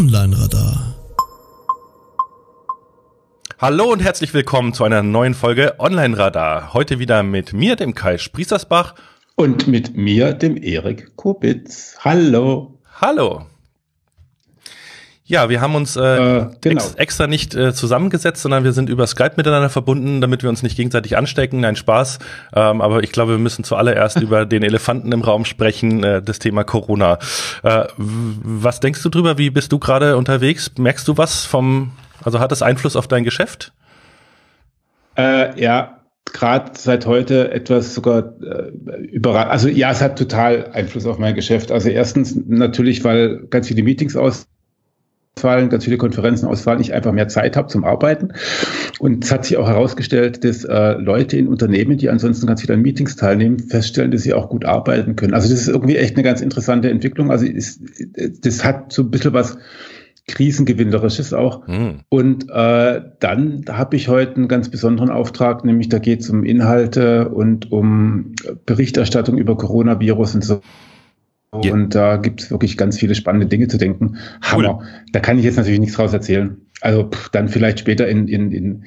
Online-Radar. 0.00 0.94
Hallo 3.58 3.92
und 3.92 4.00
herzlich 4.00 4.32
willkommen 4.32 4.72
zu 4.72 4.84
einer 4.84 5.02
neuen 5.02 5.34
Folge 5.34 5.74
Online-Radar. 5.78 6.72
Heute 6.72 6.98
wieder 6.98 7.22
mit 7.22 7.52
mir, 7.52 7.76
dem 7.76 7.94
Kai 7.94 8.16
Spriesersbach. 8.16 8.94
Und 9.36 9.68
mit 9.68 9.98
mir, 9.98 10.32
dem 10.32 10.56
Erik 10.56 11.16
Kubitz. 11.16 11.98
Hallo. 12.00 12.78
Hallo. 12.98 13.44
Ja, 15.30 15.48
wir 15.48 15.60
haben 15.60 15.76
uns 15.76 15.94
äh, 15.94 16.00
äh, 16.00 16.46
genau. 16.60 16.82
ex 16.82 16.94
extra 16.94 17.28
nicht 17.28 17.54
äh, 17.54 17.72
zusammengesetzt, 17.72 18.42
sondern 18.42 18.64
wir 18.64 18.72
sind 18.72 18.90
über 18.90 19.06
Skype 19.06 19.34
miteinander 19.36 19.70
verbunden, 19.70 20.20
damit 20.20 20.42
wir 20.42 20.50
uns 20.50 20.64
nicht 20.64 20.76
gegenseitig 20.76 21.16
anstecken. 21.16 21.60
Nein, 21.60 21.76
Spaß. 21.76 22.18
Ähm, 22.52 22.80
aber 22.80 23.04
ich 23.04 23.12
glaube, 23.12 23.34
wir 23.34 23.38
müssen 23.38 23.62
zuallererst 23.62 24.16
über 24.20 24.44
den 24.44 24.64
Elefanten 24.64 25.12
im 25.12 25.22
Raum 25.22 25.44
sprechen, 25.44 26.02
äh, 26.02 26.20
das 26.20 26.40
Thema 26.40 26.64
Corona. 26.64 27.20
Äh, 27.62 27.84
was 27.96 28.80
denkst 28.80 29.04
du 29.04 29.08
drüber? 29.08 29.38
Wie 29.38 29.50
bist 29.50 29.70
du 29.70 29.78
gerade 29.78 30.16
unterwegs? 30.16 30.72
Merkst 30.76 31.06
du 31.06 31.16
was 31.16 31.44
vom, 31.44 31.92
also 32.24 32.40
hat 32.40 32.50
das 32.50 32.62
Einfluss 32.62 32.96
auf 32.96 33.06
dein 33.06 33.22
Geschäft? 33.22 33.72
Äh, 35.16 35.62
ja, 35.62 36.00
gerade 36.24 36.72
seit 36.74 37.06
heute 37.06 37.52
etwas 37.52 37.94
sogar 37.94 38.32
äh, 38.42 38.72
überrascht. 39.06 39.50
Also 39.50 39.68
ja, 39.68 39.92
es 39.92 40.00
hat 40.00 40.18
total 40.18 40.72
Einfluss 40.72 41.06
auf 41.06 41.18
mein 41.18 41.36
Geschäft. 41.36 41.70
Also 41.70 41.88
erstens 41.88 42.34
natürlich, 42.34 43.04
weil 43.04 43.46
ganz 43.48 43.68
viele 43.68 43.84
Meetings 43.84 44.16
aus 44.16 44.48
ausfallen, 45.36 45.68
ganz 45.68 45.84
viele 45.84 45.96
Konferenzen 45.96 46.46
ausfallen, 46.46 46.80
ich 46.80 46.92
einfach 46.92 47.12
mehr 47.12 47.28
Zeit 47.28 47.56
habe 47.56 47.68
zum 47.68 47.84
Arbeiten. 47.84 48.32
Und 48.98 49.24
es 49.24 49.32
hat 49.32 49.44
sich 49.44 49.56
auch 49.56 49.68
herausgestellt, 49.68 50.44
dass 50.44 50.64
äh, 50.64 50.92
Leute 50.92 51.36
in 51.36 51.48
Unternehmen, 51.48 51.96
die 51.96 52.10
ansonsten 52.10 52.46
ganz 52.46 52.60
viel 52.60 52.72
an 52.72 52.82
Meetings 52.82 53.16
teilnehmen, 53.16 53.58
feststellen, 53.58 54.10
dass 54.10 54.22
sie 54.22 54.34
auch 54.34 54.48
gut 54.48 54.64
arbeiten 54.64 55.16
können. 55.16 55.34
Also 55.34 55.48
das 55.48 55.62
ist 55.62 55.68
irgendwie 55.68 55.96
echt 55.96 56.16
eine 56.16 56.22
ganz 56.22 56.40
interessante 56.40 56.90
Entwicklung. 56.90 57.30
Also 57.30 57.46
ist, 57.46 57.80
das 58.44 58.64
hat 58.64 58.92
so 58.92 59.02
ein 59.02 59.10
bisschen 59.10 59.32
was 59.32 59.56
Krisengewinnerisches 60.26 61.32
auch. 61.32 61.66
Mhm. 61.66 62.00
Und 62.08 62.50
äh, 62.50 63.00
dann 63.18 63.64
habe 63.68 63.96
ich 63.96 64.08
heute 64.08 64.36
einen 64.36 64.48
ganz 64.48 64.68
besonderen 64.68 65.10
Auftrag, 65.10 65.64
nämlich 65.64 65.88
da 65.88 65.98
geht 65.98 66.20
es 66.20 66.30
um 66.30 66.44
Inhalte 66.44 67.30
und 67.30 67.72
um 67.72 68.34
Berichterstattung 68.66 69.38
über 69.38 69.56
Coronavirus 69.56 70.36
und 70.36 70.44
so 70.44 70.60
ja. 71.52 71.72
Und 71.72 71.94
da 71.96 72.16
gibt 72.16 72.42
es 72.42 72.50
wirklich 72.50 72.76
ganz 72.76 72.96
viele 72.98 73.16
spannende 73.16 73.46
Dinge 73.46 73.66
zu 73.66 73.76
denken. 73.76 74.18
Hammer. 74.40 74.78
Cool. 74.78 74.86
Da 75.12 75.18
kann 75.18 75.38
ich 75.38 75.44
jetzt 75.44 75.56
natürlich 75.56 75.80
nichts 75.80 75.96
draus 75.96 76.12
erzählen. 76.12 76.58
Also 76.80 77.10
pff, 77.10 77.28
dann 77.28 77.48
vielleicht 77.48 77.80
später 77.80 78.08
in, 78.08 78.26
in, 78.26 78.52
in, 78.52 78.84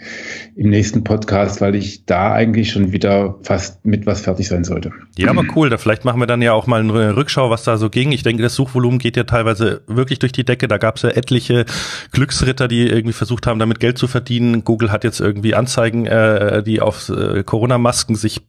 im 0.55 0.69
nächsten 0.69 1.03
Podcast, 1.03 1.61
weil 1.61 1.75
ich 1.75 2.05
da 2.05 2.31
eigentlich 2.31 2.71
schon 2.71 2.91
wieder 2.91 3.35
fast 3.43 3.85
mit 3.85 4.07
was 4.07 4.21
fertig 4.21 4.47
sein 4.47 4.63
sollte. 4.63 4.91
Ja, 5.17 5.29
aber 5.29 5.43
cool. 5.55 5.69
Da 5.69 5.77
vielleicht 5.77 6.03
machen 6.03 6.19
wir 6.19 6.25
dann 6.25 6.41
ja 6.41 6.53
auch 6.53 6.65
mal 6.65 6.79
eine 6.79 7.15
Rückschau, 7.15 7.49
was 7.51 7.63
da 7.63 7.77
so 7.77 7.89
ging. 7.89 8.11
Ich 8.11 8.23
denke, 8.23 8.41
das 8.41 8.55
Suchvolumen 8.55 8.97
geht 8.97 9.17
ja 9.17 9.25
teilweise 9.25 9.81
wirklich 9.85 10.17
durch 10.19 10.31
die 10.31 10.45
Decke. 10.45 10.67
Da 10.67 10.77
gab 10.77 10.95
es 10.95 11.03
ja 11.03 11.09
etliche 11.09 11.65
Glücksritter, 12.13 12.67
die 12.67 12.87
irgendwie 12.87 13.13
versucht 13.13 13.45
haben, 13.45 13.59
damit 13.59 13.79
Geld 13.79 13.97
zu 13.97 14.07
verdienen. 14.07 14.63
Google 14.63 14.91
hat 14.91 15.03
jetzt 15.03 15.19
irgendwie 15.19 15.53
Anzeigen, 15.53 16.07
äh, 16.07 16.63
die 16.63 16.81
auf 16.81 17.09
äh, 17.09 17.43
Corona-Masken 17.43 18.15
sich 18.15 18.41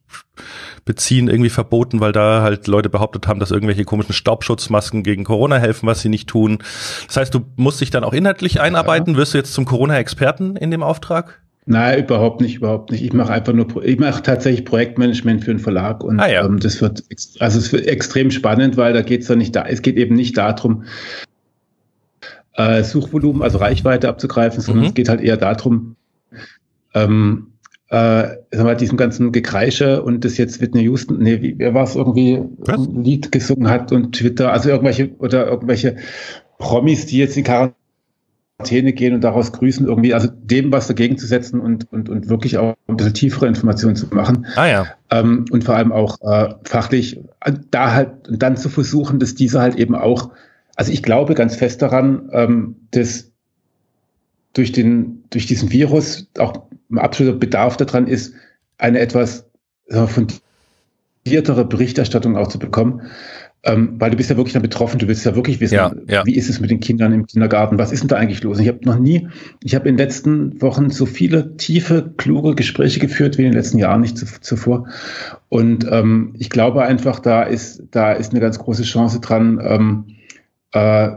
beziehen, 0.85 1.29
irgendwie 1.29 1.51
verboten, 1.51 2.01
weil 2.01 2.13
da 2.13 2.43
halt 2.43 2.67
Leute 2.67 2.89
behauptet 2.89 3.27
haben, 3.27 3.41
dass 3.41 3.51
irgendwelche 3.51 3.85
komischen 3.85 4.15
Staubschutzmasken 4.15 5.03
gegen 5.03 5.25
Corona 5.25 5.57
helfen, 5.57 5.87
was 5.87 6.01
sie 6.01 6.09
nicht 6.09 6.29
tun. 6.29 6.59
Das 7.07 7.17
heißt, 7.17 7.35
du 7.35 7.47
musst 7.57 7.81
dich 7.81 7.91
dann 7.91 8.05
auch 8.05 8.13
inhaltlich 8.13 8.61
einarbeiten. 8.61 9.15
Ja. 9.15 9.19
Wirst 9.19 9.35
du 9.35 9.39
jetzt 9.39 9.55
zum 9.55 9.65
Corona-Experten 9.65 10.57
in 10.57 10.71
dem 10.71 10.83
Auftrag? 10.83 11.41
Nein, 11.67 12.01
überhaupt 12.01 12.43
nicht, 12.43 12.57
überhaupt 12.57 12.91
nicht. 12.91 13.03
Ich 13.03 13.15
mache 13.15 13.33
einfach 13.33 13.55
nur, 13.55 13.83
ich 13.83 13.99
mache 13.99 14.23
tatsächlich 14.23 14.67
Projektmanagement 14.67 15.45
für 15.45 15.51
einen 15.51 15.61
Verlag 15.61 16.05
und 16.05 16.21
ah, 16.21 16.29
ja. 16.29 16.45
ähm, 16.45 16.61
das 16.61 16.83
wird, 16.83 17.03
also 17.39 17.59
es 17.59 17.73
wird 17.73 17.87
extrem 17.87 18.31
spannend, 18.31 18.77
weil 18.77 18.93
da 18.93 19.01
geht 19.01 19.23
es 19.23 19.29
ja 19.29 19.37
nicht 19.37 19.57
da, 19.57 19.65
es 19.65 19.81
geht 19.81 19.97
eben 19.97 20.15
nicht 20.15 20.37
darum, 20.37 20.85
äh, 22.53 22.85
Suchvolumen, 22.85 23.43
also 23.43 23.59
Reichweite 23.59 24.09
abzugreifen, 24.09 24.61
sondern 24.61 24.85
mhm. 24.85 24.89
es 24.89 24.95
geht 24.95 25.09
halt 25.09 25.23
eher 25.23 25.39
darum, 25.39 25.97
ähm, 26.93 27.54
äh, 27.91 28.37
mal, 28.57 28.77
diesem 28.77 28.97
ganzen 28.97 29.33
Gekreische 29.33 30.03
und 30.03 30.25
das 30.25 30.39
jetzt 30.39 30.61
Whitney 30.61 30.83
Houston, 30.83 31.19
nee, 31.19 31.43
wie, 31.43 31.59
wer 31.59 31.75
war 31.75 31.85
es 31.85 31.95
irgendwie, 31.95 32.41
Was? 32.59 32.79
ein 32.79 33.05
Lied 33.05 33.31
gesungen 33.31 33.69
hat 33.69 33.93
und 33.93 34.15
Twitter, 34.17 34.53
also 34.53 34.71
irgendwelche, 34.71 35.15
oder 35.19 35.47
irgendwelche 35.47 35.97
Promis, 36.59 37.07
die 37.07 37.19
jetzt 37.19 37.37
in 37.37 37.45
Quarantäne 37.45 38.93
gehen 38.95 39.15
und 39.15 39.21
daraus 39.23 39.53
grüßen, 39.53 39.87
irgendwie, 39.87 40.15
also 40.15 40.29
dem 40.29 40.73
was 40.73 40.87
dagegen 40.87 41.19
zu 41.19 41.27
setzen 41.27 41.61
und, 41.61 41.93
und, 41.93 42.09
und 42.09 42.29
wirklich 42.29 42.57
auch 42.57 42.75
ein 42.89 42.97
bisschen 42.97 43.15
tiefere 43.15 43.47
Informationen 43.47 43.97
zu 43.97 44.07
machen. 44.07 44.47
Ah 44.57 44.67
ja. 44.67 44.87
Ähm, 45.11 45.45
und 45.51 45.65
vor 45.65 45.77
allem 45.77 45.93
auch 45.93 46.21
äh, 46.23 46.55
fachlich, 46.65 47.21
äh, 47.41 47.53
da 47.71 47.93
halt, 47.93 48.13
dann 48.31 48.57
zu 48.57 48.71
versuchen, 48.71 49.19
dass 49.19 49.35
diese 49.35 49.61
halt 49.61 49.77
eben 49.77 49.95
auch, 49.95 50.31
also 50.75 50.91
ich 50.91 51.03
glaube 51.03 51.35
ganz 51.35 51.55
fest 51.55 51.83
daran, 51.83 52.31
ähm, 52.33 52.77
dass 52.93 53.31
durch 54.55 54.73
den, 54.73 55.25
durch 55.31 55.47
diesen 55.47 55.71
Virus 55.71 56.29
auch 56.39 56.63
absoluter 56.95 57.39
Bedarf 57.39 57.77
daran 57.77 58.07
ist, 58.07 58.35
eine 58.79 59.01
etwas 59.01 59.47
fundiertere 60.07 61.65
Berichterstattung 61.65 62.37
auch 62.37 62.49
zu 62.49 62.59
bekommen. 62.59 63.03
Ähm, 63.67 63.95
weil 63.99 64.11
du 64.11 64.19
bist 64.19 64.29
ja 64.29 64.37
wirklich 64.37 64.53
dann 64.53 64.61
betroffen, 64.61 64.99
du 64.99 65.09
willst 65.09 65.25
ja 65.25 65.35
wirklich 65.35 65.59
wissen, 65.59 65.77
ja, 65.77 65.91
ja. 66.07 66.27
wie 66.27 66.35
ist 66.35 66.51
es 66.51 66.61
mit 66.61 66.71
den 66.71 66.81
Kindern 66.81 67.15
im 67.15 67.27
Kindergarten, 67.27 67.79
was 67.79 67.93
ist 67.93 68.01
denn 68.01 68.09
da 68.09 68.17
eigentlich 68.17 68.43
los? 68.43 68.59
Ich 68.59 68.69
habe 68.69 68.81
noch 68.83 68.99
nie, 68.99 69.29
ich 69.63 69.75
habe 69.75 69.89
in 69.89 69.97
den 69.97 70.07
letzten 70.07 70.61
Wochen 70.61 70.91
so 70.91 71.07
viele 71.07 71.57
tiefe, 71.57 72.13
kluge 72.19 72.55
Gespräche 72.55 73.01
geführt 73.01 73.39
wie 73.39 73.43
in 73.43 73.53
den 73.53 73.57
letzten 73.57 73.79
Jahren 73.79 74.03
nicht 74.03 74.19
zuvor. 74.19 74.89
Und 75.49 75.87
ähm, 75.91 76.35
ich 76.39 76.51
glaube 76.51 76.83
einfach, 76.83 77.21
da 77.21 77.43
ist, 77.43 77.85
da 77.91 78.13
ist 78.13 78.33
eine 78.33 78.41
ganz 78.41 78.59
große 78.59 78.83
Chance 78.83 79.21
dran, 79.21 79.59
ähm, 79.65 80.05
äh, 80.73 81.13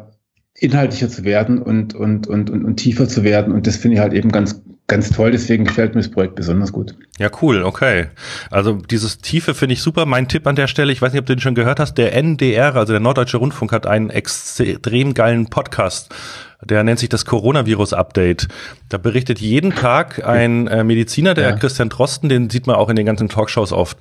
inhaltlicher 0.57 1.09
zu 1.09 1.25
werden 1.25 1.61
und, 1.61 1.95
und, 1.95 2.28
und, 2.28 2.49
und, 2.49 2.63
und 2.63 2.78
tiefer 2.78 3.09
zu 3.09 3.25
werden. 3.25 3.53
Und 3.53 3.67
das 3.67 3.75
finde 3.75 3.95
ich 3.95 4.01
halt 4.01 4.13
eben 4.13 4.31
ganz, 4.31 4.61
ganz 4.88 5.09
toll, 5.12 5.31
deswegen 5.31 5.66
gefällt 5.66 5.96
mir 5.96 6.02
das 6.02 6.09
Projekt 6.09 6.36
besonders 6.36 6.72
gut. 6.72 6.96
Ja, 7.20 7.30
cool, 7.42 7.64
okay. 7.64 8.08
Also 8.50 8.74
dieses 8.74 9.20
Tiefe 9.20 9.53
finde 9.53 9.74
ich 9.74 9.81
super. 9.81 10.06
Mein 10.06 10.30
Tipp 10.30 10.48
an 10.48 10.56
der 10.56 10.68
Stelle, 10.68 10.94
ich 10.94 11.02
weiß 11.02 11.12
nicht, 11.12 11.20
ob 11.20 11.25
du 11.25 11.36
den 11.36 11.42
schon 11.42 11.56
gehört 11.56 11.80
hast, 11.80 11.96
der 11.96 12.14
NDR, 12.14 12.75
also 12.75 12.94
der 12.94 13.02
Norddeutsche 13.02 13.38
Rundfunk, 13.38 13.74
hat 13.74 13.86
einen 13.86 14.09
extrem 14.09 15.14
geilen 15.14 15.47
Podcast. 15.47 16.14
Der 16.64 16.84
nennt 16.84 17.00
sich 17.00 17.09
das 17.09 17.26
Coronavirus-Update. 17.26 18.47
Da 18.90 18.97
berichtet 18.97 19.40
jeden 19.40 19.76
Tag 19.76 20.26
ein 20.26 20.68
äh, 20.68 20.84
Mediziner, 20.84 21.34
der 21.34 21.50
ja. 21.50 21.56
Christian 21.56 21.90
Drosten, 21.90 22.30
den 22.30 22.50
sieht 22.50 22.66
man 22.66 22.78
auch 22.78 22.90
in 22.90 22.96
den 22.96 23.06
ganzen 23.06 23.30
Talkshows 23.30 23.74
oft. 23.74 23.97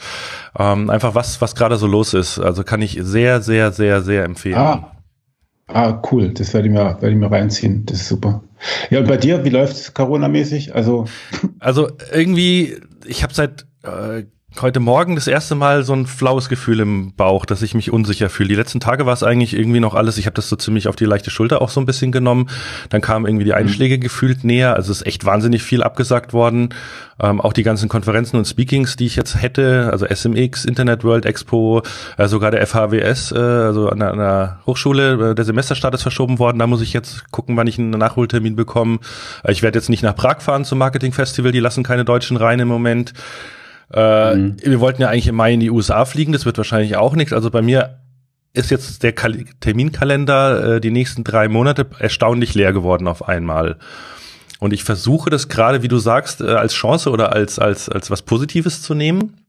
Ähm, 0.58 0.88
einfach 0.88 1.14
was, 1.14 1.40
was 1.42 1.54
gerade 1.54 1.76
so 1.76 1.86
los 1.86 2.14
ist. 2.14 2.38
Also 2.38 2.64
kann 2.64 2.80
ich 2.80 2.98
sehr, 3.02 3.42
sehr, 3.42 3.72
sehr, 3.72 4.00
sehr 4.00 4.24
empfehlen. 4.24 4.56
Ah. 4.56 4.95
Ah, 5.68 6.00
cool. 6.10 6.32
Das 6.32 6.54
werde 6.54 6.68
ich 6.68 6.74
mir, 6.74 6.84
werde 6.84 7.10
ich 7.10 7.16
mir 7.16 7.30
reinziehen. 7.30 7.84
Das 7.86 8.00
ist 8.00 8.08
super. 8.08 8.42
Ja, 8.90 9.00
und 9.00 9.08
bei 9.08 9.16
dir, 9.16 9.44
wie 9.44 9.50
läuft 9.50 9.76
es 9.76 9.94
Corona-mäßig? 9.94 10.74
Also, 10.74 11.06
also 11.58 11.90
irgendwie, 12.12 12.76
ich 13.04 13.22
habe 13.22 13.34
seit 13.34 13.66
äh, 13.82 14.24
heute 14.62 14.80
Morgen 14.80 15.14
das 15.14 15.26
erste 15.26 15.54
Mal 15.54 15.84
so 15.84 15.92
ein 15.92 16.06
flaues 16.06 16.48
Gefühl 16.48 16.80
im 16.80 17.12
Bauch, 17.14 17.44
dass 17.44 17.62
ich 17.62 17.74
mich 17.74 17.92
unsicher 17.92 18.28
fühle. 18.28 18.48
Die 18.48 18.54
letzten 18.54 18.80
Tage 18.80 19.06
war 19.06 19.12
es 19.12 19.22
eigentlich 19.22 19.54
irgendwie 19.54 19.80
noch 19.80 19.94
alles, 19.94 20.18
ich 20.18 20.26
habe 20.26 20.34
das 20.34 20.48
so 20.48 20.56
ziemlich 20.56 20.88
auf 20.88 20.96
die 20.96 21.04
leichte 21.04 21.30
Schulter 21.30 21.60
auch 21.62 21.68
so 21.68 21.80
ein 21.80 21.86
bisschen 21.86 22.12
genommen. 22.12 22.48
Dann 22.88 23.00
kamen 23.00 23.26
irgendwie 23.26 23.44
die 23.44 23.50
mhm. 23.50 23.58
Einschläge 23.58 23.96
mhm. 23.96 24.00
gefühlt 24.00 24.44
näher, 24.44 24.74
also 24.74 24.92
es 24.92 25.02
ist 25.02 25.06
echt 25.06 25.24
wahnsinnig 25.24 25.62
viel 25.62 25.82
abgesagt 25.82 26.32
worden. 26.32 26.70
Ähm, 27.18 27.40
auch 27.40 27.54
die 27.54 27.62
ganzen 27.62 27.88
Konferenzen 27.88 28.36
und 28.36 28.46
Speakings, 28.46 28.96
die 28.96 29.06
ich 29.06 29.16
jetzt 29.16 29.40
hätte, 29.40 29.88
also 29.90 30.06
SMX, 30.06 30.66
Internet 30.66 31.02
World 31.02 31.24
Expo, 31.24 31.82
äh, 32.18 32.28
sogar 32.28 32.50
der 32.50 32.66
FHWS, 32.66 33.32
äh, 33.32 33.38
also 33.38 33.88
an 33.88 34.02
einer 34.02 34.60
Hochschule, 34.66 35.30
äh, 35.30 35.34
der 35.34 35.44
Semesterstart 35.44 35.94
ist 35.94 36.02
verschoben 36.02 36.38
worden. 36.38 36.58
Da 36.58 36.66
muss 36.66 36.82
ich 36.82 36.92
jetzt 36.92 37.30
gucken, 37.30 37.56
wann 37.56 37.66
ich 37.66 37.78
einen 37.78 37.90
Nachholtermin 37.90 38.54
bekomme. 38.54 38.98
Äh, 39.44 39.52
ich 39.52 39.62
werde 39.62 39.78
jetzt 39.78 39.88
nicht 39.88 40.02
nach 40.02 40.14
Prag 40.14 40.40
fahren 40.40 40.64
zum 40.64 40.78
Marketing 40.78 41.12
Festival, 41.12 41.52
die 41.52 41.60
lassen 41.60 41.82
keine 41.82 42.04
Deutschen 42.04 42.36
rein 42.36 42.60
im 42.60 42.68
Moment. 42.68 43.14
Äh, 43.92 44.34
mhm. 44.34 44.56
Wir 44.62 44.80
wollten 44.80 45.02
ja 45.02 45.08
eigentlich 45.08 45.28
im 45.28 45.36
Mai 45.36 45.54
in 45.54 45.60
die 45.60 45.70
USA 45.70 46.04
fliegen, 46.04 46.32
das 46.32 46.44
wird 46.44 46.58
wahrscheinlich 46.58 46.96
auch 46.96 47.14
nichts. 47.14 47.32
Also 47.32 47.50
bei 47.50 47.62
mir 47.62 48.00
ist 48.52 48.70
jetzt 48.70 49.02
der 49.02 49.12
Kal 49.12 49.44
Terminkalender 49.60 50.76
äh, 50.76 50.80
die 50.80 50.90
nächsten 50.90 51.24
drei 51.24 51.48
Monate 51.48 51.86
erstaunlich 51.98 52.54
leer 52.54 52.72
geworden 52.72 53.06
auf 53.06 53.28
einmal. 53.28 53.76
Und 54.58 54.72
ich 54.72 54.84
versuche 54.84 55.28
das 55.28 55.48
gerade, 55.48 55.82
wie 55.82 55.88
du 55.88 55.98
sagst, 55.98 56.40
äh, 56.40 56.46
als 56.46 56.74
Chance 56.74 57.10
oder 57.10 57.32
als, 57.32 57.58
als, 57.58 57.88
als 57.88 58.10
was 58.10 58.22
Positives 58.22 58.82
zu 58.82 58.94
nehmen. 58.94 59.40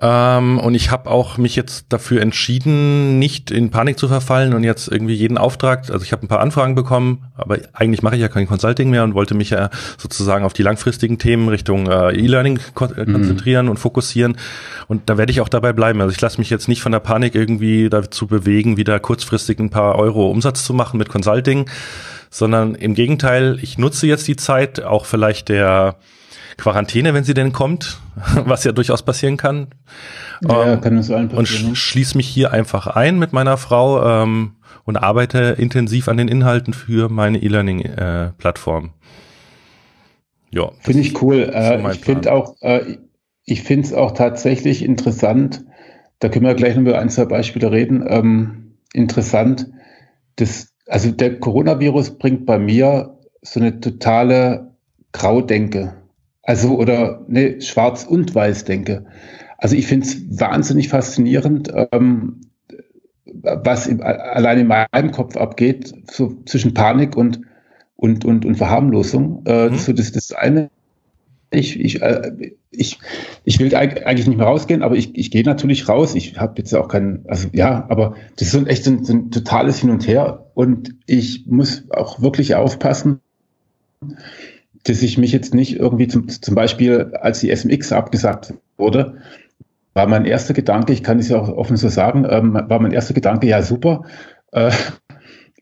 Ähm, 0.00 0.58
und 0.58 0.74
ich 0.74 0.90
habe 0.90 1.10
auch 1.10 1.36
mich 1.36 1.56
jetzt 1.56 1.86
dafür 1.90 2.22
entschieden, 2.22 3.18
nicht 3.18 3.50
in 3.50 3.70
Panik 3.70 3.98
zu 3.98 4.08
verfallen 4.08 4.54
und 4.54 4.64
jetzt 4.64 4.88
irgendwie 4.88 5.14
jeden 5.14 5.38
Auftrag, 5.38 5.90
also 5.90 6.04
ich 6.04 6.12
habe 6.12 6.24
ein 6.24 6.28
paar 6.28 6.40
Anfragen 6.40 6.74
bekommen, 6.74 7.24
aber 7.36 7.58
eigentlich 7.72 8.02
mache 8.02 8.14
ich 8.14 8.22
ja 8.22 8.28
kein 8.28 8.46
Consulting 8.46 8.90
mehr 8.90 9.04
und 9.04 9.14
wollte 9.14 9.34
mich 9.34 9.50
ja 9.50 9.70
sozusagen 9.98 10.44
auf 10.44 10.52
die 10.54 10.62
langfristigen 10.62 11.18
Themen 11.18 11.48
Richtung 11.48 11.88
äh, 11.88 12.12
E-Learning 12.12 12.58
kon 12.74 12.96
äh, 12.96 13.04
mhm. 13.04 13.12
konzentrieren 13.12 13.68
und 13.68 13.78
fokussieren. 13.78 14.36
Und 14.88 15.10
da 15.10 15.18
werde 15.18 15.32
ich 15.32 15.40
auch 15.40 15.48
dabei 15.48 15.72
bleiben. 15.72 16.00
Also 16.00 16.12
ich 16.12 16.20
lasse 16.20 16.38
mich 16.38 16.50
jetzt 16.50 16.68
nicht 16.68 16.82
von 16.82 16.92
der 16.92 17.00
Panik 17.00 17.34
irgendwie 17.34 17.90
dazu 17.90 18.26
bewegen, 18.26 18.76
wieder 18.76 18.98
kurzfristig 18.98 19.58
ein 19.58 19.70
paar 19.70 19.96
Euro 19.96 20.30
Umsatz 20.30 20.64
zu 20.64 20.72
machen 20.74 20.98
mit 20.98 21.08
Consulting, 21.08 21.68
sondern 22.30 22.74
im 22.74 22.94
Gegenteil, 22.94 23.58
ich 23.60 23.76
nutze 23.76 24.06
jetzt 24.06 24.26
die 24.26 24.36
Zeit, 24.36 24.82
auch 24.82 25.04
vielleicht 25.04 25.48
der 25.50 25.96
Quarantäne, 26.56 27.14
wenn 27.14 27.24
sie 27.24 27.34
denn 27.34 27.52
kommt, 27.52 28.00
was 28.44 28.64
ja 28.64 28.72
durchaus 28.72 29.02
passieren 29.02 29.36
kann. 29.36 29.68
Ja, 30.46 30.74
ähm, 30.74 30.80
kann 30.80 30.96
das 30.96 31.10
allen 31.10 31.28
passieren. 31.28 31.64
Und 31.64 31.70
ne? 31.70 31.76
schließe 31.76 32.16
mich 32.16 32.28
hier 32.28 32.52
einfach 32.52 32.86
ein 32.86 33.18
mit 33.18 33.32
meiner 33.32 33.56
Frau 33.56 34.22
ähm, 34.22 34.56
und 34.84 34.96
arbeite 34.96 35.56
intensiv 35.58 36.08
an 36.08 36.16
den 36.16 36.28
Inhalten 36.28 36.74
für 36.74 37.08
meine 37.08 37.38
E-Learning-Plattform. 37.38 38.86
Äh, 40.52 40.56
ja. 40.56 40.70
Finde 40.80 41.00
ich 41.00 41.22
cool. 41.22 41.50
Äh, 41.52 41.92
ich 41.92 42.00
finde 42.00 42.32
auch, 42.32 42.56
äh, 42.60 42.96
ich 43.44 43.62
finde 43.62 43.86
es 43.86 43.94
auch 43.94 44.12
tatsächlich 44.12 44.84
interessant, 44.84 45.64
da 46.18 46.28
können 46.28 46.46
wir 46.46 46.54
gleich 46.54 46.76
noch 46.76 46.82
über 46.82 46.98
ein, 46.98 47.10
zwei 47.10 47.24
Beispiele 47.24 47.72
reden. 47.72 48.04
Ähm, 48.06 48.74
interessant, 48.92 49.68
das, 50.36 50.72
also 50.86 51.10
der 51.10 51.40
Coronavirus 51.40 52.18
bringt 52.18 52.46
bei 52.46 52.58
mir 52.58 53.18
so 53.40 53.58
eine 53.60 53.80
totale 53.80 54.72
Graudenke. 55.12 55.94
Also, 56.42 56.76
oder 56.76 57.24
ne, 57.28 57.60
Schwarz- 57.60 58.04
und 58.04 58.34
Weiß-Denke. 58.34 59.06
Also 59.58 59.76
ich 59.76 59.86
finde 59.86 60.06
es 60.06 60.40
wahnsinnig 60.40 60.88
faszinierend, 60.88 61.72
ähm, 61.92 62.40
was 63.24 63.86
im, 63.86 64.02
allein 64.02 64.58
in 64.58 64.66
meinem 64.66 65.12
Kopf 65.12 65.36
abgeht, 65.36 65.92
so 66.10 66.36
zwischen 66.46 66.74
Panik 66.74 67.16
und, 67.16 67.40
und, 67.94 68.24
und, 68.24 68.44
und 68.44 68.56
Verharmlosung. 68.56 69.44
Äh, 69.46 69.70
mhm. 69.70 69.76
so 69.76 69.92
das, 69.92 70.10
das 70.10 70.32
eine 70.32 70.70
ich, 71.52 71.78
ich, 71.78 72.02
äh, 72.02 72.52
ich, 72.70 72.98
ich 73.44 73.58
will 73.58 73.74
eigentlich 73.74 74.26
nicht 74.26 74.38
mehr 74.38 74.46
rausgehen, 74.46 74.82
aber 74.82 74.96
ich, 74.96 75.16
ich 75.16 75.30
gehe 75.30 75.44
natürlich 75.44 75.88
raus. 75.88 76.14
Ich 76.14 76.38
habe 76.38 76.54
jetzt 76.58 76.74
auch 76.74 76.88
keinen, 76.88 77.24
also 77.28 77.48
ja, 77.52 77.86
aber 77.88 78.14
das 78.36 78.54
ist 78.54 78.66
echt 78.66 78.86
ein, 78.86 79.04
ein 79.08 79.30
totales 79.30 79.78
Hin 79.78 79.90
und 79.90 80.06
Her 80.06 80.46
und 80.54 80.94
ich 81.06 81.46
muss 81.46 81.84
auch 81.90 82.22
wirklich 82.22 82.54
aufpassen, 82.54 83.20
dass 84.84 85.02
ich 85.02 85.18
mich 85.18 85.32
jetzt 85.32 85.54
nicht 85.54 85.78
irgendwie 85.78 86.08
zum, 86.08 86.28
zum 86.28 86.54
Beispiel, 86.54 87.12
als 87.20 87.40
die 87.40 87.54
SMX 87.54 87.92
abgesagt 87.92 88.54
wurde, 88.76 89.18
war 89.94 90.06
mein 90.06 90.24
erster 90.24 90.54
Gedanke, 90.54 90.92
ich 90.92 91.02
kann 91.02 91.18
es 91.18 91.28
ja 91.28 91.38
auch 91.38 91.48
offen 91.48 91.76
so 91.76 91.88
sagen, 91.88 92.26
ähm, 92.28 92.54
war 92.54 92.80
mein 92.80 92.92
erster 92.92 93.14
Gedanke, 93.14 93.46
ja 93.46 93.62
super, 93.62 94.04
äh, 94.52 94.72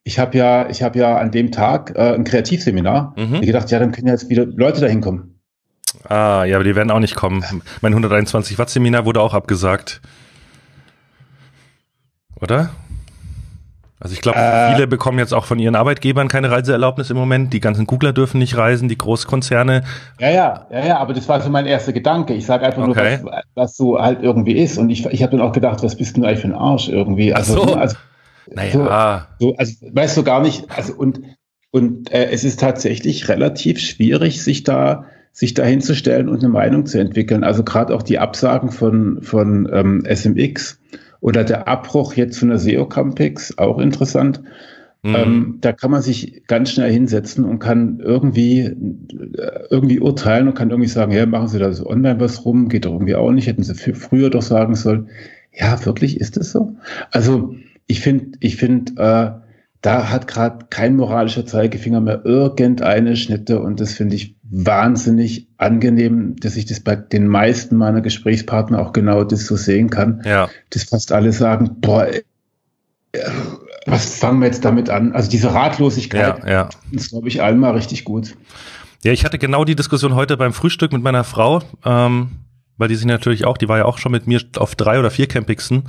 ich 0.05 0.19
habe 0.19 0.37
ja, 0.39 0.69
ich 0.69 0.83
habe 0.83 0.99
ja 0.99 1.19
an 1.19 1.31
dem 1.31 1.53
Tag 1.53 1.93
äh, 1.95 2.15
ein 2.15 2.25
Kreativseminar. 2.25 3.15
Mhm. 3.17 3.35
Ich 3.37 3.47
gedacht, 3.47 3.71
ja, 3.71 3.79
dann 3.79 3.93
können 3.93 4.07
ja 4.07 4.15
jetzt 4.15 4.29
wieder 4.29 4.47
Leute 4.47 4.81
dahin 4.81 5.01
kommen. 5.01 5.41
Ah, 6.05 6.45
ja, 6.45 6.57
aber 6.57 6.65
die 6.65 6.77
werden 6.77 6.91
auch 6.91 7.01
nicht 7.01 7.17
kommen. 7.17 7.45
Mein 7.81 7.93
121 7.93 8.59
Watt 8.59 8.71
Seminar 8.71 9.05
wurde 9.05 9.21
auch 9.21 9.35
abgesagt. 9.35 10.01
Oder? 12.41 12.71
Also 14.03 14.15
ich 14.15 14.23
glaube, 14.23 14.39
äh, 14.39 14.73
viele 14.73 14.87
bekommen 14.87 15.19
jetzt 15.19 15.35
auch 15.35 15.45
von 15.45 15.59
ihren 15.59 15.75
Arbeitgebern 15.75 16.29
keine 16.29 16.51
Reiseerlaubnis 16.51 17.11
im 17.11 17.19
Moment. 17.19 17.53
Die 17.53 17.61
ganzen 17.61 17.87
Googler 17.87 18.15
dürfen 18.15 18.39
nicht 18.39 18.57
reisen, 18.57 18.89
die 18.89 18.97
Großkonzerne. 18.97 19.85
Ja, 20.19 20.31
ja, 20.31 20.67
ja, 20.71 20.87
ja, 20.87 20.99
aber 20.99 21.13
das 21.13 21.29
war 21.29 21.41
so 21.43 21.51
mein 21.51 21.67
erster 21.67 21.93
Gedanke. 21.93 22.33
Ich 22.33 22.47
sage 22.47 22.65
einfach 22.65 22.89
okay. 22.89 23.19
nur, 23.19 23.31
was, 23.31 23.43
was, 23.55 23.77
so 23.77 24.01
halt 24.01 24.23
irgendwie 24.23 24.53
ist. 24.53 24.79
Und 24.79 24.89
ich, 24.89 25.05
ich 25.05 25.23
habe 25.23 25.37
dann 25.37 25.47
auch 25.47 25.53
gedacht, 25.53 25.83
was 25.83 25.97
bist 25.97 26.17
du 26.17 26.25
eigentlich 26.25 26.41
für 26.41 26.49
ein 26.49 26.55
Arsch 26.55 26.89
irgendwie? 26.89 27.35
Also, 27.35 27.63
Ach 27.63 27.69
so. 27.69 27.75
also 27.75 27.97
naja. 28.53 29.29
So, 29.39 29.49
so, 29.49 29.57
also 29.57 29.75
weißt 29.93 30.17
du 30.17 30.23
gar 30.23 30.41
nicht, 30.41 30.65
also 30.75 30.95
und, 30.95 31.21
und 31.71 32.11
äh, 32.11 32.31
es 32.31 32.43
ist 32.43 32.59
tatsächlich 32.59 33.29
relativ 33.29 33.79
schwierig, 33.79 34.43
sich 34.43 34.65
da 34.65 35.05
sich 35.33 35.55
dahinzustellen 35.55 36.29
und 36.29 36.41
eine 36.41 36.49
Meinung 36.49 36.87
zu 36.87 36.99
entwickeln. 36.99 37.45
Also 37.45 37.63
gerade 37.63 37.95
auch 37.95 38.03
die 38.03 38.19
Absagen 38.19 38.71
von, 38.71 39.23
von 39.23 39.69
ähm, 39.73 40.05
SMX 40.05 40.81
oder 41.21 41.45
der 41.45 41.69
Abbruch 41.69 42.15
jetzt 42.15 42.39
von 42.39 42.49
der 42.49 42.59
SEO 42.59 42.87
Campix, 42.87 43.57
auch 43.59 43.79
interessant. 43.79 44.43
Mhm. 45.03 45.15
Ähm, 45.15 45.59
da 45.63 45.73
kann 45.73 45.91
man 45.91 46.03
sich 46.03 46.43
ganz 46.47 46.73
schnell 46.73 46.93
hinsetzen 46.93 47.45
und 47.45 47.59
kann 47.59 48.01
irgendwie, 48.01 48.61
äh, 48.61 48.75
irgendwie 49.71 49.99
urteilen 49.99 50.49
und 50.49 50.55
kann 50.55 50.71
irgendwie 50.71 50.91
sagen, 50.91 51.13
ja, 51.13 51.25
machen 51.25 51.49
Sie 51.49 51.59
da 51.59 51.73
so 51.73 51.87
online 51.87 52.21
was 52.21 52.45
rum, 52.45 52.69
geht 52.69 52.85
doch 52.85 52.93
irgendwie 52.93 53.15
auch 53.15 53.33
nicht, 53.33 53.47
hätten 53.47 53.63
Sie 53.63 53.75
früher 53.75 54.29
doch 54.29 54.43
sagen 54.43 54.75
sollen. 54.75 55.09
Ja, 55.53 55.85
wirklich, 55.85 56.21
ist 56.21 56.37
das 56.37 56.53
so? 56.53 56.77
Also 57.11 57.55
ich 57.87 58.01
finde, 58.01 58.39
ich 58.41 58.57
finde, 58.57 58.93
äh, 58.97 59.31
da 59.81 60.11
hat 60.11 60.27
gerade 60.27 60.67
kein 60.69 60.97
moralischer 60.97 61.47
Zeigefinger 61.47 62.03
mehr 62.03 62.25
irgendeine 62.25 63.17
Schnitte 63.17 63.61
und 63.61 63.81
das 63.81 63.95
finde 63.95 64.17
ich 64.17 64.37
wahnsinnig 64.51 65.49
angenehm, 65.59 66.37
dass 66.37 66.57
ich 66.57 66.67
das 66.67 66.81
bei 66.81 66.97
den 66.97 67.29
meisten 67.29 67.77
meiner 67.77 68.01
Gesprächspartner 68.01 68.81
auch 68.81 68.93
genau 68.93 69.25
das 69.25 69.47
so 69.47 69.57
sehen 69.57 69.91
kann. 69.91 70.23
Ja. 70.25 70.49
Dass 70.71 70.85
fast 70.85 71.13
alle 71.13 71.33
sagen, 71.33 71.77
boah, 71.81 72.09
äh, 72.09 72.23
was 73.87 74.19
fangen 74.19 74.41
wir 74.41 74.47
jetzt 74.47 74.65
damit 74.65 74.91
an? 74.91 75.13
Also 75.13 75.31
diese 75.31 75.55
Ratlosigkeit 75.55 76.45
ja, 76.45 76.51
ja. 76.51 76.69
ist, 76.91 77.11
glaube 77.11 77.29
ich, 77.29 77.43
allen 77.43 77.59
mal 77.59 77.73
richtig 77.73 78.05
gut. 78.05 78.37
Ja, 79.03 79.13
ich 79.13 79.25
hatte 79.25 79.39
genau 79.39 79.65
die 79.65 79.77
Diskussion 79.77 80.15
heute 80.15 80.37
beim 80.37 80.53
Frühstück 80.53 80.93
mit 80.93 81.03
meiner 81.03 81.25
Frau. 81.25 81.63
Ähm, 81.85 82.31
weil 82.81 82.89
die 82.89 82.97
sind 82.97 83.09
natürlich 83.09 83.45
auch, 83.45 83.59
die 83.59 83.69
war 83.69 83.79
ja 83.79 83.85
auch 83.85 83.99
schon 83.99 84.11
mit 84.11 84.27
mir 84.27 84.41
auf 84.57 84.75
drei 84.75 84.99
oder 84.99 85.11
vier 85.11 85.29
Campixen. 85.29 85.85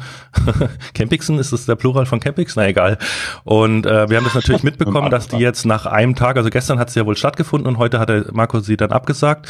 Campixen 0.94 1.40
ist 1.40 1.54
das 1.54 1.66
der 1.66 1.76
Plural 1.76 2.06
von 2.06 2.20
Campix? 2.20 2.56
Na 2.58 2.68
egal. 2.68 2.98
Und 3.46 3.86
äh, 3.86 4.10
wir 4.10 4.18
haben 4.18 4.26
das 4.26 4.36
natürlich 4.36 4.64
mitbekommen, 4.72 5.10
dass 5.10 5.30
die 5.30 5.38
jetzt 5.38 5.66
nach 5.66 5.86
einem 5.86 6.16
Tag, 6.16 6.36
also 6.36 6.50
gestern 6.50 6.80
hat 6.80 6.90
es 6.90 6.96
ja 6.96 7.06
wohl 7.06 7.16
stattgefunden 7.16 7.68
und 7.68 7.78
heute 7.78 7.98
hat 7.98 8.10
der 8.10 8.26
Marco 8.34 8.60
sie 8.60 8.76
dann 8.76 8.92
abgesagt. 8.92 9.48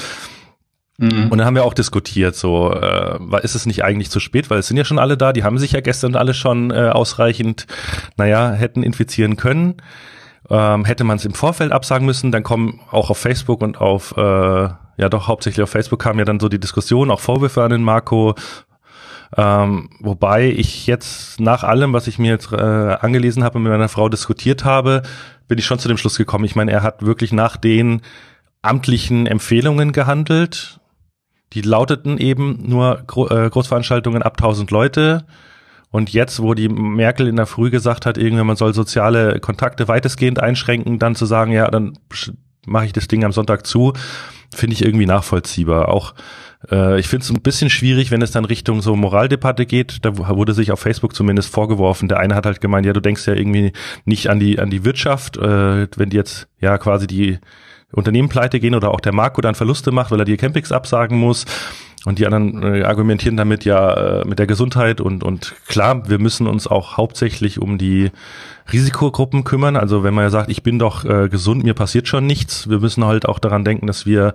Mhm. 1.00 1.30
Und 1.32 1.40
dann 1.40 1.46
haben 1.46 1.56
wir 1.56 1.66
auch 1.66 1.74
diskutiert, 1.74 2.36
so, 2.36 2.72
äh, 2.72 3.18
ist 3.42 3.56
es 3.56 3.66
nicht 3.66 3.84
eigentlich 3.84 4.12
zu 4.12 4.20
spät, 4.20 4.52
weil 4.52 4.60
es 4.60 4.68
sind 4.68 4.78
ja 4.78 4.86
schon 4.86 5.00
alle 5.00 5.18
da, 5.18 5.34
die 5.34 5.44
haben 5.44 5.58
sich 5.58 5.72
ja 5.72 5.82
gestern 5.82 6.16
alle 6.16 6.36
schon 6.36 6.70
äh, 6.70 6.90
ausreichend, 6.90 7.66
naja, 8.18 8.52
hätten 8.52 8.84
infizieren 8.84 9.36
können. 9.36 9.78
Ähm, 10.50 10.86
hätte 10.86 11.04
man 11.04 11.18
es 11.18 11.26
im 11.26 11.34
Vorfeld 11.34 11.72
absagen 11.72 12.06
müssen, 12.06 12.32
dann 12.32 12.44
kommen 12.44 12.82
auch 12.92 13.10
auf 13.10 13.18
Facebook 13.18 13.62
und 13.62 13.80
auf 13.80 14.16
äh, 14.16 14.70
ja 14.98 15.10
doch 15.10 15.28
hauptsächlich 15.28 15.64
auf 15.64 15.70
Facebook 15.70 16.02
kam 16.02 16.20
ja 16.20 16.26
dann 16.26 16.40
so 16.40 16.50
die 16.50 16.60
Diskussion, 16.60 17.12
auch 17.12 17.20
Vorwürfe 17.20 17.64
an 17.64 17.72
den 17.72 17.84
Marco. 17.84 18.36
Ähm, 19.38 19.90
wobei 20.00 20.50
ich 20.50 20.88
jetzt 20.88 21.40
nach 21.40 21.64
allem, 21.64 21.94
was 21.94 22.08
ich 22.08 22.20
mir 22.20 22.32
jetzt 22.32 22.52
äh, 22.52 22.56
angelesen 22.56 23.44
habe 23.44 23.58
und 23.58 23.64
mit 23.64 23.72
meiner 23.72 23.88
Frau 23.88 24.10
diskutiert 24.10 24.66
habe, 24.66 25.04
bin 25.48 25.58
ich 25.58 25.66
schon 25.66 25.80
zu 25.80 25.88
dem 25.88 25.98
Schluss 25.98 26.18
gekommen. 26.18 26.46
Ich 26.46 26.56
meine, 26.56 26.72
er 26.72 26.84
hat 26.84 27.06
wirklich 27.06 27.32
nach 27.32 27.56
den 27.58 28.02
amtlichen 28.62 29.28
Empfehlungen 29.28 29.94
gehandelt. 29.94 30.80
Die 31.54 31.62
lauteten 31.62 32.18
eben 32.18 32.60
nur 32.68 33.04
Gro 33.08 33.28
äh, 33.30 33.50
Großveranstaltungen 33.50 34.22
ab 34.22 34.34
1000 34.34 34.72
Leute. 34.72 35.26
Und 35.90 36.14
jetzt, 36.14 36.42
wo 36.42 36.54
die 36.54 36.70
Merkel 36.70 37.28
in 37.28 37.36
der 37.36 37.46
Früh 37.46 37.70
gesagt 37.70 38.06
hat, 38.06 38.18
irgendwann 38.18 38.48
man 38.48 38.56
soll 38.56 38.74
soziale 38.74 39.40
Kontakte 39.42 39.90
weitestgehend 39.90 40.40
einschränken, 40.40 41.00
dann 41.00 41.16
zu 41.16 41.26
sagen, 41.26 41.52
ja, 41.52 41.70
dann 41.70 41.98
mache 42.66 42.86
ich 42.86 42.94
das 42.94 43.10
Ding 43.10 43.26
am 43.26 43.34
Sonntag 43.34 43.68
zu, 43.68 43.94
finde 44.53 44.75
ich 44.75 44.83
irgendwie 44.83 45.06
nachvollziehbar. 45.06 45.89
Auch 45.89 46.13
äh, 46.69 47.00
ich 47.00 47.07
finde 47.07 47.24
es 47.24 47.29
ein 47.29 47.41
bisschen 47.41 47.70
schwierig, 47.70 48.12
wenn 48.12 48.22
es 48.22 48.31
dann 48.31 48.46
Richtung 48.46 48.81
so 48.81 48.96
Moraldebatte 48.96 49.65
geht. 49.65 50.00
Da 50.05 50.17
wurde 50.17 50.53
sich 50.53 50.72
auf 50.72 50.79
Facebook 50.79 51.15
zumindest 51.15 51.53
vorgeworfen. 51.53 52.08
Der 52.08 52.20
eine 52.20 52.36
hat 52.36 52.46
halt 52.46 52.62
gemeint, 52.62 52.86
ja, 52.86 52.93
du 52.93 53.01
denkst 53.01 53.27
ja 53.27 53.34
irgendwie 53.34 53.72
nicht 54.05 54.29
an 54.29 54.39
die 54.39 54.60
an 54.60 54.70
die 54.70 54.86
Wirtschaft, 54.86 55.38
äh, 55.38 55.88
wenn 55.96 56.10
die 56.10 56.17
jetzt 56.17 56.48
ja 56.60 56.77
quasi 56.77 57.08
die 57.08 57.39
Unternehmen 57.93 58.29
pleite 58.29 58.60
gehen 58.60 58.75
oder 58.75 58.91
auch 58.91 59.01
der 59.01 59.13
Marco 59.13 59.41
dann 59.41 59.55
Verluste 59.55 59.91
macht, 59.91 60.12
weil 60.12 60.20
er 60.20 60.25
die 60.25 60.38
Campings 60.38 60.72
absagen 60.72 61.17
muss. 61.17 61.46
Und 62.03 62.17
die 62.17 62.25
anderen 62.25 62.63
äh, 62.63 62.84
argumentieren 62.84 63.38
damit 63.38 63.63
ja 63.63 64.22
äh, 64.22 64.27
mit 64.27 64.39
der 64.39 64.48
Gesundheit 64.48 65.01
und, 65.01 65.24
und 65.24 65.53
klar, 65.67 66.10
wir 66.10 66.17
müssen 66.17 66.48
uns 66.48 66.65
auch 66.65 66.98
hauptsächlich 66.98 67.60
um 67.60 67.77
die 67.77 68.10
Risikogruppen 68.74 69.43
kümmern. 69.43 69.75
Also 69.75 70.03
wenn 70.03 70.15
man 70.15 70.24
ja 70.24 70.29
sagt, 70.31 70.50
ich 70.50 70.63
bin 70.63 70.79
doch 70.79 71.05
äh, 71.05 71.29
gesund, 71.29 71.63
mir 71.63 71.75
passiert 71.75 72.08
schon 72.08 72.25
nichts, 72.25 72.67
wir 72.70 72.79
müssen 72.79 73.05
halt 73.05 73.27
auch 73.27 73.38
daran 73.38 73.63
denken, 73.63 73.86
dass 73.86 74.08
wir 74.08 74.34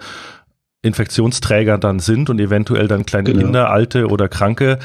Infektionsträger 0.83 1.79
dann 1.79 1.99
sind 1.99 2.31
und 2.31 2.41
eventuell 2.41 2.87
dann 2.87 3.05
kleine 3.05 3.33
genau. 3.33 3.43
Kinder, 3.43 3.71
alte 3.71 4.07
oder 4.07 4.29
Kranke. 4.29 4.79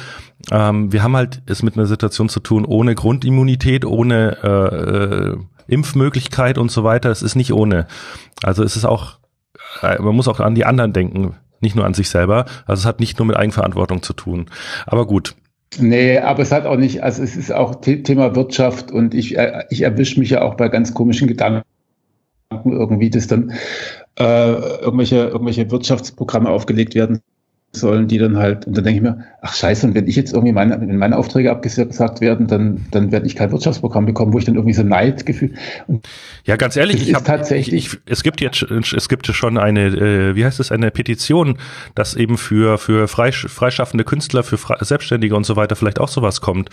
Ähm, 0.49 0.91
wir 0.91 1.03
haben 1.03 1.15
halt 1.15 1.43
es 1.45 1.61
mit 1.61 1.77
einer 1.77 1.85
Situation 1.85 2.29
zu 2.29 2.39
tun 2.39 2.65
ohne 2.65 2.95
Grundimmunität, 2.95 3.85
ohne 3.85 4.37
äh, 4.43 4.75
äh, 4.75 5.37
Impfmöglichkeit 5.67 6.57
und 6.57 6.71
so 6.71 6.83
weiter. 6.83 7.11
Es 7.11 7.21
ist 7.21 7.35
nicht 7.35 7.53
ohne. 7.53 7.85
Also 8.41 8.63
es 8.63 8.75
ist 8.75 8.85
auch, 8.85 9.19
äh, 9.83 10.01
man 10.01 10.15
muss 10.15 10.27
auch 10.27 10.39
an 10.39 10.55
die 10.55 10.65
anderen 10.65 10.93
denken, 10.93 11.35
nicht 11.61 11.75
nur 11.75 11.85
an 11.85 11.93
sich 11.93 12.09
selber. 12.09 12.45
Also 12.65 12.81
es 12.81 12.85
hat 12.85 12.99
nicht 12.99 13.17
nur 13.19 13.27
mit 13.27 13.37
Eigenverantwortung 13.37 14.01
zu 14.01 14.13
tun. 14.13 14.47
Aber 14.85 15.05
gut, 15.05 15.35
Nee, 15.79 16.17
aber 16.17 16.41
es 16.41 16.51
hat 16.51 16.65
auch 16.65 16.75
nicht, 16.75 17.01
also 17.01 17.23
es 17.23 17.37
ist 17.37 17.49
auch 17.53 17.79
Thema 17.79 18.35
Wirtschaft 18.35 18.91
und 18.91 19.13
ich, 19.13 19.37
äh, 19.37 19.63
ich 19.69 19.83
erwische 19.83 20.19
mich 20.19 20.31
ja 20.31 20.41
auch 20.41 20.55
bei 20.55 20.67
ganz 20.67 20.93
komischen 20.93 21.29
Gedanken 21.29 21.63
irgendwie, 22.65 23.09
dass 23.09 23.27
dann 23.27 23.53
äh, 24.19 24.51
irgendwelche, 24.81 25.27
irgendwelche 25.27 25.71
Wirtschaftsprogramme 25.71 26.49
aufgelegt 26.49 26.93
werden 26.93 27.21
sollen, 27.73 28.07
die 28.07 28.17
dann 28.17 28.37
halt, 28.37 28.67
und 28.67 28.75
dann 28.75 28.83
denke 28.83 28.97
ich 28.97 29.01
mir, 29.01 29.25
ach 29.41 29.53
scheiße, 29.53 29.87
und 29.87 29.95
wenn 29.95 30.07
ich 30.07 30.15
jetzt 30.17 30.33
irgendwie 30.33 30.51
meine, 30.51 30.79
wenn 30.81 30.97
meine 30.97 31.17
Aufträge 31.17 31.51
abgesagt 31.51 32.19
werden, 32.19 32.47
dann, 32.47 32.85
dann 32.91 33.11
werde 33.11 33.25
ich 33.27 33.35
kein 33.35 33.51
Wirtschaftsprogramm 33.51 34.05
bekommen, 34.05 34.33
wo 34.33 34.39
ich 34.39 34.45
dann 34.45 34.55
irgendwie 34.55 34.73
so 34.73 34.83
Neidgefühl. 34.83 35.53
Und 35.87 36.07
ja, 36.43 36.57
ganz 36.57 36.75
ehrlich, 36.75 37.07
ich 37.07 37.13
habe 37.13 37.23
tatsächlich. 37.23 37.93
Ich, 37.93 37.99
es 38.05 38.23
gibt 38.23 38.41
jetzt, 38.41 38.61
es 38.61 39.07
gibt 39.07 39.27
schon 39.27 39.57
eine, 39.57 39.87
äh, 39.87 40.35
wie 40.35 40.43
heißt 40.43 40.59
es, 40.59 40.71
eine 40.71 40.91
Petition, 40.91 41.57
dass 41.95 42.15
eben 42.15 42.37
für, 42.37 42.77
für 42.77 43.07
freischaffende 43.07 44.03
Künstler, 44.03 44.43
für 44.43 44.57
Selbstständige 44.83 45.35
und 45.35 45.45
so 45.45 45.55
weiter 45.55 45.75
vielleicht 45.77 45.99
auch 45.99 46.09
sowas 46.09 46.41
kommt 46.41 46.69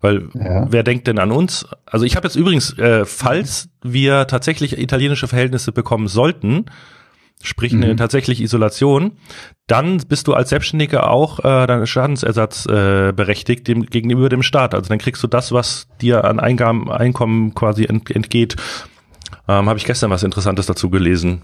Weil 0.00 0.28
ja. 0.34 0.66
wer 0.70 0.82
denkt 0.82 1.06
denn 1.06 1.18
an 1.18 1.32
uns? 1.32 1.66
Also 1.84 2.06
ich 2.06 2.16
habe 2.16 2.26
jetzt 2.26 2.36
übrigens, 2.36 2.78
äh, 2.78 3.04
falls 3.04 3.68
wir 3.82 4.26
tatsächlich 4.26 4.78
italienische 4.78 5.28
Verhältnisse 5.28 5.70
bekommen 5.72 6.08
sollten, 6.08 6.64
sprich 7.42 7.72
eine 7.72 7.92
mhm. 7.92 7.96
tatsächliche 7.96 8.42
Isolation, 8.42 9.12
dann 9.66 9.98
bist 10.08 10.28
du 10.28 10.34
als 10.34 10.50
Selbstständiger 10.50 11.10
auch 11.10 11.40
äh, 11.40 11.66
deine 11.66 11.86
Schadensersatz 11.86 12.66
äh, 12.66 13.12
berechtigt 13.12 13.68
dem, 13.68 13.86
gegenüber 13.86 14.28
dem 14.28 14.42
Staat. 14.42 14.74
Also 14.74 14.88
dann 14.88 14.98
kriegst 14.98 15.22
du 15.22 15.26
das, 15.26 15.52
was 15.52 15.88
dir 16.00 16.24
an 16.24 16.40
Eingaben, 16.40 16.90
Einkommen 16.90 17.54
quasi 17.54 17.84
ent, 17.84 18.10
entgeht. 18.10 18.56
Ähm, 19.48 19.68
Habe 19.68 19.78
ich 19.78 19.84
gestern 19.84 20.10
was 20.10 20.22
Interessantes 20.22 20.66
dazu 20.66 20.90
gelesen. 20.90 21.42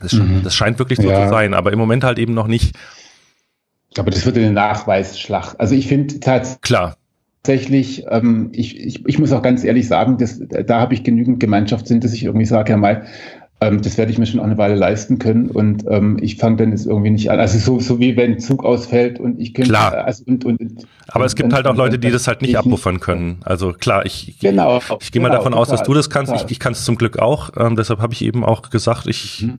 Das, 0.00 0.14
mhm. 0.14 0.42
das 0.42 0.54
scheint 0.54 0.78
wirklich 0.78 0.98
so 0.98 1.08
ja. 1.08 1.24
zu 1.24 1.30
sein, 1.30 1.54
aber 1.54 1.72
im 1.72 1.78
Moment 1.78 2.04
halt 2.04 2.18
eben 2.18 2.34
noch 2.34 2.46
nicht. 2.46 2.76
Aber 3.98 4.10
das 4.10 4.24
wird 4.24 4.36
eine 4.36 4.52
Nachweisschlacht. 4.52 5.58
Also 5.60 5.74
ich 5.74 5.86
finde 5.86 6.20
tatsächlich. 6.20 6.60
Klar 6.62 6.96
tatsächlich, 7.42 8.04
ähm, 8.08 8.50
ich, 8.52 8.78
ich, 8.78 9.06
ich 9.06 9.18
muss 9.18 9.32
auch 9.32 9.42
ganz 9.42 9.64
ehrlich 9.64 9.88
sagen, 9.88 10.18
dass, 10.18 10.40
da 10.40 10.80
habe 10.80 10.94
ich 10.94 11.04
genügend 11.04 11.40
Gemeinschaft 11.40 11.86
sind, 11.86 12.04
dass 12.04 12.12
ich 12.12 12.24
irgendwie 12.24 12.46
sage, 12.46 12.72
ja 12.72 12.76
mal, 12.76 13.06
ähm, 13.62 13.82
das 13.82 13.98
werde 13.98 14.10
ich 14.10 14.16
mir 14.16 14.24
schon 14.24 14.40
auch 14.40 14.44
eine 14.44 14.56
Weile 14.56 14.74
leisten 14.74 15.18
können 15.18 15.50
und 15.50 15.84
ähm, 15.86 16.16
ich 16.22 16.36
fange 16.36 16.56
dann 16.56 16.70
jetzt 16.70 16.86
irgendwie 16.86 17.10
nicht 17.10 17.30
an. 17.30 17.38
Also 17.38 17.58
so, 17.58 17.78
so 17.78 18.00
wie 18.00 18.16
wenn 18.16 18.38
Zug 18.38 18.64
ausfällt 18.64 19.20
und 19.20 19.38
ich 19.38 19.52
könnte. 19.52 19.70
Klar. 19.70 19.92
Also 19.92 20.24
und, 20.26 20.46
und, 20.46 20.60
und, 20.60 20.86
Aber 21.08 21.26
es 21.26 21.36
gibt 21.36 21.52
halt 21.52 21.66
auch 21.66 21.76
Leute, 21.76 21.98
die 21.98 22.10
das 22.10 22.26
halt 22.26 22.40
nicht 22.40 22.56
abpuffern 22.56 23.00
können. 23.00 23.40
Also 23.44 23.72
klar, 23.72 24.06
ich, 24.06 24.38
genau, 24.40 24.78
ich, 24.78 24.84
ich 25.00 25.12
gehe 25.12 25.20
mal 25.20 25.28
genau, 25.28 25.38
davon 25.38 25.52
total, 25.52 25.62
aus, 25.62 25.68
dass 25.68 25.82
du 25.82 25.92
das 25.92 26.08
kannst. 26.08 26.32
Total. 26.32 26.46
Ich, 26.46 26.52
ich 26.52 26.58
kann 26.58 26.72
es 26.72 26.84
zum 26.86 26.96
Glück 26.96 27.18
auch. 27.18 27.50
Ähm, 27.58 27.76
deshalb 27.76 28.00
habe 28.00 28.14
ich 28.14 28.24
eben 28.24 28.44
auch 28.44 28.70
gesagt, 28.70 29.06
ich 29.06 29.42
mhm. 29.42 29.58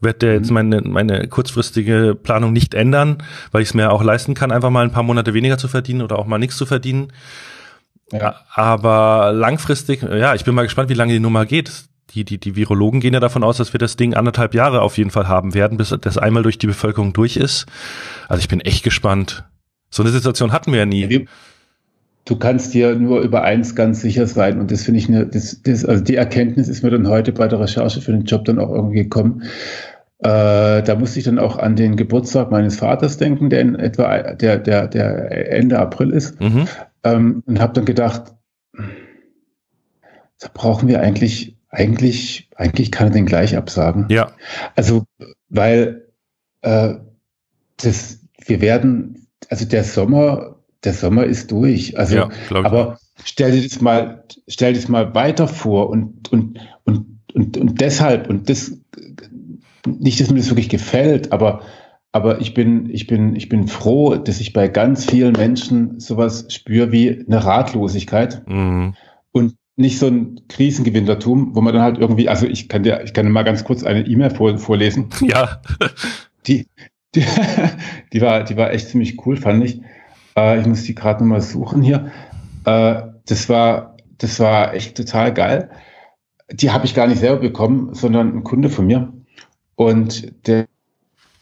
werde 0.00 0.32
jetzt 0.32 0.48
mhm. 0.48 0.54
meine, 0.54 0.80
meine 0.80 1.28
kurzfristige 1.28 2.16
Planung 2.20 2.52
nicht 2.52 2.74
ändern, 2.74 3.18
weil 3.52 3.62
ich 3.62 3.68
es 3.68 3.74
mir 3.74 3.92
auch 3.92 4.02
leisten 4.02 4.34
kann, 4.34 4.50
einfach 4.50 4.70
mal 4.70 4.84
ein 4.84 4.92
paar 4.92 5.04
Monate 5.04 5.32
weniger 5.32 5.58
zu 5.58 5.68
verdienen 5.68 6.02
oder 6.02 6.18
auch 6.18 6.26
mal 6.26 6.38
nichts 6.38 6.56
zu 6.56 6.66
verdienen. 6.66 7.12
Ja. 8.10 8.34
Aber 8.52 9.32
langfristig, 9.32 10.02
ja, 10.02 10.34
ich 10.34 10.44
bin 10.44 10.56
mal 10.56 10.62
gespannt, 10.62 10.88
wie 10.88 10.94
lange 10.94 11.12
die 11.12 11.20
Nummer 11.20 11.46
geht 11.46 11.87
die, 12.10 12.24
die, 12.24 12.38
die 12.38 12.56
Virologen 12.56 13.00
gehen 13.00 13.14
ja 13.14 13.20
davon 13.20 13.44
aus, 13.44 13.58
dass 13.58 13.72
wir 13.72 13.78
das 13.78 13.96
Ding 13.96 14.14
anderthalb 14.14 14.54
Jahre 14.54 14.82
auf 14.82 14.96
jeden 14.96 15.10
Fall 15.10 15.28
haben 15.28 15.54
werden, 15.54 15.76
bis 15.78 15.94
das 16.00 16.18
einmal 16.18 16.42
durch 16.42 16.58
die 16.58 16.66
Bevölkerung 16.66 17.12
durch 17.12 17.36
ist. 17.36 17.66
Also 18.28 18.40
ich 18.40 18.48
bin 18.48 18.60
echt 18.60 18.82
gespannt. 18.82 19.44
So 19.90 20.02
eine 20.02 20.12
Situation 20.12 20.52
hatten 20.52 20.72
wir 20.72 20.80
ja 20.80 20.86
nie. 20.86 21.26
Du 22.24 22.36
kannst 22.36 22.74
dir 22.74 22.94
nur 22.94 23.20
über 23.20 23.42
eins 23.42 23.74
ganz 23.74 24.02
sicher 24.02 24.26
sein 24.26 24.60
und 24.60 24.70
das 24.70 24.82
finde 24.82 25.00
ich 25.00 25.08
eine, 25.08 25.26
das, 25.26 25.62
das, 25.62 25.84
also 25.84 26.04
die 26.04 26.16
Erkenntnis 26.16 26.68
ist 26.68 26.82
mir 26.82 26.90
dann 26.90 27.08
heute 27.08 27.32
bei 27.32 27.48
der 27.48 27.60
Recherche 27.60 28.02
für 28.02 28.12
den 28.12 28.24
Job 28.24 28.44
dann 28.44 28.58
auch 28.58 28.70
irgendwie 28.70 29.04
gekommen. 29.04 29.44
Äh, 30.18 30.82
da 30.82 30.96
musste 30.98 31.20
ich 31.20 31.24
dann 31.24 31.38
auch 31.38 31.58
an 31.58 31.76
den 31.76 31.96
Geburtstag 31.96 32.50
meines 32.50 32.76
Vaters 32.76 33.18
denken, 33.18 33.50
der 33.50 33.60
in 33.60 33.74
etwa 33.76 34.34
der, 34.34 34.58
der, 34.58 34.88
der 34.88 35.52
Ende 35.52 35.78
April 35.78 36.10
ist. 36.10 36.40
Mhm. 36.40 36.66
Ähm, 37.04 37.42
und 37.46 37.60
habe 37.60 37.72
dann 37.74 37.84
gedacht, 37.84 38.34
da 40.40 40.48
brauchen 40.52 40.88
wir 40.88 41.00
eigentlich 41.00 41.57
eigentlich, 41.70 42.48
eigentlich 42.56 42.90
kann 42.90 43.08
er 43.08 43.12
den 43.12 43.26
gleich 43.26 43.56
absagen. 43.56 44.06
Ja. 44.08 44.32
Also, 44.74 45.04
weil 45.48 46.06
äh, 46.62 46.94
das, 47.76 48.20
wir 48.44 48.60
werden, 48.60 49.26
also 49.48 49.64
der 49.64 49.84
Sommer, 49.84 50.56
der 50.84 50.94
Sommer 50.94 51.24
ist 51.24 51.50
durch. 51.50 51.98
Also, 51.98 52.16
ja, 52.16 52.28
aber 52.50 52.98
stell 53.24 53.52
dir 53.52 53.62
das 53.62 53.80
mal, 53.80 54.24
stell 54.46 54.72
dir 54.72 54.80
das 54.80 54.88
mal 54.88 55.14
weiter 55.14 55.48
vor 55.48 55.90
und, 55.90 56.32
und, 56.32 56.58
und, 56.84 57.06
und, 57.34 57.56
und 57.56 57.80
deshalb, 57.80 58.28
und 58.28 58.48
das, 58.48 58.72
nicht, 59.86 60.20
dass 60.20 60.30
mir 60.30 60.38
das 60.38 60.50
wirklich 60.50 60.68
gefällt, 60.68 61.32
aber, 61.32 61.62
aber 62.12 62.40
ich 62.40 62.54
bin, 62.54 62.88
ich 62.90 63.06
bin, 63.06 63.36
ich 63.36 63.48
bin 63.48 63.68
froh, 63.68 64.16
dass 64.16 64.40
ich 64.40 64.52
bei 64.52 64.68
ganz 64.68 65.04
vielen 65.04 65.32
Menschen 65.32 66.00
sowas 66.00 66.46
spüre 66.48 66.92
wie 66.92 67.24
eine 67.26 67.44
Ratlosigkeit. 67.44 68.42
Mhm. 68.48 68.94
Nicht 69.78 70.00
so 70.00 70.08
ein 70.08 70.40
Krisengewinnertum, 70.48 71.54
wo 71.54 71.60
man 71.60 71.72
dann 71.72 71.82
halt 71.82 71.98
irgendwie, 71.98 72.28
also 72.28 72.46
ich 72.46 72.68
kann 72.68 72.82
dir, 72.82 73.04
ich 73.04 73.14
kann 73.14 73.26
dir 73.26 73.32
mal 73.32 73.44
ganz 73.44 73.62
kurz 73.62 73.84
eine 73.84 74.04
E-Mail 74.04 74.30
vor, 74.30 74.58
vorlesen. 74.58 75.08
Ja. 75.22 75.62
Die, 76.48 76.66
die, 77.14 77.24
die, 78.12 78.20
war, 78.20 78.42
die 78.42 78.56
war 78.56 78.72
echt 78.72 78.88
ziemlich 78.88 79.24
cool, 79.24 79.36
fand 79.36 79.64
ich. 79.64 79.80
Äh, 80.36 80.60
ich 80.60 80.66
muss 80.66 80.82
die 80.82 80.96
gerade 80.96 81.22
nochmal 81.22 81.42
suchen 81.42 81.82
hier. 81.82 82.10
Äh, 82.64 83.02
das 83.26 83.48
war, 83.48 83.96
das 84.18 84.40
war 84.40 84.74
echt 84.74 84.96
total 84.96 85.32
geil. 85.32 85.70
Die 86.50 86.72
habe 86.72 86.84
ich 86.84 86.94
gar 86.94 87.06
nicht 87.06 87.20
selber 87.20 87.40
bekommen, 87.40 87.94
sondern 87.94 88.34
ein 88.34 88.42
Kunde 88.42 88.70
von 88.70 88.84
mir. 88.84 89.12
Und 89.76 90.32
der, 90.48 90.66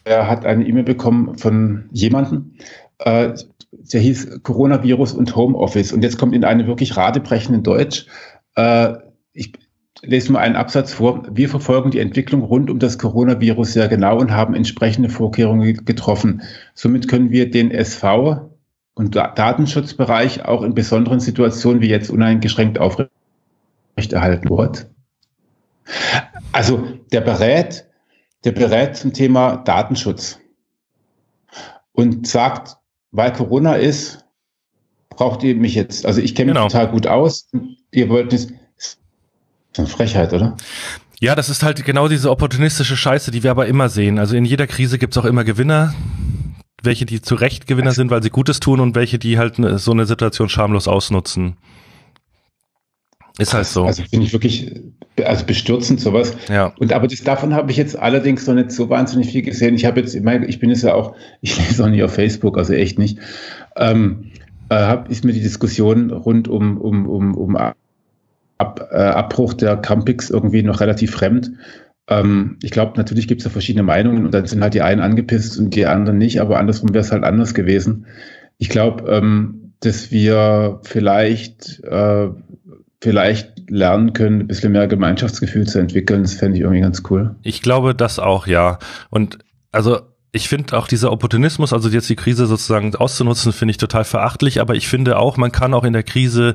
der 0.05 0.27
hat 0.27 0.45
eine 0.45 0.63
E-Mail 0.63 0.83
bekommen 0.83 1.39
von 1.39 1.89
jemandem, 1.91 2.53
äh, 2.99 3.33
der 3.71 4.01
hieß 4.01 4.41
Coronavirus 4.43 5.13
und 5.13 5.35
Homeoffice. 5.35 5.91
Und 5.91 6.03
jetzt 6.03 6.17
kommt 6.17 6.33
in 6.33 6.43
einem 6.43 6.67
wirklich 6.67 6.97
radebrechenden 6.97 7.63
Deutsch. 7.63 8.05
Äh, 8.55 8.93
ich 9.33 9.53
lese 10.01 10.31
mal 10.31 10.39
einen 10.39 10.55
Absatz 10.55 10.93
vor. 10.93 11.27
Wir 11.31 11.49
verfolgen 11.49 11.91
die 11.91 11.99
Entwicklung 11.99 12.43
rund 12.43 12.69
um 12.69 12.79
das 12.79 12.97
Coronavirus 12.97 13.73
sehr 13.73 13.87
genau 13.87 14.19
und 14.19 14.31
haben 14.31 14.55
entsprechende 14.55 15.09
Vorkehrungen 15.09 15.85
getroffen. 15.85 16.41
Somit 16.73 17.07
können 17.07 17.31
wir 17.31 17.49
den 17.49 17.71
SV 17.71 18.51
und 18.93 19.15
Datenschutzbereich 19.15 20.45
auch 20.45 20.63
in 20.63 20.73
besonderen 20.73 21.19
Situationen 21.19 21.81
wie 21.81 21.89
jetzt 21.89 22.09
uneingeschränkt 22.09 22.79
aufrechterhalten. 22.79 24.49
Also 26.51 26.87
der 27.11 27.21
berät, 27.21 27.85
der 28.43 28.51
berät 28.51 28.95
zum 28.95 29.13
Thema 29.13 29.57
Datenschutz 29.57 30.39
und 31.91 32.27
sagt, 32.27 32.77
weil 33.17 33.33
Corona 33.33 33.73
ist, 33.73 34.19
braucht 35.09 35.43
ihr 35.43 35.55
mich 35.55 35.73
jetzt. 35.73 36.05
Also 36.05 36.21
ich 36.21 36.35
kenne 36.35 36.51
mich 36.51 36.55
genau. 36.55 36.69
total 36.69 36.87
gut 36.89 37.07
aus. 37.07 37.49
Ihr 37.91 38.09
wollt 38.09 38.31
es. 38.31 38.47
Das 38.47 38.55
ist 39.73 39.79
eine 39.79 39.87
Frechheit, 39.87 40.33
oder? 40.33 40.55
Ja, 41.19 41.33
das 41.33 41.49
ist 41.49 41.63
halt 41.63 41.83
genau 41.83 42.07
diese 42.07 42.29
opportunistische 42.29 42.95
Scheiße, 42.95 43.31
die 43.31 43.41
wir 43.41 43.49
aber 43.49 43.65
immer 43.65 43.89
sehen. 43.89 44.19
Also 44.19 44.35
in 44.35 44.45
jeder 44.45 44.67
Krise 44.67 44.99
gibt's 44.99 45.17
auch 45.17 45.25
immer 45.25 45.43
Gewinner, 45.43 45.95
welche 46.83 47.07
die 47.07 47.19
zu 47.19 47.33
Recht 47.33 47.65
Gewinner 47.65 47.91
sind, 47.91 48.11
weil 48.11 48.21
sie 48.21 48.29
Gutes 48.29 48.59
tun 48.59 48.79
und 48.79 48.93
welche 48.93 49.17
die 49.17 49.39
halt 49.39 49.55
so 49.55 49.91
eine 49.91 50.05
Situation 50.05 50.47
schamlos 50.47 50.87
ausnutzen. 50.87 51.57
Ist 53.37 53.53
halt 53.53 53.67
so. 53.67 53.85
Also 53.85 54.03
finde 54.03 54.25
ich 54.25 54.33
wirklich 54.33 54.81
also 55.23 55.45
bestürzend 55.45 55.99
sowas. 55.99 56.33
Ja. 56.49 56.73
Und 56.79 56.93
aber 56.93 57.07
das, 57.07 57.21
davon 57.23 57.53
habe 57.53 57.71
ich 57.71 57.77
jetzt 57.77 57.97
allerdings 57.97 58.47
noch 58.47 58.55
nicht 58.55 58.71
so 58.71 58.89
wahnsinnig 58.89 59.31
viel 59.31 59.41
gesehen. 59.41 59.75
Ich 59.75 59.85
habe 59.85 59.99
jetzt, 59.99 60.15
ich, 60.15 60.23
meine, 60.23 60.45
ich 60.45 60.59
bin 60.59 60.69
jetzt 60.69 60.83
ja 60.83 60.93
auch, 60.93 61.15
ich 61.41 61.57
lese 61.57 61.83
auch 61.83 61.89
nicht 61.89 62.03
auf 62.03 62.13
Facebook, 62.13 62.57
also 62.57 62.73
echt 62.73 62.99
nicht. 62.99 63.19
Ähm, 63.75 64.31
äh, 64.69 64.75
hab, 64.75 65.09
ist 65.09 65.23
mir 65.23 65.33
die 65.33 65.41
Diskussion 65.41 66.11
rund 66.11 66.47
um, 66.47 66.77
um, 66.77 67.07
um, 67.07 67.35
um 67.35 67.57
Ab, 68.59 68.89
äh, 68.91 68.95
Abbruch 68.95 69.53
der 69.53 69.77
Campings 69.77 70.31
irgendwie 70.31 70.63
noch 70.63 70.79
relativ 70.79 71.11
fremd. 71.11 71.51
Ähm, 72.09 72.57
ich 72.63 72.71
glaube, 72.71 72.93
natürlich 72.97 73.27
gibt 73.27 73.41
es 73.41 73.43
da 73.43 73.49
verschiedene 73.51 73.83
Meinungen 73.83 74.25
und 74.25 74.33
dann 74.33 74.47
sind 74.47 74.63
halt 74.63 74.73
die 74.73 74.81
einen 74.81 75.01
angepisst 75.01 75.59
und 75.59 75.75
die 75.75 75.85
anderen 75.85 76.17
nicht, 76.17 76.41
aber 76.41 76.57
andersrum 76.57 76.93
wäre 76.93 77.03
es 77.03 77.11
halt 77.11 77.23
anders 77.23 77.53
gewesen. 77.53 78.07
Ich 78.57 78.69
glaube, 78.69 79.11
ähm, 79.11 79.73
dass 79.81 80.09
wir 80.09 80.79
vielleicht 80.83 81.83
äh, 81.83 82.29
vielleicht 83.01 83.69
lernen 83.69 84.13
können, 84.13 84.41
ein 84.41 84.47
bisschen 84.47 84.71
mehr 84.71 84.87
Gemeinschaftsgefühl 84.87 85.67
zu 85.67 85.79
entwickeln. 85.79 86.23
Das 86.23 86.33
fände 86.33 86.57
ich 86.57 86.63
irgendwie 86.63 86.81
ganz 86.81 87.03
cool. 87.09 87.35
Ich 87.43 87.61
glaube 87.61 87.93
das 87.93 88.19
auch, 88.19 88.47
ja. 88.47 88.79
Und 89.09 89.39
also 89.71 89.99
ich 90.31 90.49
finde 90.49 90.77
auch 90.77 90.87
dieser 90.87 91.11
Opportunismus, 91.11 91.73
also 91.73 91.89
jetzt 91.89 92.09
die 92.09 92.15
Krise 92.15 92.47
sozusagen 92.47 92.95
auszunutzen, 92.95 93.53
finde 93.53 93.71
ich 93.71 93.77
total 93.77 94.03
verachtlich, 94.03 94.61
aber 94.61 94.75
ich 94.75 94.87
finde 94.87 95.17
auch, 95.17 95.37
man 95.37 95.51
kann 95.51 95.73
auch 95.73 95.83
in 95.83 95.93
der 95.93 96.03
Krise 96.03 96.53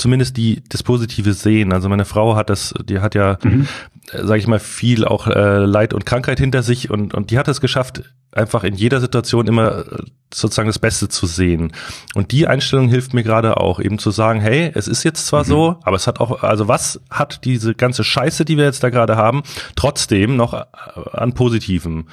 zumindest 0.00 0.36
die 0.36 0.62
das 0.68 0.82
Positive 0.82 1.32
sehen. 1.34 1.72
Also 1.72 1.88
meine 1.88 2.04
Frau 2.04 2.34
hat 2.34 2.50
das, 2.50 2.74
die 2.84 3.00
hat 3.00 3.14
ja, 3.14 3.38
mhm. 3.42 3.68
äh, 4.10 4.24
sage 4.24 4.38
ich 4.38 4.46
mal, 4.46 4.58
viel 4.58 5.04
auch 5.04 5.26
äh, 5.26 5.58
Leid 5.58 5.94
und 5.94 6.06
Krankheit 6.06 6.40
hinter 6.40 6.62
sich 6.62 6.90
und 6.90 7.14
und 7.14 7.30
die 7.30 7.38
hat 7.38 7.48
es 7.48 7.60
geschafft, 7.60 8.02
einfach 8.32 8.64
in 8.64 8.74
jeder 8.74 9.00
Situation 9.00 9.46
immer 9.46 9.78
äh, 9.78 10.02
sozusagen 10.32 10.68
das 10.68 10.78
Beste 10.78 11.08
zu 11.08 11.26
sehen. 11.26 11.72
Und 12.14 12.32
die 12.32 12.46
Einstellung 12.46 12.88
hilft 12.88 13.14
mir 13.14 13.22
gerade 13.22 13.58
auch, 13.58 13.80
eben 13.80 13.98
zu 13.98 14.10
sagen, 14.10 14.40
hey, 14.40 14.70
es 14.74 14.88
ist 14.88 15.04
jetzt 15.04 15.26
zwar 15.26 15.42
mhm. 15.44 15.48
so, 15.48 15.76
aber 15.82 15.96
es 15.96 16.06
hat 16.06 16.20
auch, 16.20 16.42
also 16.42 16.66
was 16.68 17.00
hat 17.10 17.44
diese 17.44 17.74
ganze 17.74 18.04
Scheiße, 18.04 18.44
die 18.44 18.56
wir 18.56 18.64
jetzt 18.64 18.82
da 18.82 18.90
gerade 18.90 19.16
haben, 19.16 19.42
trotzdem 19.76 20.36
noch 20.36 20.54
äh, 20.54 20.64
an 21.12 21.34
Positivem? 21.34 22.06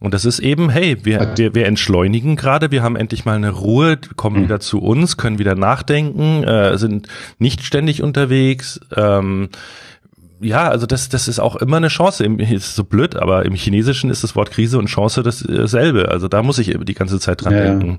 Und 0.00 0.14
das 0.14 0.24
ist 0.24 0.38
eben, 0.38 0.70
hey, 0.70 0.96
wir, 1.04 1.32
wir, 1.36 1.54
wir 1.54 1.66
entschleunigen 1.66 2.36
gerade, 2.36 2.70
wir 2.70 2.82
haben 2.82 2.94
endlich 2.94 3.24
mal 3.24 3.34
eine 3.34 3.50
Ruhe, 3.50 3.98
kommen 4.16 4.40
mhm. 4.40 4.44
wieder 4.44 4.60
zu 4.60 4.80
uns, 4.80 5.16
können 5.16 5.40
wieder 5.40 5.56
nachdenken, 5.56 6.44
äh, 6.44 6.78
sind 6.78 7.08
nicht 7.38 7.64
ständig 7.64 8.02
unterwegs. 8.02 8.80
Ähm, 8.94 9.48
ja, 10.40 10.68
also 10.68 10.86
das, 10.86 11.08
das 11.08 11.26
ist 11.26 11.40
auch 11.40 11.56
immer 11.56 11.78
eine 11.78 11.88
Chance. 11.88 12.24
Im, 12.24 12.38
ist 12.38 12.76
so 12.76 12.84
blöd, 12.84 13.16
aber 13.16 13.44
im 13.44 13.54
Chinesischen 13.54 14.10
ist 14.10 14.22
das 14.22 14.36
Wort 14.36 14.52
Krise 14.52 14.78
und 14.78 14.86
Chance 14.86 15.22
dasselbe. 15.22 16.10
Also 16.10 16.28
da 16.28 16.42
muss 16.42 16.58
ich 16.58 16.76
die 16.80 16.94
ganze 16.94 17.18
Zeit 17.18 17.42
dran 17.44 17.54
ja, 17.54 17.64
denken. 17.64 17.98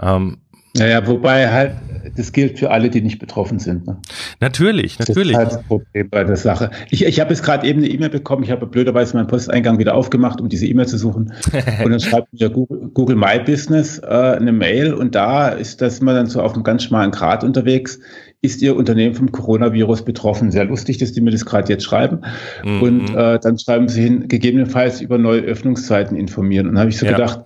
Ja. 0.00 0.16
Ähm, 0.16 0.38
Naja, 0.78 1.06
wobei 1.06 1.50
halt, 1.50 1.72
das 2.16 2.32
gilt 2.32 2.58
für 2.58 2.70
alle, 2.70 2.90
die 2.90 3.00
nicht 3.00 3.18
betroffen 3.18 3.58
sind. 3.58 3.86
Ne? 3.86 3.98
Natürlich, 4.40 4.98
natürlich. 4.98 5.32
Das 5.32 5.42
ist 5.42 5.50
halt 5.50 5.52
das 5.52 5.62
Problem 5.64 6.10
bei 6.10 6.24
der 6.24 6.36
Sache. 6.36 6.70
Ich, 6.90 7.04
ich 7.04 7.20
habe 7.20 7.30
jetzt 7.30 7.42
gerade 7.42 7.66
eben 7.66 7.82
eine 7.82 7.88
E-Mail 7.88 8.10
bekommen. 8.10 8.42
Ich 8.42 8.50
habe 8.50 8.66
blöderweise 8.66 9.16
meinen 9.16 9.26
Posteingang 9.26 9.78
wieder 9.78 9.94
aufgemacht, 9.94 10.40
um 10.40 10.48
diese 10.48 10.66
E-Mail 10.66 10.86
zu 10.86 10.98
suchen. 10.98 11.32
und 11.84 11.90
dann 11.90 12.00
schreibt 12.00 12.32
mir 12.32 12.50
Google, 12.50 12.90
Google 12.94 13.16
My 13.16 13.38
Business 13.44 13.98
äh, 13.98 14.06
eine 14.06 14.52
Mail 14.52 14.94
und 14.94 15.14
da 15.14 15.48
ist 15.48 15.80
das 15.80 15.98
immer 15.98 16.14
dann 16.14 16.26
so 16.26 16.40
auf 16.40 16.54
einem 16.54 16.64
ganz 16.64 16.84
schmalen 16.84 17.10
Grad 17.10 17.44
unterwegs. 17.44 17.98
Ist 18.42 18.62
Ihr 18.62 18.76
Unternehmen 18.76 19.14
vom 19.14 19.32
Coronavirus 19.32 20.04
betroffen? 20.04 20.52
Sehr 20.52 20.66
lustig, 20.66 20.98
dass 20.98 21.12
die 21.12 21.20
mir 21.20 21.30
das 21.30 21.44
gerade 21.44 21.72
jetzt 21.72 21.84
schreiben. 21.84 22.20
Mhm. 22.64 22.82
Und 22.82 23.14
äh, 23.14 23.40
dann 23.40 23.58
schreiben 23.58 23.88
sie 23.88 24.02
hin, 24.02 24.28
gegebenenfalls 24.28 25.00
über 25.00 25.18
neue 25.18 25.40
Öffnungszeiten 25.40 26.16
informieren. 26.16 26.66
Und 26.66 26.74
dann 26.74 26.80
habe 26.80 26.90
ich 26.90 26.98
so 26.98 27.06
ja. 27.06 27.12
gedacht, 27.12 27.40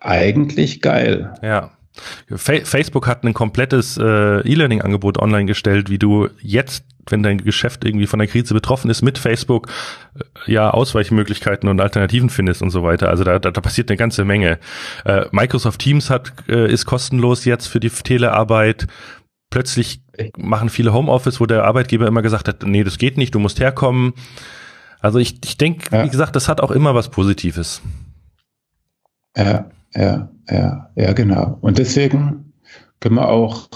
eigentlich 0.00 0.80
geil. 0.80 1.34
Ja. 1.42 1.75
Facebook 2.36 3.06
hat 3.06 3.24
ein 3.24 3.34
komplettes 3.34 3.96
äh, 3.96 4.40
E-Learning-Angebot 4.40 5.18
online 5.18 5.46
gestellt, 5.46 5.90
wie 5.90 5.98
du 5.98 6.28
jetzt, 6.40 6.84
wenn 7.08 7.22
dein 7.22 7.38
Geschäft 7.38 7.84
irgendwie 7.84 8.06
von 8.06 8.18
der 8.18 8.28
Krise 8.28 8.54
betroffen 8.54 8.90
ist, 8.90 9.02
mit 9.02 9.18
Facebook 9.18 9.68
äh, 10.14 10.52
ja 10.52 10.70
Ausweichmöglichkeiten 10.70 11.68
und 11.68 11.80
Alternativen 11.80 12.30
findest 12.30 12.62
und 12.62 12.70
so 12.70 12.82
weiter. 12.82 13.08
Also 13.08 13.24
da, 13.24 13.38
da, 13.38 13.50
da 13.50 13.60
passiert 13.60 13.90
eine 13.90 13.96
ganze 13.96 14.24
Menge. 14.24 14.58
Äh, 15.04 15.26
Microsoft 15.30 15.80
Teams 15.80 16.10
hat 16.10 16.32
äh, 16.48 16.70
ist 16.70 16.84
kostenlos 16.84 17.44
jetzt 17.44 17.66
für 17.66 17.80
die 17.80 17.90
Telearbeit. 17.90 18.86
Plötzlich 19.50 20.02
machen 20.36 20.68
viele 20.68 20.92
Homeoffice, 20.92 21.40
wo 21.40 21.46
der 21.46 21.64
Arbeitgeber 21.64 22.06
immer 22.06 22.22
gesagt 22.22 22.48
hat, 22.48 22.64
nee, 22.64 22.84
das 22.84 22.98
geht 22.98 23.16
nicht, 23.16 23.34
du 23.34 23.38
musst 23.38 23.60
herkommen. 23.60 24.14
Also 25.00 25.18
ich, 25.18 25.38
ich 25.44 25.56
denke, 25.56 25.94
ja. 25.94 26.04
wie 26.04 26.10
gesagt, 26.10 26.34
das 26.34 26.48
hat 26.48 26.60
auch 26.60 26.70
immer 26.70 26.94
was 26.94 27.10
Positives. 27.10 27.80
Ja, 29.36 29.66
ja, 29.94 30.28
ja, 30.50 30.90
ja, 30.94 31.12
genau. 31.12 31.58
Und 31.60 31.78
deswegen 31.78 32.52
können 33.00 33.16
wir 33.16 33.28
auch, 33.28 33.68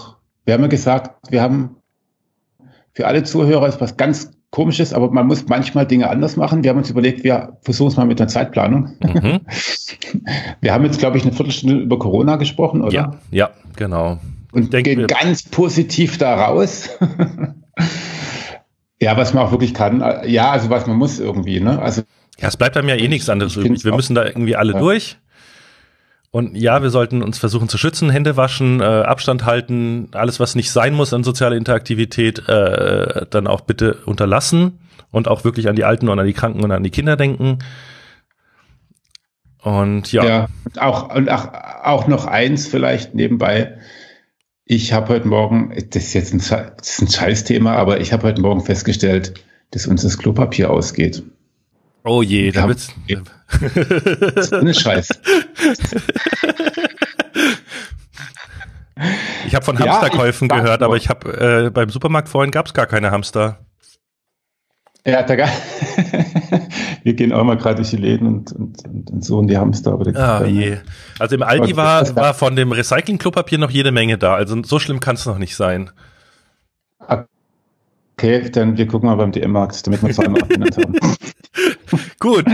wir 0.45 0.55
haben 0.55 0.63
ja 0.63 0.69
gesagt, 0.69 1.31
wir 1.31 1.43
haben 1.43 1.77
für 2.93 3.07
alle 3.07 3.23
Zuhörer 3.23 3.69
ist 3.69 3.81
was 3.81 3.97
ganz 3.97 4.33
Komisches, 4.51 4.93
aber 4.93 5.13
man 5.13 5.29
muss 5.29 5.47
manchmal 5.47 5.87
Dinge 5.87 6.11
anders 6.11 6.37
machen. 6.37 6.65
Wir 6.65 6.71
haben 6.71 6.79
uns 6.79 6.91
überlegt, 6.91 7.23
wir 7.23 7.57
versuchen 7.63 7.93
es 7.93 7.97
mal 7.97 8.05
mit 8.05 8.21
einer 8.21 8.27
Zeitplanung. 8.27 8.97
Mhm. 9.01 9.41
Wir 10.61 10.75
haben 10.75 10.85
jetzt, 10.85 10.99
glaube 10.99 11.17
ich, 11.17 11.23
eine 11.23 11.33
Viertelstunde 11.33 11.77
über 11.77 11.99
Corona 11.99 12.35
gesprochen, 12.35 12.83
oder? 12.83 12.93
Ja, 12.93 13.15
ja, 13.31 13.51
genau. 13.77 14.19
Und 14.51 14.73
denke, 14.73 14.97
gehen 14.97 15.07
ganz 15.07 15.45
positiv 15.45 16.19
da 16.19 16.35
raus. 16.35 16.91
ja, 19.01 19.17
was 19.17 19.33
man 19.33 19.45
auch 19.45 19.53
wirklich 19.53 19.73
kann. 19.73 20.03
Ja, 20.27 20.51
also 20.51 20.69
was 20.69 20.87
man 20.89 20.97
muss 20.97 21.21
irgendwie, 21.21 21.61
ne? 21.61 21.81
Also. 21.81 22.03
Ja, 22.41 22.49
es 22.49 22.57
bleibt 22.57 22.77
einem 22.77 22.89
ja 22.89 22.97
eh 22.97 23.07
nichts 23.07 23.29
anderes 23.29 23.55
übrig. 23.57 23.85
Wir 23.85 23.95
müssen 23.95 24.17
da 24.17 24.25
irgendwie 24.25 24.57
alle 24.57 24.73
ja. 24.73 24.79
durch. 24.81 25.17
Und 26.33 26.57
ja, 26.57 26.81
wir 26.81 26.91
sollten 26.91 27.23
uns 27.23 27.39
versuchen 27.39 27.69
zu 27.69 27.77
schützen, 27.77 28.09
Hände 28.09 28.37
waschen, 28.37 28.81
äh, 28.81 28.85
Abstand 28.85 29.45
halten, 29.45 30.09
alles, 30.13 30.39
was 30.39 30.55
nicht 30.55 30.71
sein 30.71 30.95
muss 30.95 31.13
an 31.13 31.25
sozialer 31.25 31.57
Interaktivität, 31.57 32.49
äh, 32.49 33.27
dann 33.29 33.49
auch 33.49 33.63
bitte 33.63 33.95
unterlassen 34.07 34.79
und 35.11 35.27
auch 35.27 35.43
wirklich 35.43 35.69
an 35.69 35.75
die 35.75 35.85
Alten 35.85 36.09
und 36.09 36.19
an 36.19 36.27
die 36.27 36.33
Kranken 36.33 36.63
und 36.63 36.71
an 36.71 36.85
die 36.85 36.91
Kinder 36.91 37.17
denken. 37.17 37.59
Und 39.63 40.13
ja. 40.13 40.25
Ja, 40.25 40.49
auch, 40.79 41.15
und 41.15 41.29
auch, 41.29 41.49
auch 41.83 42.07
noch 42.07 42.27
eins 42.27 42.69
vielleicht 42.69 43.15
nebenbei. 43.15 43.79
Ich 44.65 44.93
habe 44.93 45.09
heute 45.09 45.27
Morgen, 45.27 45.75
das 45.91 46.05
ist 46.05 46.15
jetzt 46.15 46.33
ein, 46.33 46.39
das 46.39 46.91
ist 46.91 47.03
ein 47.03 47.09
Scheißthema, 47.09 47.75
aber 47.75 48.01
ich 48.01 48.13
habe 48.13 48.29
heute 48.29 48.41
Morgen 48.41 48.61
festgestellt, 48.61 49.35
dass 49.73 49.89
uns 49.89 50.03
das 50.03 50.17
Klopapier 50.17 50.71
ausgeht. 50.71 51.25
Oh 52.05 52.23
je, 52.23 52.53
da 52.53 52.69
wird's. 52.69 52.95
ist 54.37 54.53
eine 54.53 54.75
Scheiß. 54.75 55.09
Ich 59.47 59.55
habe 59.55 59.65
von 59.65 59.79
Hamsterkäufen 59.79 60.49
ja, 60.51 60.61
gehört, 60.61 60.83
aber 60.83 60.97
ich 60.97 61.09
habe 61.09 61.67
äh, 61.67 61.71
beim 61.71 61.89
Supermarkt 61.89 62.29
vorhin 62.29 62.51
gab 62.51 62.67
es 62.67 62.75
gar 62.75 62.87
keine 62.87 63.11
Hamster. 63.11 63.59
Ja, 65.07 65.23
da 65.23 65.35
wir 67.03 67.15
gehen 67.15 67.33
auch 67.33 67.43
mal 67.43 67.57
gerade 67.57 67.77
durch 67.77 67.91
die 67.91 67.97
Läden 67.97 68.27
und, 68.27 68.53
und, 68.53 68.85
und, 68.85 69.11
und 69.11 69.25
so 69.25 69.39
und 69.39 69.47
die 69.47 69.57
Hamster. 69.57 69.93
Aber 69.93 70.15
ah, 70.15 70.45
je. 70.45 70.79
Also 71.19 71.37
im 71.37 71.43
Aldi 71.43 71.77
war, 71.77 72.15
war 72.15 72.35
von 72.35 72.55
dem 72.55 72.73
Recycling-Klopapier 72.73 73.59
noch 73.59 73.71
jede 73.71 73.93
Menge 73.93 74.19
da. 74.19 74.35
Also 74.35 74.63
so 74.63 74.79
schlimm 74.79 75.01
kann 75.01 75.15
es 75.15 75.25
noch 75.25 75.39
nicht 75.39 75.57
sein. 75.57 75.91
Okay, 78.19 78.51
dann 78.51 78.77
wir 78.77 78.87
gucken 78.87 79.09
mal 79.09 79.15
beim 79.15 79.33
DM-Markt, 79.33 79.87
damit 79.87 80.03
wir 80.03 80.11
zweimal 80.11 80.43
abgenannt 80.43 80.77
haben. 80.77 80.95
Gut. 82.19 82.45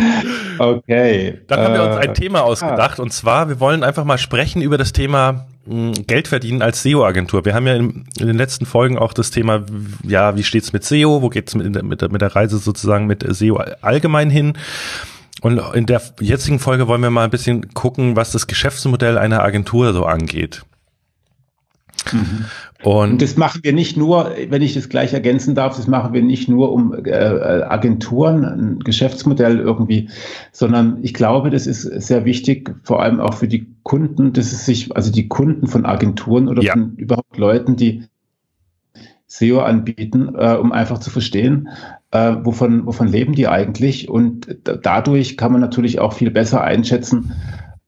Okay. 0.58 1.40
Dann 1.46 1.60
haben 1.60 1.74
wir 1.74 1.82
uns 1.84 1.96
ein 1.96 2.10
äh, 2.10 2.14
Thema 2.14 2.42
ausgedacht 2.42 2.98
ah. 2.98 3.02
und 3.02 3.12
zwar, 3.12 3.48
wir 3.48 3.60
wollen 3.60 3.82
einfach 3.82 4.04
mal 4.04 4.18
sprechen 4.18 4.62
über 4.62 4.78
das 4.78 4.92
Thema 4.92 5.46
hm, 5.66 6.06
Geld 6.06 6.28
verdienen 6.28 6.62
als 6.62 6.82
SEO-Agentur. 6.82 7.44
Wir 7.44 7.54
haben 7.54 7.66
ja 7.66 7.74
in, 7.74 8.04
in, 8.18 8.26
den 8.26 8.36
letzten 8.36 8.66
Folgen 8.66 8.98
auch 8.98 9.12
das 9.12 9.30
Thema, 9.30 9.64
ja, 10.04 10.36
wie 10.36 10.44
steht's 10.44 10.72
mit 10.72 10.84
SEO, 10.84 11.22
wo 11.22 11.28
geht's 11.28 11.54
mit, 11.54 11.82
mit, 11.82 12.12
mit 12.12 12.20
der 12.20 12.36
Reise 12.36 12.58
sozusagen 12.58 13.06
mit 13.06 13.24
SEO 13.28 13.56
allgemein 13.80 14.30
hin? 14.30 14.54
Und 15.42 15.60
in 15.74 15.86
der 15.86 16.00
jetzigen 16.20 16.58
Folge 16.58 16.88
wollen 16.88 17.02
wir 17.02 17.10
mal 17.10 17.24
ein 17.24 17.30
bisschen 17.30 17.74
gucken, 17.74 18.16
was 18.16 18.32
das 18.32 18.46
Geschäftsmodell 18.46 19.18
einer 19.18 19.42
Agentur 19.42 19.92
so 19.92 20.06
angeht. 20.06 20.62
Mhm. 22.12 22.44
Und, 22.82 23.12
und, 23.12 23.22
das 23.22 23.36
machen 23.36 23.60
wir 23.64 23.72
nicht 23.72 23.96
nur, 23.96 24.32
wenn 24.48 24.62
ich 24.62 24.74
das 24.74 24.88
gleich 24.88 25.12
ergänzen 25.12 25.54
darf, 25.54 25.76
das 25.76 25.86
machen 25.86 26.12
wir 26.12 26.22
nicht 26.22 26.48
nur 26.48 26.72
um 26.72 26.94
äh, 26.94 27.10
Agenturen, 27.10 28.44
ein 28.44 28.78
Geschäftsmodell 28.80 29.58
irgendwie, 29.58 30.08
sondern 30.52 30.98
ich 31.02 31.14
glaube, 31.14 31.50
das 31.50 31.66
ist 31.66 31.82
sehr 31.82 32.24
wichtig, 32.24 32.74
vor 32.82 33.02
allem 33.02 33.20
auch 33.20 33.34
für 33.34 33.48
die 33.48 33.66
Kunden, 33.82 34.32
dass 34.32 34.52
es 34.52 34.66
sich, 34.66 34.94
also 34.94 35.10
die 35.10 35.28
Kunden 35.28 35.66
von 35.66 35.86
Agenturen 35.86 36.48
oder 36.48 36.62
ja. 36.62 36.72
von 36.72 36.94
überhaupt 36.96 37.36
Leuten, 37.36 37.76
die 37.76 38.04
SEO 39.26 39.60
anbieten, 39.60 40.34
äh, 40.36 40.54
um 40.54 40.72
einfach 40.72 40.98
zu 40.98 41.10
verstehen, 41.10 41.68
äh, 42.12 42.36
wovon, 42.42 42.86
wovon 42.86 43.08
leben 43.08 43.34
die 43.34 43.48
eigentlich. 43.48 44.08
Und 44.08 44.56
dadurch 44.64 45.36
kann 45.36 45.52
man 45.52 45.60
natürlich 45.60 45.98
auch 45.98 46.12
viel 46.12 46.30
besser 46.30 46.62
einschätzen, 46.62 47.32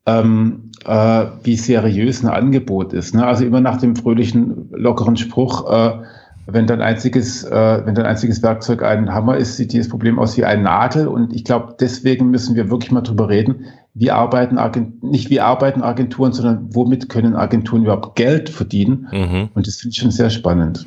ähm, 0.07 0.68
äh, 0.89 1.27
wie 1.45 1.57
seriös 1.57 2.25
ein 2.25 2.31
Angebot 2.31 2.93
ist. 2.93 3.15
Ne? 3.15 3.27
Also 3.27 3.45
immer 3.45 3.61
nach 3.61 3.77
dem 3.77 3.95
fröhlichen, 3.95 4.71
lockeren 4.73 5.17
Spruch, 5.17 5.71
äh, 5.71 5.99
wenn 6.47 6.67
dein 6.67 6.81
einziges, 6.81 7.45
äh, 7.45 7.83
wenn 7.85 7.95
dein 7.95 8.07
einziges 8.07 8.43
Werkzeug 8.43 8.83
ein 8.83 9.13
Hammer 9.13 9.37
ist, 9.37 9.59
sieht 9.59 9.75
dieses 9.75 9.91
Problem 9.91 10.19
aus 10.19 10.39
wie 10.39 10.47
ein 10.47 10.63
Nagel. 10.63 11.07
Und 11.07 11.35
ich 11.35 11.45
glaube, 11.45 11.77
deswegen 11.79 12.31
müssen 12.31 12.57
wir 12.57 12.71
wirklich 12.71 12.91
mal 12.91 13.03
drüber 13.03 13.29
reden, 13.29 13.67
wie 13.93 14.11
arbeiten 14.11 14.57
Agenturen, 14.57 15.11
nicht 15.11 15.29
wie 15.29 15.41
arbeiten 15.41 15.83
Agenturen, 15.83 16.33
sondern 16.33 16.75
womit 16.75 17.11
können 17.11 17.37
Agenturen 17.37 17.83
überhaupt 17.83 18.17
Geld 18.17 18.49
verdienen. 18.49 19.09
Mhm. 19.13 19.49
Und 19.55 19.67
das 19.67 19.77
finde 19.77 19.93
ich 19.93 19.99
schon 19.99 20.11
sehr 20.11 20.31
spannend. 20.31 20.87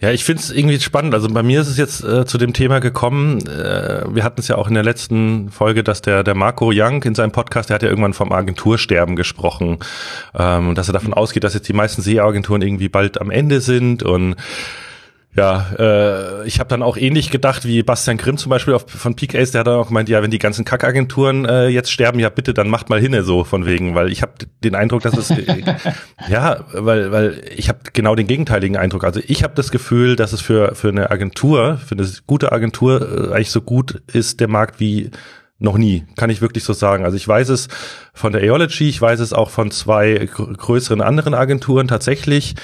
Ja, 0.00 0.10
ich 0.10 0.24
finde 0.24 0.42
es 0.42 0.50
irgendwie 0.50 0.78
spannend. 0.80 1.14
Also 1.14 1.28
bei 1.28 1.42
mir 1.42 1.60
ist 1.60 1.68
es 1.68 1.78
jetzt 1.78 2.04
äh, 2.04 2.26
zu 2.26 2.38
dem 2.38 2.52
Thema 2.52 2.80
gekommen. 2.80 3.46
Äh, 3.46 4.04
wir 4.14 4.22
hatten 4.22 4.40
es 4.40 4.48
ja 4.48 4.56
auch 4.56 4.68
in 4.68 4.74
der 4.74 4.82
letzten 4.82 5.50
Folge, 5.50 5.82
dass 5.82 6.02
der, 6.02 6.22
der 6.22 6.34
Marco 6.34 6.70
Young 6.74 7.02
in 7.04 7.14
seinem 7.14 7.32
Podcast, 7.32 7.70
der 7.70 7.76
hat 7.76 7.82
ja 7.82 7.88
irgendwann 7.88 8.12
vom 8.12 8.32
Agentursterben 8.32 9.16
gesprochen. 9.16 9.78
Ähm, 10.34 10.74
dass 10.74 10.88
er 10.88 10.92
davon 10.92 11.14
ausgeht, 11.14 11.44
dass 11.44 11.54
jetzt 11.54 11.68
die 11.68 11.72
meisten 11.72 12.02
SEO-Agenturen 12.02 12.62
irgendwie 12.62 12.88
bald 12.88 13.20
am 13.20 13.30
Ende 13.30 13.60
sind 13.60 14.02
und 14.02 14.36
ja, 15.36 15.66
äh, 15.78 16.46
ich 16.46 16.60
habe 16.60 16.68
dann 16.68 16.82
auch 16.82 16.96
ähnlich 16.96 17.30
gedacht 17.30 17.64
wie 17.64 17.82
Bastian 17.82 18.16
Grimm 18.16 18.36
zum 18.36 18.50
Beispiel 18.50 18.74
auf, 18.74 18.84
von 18.88 19.16
Peak 19.16 19.34
Ace, 19.34 19.50
der 19.50 19.60
hat 19.60 19.66
dann 19.66 19.78
auch 19.78 19.88
gemeint, 19.88 20.08
ja, 20.08 20.22
wenn 20.22 20.30
die 20.30 20.38
ganzen 20.38 20.64
Kackagenturen 20.64 21.44
äh, 21.44 21.66
jetzt 21.68 21.90
sterben, 21.90 22.20
ja 22.20 22.28
bitte, 22.28 22.54
dann 22.54 22.68
macht 22.68 22.88
mal 22.88 23.00
hinne 23.00 23.24
so 23.24 23.42
von 23.42 23.66
wegen, 23.66 23.94
weil 23.94 24.12
ich 24.12 24.22
habe 24.22 24.32
den 24.62 24.74
Eindruck, 24.74 25.02
dass 25.02 25.16
es 25.16 25.32
ja, 26.28 26.64
weil 26.72 27.10
weil 27.10 27.42
ich 27.56 27.68
habe 27.68 27.80
genau 27.92 28.14
den 28.14 28.28
gegenteiligen 28.28 28.76
Eindruck. 28.76 29.04
Also 29.04 29.20
ich 29.26 29.42
habe 29.42 29.54
das 29.54 29.70
Gefühl, 29.70 30.14
dass 30.16 30.32
es 30.32 30.40
für 30.40 30.74
für 30.74 30.88
eine 30.88 31.10
Agentur, 31.10 31.78
für 31.78 31.96
eine 31.96 32.08
gute 32.26 32.52
Agentur 32.52 33.30
äh, 33.30 33.34
eigentlich 33.34 33.50
so 33.50 33.60
gut 33.60 34.02
ist 34.12 34.40
der 34.40 34.48
Markt 34.48 34.78
wie 34.78 35.10
noch 35.58 35.78
nie, 35.78 36.04
kann 36.16 36.30
ich 36.30 36.40
wirklich 36.40 36.64
so 36.64 36.72
sagen. 36.72 37.04
Also 37.04 37.16
ich 37.16 37.26
weiß 37.26 37.48
es 37.48 37.68
von 38.12 38.32
der 38.32 38.42
Eology, 38.42 38.88
ich 38.88 39.00
weiß 39.00 39.20
es 39.20 39.32
auch 39.32 39.50
von 39.50 39.70
zwei 39.70 40.28
größeren 40.32 41.00
anderen 41.00 41.34
Agenturen 41.34 41.88
tatsächlich 41.88 42.54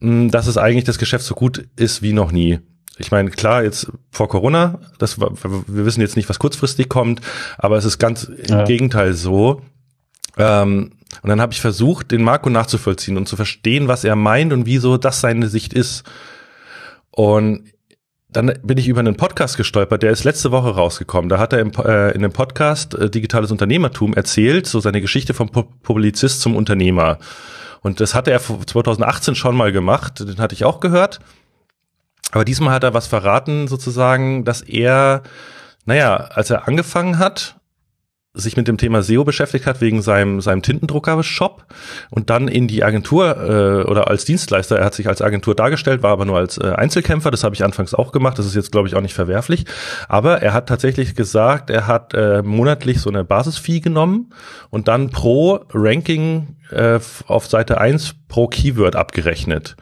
dass 0.00 0.46
es 0.46 0.58
eigentlich 0.58 0.84
das 0.84 0.98
Geschäft 0.98 1.24
so 1.24 1.34
gut 1.34 1.66
ist 1.76 2.02
wie 2.02 2.12
noch 2.12 2.32
nie. 2.32 2.60
Ich 2.98 3.10
meine, 3.10 3.30
klar, 3.30 3.64
jetzt 3.64 3.90
vor 4.10 4.28
Corona, 4.28 4.78
das, 4.98 5.18
wir 5.18 5.84
wissen 5.84 6.00
jetzt 6.00 6.16
nicht, 6.16 6.28
was 6.28 6.38
kurzfristig 6.38 6.88
kommt, 6.88 7.20
aber 7.58 7.76
es 7.76 7.84
ist 7.84 7.98
ganz 7.98 8.30
ja. 8.46 8.60
im 8.60 8.66
Gegenteil 8.66 9.14
so. 9.14 9.62
Ähm, 10.36 10.92
und 11.22 11.28
dann 11.28 11.40
habe 11.40 11.52
ich 11.52 11.60
versucht, 11.60 12.10
den 12.10 12.22
Marco 12.22 12.50
nachzuvollziehen 12.50 13.16
und 13.16 13.26
zu 13.26 13.36
verstehen, 13.36 13.88
was 13.88 14.04
er 14.04 14.16
meint 14.16 14.52
und 14.52 14.66
wieso 14.66 14.96
das 14.96 15.20
seine 15.20 15.48
Sicht 15.48 15.72
ist. 15.72 16.04
Und 17.10 17.64
dann 18.28 18.52
bin 18.62 18.78
ich 18.78 18.88
über 18.88 19.00
einen 19.00 19.16
Podcast 19.16 19.56
gestolpert, 19.56 20.02
der 20.02 20.10
ist 20.10 20.24
letzte 20.24 20.50
Woche 20.50 20.70
rausgekommen. 20.70 21.28
Da 21.28 21.38
hat 21.38 21.52
er 21.52 21.60
im, 21.60 21.70
äh, 21.70 22.10
in 22.10 22.24
einem 22.24 22.32
Podcast 22.32 22.94
äh, 22.94 23.08
Digitales 23.08 23.52
Unternehmertum 23.52 24.14
erzählt, 24.14 24.66
so 24.66 24.80
seine 24.80 25.00
Geschichte 25.00 25.34
vom 25.34 25.50
Publizist 25.50 26.40
zum 26.40 26.56
Unternehmer. 26.56 27.18
Und 27.84 28.00
das 28.00 28.14
hatte 28.14 28.30
er 28.30 28.40
2018 28.40 29.34
schon 29.34 29.54
mal 29.54 29.70
gemacht, 29.70 30.20
den 30.20 30.38
hatte 30.38 30.54
ich 30.54 30.64
auch 30.64 30.80
gehört. 30.80 31.20
Aber 32.32 32.46
diesmal 32.46 32.72
hat 32.72 32.82
er 32.82 32.94
was 32.94 33.06
verraten, 33.06 33.68
sozusagen, 33.68 34.46
dass 34.46 34.62
er, 34.62 35.22
naja, 35.84 36.16
als 36.16 36.48
er 36.48 36.66
angefangen 36.66 37.18
hat, 37.18 37.56
sich 38.34 38.56
mit 38.56 38.66
dem 38.66 38.78
Thema 38.78 39.02
SEO 39.02 39.22
beschäftigt 39.22 39.64
hat 39.64 39.80
wegen 39.80 40.02
seinem 40.02 40.40
seinem 40.40 40.60
Tintendrucker-Shop 40.60 41.64
und 42.10 42.30
dann 42.30 42.48
in 42.48 42.66
die 42.66 42.82
Agentur 42.82 43.36
äh, 43.36 43.88
oder 43.88 44.08
als 44.08 44.24
Dienstleister, 44.24 44.76
er 44.78 44.86
hat 44.86 44.94
sich 44.94 45.08
als 45.08 45.22
Agentur 45.22 45.54
dargestellt, 45.54 46.02
war 46.02 46.10
aber 46.10 46.24
nur 46.24 46.38
als 46.38 46.58
äh, 46.58 46.72
Einzelkämpfer, 46.72 47.30
das 47.30 47.44
habe 47.44 47.54
ich 47.54 47.64
anfangs 47.64 47.94
auch 47.94 48.10
gemacht, 48.10 48.38
das 48.38 48.46
ist 48.46 48.56
jetzt 48.56 48.72
glaube 48.72 48.88
ich 48.88 48.96
auch 48.96 49.00
nicht 49.00 49.14
verwerflich, 49.14 49.66
aber 50.08 50.42
er 50.42 50.52
hat 50.52 50.68
tatsächlich 50.68 51.14
gesagt, 51.14 51.70
er 51.70 51.86
hat 51.86 52.12
äh, 52.14 52.42
monatlich 52.42 53.00
so 53.00 53.08
eine 53.08 53.24
Basisfee 53.24 53.78
genommen 53.78 54.30
und 54.70 54.88
dann 54.88 55.10
pro 55.10 55.60
Ranking 55.72 56.56
äh, 56.70 56.98
auf 57.26 57.46
Seite 57.46 57.80
1 57.80 58.16
pro 58.26 58.48
Keyword 58.48 58.96
abgerechnet. 58.96 59.76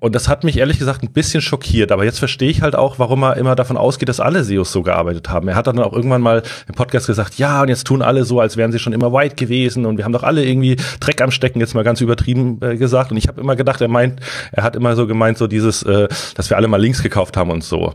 Und 0.00 0.14
das 0.14 0.28
hat 0.28 0.44
mich 0.44 0.58
ehrlich 0.58 0.78
gesagt 0.78 1.02
ein 1.02 1.12
bisschen 1.12 1.40
schockiert, 1.40 1.92
aber 1.92 2.04
jetzt 2.04 2.18
verstehe 2.18 2.50
ich 2.50 2.62
halt 2.62 2.74
auch, 2.74 2.98
warum 2.98 3.22
er 3.22 3.36
immer 3.36 3.54
davon 3.54 3.76
ausgeht, 3.76 4.08
dass 4.08 4.20
alle 4.20 4.44
SEOs 4.44 4.72
so 4.72 4.82
gearbeitet 4.82 5.28
haben. 5.28 5.48
Er 5.48 5.54
hat 5.54 5.66
dann 5.66 5.78
auch 5.78 5.92
irgendwann 5.92 6.22
mal 6.22 6.42
im 6.68 6.74
Podcast 6.74 7.06
gesagt, 7.06 7.38
ja, 7.38 7.62
und 7.62 7.68
jetzt 7.68 7.86
tun 7.86 8.02
alle 8.02 8.24
so, 8.24 8.40
als 8.40 8.56
wären 8.56 8.72
sie 8.72 8.78
schon 8.78 8.92
immer 8.92 9.12
white 9.12 9.36
gewesen 9.36 9.86
und 9.86 9.98
wir 9.98 10.04
haben 10.04 10.12
doch 10.12 10.22
alle 10.22 10.44
irgendwie 10.44 10.76
Dreck 11.00 11.20
am 11.22 11.30
Stecken, 11.30 11.60
jetzt 11.60 11.74
mal 11.74 11.84
ganz 11.84 12.00
übertrieben 12.00 12.58
äh, 12.62 12.76
gesagt. 12.76 13.10
Und 13.10 13.16
ich 13.16 13.28
habe 13.28 13.40
immer 13.40 13.56
gedacht, 13.56 13.80
er 13.80 13.88
meint, 13.88 14.20
er 14.52 14.62
hat 14.62 14.76
immer 14.76 14.96
so 14.96 15.06
gemeint, 15.06 15.38
so 15.38 15.46
dieses, 15.46 15.82
äh, 15.82 16.08
dass 16.34 16.50
wir 16.50 16.56
alle 16.56 16.68
mal 16.68 16.80
Links 16.80 17.02
gekauft 17.02 17.36
haben 17.36 17.50
und 17.50 17.64
so. 17.64 17.94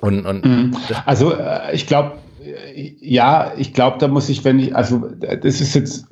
Und, 0.00 0.26
und 0.26 0.44
mhm. 0.44 0.76
also 1.04 1.34
äh, 1.34 1.74
ich 1.74 1.86
glaube, 1.86 2.18
ja, 2.74 3.52
ich 3.56 3.72
glaube, 3.72 3.98
da 3.98 4.08
muss 4.08 4.28
ich, 4.28 4.44
wenn 4.44 4.58
ich, 4.58 4.74
also 4.76 5.08
das 5.18 5.60
ist 5.60 5.74
jetzt 5.74 6.06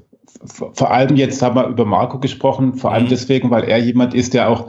vor 0.47 0.91
allem 0.91 1.17
jetzt 1.17 1.43
haben 1.43 1.57
wir 1.57 1.67
über 1.67 1.85
Marco 1.85 2.19
gesprochen, 2.19 2.75
vor 2.75 2.93
allem 2.93 3.05
mhm. 3.05 3.11
deswegen, 3.11 3.51
weil 3.51 3.65
er 3.65 3.79
jemand 3.79 4.15
ist, 4.15 4.35
der 4.35 4.49
auch 4.49 4.69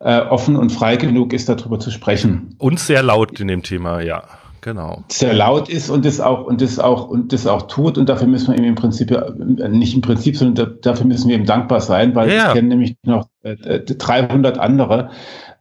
äh, 0.00 0.20
offen 0.20 0.56
und 0.56 0.70
frei 0.70 0.96
genug 0.96 1.32
ist, 1.32 1.48
darüber 1.48 1.78
zu 1.78 1.90
sprechen. 1.90 2.54
Und 2.58 2.78
sehr 2.78 3.02
laut 3.02 3.40
in 3.40 3.48
dem 3.48 3.62
Thema, 3.62 4.00
ja. 4.00 4.24
Genau. 4.60 5.04
Sehr 5.08 5.32
laut 5.32 5.68
ist 5.68 5.90
und 5.90 6.04
das 6.04 6.20
auch 6.20 6.44
und 6.44 6.60
das 6.60 6.80
auch 6.80 7.08
und 7.08 7.32
das 7.32 7.46
auch 7.46 7.68
tut 7.68 7.98
und 7.98 8.08
dafür 8.08 8.26
müssen 8.26 8.48
wir 8.48 8.58
ihm 8.58 8.64
im 8.64 8.74
Prinzip 8.74 9.12
nicht 9.38 9.94
im 9.94 10.00
Prinzip, 10.00 10.36
sondern 10.36 10.78
dafür 10.82 11.06
müssen 11.06 11.28
wir 11.28 11.36
ihm 11.36 11.44
dankbar 11.44 11.80
sein, 11.80 12.16
weil 12.16 12.32
ja. 12.32 12.48
ich 12.48 12.54
kenne 12.54 12.68
nämlich 12.70 12.96
noch 13.04 13.28
äh, 13.44 13.54
300 13.78 14.58
andere, 14.58 15.10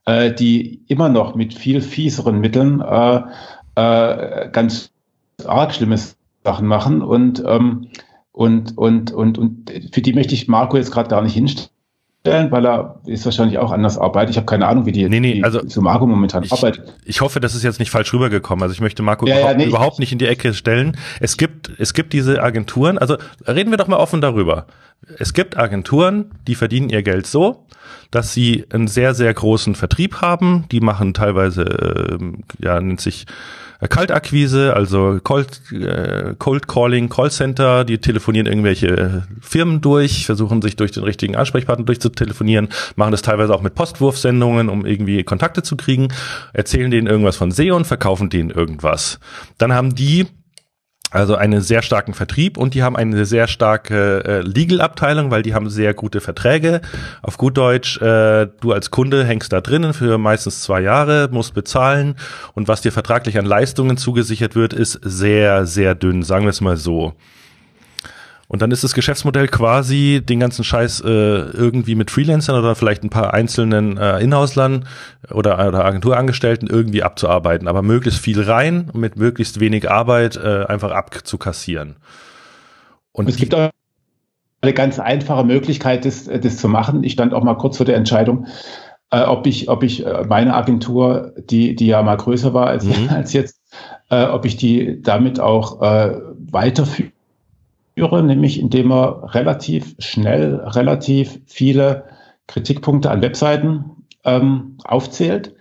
äh, 0.05 0.33
die 0.33 0.81
immer 0.87 1.09
noch 1.09 1.35
mit 1.35 1.53
viel 1.53 1.81
fieseren 1.81 2.39
Mitteln 2.39 2.81
äh, 2.81 3.21
äh, 3.75 4.49
ganz 4.49 4.89
arg 5.45 5.75
schlimme 5.75 5.99
Sachen 6.43 6.65
machen 6.65 7.03
und 7.03 7.43
ähm, 7.45 7.89
und, 8.35 8.77
und, 8.77 9.13
und, 9.13 9.37
und 9.37 9.71
für 9.93 10.01
die 10.01 10.11
möchte 10.11 10.33
ich 10.33 10.49
Marco 10.49 10.75
jetzt 10.75 10.91
gerade 10.91 11.09
gar 11.09 11.21
nicht 11.21 11.33
hinstellen, 11.33 12.51
weil 12.51 12.65
er 12.65 12.99
ist 13.05 13.23
wahrscheinlich 13.23 13.59
auch 13.59 13.71
anders 13.71 13.97
arbeitet. 13.97 14.31
Ich 14.31 14.35
habe 14.35 14.45
keine 14.45 14.67
Ahnung, 14.67 14.85
wie 14.85 14.91
die, 14.91 15.07
nee, 15.07 15.21
nee, 15.21 15.41
also 15.41 15.61
so 15.65 15.79
Marco 15.79 16.05
momentan 16.05 16.43
ich, 16.43 16.51
arbeitet. 16.51 16.93
Ich 17.05 17.21
hoffe, 17.21 17.39
das 17.39 17.55
ist 17.55 17.63
jetzt 17.63 17.79
nicht 17.79 17.91
falsch 17.91 18.13
rübergekommen. 18.13 18.61
Also 18.61 18.73
ich 18.73 18.81
möchte 18.81 19.03
Marco 19.03 19.25
ja, 19.25 19.37
überhaupt, 19.37 19.51
ja, 19.53 19.57
nee, 19.57 19.69
überhaupt 19.69 19.99
nicht 19.99 20.11
in 20.11 20.17
die 20.17 20.27
Ecke 20.27 20.53
stellen. 20.53 20.97
Es 21.21 21.37
gibt, 21.37 21.71
es 21.77 21.93
gibt 21.93 22.11
diese 22.11 22.43
Agenturen, 22.43 22.97
also 22.97 23.15
reden 23.47 23.71
wir 23.71 23.77
doch 23.77 23.87
mal 23.87 23.99
offen 23.99 24.19
darüber. 24.19 24.67
Es 25.17 25.33
gibt 25.33 25.55
Agenturen, 25.55 26.31
die 26.45 26.55
verdienen 26.55 26.89
ihr 26.89 27.03
Geld 27.03 27.27
so, 27.27 27.65
dass 28.11 28.33
sie 28.33 28.65
einen 28.69 28.89
sehr, 28.89 29.15
sehr 29.15 29.33
großen 29.33 29.75
Vertrieb 29.75 30.19
haben. 30.21 30.65
Die 30.73 30.81
machen 30.81 31.13
teilweise, 31.13 31.61
äh, 31.63 32.17
ja, 32.59 32.81
nennt 32.81 32.99
sich 32.99 33.27
Kaltakquise, 33.87 34.73
also 34.75 35.19
Cold, 35.23 35.61
äh, 35.71 36.35
Cold 36.37 36.67
Calling, 36.67 37.09
Callcenter, 37.09 37.85
die 37.85 37.97
telefonieren 37.97 38.47
irgendwelche 38.47 39.23
Firmen 39.41 39.81
durch, 39.81 40.25
versuchen 40.25 40.61
sich 40.61 40.75
durch 40.75 40.91
den 40.91 41.03
richtigen 41.03 41.35
Ansprechpartner 41.35 41.85
durchzutelefonieren, 41.85 42.69
machen 42.95 43.11
das 43.11 43.21
teilweise 43.21 43.53
auch 43.53 43.61
mit 43.61 43.75
Postwurfsendungen, 43.75 44.69
um 44.69 44.85
irgendwie 44.85 45.23
Kontakte 45.23 45.63
zu 45.63 45.75
kriegen, 45.75 46.09
erzählen 46.53 46.91
denen 46.91 47.07
irgendwas 47.07 47.35
von 47.37 47.51
SEO 47.51 47.75
und 47.75 47.85
verkaufen 47.85 48.29
denen 48.29 48.49
irgendwas. 48.49 49.19
Dann 49.57 49.73
haben 49.73 49.95
die 49.95 50.27
also 51.11 51.35
einen 51.35 51.61
sehr 51.61 51.81
starken 51.81 52.13
Vertrieb 52.13 52.57
und 52.57 52.73
die 52.73 52.83
haben 52.83 52.95
eine 52.95 53.25
sehr 53.25 53.47
starke 53.47 54.23
äh, 54.25 54.41
Legal-Abteilung, 54.41 55.31
weil 55.31 55.43
die 55.43 55.53
haben 55.53 55.69
sehr 55.69 55.93
gute 55.93 56.19
Verträge. 56.19 56.81
Auf 57.21 57.37
gut 57.37 57.57
Deutsch, 57.57 58.01
äh, 58.01 58.47
du 58.59 58.71
als 58.71 58.91
Kunde 58.91 59.25
hängst 59.25 59.53
da 59.53 59.61
drinnen 59.61 59.93
für 59.93 60.17
meistens 60.17 60.61
zwei 60.61 60.81
Jahre, 60.81 61.29
musst 61.31 61.53
bezahlen 61.53 62.15
und 62.53 62.67
was 62.67 62.81
dir 62.81 62.91
vertraglich 62.91 63.37
an 63.37 63.45
Leistungen 63.45 63.97
zugesichert 63.97 64.55
wird, 64.55 64.73
ist 64.73 64.99
sehr, 65.03 65.65
sehr 65.65 65.95
dünn, 65.95 66.23
sagen 66.23 66.45
wir 66.45 66.49
es 66.49 66.61
mal 66.61 66.77
so. 66.77 67.13
Und 68.47 68.61
dann 68.61 68.71
ist 68.71 68.83
das 68.83 68.93
Geschäftsmodell 68.93 69.47
quasi, 69.47 70.21
den 70.23 70.39
ganzen 70.39 70.63
Scheiß 70.63 71.01
äh, 71.01 71.07
irgendwie 71.07 71.95
mit 71.95 72.11
Freelancern 72.11 72.57
oder 72.57 72.75
vielleicht 72.75 73.03
ein 73.03 73.09
paar 73.09 73.33
einzelnen 73.33 73.97
äh, 73.97 74.19
Inhauslern 74.19 74.85
oder, 75.31 75.67
oder 75.67 75.83
Agenturangestellten 75.83 76.67
irgendwie 76.67 77.01
abzuarbeiten, 77.01 77.67
aber 77.67 77.81
möglichst 77.81 78.19
viel 78.19 78.41
rein 78.41 78.89
und 78.93 79.01
mit 79.01 79.15
möglichst 79.15 79.59
wenig 79.59 79.89
Arbeit 79.89 80.35
äh, 80.35 80.65
einfach 80.65 80.91
abzukassieren. 80.91 81.95
Und 83.11 83.29
es 83.29 83.37
gibt 83.37 83.55
auch 83.55 83.71
eine 84.61 84.73
ganz 84.73 84.99
einfache 84.99 85.43
Möglichkeit, 85.43 86.05
das, 86.05 86.25
das 86.25 86.57
zu 86.57 86.67
machen. 86.67 87.03
Ich 87.03 87.13
stand 87.13 87.33
auch 87.33 87.43
mal 87.43 87.55
kurz 87.55 87.77
vor 87.77 87.85
der 87.85 87.95
Entscheidung, 87.95 88.45
äh, 89.09 89.21
ob 89.21 89.47
ich, 89.47 89.69
ob 89.69 89.81
ich 89.81 90.05
äh, 90.05 90.23
meine 90.27 90.53
Agentur, 90.53 91.33
die, 91.37 91.75
die 91.75 91.87
ja 91.87 92.03
mal 92.03 92.17
größer 92.17 92.53
war 92.53 92.67
als, 92.67 92.85
mhm. 92.85 93.09
als 93.09 93.33
jetzt, 93.33 93.59
äh, 94.11 94.25
ob 94.25 94.45
ich 94.45 94.57
die 94.57 95.01
damit 95.01 95.39
auch 95.39 95.81
äh, 95.81 96.15
weiterführe 96.51 97.09
führe, 97.09 97.14
nämlich 97.95 98.59
indem 98.59 98.91
er 98.91 99.33
relativ 99.33 99.95
schnell 99.99 100.55
relativ 100.55 101.39
viele 101.45 102.05
Kritikpunkte 102.47 103.09
an 103.09 103.21
Webseiten 103.21 103.85
ähm, 104.23 104.77
aufzählt. 104.83 105.55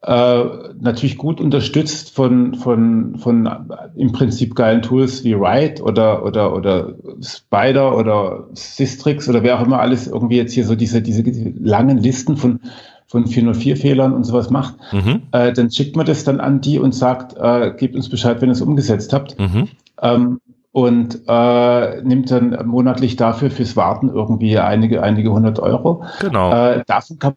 Äh, 0.00 0.44
natürlich 0.80 1.18
gut 1.18 1.40
unterstützt 1.40 2.14
von, 2.14 2.54
von, 2.54 3.18
von 3.18 3.48
im 3.96 4.12
Prinzip 4.12 4.54
geilen 4.54 4.80
Tools 4.80 5.24
wie 5.24 5.38
Write 5.38 5.82
oder, 5.82 6.24
oder, 6.24 6.54
oder 6.54 6.94
Spider 7.20 7.96
oder 7.96 8.46
Systrix 8.52 9.28
oder 9.28 9.42
wer 9.42 9.58
auch 9.58 9.66
immer 9.66 9.80
alles 9.80 10.06
irgendwie 10.06 10.36
jetzt 10.36 10.52
hier 10.52 10.64
so 10.64 10.76
diese, 10.76 11.02
diese 11.02 11.22
langen 11.58 11.98
Listen 11.98 12.36
von, 12.36 12.60
von 13.08 13.26
404-Fehlern 13.26 14.12
und 14.12 14.22
sowas 14.22 14.50
macht, 14.50 14.76
mhm. 14.92 15.22
äh, 15.32 15.52
dann 15.52 15.70
schickt 15.70 15.96
man 15.96 16.06
das 16.06 16.22
dann 16.22 16.38
an 16.38 16.60
die 16.60 16.78
und 16.78 16.94
sagt, 16.94 17.36
äh, 17.36 17.72
gebt 17.76 17.96
uns 17.96 18.08
Bescheid, 18.08 18.40
wenn 18.40 18.50
ihr 18.50 18.52
es 18.52 18.62
umgesetzt 18.62 19.12
habt. 19.12 19.36
Mhm. 19.36 19.68
Ähm, 20.00 20.40
und 20.72 21.22
äh, 21.26 22.02
nimmt 22.02 22.30
dann 22.30 22.66
monatlich 22.66 23.16
dafür 23.16 23.50
fürs 23.50 23.76
Warten 23.76 24.08
irgendwie 24.08 24.58
einige, 24.58 25.02
einige 25.02 25.32
hundert 25.32 25.60
Euro. 25.60 26.04
Genau. 26.20 26.52
Äh, 26.52 26.84
davon 26.86 27.18
kann 27.18 27.34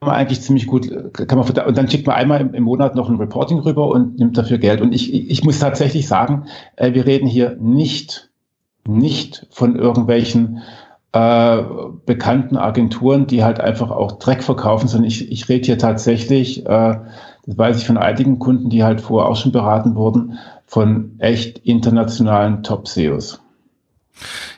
man 0.00 0.14
eigentlich 0.14 0.40
ziemlich 0.40 0.66
gut, 0.66 0.88
kann 1.12 1.38
man, 1.38 1.48
und 1.48 1.76
dann 1.76 1.90
schickt 1.90 2.06
man 2.06 2.16
einmal 2.16 2.40
im, 2.40 2.54
im, 2.54 2.64
Monat 2.64 2.94
noch 2.94 3.10
ein 3.10 3.16
Reporting 3.16 3.58
rüber 3.58 3.88
und 3.88 4.18
nimmt 4.18 4.38
dafür 4.38 4.58
Geld. 4.58 4.80
Und 4.80 4.94
ich, 4.94 5.12
ich 5.12 5.44
muss 5.44 5.58
tatsächlich 5.58 6.08
sagen, 6.08 6.46
äh, 6.76 6.94
wir 6.94 7.06
reden 7.06 7.26
hier 7.26 7.56
nicht, 7.60 8.30
nicht 8.86 9.46
von 9.50 9.76
irgendwelchen 9.76 10.62
äh, 11.12 11.62
bekannten 12.06 12.56
Agenturen, 12.56 13.26
die 13.26 13.44
halt 13.44 13.60
einfach 13.60 13.90
auch 13.90 14.12
Dreck 14.12 14.42
verkaufen, 14.42 14.88
sondern 14.88 15.08
ich, 15.08 15.30
ich 15.30 15.48
rede 15.48 15.66
hier 15.66 15.78
tatsächlich, 15.78 16.64
äh, 16.66 16.96
das 17.46 17.58
weiß 17.58 17.78
ich 17.78 17.86
von 17.86 17.98
einigen 17.98 18.38
Kunden, 18.38 18.70
die 18.70 18.84
halt 18.84 19.00
vorher 19.00 19.28
auch 19.28 19.36
schon 19.36 19.52
beraten 19.52 19.96
wurden, 19.96 20.38
von 20.70 21.16
echt 21.18 21.58
internationalen 21.58 22.62
Top-SEOs. 22.62 23.40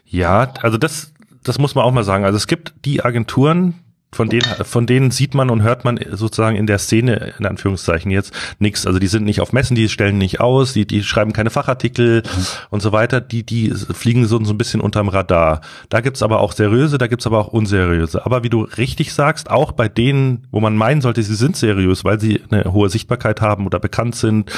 Ja, 0.05 0.53
also 0.61 0.77
das, 0.77 1.15
das 1.43 1.59
muss 1.59 1.75
man 1.75 1.87
auch 1.87 1.91
mal 1.91 2.05
sagen. 2.05 2.27
Also 2.27 2.37
es 2.37 2.47
gibt 2.47 2.75
die 2.85 3.03
Agenturen, 3.03 3.83
von 4.15 4.29
denen, 4.29 4.45
von 4.65 4.87
denen 4.87 5.11
sieht 5.11 5.33
man 5.33 5.49
und 5.49 5.63
hört 5.63 5.87
man 5.87 5.99
sozusagen 6.11 6.55
in 6.57 6.67
der 6.67 6.79
Szene, 6.79 7.33
in 7.39 7.47
Anführungszeichen 7.47 8.11
jetzt, 8.11 8.35
nichts. 8.59 8.87
Also 8.87 8.99
die 8.99 9.07
sind 9.07 9.25
nicht 9.25 9.41
auf 9.41 9.55
Messen, 9.55 9.75
die 9.75 9.89
stellen 9.89 10.19
nicht 10.19 10.39
aus, 10.39 10.75
die, 10.75 10.87
die 10.87 11.03
schreiben 11.03 11.33
keine 11.33 11.49
Fachartikel 11.49 12.23
mhm. 12.23 12.47
und 12.69 12.83
so 12.83 12.93
weiter. 12.93 13.23
Die, 13.23 13.43
die 13.43 13.71
fliegen 13.71 14.27
so, 14.27 14.45
so 14.45 14.53
ein 14.53 14.59
bisschen 14.59 14.83
unterm 14.83 15.09
Radar. 15.09 15.63
Da 15.89 16.03
gibt's 16.03 16.23
aber 16.23 16.41
auch 16.41 16.53
seriöse, 16.53 16.99
da 16.99 17.07
gibt's 17.07 17.27
aber 17.27 17.39
auch 17.39 17.49
unseriöse. 17.49 18.27
Aber 18.27 18.45
wie 18.45 18.51
du 18.51 18.65
richtig 18.65 19.15
sagst, 19.15 19.51
auch 19.51 19.73
bei 19.73 19.89
denen, 19.89 20.47
wo 20.51 20.61
man 20.61 20.77
meinen 20.77 21.01
sollte, 21.01 21.23
sie 21.23 21.37
sind 21.37 21.57
seriös, 21.57 22.05
weil 22.05 22.21
sie 22.21 22.43
eine 22.51 22.71
hohe 22.71 22.91
Sichtbarkeit 22.91 23.41
haben 23.41 23.65
oder 23.65 23.81
bekannt 23.81 24.15
sind, 24.15 24.53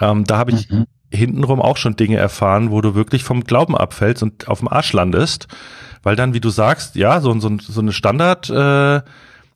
ähm, 0.00 0.24
da 0.24 0.38
habe 0.38 0.52
ich 0.52 0.70
mhm. 0.70 0.86
hintenrum 1.10 1.60
auch 1.60 1.76
schon 1.76 1.96
Dinge 1.96 2.16
erfahren, 2.16 2.70
wo 2.70 2.80
du 2.80 2.94
wirklich 2.94 3.24
vom 3.24 3.44
Glauben 3.44 3.76
abfällst 3.76 4.22
und 4.22 4.48
auf 4.48 4.60
dem 4.60 4.68
Arsch 4.68 4.92
landest 4.92 5.48
weil 6.02 6.16
dann, 6.16 6.34
wie 6.34 6.40
du 6.40 6.50
sagst, 6.50 6.96
ja, 6.96 7.20
so, 7.20 7.38
so, 7.40 7.50
so 7.60 7.80
eine 7.80 7.92
Standard, 7.92 8.48
äh, 8.50 9.00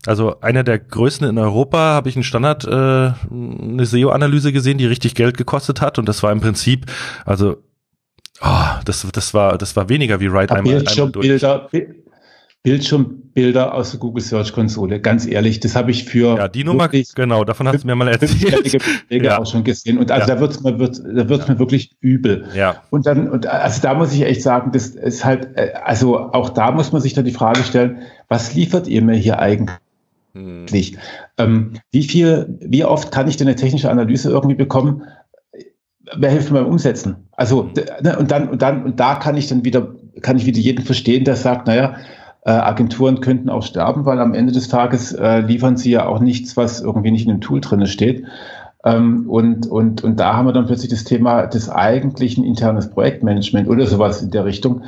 also 0.07 0.41
einer 0.41 0.65
der 0.65 0.79
größten 0.79 1.29
in 1.29 1.39
Europa 1.39 1.79
habe 1.79 2.09
ich 2.09 2.17
einen 2.17 2.25
Standard, 2.25 2.65
äh, 2.65 2.69
eine 2.71 3.87
SEO-Analyse 3.87 4.53
gesehen, 4.53 4.79
die 4.79 4.87
richtig 4.87 5.15
Geld 5.15 5.37
gekostet 5.37 5.81
hat 5.81 5.99
und 5.99 6.09
das 6.09 6.23
war 6.23 6.33
im 6.33 6.41
Prinzip, 6.41 6.87
also 7.25 7.57
oh, 8.43 8.65
das, 8.85 9.07
das 9.13 9.33
war, 9.33 9.57
das 9.57 9.77
war 9.77 9.89
weniger 9.89 10.21
wie 10.21 10.31
Write 10.31 10.55
einmal, 10.55 10.87
einmal 10.87 11.11
durch. 11.11 11.27
Bilder, 11.27 11.69
Bildschirmbilder 12.65 13.75
aus 13.75 13.91
der 13.91 14.01
Google 14.01 14.23
Search 14.23 14.55
Konsole. 14.55 14.99
Ganz 14.99 15.27
ehrlich, 15.27 15.61
das 15.61 15.77
habe 15.77 15.91
ich 15.91 16.05
für 16.05 16.37
ja 16.39 16.49
die 16.49 16.65
Nummer 16.65 16.89
genau 16.89 17.45
davon 17.45 17.69
hast 17.69 17.83
du 17.83 17.87
mir 17.87 17.95
mal 17.95 18.09
erzählt. 18.09 18.83
ja. 19.11 19.39
auch 19.39 19.47
schon 19.47 19.65
gesehen 19.65 19.99
und 19.99 20.11
also 20.11 20.27
ja. 20.27 20.35
da 20.35 20.41
wird's 20.41 20.63
mir 20.63 20.79
wird 20.79 20.99
da 20.99 21.29
wird's 21.29 21.47
ja. 21.47 21.53
mir 21.53 21.59
wirklich 21.59 21.95
übel. 22.01 22.47
Ja. 22.57 22.83
Und 22.89 23.07
dann 23.07 23.29
und 23.29 23.47
also 23.47 23.83
da 23.83 23.93
muss 23.93 24.15
ich 24.15 24.23
echt 24.23 24.41
sagen, 24.41 24.73
das 24.73 24.89
ist 24.89 25.27
halt 25.27 25.49
also 25.85 26.19
auch 26.19 26.49
da 26.49 26.73
muss 26.73 26.91
man 26.91 27.03
sich 27.03 27.13
dann 27.13 27.27
die 27.27 27.33
Frage 27.33 27.63
stellen, 27.65 27.99
was 28.29 28.55
liefert 28.55 28.89
ihr 28.89 29.03
mir 29.03 29.17
hier 29.17 29.39
eigentlich? 29.39 29.77
Hm. 30.33 30.67
Ähm, 31.37 31.73
wie 31.93 32.03
viel, 32.03 32.59
wie 32.61 32.85
oft 32.85 33.13
kann 33.13 33.29
ich 33.29 33.37
denn 33.37 33.47
eine 33.47 33.57
technische 33.57 33.91
Analyse 33.91 34.31
irgendwie 34.31 34.57
bekommen? 34.57 35.03
wer 36.17 36.31
hilft 36.31 36.51
mir 36.51 36.61
beim 36.61 36.71
Umsetzen? 36.71 37.17
Also, 37.33 37.71
ne, 38.03 38.19
und 38.19 38.31
dann, 38.31 38.49
und 38.49 38.63
dann, 38.63 38.85
und 38.85 39.01
da 39.01 39.15
kann 39.15 39.37
ich 39.37 39.49
dann 39.49 39.65
wieder, 39.65 39.95
kann 40.21 40.37
ich 40.37 40.47
wieder 40.47 40.59
jeden 40.59 40.85
verstehen, 40.85 41.25
der 41.25 41.37
sagt, 41.37 41.67
naja, 41.67 41.95
äh, 41.95 41.97
Agenturen 42.51 43.21
könnten 43.21 43.49
auch 43.49 43.63
sterben, 43.63 44.05
weil 44.05 44.21
am 44.21 44.35
Ende 44.35 44.53
des 44.53 44.69
Tages 44.69 45.13
äh, 45.13 45.41
liefern 45.41 45.77
sie 45.77 45.91
ja 45.91 46.07
auch 46.07 46.21
nichts, 46.21 46.57
was 46.57 46.81
irgendwie 46.81 47.11
nicht 47.11 47.27
in 47.27 47.33
dem 47.33 47.41
Tool 47.41 47.61
drinne 47.61 47.87
steht. 47.87 48.25
Ähm, 48.85 49.29
und, 49.31 49.67
und, 49.67 50.05
und 50.05 50.21
da 50.21 50.37
haben 50.37 50.47
wir 50.47 50.53
dann 50.53 50.67
plötzlich 50.67 50.91
das 50.91 51.05
Thema 51.05 51.47
des 51.47 51.71
eigentlichen 51.71 52.45
internes 52.45 52.91
Projektmanagement 52.91 53.67
oder 53.69 53.87
sowas 53.87 54.21
in 54.21 54.31
der 54.31 54.45
Richtung. 54.45 54.83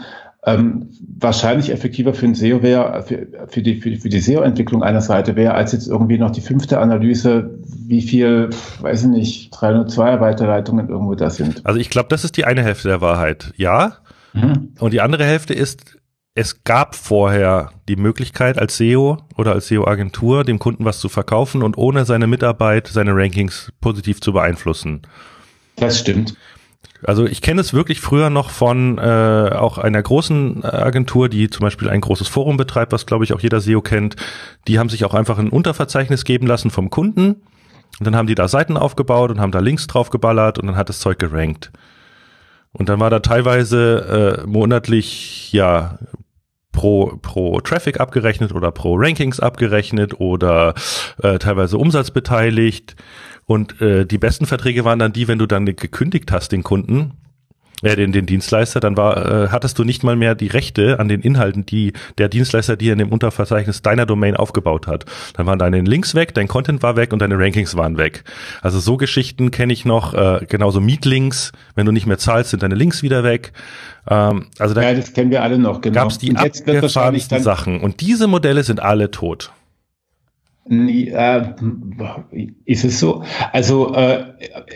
Ähm, 0.44 0.90
wahrscheinlich 1.18 1.72
effektiver 1.72 2.14
für 2.14 2.26
ein 2.26 2.34
SEO 2.34 2.62
wäre, 2.62 3.02
für, 3.02 3.26
für 3.48 3.62
die, 3.62 3.80
für 3.80 3.90
die, 3.90 3.96
für 3.96 4.08
die 4.08 4.20
SEO-Entwicklung 4.20 4.82
einer 4.82 5.00
Seite 5.00 5.34
wäre, 5.34 5.54
als 5.54 5.72
jetzt 5.72 5.88
irgendwie 5.88 6.18
noch 6.18 6.30
die 6.30 6.40
fünfte 6.40 6.78
Analyse, 6.78 7.58
wie 7.64 8.02
viel, 8.02 8.50
weiß 8.80 9.04
ich 9.04 9.08
nicht, 9.08 9.50
302 9.50 10.20
Weiterleitungen 10.20 10.88
irgendwo 10.88 11.16
da 11.16 11.30
sind. 11.30 11.66
Also 11.66 11.80
ich 11.80 11.90
glaube, 11.90 12.10
das 12.10 12.22
ist 12.22 12.36
die 12.36 12.44
eine 12.44 12.62
Hälfte 12.62 12.88
der 12.88 13.00
Wahrheit. 13.00 13.54
Ja. 13.56 13.94
Mhm. 14.34 14.74
Und 14.78 14.92
die 14.92 15.00
andere 15.00 15.24
Hälfte 15.24 15.52
ist, 15.52 15.96
es 16.36 16.64
gab 16.64 16.94
vorher 16.94 17.70
die 17.88 17.96
Möglichkeit 17.96 18.58
als 18.58 18.76
SEO 18.76 19.16
oder 19.36 19.52
als 19.52 19.68
SEO-Agentur 19.68 20.44
dem 20.44 20.58
Kunden 20.58 20.84
was 20.84 21.00
zu 21.00 21.08
verkaufen 21.08 21.62
und 21.62 21.78
ohne 21.78 22.04
seine 22.04 22.26
Mitarbeit 22.26 22.88
seine 22.88 23.16
Rankings 23.16 23.72
positiv 23.80 24.20
zu 24.20 24.34
beeinflussen. 24.34 25.02
Das 25.76 25.98
stimmt. 25.98 26.36
Also 27.02 27.24
ich 27.24 27.40
kenne 27.40 27.62
es 27.62 27.72
wirklich 27.72 28.02
früher 28.02 28.28
noch 28.28 28.50
von 28.50 28.98
äh, 28.98 29.50
auch 29.54 29.78
einer 29.78 30.02
großen 30.02 30.62
äh, 30.62 30.66
Agentur, 30.66 31.30
die 31.30 31.48
zum 31.48 31.60
Beispiel 31.60 31.88
ein 31.88 32.02
großes 32.02 32.28
Forum 32.28 32.58
betreibt, 32.58 32.92
was 32.92 33.06
glaube 33.06 33.24
ich 33.24 33.32
auch 33.32 33.40
jeder 33.40 33.62
SEO 33.62 33.80
kennt. 33.80 34.16
Die 34.68 34.78
haben 34.78 34.90
sich 34.90 35.06
auch 35.06 35.14
einfach 35.14 35.38
ein 35.38 35.48
Unterverzeichnis 35.48 36.24
geben 36.24 36.46
lassen 36.46 36.70
vom 36.70 36.90
Kunden 36.90 37.36
und 37.98 38.06
dann 38.06 38.14
haben 38.14 38.26
die 38.26 38.34
da 38.34 38.46
Seiten 38.46 38.76
aufgebaut 38.76 39.30
und 39.30 39.40
haben 39.40 39.52
da 39.52 39.60
Links 39.60 39.86
drauf 39.86 40.10
geballert 40.10 40.58
und 40.58 40.66
dann 40.66 40.76
hat 40.76 40.90
das 40.90 41.00
Zeug 41.00 41.18
gerankt. 41.18 41.72
Und 42.72 42.90
dann 42.90 43.00
war 43.00 43.08
da 43.08 43.20
teilweise 43.20 44.42
äh, 44.44 44.46
monatlich 44.46 45.50
ja 45.52 45.98
pro, 46.76 47.18
pro 47.22 47.58
Traffic 47.60 47.98
abgerechnet 47.98 48.52
oder 48.52 48.70
pro 48.70 48.94
Rankings 48.96 49.40
abgerechnet 49.40 50.20
oder 50.20 50.74
äh, 51.22 51.38
teilweise 51.38 51.78
Umsatz 51.78 52.12
beteiligt. 52.12 52.94
Und 53.46 53.80
äh, 53.80 54.04
die 54.04 54.18
besten 54.18 54.46
Verträge 54.46 54.84
waren 54.84 54.98
dann 54.98 55.12
die, 55.12 55.26
wenn 55.26 55.38
du 55.38 55.46
dann 55.46 55.64
gekündigt 55.66 56.30
hast, 56.30 56.52
den 56.52 56.62
Kunden, 56.62 57.12
äh, 57.82 57.96
den, 57.96 58.12
den 58.12 58.26
Dienstleister, 58.26 58.80
dann 58.80 58.96
war, 58.96 59.44
äh, 59.44 59.48
hattest 59.48 59.78
du 59.78 59.84
nicht 59.84 60.02
mal 60.02 60.16
mehr 60.16 60.34
die 60.34 60.46
Rechte 60.46 60.98
an 60.98 61.08
den 61.08 61.20
Inhalten, 61.20 61.66
die 61.66 61.92
der 62.18 62.28
Dienstleister 62.28 62.76
dir 62.76 62.92
in 62.92 62.98
dem 62.98 63.10
Unterverzeichnis 63.10 63.82
deiner 63.82 64.06
Domain 64.06 64.36
aufgebaut 64.36 64.86
hat. 64.86 65.04
Dann 65.34 65.46
waren 65.46 65.58
deine 65.58 65.80
Links 65.80 66.14
weg, 66.14 66.34
dein 66.34 66.48
Content 66.48 66.82
war 66.82 66.96
weg 66.96 67.12
und 67.12 67.20
deine 67.20 67.38
Rankings 67.38 67.76
waren 67.76 67.98
weg. 67.98 68.24
Also 68.62 68.80
so 68.80 68.96
Geschichten 68.96 69.50
kenne 69.50 69.72
ich 69.72 69.84
noch, 69.84 70.14
äh, 70.14 70.46
genauso 70.48 70.80
Meetlinks, 70.80 71.52
wenn 71.74 71.86
du 71.86 71.92
nicht 71.92 72.06
mehr 72.06 72.18
zahlst, 72.18 72.50
sind 72.50 72.62
deine 72.62 72.74
Links 72.74 73.02
wieder 73.02 73.24
weg. 73.24 73.52
Ähm, 74.08 74.46
also 74.58 74.74
da 74.74 74.82
ja, 74.82 74.94
das 74.94 75.12
kennen 75.12 75.30
wir 75.30 75.42
alle 75.42 75.58
noch, 75.58 75.80
genau. 75.80 76.00
Gab 76.00 76.10
es 76.10 76.18
die 76.18 76.34
abgefahrensten 76.36 77.42
Sachen. 77.42 77.80
Und 77.80 78.00
diese 78.00 78.26
Modelle 78.26 78.62
sind 78.62 78.80
alle 78.80 79.10
tot. 79.10 79.52
Äh, 80.68 81.54
ist 82.64 82.84
es 82.84 82.98
so? 82.98 83.22
Also 83.52 83.94
äh, 83.94 84.24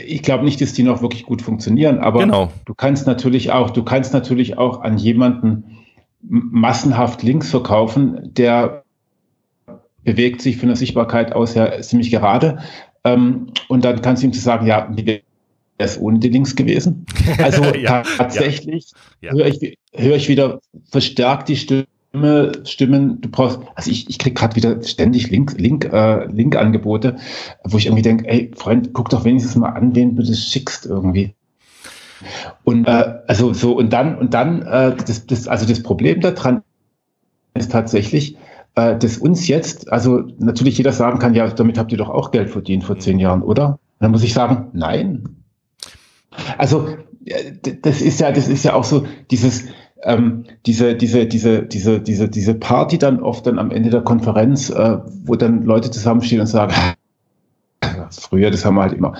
ich 0.06 0.22
glaube 0.22 0.44
nicht, 0.44 0.60
dass 0.60 0.72
die 0.72 0.84
noch 0.84 1.02
wirklich 1.02 1.24
gut 1.24 1.42
funktionieren, 1.42 1.98
aber 1.98 2.20
genau. 2.20 2.52
du 2.64 2.74
kannst 2.74 3.06
natürlich 3.06 3.50
auch, 3.50 3.70
du 3.70 3.82
kannst 3.82 4.12
natürlich 4.12 4.56
auch 4.56 4.82
an 4.82 4.98
jemanden 4.98 5.78
massenhaft 6.22 7.22
Links 7.22 7.50
verkaufen, 7.50 8.32
der 8.34 8.84
bewegt 10.04 10.42
sich 10.42 10.58
von 10.58 10.68
der 10.68 10.76
Sichtbarkeit 10.76 11.32
aus 11.32 11.54
ja 11.54 11.80
ziemlich 11.80 12.10
gerade. 12.10 12.58
Ähm, 13.04 13.48
und 13.68 13.84
dann 13.84 14.00
kannst 14.02 14.22
du 14.22 14.26
ihm 14.26 14.32
zu 14.32 14.40
sagen, 14.40 14.66
ja, 14.66 14.88
wie 14.94 15.06
wäre 15.06 15.22
es 15.78 15.98
ohne 15.98 16.18
die 16.18 16.28
Links 16.28 16.54
gewesen? 16.54 17.06
Also 17.38 17.64
ja, 17.74 18.02
tatsächlich 18.02 18.92
ja. 19.20 19.32
höre 19.32 19.46
ich, 19.46 19.78
hör 19.92 20.16
ich 20.16 20.28
wieder 20.28 20.60
verstärkt 20.90 21.48
die 21.48 21.56
Stimme 21.56 21.86
Stimme, 22.10 22.52
Stimmen, 22.64 23.20
du 23.20 23.28
brauchst, 23.28 23.60
also 23.76 23.88
ich, 23.88 24.10
ich 24.10 24.18
krieg 24.18 24.34
gerade 24.34 24.56
wieder 24.56 24.82
ständig 24.82 25.30
Link, 25.30 25.54
Link, 25.58 25.84
äh, 25.84 26.26
Link-Angebote, 26.26 27.16
wo 27.62 27.78
ich 27.78 27.86
irgendwie 27.86 28.02
denke, 28.02 28.28
ey, 28.28 28.50
Freund, 28.56 28.92
guck 28.92 29.10
doch 29.10 29.24
wenigstens 29.24 29.54
mal 29.54 29.68
an, 29.68 29.94
wen 29.94 30.16
du 30.16 30.24
das 30.24 30.40
schickst 30.40 30.86
irgendwie. 30.86 31.36
Und 32.64 32.86
äh, 32.86 33.20
also 33.28 33.52
so, 33.52 33.76
und 33.76 33.92
dann, 33.92 34.18
und 34.18 34.34
dann, 34.34 34.62
äh, 34.62 34.96
das, 34.96 35.26
das, 35.26 35.46
also 35.46 35.66
das 35.66 35.84
Problem 35.84 36.20
daran 36.20 36.62
ist 37.54 37.70
tatsächlich, 37.70 38.36
äh, 38.74 38.96
dass 38.98 39.16
uns 39.16 39.46
jetzt, 39.46 39.92
also 39.92 40.24
natürlich 40.38 40.78
jeder 40.78 40.92
sagen 40.92 41.20
kann, 41.20 41.34
ja, 41.34 41.46
damit 41.46 41.78
habt 41.78 41.92
ihr 41.92 41.98
doch 41.98 42.10
auch 42.10 42.32
Geld 42.32 42.50
verdient 42.50 42.82
vor 42.82 42.98
zehn 42.98 43.20
Jahren, 43.20 43.42
oder? 43.42 43.68
Und 43.68 43.78
dann 44.00 44.10
muss 44.10 44.24
ich 44.24 44.34
sagen, 44.34 44.68
nein. 44.72 45.36
Also 46.58 46.88
äh, 47.24 47.52
das 47.82 48.00
ist 48.00 48.18
ja, 48.18 48.32
das 48.32 48.48
ist 48.48 48.64
ja 48.64 48.74
auch 48.74 48.84
so 48.84 49.06
dieses, 49.30 49.66
ähm, 50.04 50.44
diese, 50.66 50.94
diese, 50.94 51.26
diese, 51.26 51.62
diese, 51.62 52.00
diese, 52.00 52.28
diese 52.28 52.54
Party 52.54 52.98
dann 52.98 53.20
oft 53.20 53.46
dann 53.46 53.58
am 53.58 53.70
Ende 53.70 53.90
der 53.90 54.02
Konferenz, 54.02 54.70
äh, 54.70 54.98
wo 55.24 55.36
dann 55.36 55.64
Leute 55.64 55.90
zusammenstehen 55.90 56.40
und 56.40 56.46
sagen, 56.46 56.74
früher, 58.10 58.50
das 58.50 58.64
haben 58.64 58.76
wir 58.76 58.82
halt 58.82 58.94
immer. 58.94 59.14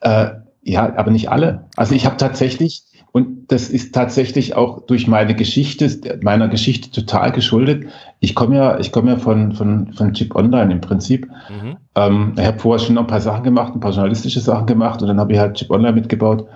Äh, 0.00 0.30
ja, 0.62 0.96
aber 0.96 1.10
nicht 1.10 1.30
alle. 1.30 1.66
Also 1.76 1.94
ich 1.94 2.06
habe 2.06 2.16
tatsächlich, 2.16 2.82
und 3.12 3.50
das 3.52 3.70
ist 3.70 3.94
tatsächlich 3.94 4.56
auch 4.56 4.84
durch 4.86 5.06
meine 5.06 5.34
Geschichte, 5.34 6.18
meiner 6.22 6.48
Geschichte 6.48 6.90
total 6.90 7.32
geschuldet. 7.32 7.86
Ich 8.20 8.34
komme 8.34 8.56
ja, 8.56 8.78
ich 8.78 8.92
komme 8.92 9.12
ja 9.12 9.16
von, 9.16 9.52
von, 9.52 9.92
von 9.92 10.12
Chip 10.12 10.34
Online 10.34 10.72
im 10.72 10.80
Prinzip. 10.80 11.28
Mhm. 11.48 11.76
Ähm, 11.94 12.32
ich 12.36 12.44
habe 12.44 12.58
vorher 12.58 12.84
schon 12.84 12.96
noch 12.96 13.02
ein 13.02 13.06
paar 13.06 13.20
Sachen 13.20 13.44
gemacht, 13.44 13.74
ein 13.74 13.80
paar 13.80 13.92
journalistische 13.92 14.40
Sachen 14.40 14.66
gemacht 14.66 15.00
und 15.00 15.08
dann 15.08 15.20
habe 15.20 15.32
ich 15.32 15.38
halt 15.38 15.56
Chip 15.56 15.70
Online 15.70 15.92
mitgebaut 15.92 16.46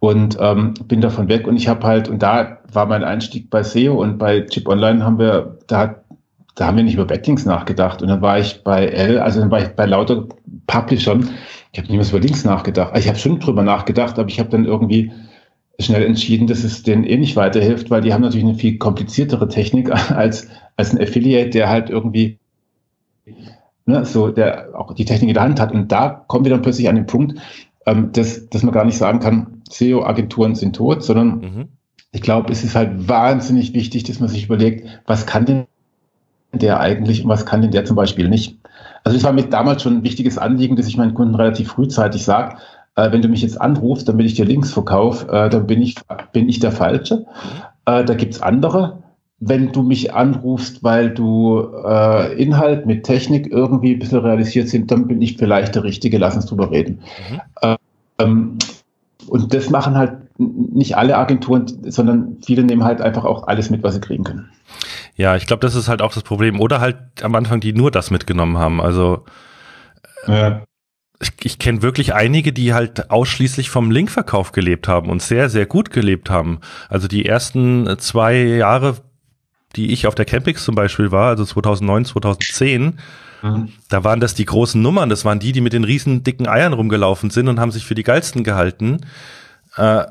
und 0.00 0.36
ähm, 0.40 0.74
bin 0.86 1.00
davon 1.00 1.28
weg. 1.28 1.46
Und 1.46 1.56
ich 1.56 1.68
habe 1.68 1.86
halt, 1.86 2.08
und 2.08 2.22
da 2.22 2.58
war 2.72 2.86
mein 2.86 3.04
Einstieg 3.04 3.50
bei 3.50 3.62
SEO 3.62 4.00
und 4.00 4.18
bei 4.18 4.42
Chip 4.42 4.68
Online 4.68 5.04
haben 5.04 5.18
wir, 5.18 5.58
da, 5.66 5.96
da 6.54 6.66
haben 6.66 6.76
wir 6.76 6.84
nicht 6.84 6.94
über 6.94 7.04
Backlinks 7.04 7.44
nachgedacht. 7.44 8.02
Und 8.02 8.08
dann 8.08 8.22
war 8.22 8.38
ich 8.38 8.62
bei 8.62 8.86
L, 8.86 9.18
also 9.18 9.40
dann 9.40 9.50
war 9.50 9.60
ich 9.60 9.68
bei 9.68 9.86
lauter 9.86 10.26
Publishern, 10.66 11.30
ich 11.72 11.78
habe 11.78 11.88
nicht 11.88 11.98
mehr 11.98 12.08
über 12.08 12.26
Links 12.26 12.44
nachgedacht, 12.44 12.92
also 12.92 13.00
ich 13.00 13.08
habe 13.08 13.18
schon 13.18 13.40
drüber 13.40 13.62
nachgedacht, 13.62 14.18
aber 14.18 14.28
ich 14.28 14.40
habe 14.40 14.48
dann 14.50 14.64
irgendwie 14.64 15.12
schnell 15.80 16.04
entschieden, 16.04 16.46
dass 16.46 16.64
es 16.64 16.82
denen 16.82 17.04
eh 17.04 17.16
nicht 17.16 17.36
weiterhilft, 17.36 17.90
weil 17.90 18.00
die 18.00 18.12
haben 18.12 18.22
natürlich 18.22 18.46
eine 18.46 18.56
viel 18.56 18.78
kompliziertere 18.78 19.48
Technik 19.48 19.90
als, 20.10 20.48
als 20.76 20.92
ein 20.92 21.00
Affiliate, 21.00 21.50
der 21.50 21.68
halt 21.68 21.90
irgendwie 21.90 22.38
ne, 23.88 24.04
so 24.04 24.28
der 24.28 24.68
auch 24.74 24.92
die 24.94 25.04
Technik 25.04 25.30
in 25.30 25.34
der 25.34 25.42
Hand 25.42 25.60
hat. 25.60 25.72
Und 25.72 25.90
da 25.90 26.24
kommen 26.26 26.44
wir 26.44 26.50
dann 26.50 26.62
plötzlich 26.62 26.88
an 26.88 26.96
den 26.96 27.06
Punkt, 27.06 27.38
ähm, 27.88 28.12
dass, 28.12 28.48
dass 28.48 28.62
man 28.62 28.74
gar 28.74 28.84
nicht 28.84 28.98
sagen 28.98 29.20
kann, 29.20 29.62
SEO-Agenturen 29.70 30.54
sind 30.54 30.76
tot, 30.76 31.02
sondern 31.02 31.28
mhm. 31.40 31.68
ich 32.12 32.20
glaube, 32.20 32.52
es 32.52 32.62
ist 32.62 32.74
halt 32.74 33.08
wahnsinnig 33.08 33.72
wichtig, 33.72 34.04
dass 34.04 34.20
man 34.20 34.28
sich 34.28 34.44
überlegt, 34.44 34.86
was 35.06 35.26
kann 35.26 35.46
denn 35.46 35.66
der 36.52 36.80
eigentlich 36.80 37.24
und 37.24 37.28
was 37.28 37.46
kann 37.46 37.62
denn 37.62 37.70
der 37.70 37.84
zum 37.84 37.96
Beispiel 37.96 38.28
nicht. 38.28 38.58
Also 39.04 39.16
das 39.16 39.24
war 39.24 39.32
mir 39.32 39.44
damals 39.44 39.82
schon 39.82 39.98
ein 39.98 40.04
wichtiges 40.04 40.38
Anliegen, 40.38 40.76
dass 40.76 40.86
ich 40.86 40.96
meinen 40.96 41.14
Kunden 41.14 41.34
relativ 41.34 41.68
frühzeitig 41.68 42.24
sage, 42.24 42.56
äh, 42.96 43.10
wenn 43.12 43.22
du 43.22 43.28
mich 43.28 43.42
jetzt 43.42 43.60
anrufst, 43.60 44.08
damit 44.08 44.26
ich 44.26 44.34
dir 44.34 44.44
Links 44.44 44.72
verkaufe, 44.72 45.28
äh, 45.30 45.48
dann 45.48 45.66
bin 45.66 45.80
ich, 45.80 45.96
bin 46.32 46.48
ich 46.48 46.58
der 46.58 46.72
Falsche. 46.72 47.16
Mhm. 47.16 47.24
Äh, 47.86 48.04
da 48.04 48.14
gibt's 48.14 48.42
andere. 48.42 49.02
Wenn 49.40 49.70
du 49.70 49.82
mich 49.82 50.14
anrufst, 50.14 50.82
weil 50.82 51.10
du 51.10 51.68
äh, 51.84 52.42
Inhalt 52.42 52.86
mit 52.86 53.04
Technik 53.04 53.46
irgendwie 53.52 53.92
ein 53.92 53.98
bisschen 54.00 54.18
realisiert 54.18 54.68
sind, 54.68 54.90
dann 54.90 55.06
bin 55.06 55.22
ich 55.22 55.36
vielleicht 55.36 55.76
der 55.76 55.84
Richtige, 55.84 56.18
lass 56.18 56.34
uns 56.34 56.46
drüber 56.46 56.70
reden. 56.70 57.00
Mhm. 57.62 57.76
Ähm, 58.18 58.58
und 59.28 59.54
das 59.54 59.70
machen 59.70 59.96
halt 59.96 60.12
nicht 60.38 60.96
alle 60.96 61.16
Agenturen, 61.16 61.66
sondern 61.90 62.38
viele 62.44 62.62
nehmen 62.62 62.84
halt 62.84 63.00
einfach 63.00 63.24
auch 63.24 63.46
alles 63.46 63.70
mit, 63.70 63.82
was 63.82 63.94
sie 63.94 64.00
kriegen 64.00 64.24
können. 64.24 64.48
Ja, 65.16 65.36
ich 65.36 65.46
glaube, 65.46 65.60
das 65.60 65.74
ist 65.74 65.88
halt 65.88 66.00
auch 66.00 66.14
das 66.14 66.22
Problem. 66.22 66.60
Oder 66.60 66.80
halt 66.80 66.96
am 67.22 67.34
Anfang, 67.34 67.60
die 67.60 67.72
nur 67.72 67.90
das 67.90 68.10
mitgenommen 68.10 68.56
haben. 68.56 68.80
Also 68.80 69.24
ja. 70.26 70.62
ich, 71.20 71.32
ich 71.42 71.58
kenne 71.58 71.82
wirklich 71.82 72.14
einige, 72.14 72.52
die 72.52 72.72
halt 72.72 73.10
ausschließlich 73.10 73.68
vom 73.68 73.90
Linkverkauf 73.90 74.52
gelebt 74.52 74.86
haben 74.86 75.10
und 75.10 75.20
sehr, 75.20 75.48
sehr 75.48 75.66
gut 75.66 75.90
gelebt 75.90 76.30
haben. 76.30 76.60
Also 76.88 77.08
die 77.08 77.26
ersten 77.26 77.98
zwei 77.98 78.36
Jahre, 78.36 78.96
die 79.76 79.92
ich 79.92 80.06
auf 80.06 80.14
der 80.14 80.24
Campix 80.24 80.64
zum 80.64 80.74
Beispiel 80.74 81.12
war, 81.12 81.28
also 81.28 81.44
2009, 81.44 82.04
2010, 82.06 82.98
Mhm. 83.42 83.68
Da 83.88 84.04
waren 84.04 84.20
das 84.20 84.34
die 84.34 84.44
großen 84.44 84.80
Nummern, 84.80 85.08
das 85.08 85.24
waren 85.24 85.38
die, 85.38 85.52
die 85.52 85.60
mit 85.60 85.72
den 85.72 85.84
riesen 85.84 86.24
dicken 86.24 86.48
Eiern 86.48 86.72
rumgelaufen 86.72 87.30
sind 87.30 87.48
und 87.48 87.60
haben 87.60 87.70
sich 87.70 87.84
für 87.84 87.94
die 87.94 88.02
geilsten 88.02 88.44
gehalten. 88.44 89.00
Äh, 89.76 90.04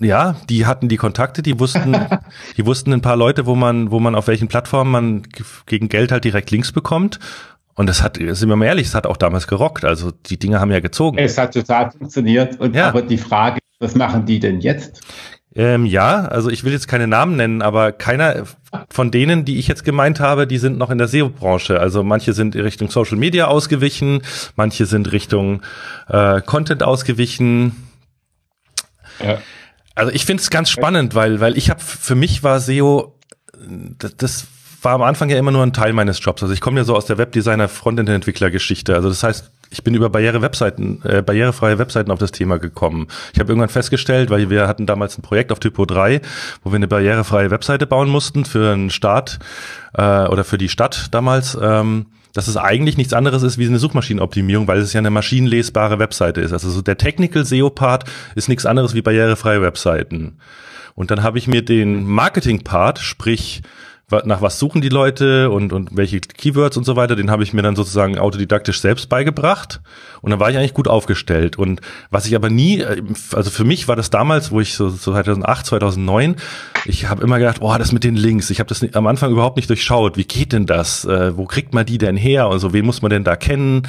ja, 0.00 0.36
die 0.48 0.66
hatten 0.66 0.88
die 0.88 0.96
Kontakte, 0.96 1.42
die 1.42 1.58
wussten, 1.58 1.96
die 2.56 2.66
wussten 2.66 2.92
ein 2.92 3.02
paar 3.02 3.16
Leute, 3.16 3.46
wo 3.46 3.54
man, 3.54 3.90
wo 3.90 4.00
man 4.00 4.14
auf 4.14 4.28
welchen 4.28 4.48
Plattformen 4.48 4.90
man 4.90 5.22
gegen 5.66 5.88
Geld 5.88 6.12
halt 6.12 6.24
direkt 6.24 6.50
Links 6.50 6.72
bekommt. 6.72 7.18
Und 7.74 7.88
das 7.88 8.02
hat, 8.02 8.16
sind 8.16 8.48
wir 8.48 8.56
mal 8.56 8.64
ehrlich, 8.64 8.88
es 8.88 8.94
hat 8.94 9.06
auch 9.06 9.16
damals 9.16 9.46
gerockt. 9.46 9.84
Also 9.84 10.10
die 10.10 10.38
Dinge 10.38 10.58
haben 10.58 10.72
ja 10.72 10.80
gezogen. 10.80 11.18
Es 11.18 11.38
hat 11.38 11.54
total 11.54 11.92
funktioniert. 11.92 12.58
Und 12.58 12.74
ja. 12.74 12.88
aber 12.88 13.02
die 13.02 13.18
Frage, 13.18 13.60
was 13.78 13.94
machen 13.94 14.26
die 14.26 14.40
denn 14.40 14.60
jetzt? 14.60 15.00
Ähm, 15.58 15.86
ja, 15.86 16.24
also 16.24 16.50
ich 16.50 16.62
will 16.62 16.70
jetzt 16.70 16.86
keine 16.86 17.08
Namen 17.08 17.34
nennen, 17.34 17.62
aber 17.62 17.90
keiner 17.90 18.44
von 18.88 19.10
denen, 19.10 19.44
die 19.44 19.58
ich 19.58 19.66
jetzt 19.66 19.84
gemeint 19.84 20.20
habe, 20.20 20.46
die 20.46 20.58
sind 20.58 20.78
noch 20.78 20.88
in 20.88 20.98
der 20.98 21.08
SEO-Branche. 21.08 21.80
Also 21.80 22.04
manche 22.04 22.32
sind 22.32 22.54
Richtung 22.54 22.90
Social 22.90 23.18
Media 23.18 23.48
ausgewichen, 23.48 24.22
manche 24.54 24.86
sind 24.86 25.10
Richtung 25.10 25.62
äh, 26.08 26.40
Content 26.42 26.84
ausgewichen. 26.84 27.72
Ja. 29.18 29.38
Also 29.96 30.12
ich 30.12 30.24
finde 30.24 30.44
es 30.44 30.50
ganz 30.50 30.70
spannend, 30.70 31.16
weil, 31.16 31.40
weil 31.40 31.58
ich 31.58 31.70
habe, 31.70 31.80
für 31.80 32.14
mich 32.14 32.44
war 32.44 32.60
SEO, 32.60 33.18
das, 33.98 34.16
das 34.16 34.46
war 34.80 34.92
am 34.92 35.02
Anfang 35.02 35.28
ja 35.28 35.38
immer 35.38 35.50
nur 35.50 35.64
ein 35.64 35.72
Teil 35.72 35.92
meines 35.92 36.24
Jobs. 36.24 36.40
Also 36.40 36.54
ich 36.54 36.60
komme 36.60 36.78
ja 36.78 36.84
so 36.84 36.94
aus 36.94 37.06
der 37.06 37.18
Webdesigner 37.18 37.68
Frontend-Entwickler-Geschichte. 37.68 38.94
Also 38.94 39.08
das 39.08 39.24
heißt, 39.24 39.50
ich 39.70 39.84
bin 39.84 39.94
über 39.94 40.08
barriere 40.10 40.42
Webseiten, 40.42 41.00
äh, 41.04 41.22
barrierefreie 41.22 41.78
Webseiten 41.78 42.10
auf 42.10 42.18
das 42.18 42.32
Thema 42.32 42.58
gekommen. 42.58 43.08
Ich 43.32 43.40
habe 43.40 43.50
irgendwann 43.50 43.68
festgestellt, 43.68 44.30
weil 44.30 44.50
wir 44.50 44.66
hatten 44.66 44.86
damals 44.86 45.18
ein 45.18 45.22
Projekt 45.22 45.52
auf 45.52 45.60
Typo 45.60 45.84
3, 45.84 46.20
wo 46.62 46.70
wir 46.70 46.76
eine 46.76 46.88
barrierefreie 46.88 47.50
Webseite 47.50 47.86
bauen 47.86 48.08
mussten 48.08 48.44
für 48.44 48.72
einen 48.72 48.90
Staat 48.90 49.38
äh, 49.94 50.26
oder 50.26 50.44
für 50.44 50.58
die 50.58 50.68
Stadt 50.68 51.08
damals. 51.12 51.56
Ähm, 51.60 52.06
dass 52.34 52.46
es 52.46 52.56
eigentlich 52.56 52.96
nichts 52.96 53.14
anderes 53.14 53.42
ist 53.42 53.58
wie 53.58 53.66
eine 53.66 53.78
Suchmaschinenoptimierung, 53.78 54.68
weil 54.68 54.78
es 54.78 54.92
ja 54.92 54.98
eine 54.98 55.10
maschinenlesbare 55.10 55.98
Webseite 55.98 56.40
ist. 56.40 56.52
Also 56.52 56.70
so 56.70 56.82
der 56.82 56.98
Technical 56.98 57.44
SEO-Part 57.44 58.04
ist 58.36 58.48
nichts 58.48 58.66
anderes 58.66 58.94
wie 58.94 59.02
barrierefreie 59.02 59.62
Webseiten. 59.62 60.38
Und 60.94 61.10
dann 61.10 61.22
habe 61.22 61.38
ich 61.38 61.48
mir 61.48 61.64
den 61.64 62.04
Marketing-Part, 62.04 62.98
sprich 62.98 63.62
nach 64.24 64.40
was 64.40 64.58
suchen 64.58 64.80
die 64.80 64.88
Leute 64.88 65.50
und, 65.50 65.72
und 65.72 65.90
welche 65.92 66.20
Keywords 66.20 66.78
und 66.78 66.84
so 66.84 66.96
weiter, 66.96 67.14
den 67.14 67.30
habe 67.30 67.42
ich 67.42 67.52
mir 67.52 67.60
dann 67.60 67.76
sozusagen 67.76 68.18
autodidaktisch 68.18 68.80
selbst 68.80 69.10
beigebracht 69.10 69.80
und 70.22 70.30
dann 70.30 70.40
war 70.40 70.50
ich 70.50 70.56
eigentlich 70.56 70.72
gut 70.72 70.88
aufgestellt. 70.88 71.58
Und 71.58 71.82
was 72.10 72.24
ich 72.26 72.34
aber 72.34 72.48
nie, 72.48 72.82
also 73.32 73.50
für 73.50 73.64
mich 73.64 73.86
war 73.86 73.96
das 73.96 74.08
damals, 74.08 74.50
wo 74.50 74.60
ich 74.60 74.74
so, 74.74 74.88
so 74.88 75.12
2008, 75.12 75.66
2009, 75.66 76.36
ich 76.86 77.08
habe 77.08 77.22
immer 77.22 77.38
gedacht, 77.38 77.58
oh, 77.60 77.74
das 77.76 77.92
mit 77.92 78.02
den 78.02 78.16
Links, 78.16 78.48
ich 78.48 78.60
habe 78.60 78.68
das 78.68 78.82
am 78.94 79.06
Anfang 79.06 79.30
überhaupt 79.30 79.56
nicht 79.56 79.68
durchschaut, 79.68 80.16
wie 80.16 80.24
geht 80.24 80.52
denn 80.52 80.64
das, 80.64 81.04
äh, 81.04 81.36
wo 81.36 81.44
kriegt 81.44 81.74
man 81.74 81.84
die 81.84 81.98
denn 81.98 82.16
her? 82.16 82.48
Und 82.48 82.60
so, 82.60 82.72
wen 82.72 82.86
muss 82.86 83.02
man 83.02 83.10
denn 83.10 83.24
da 83.24 83.36
kennen 83.36 83.82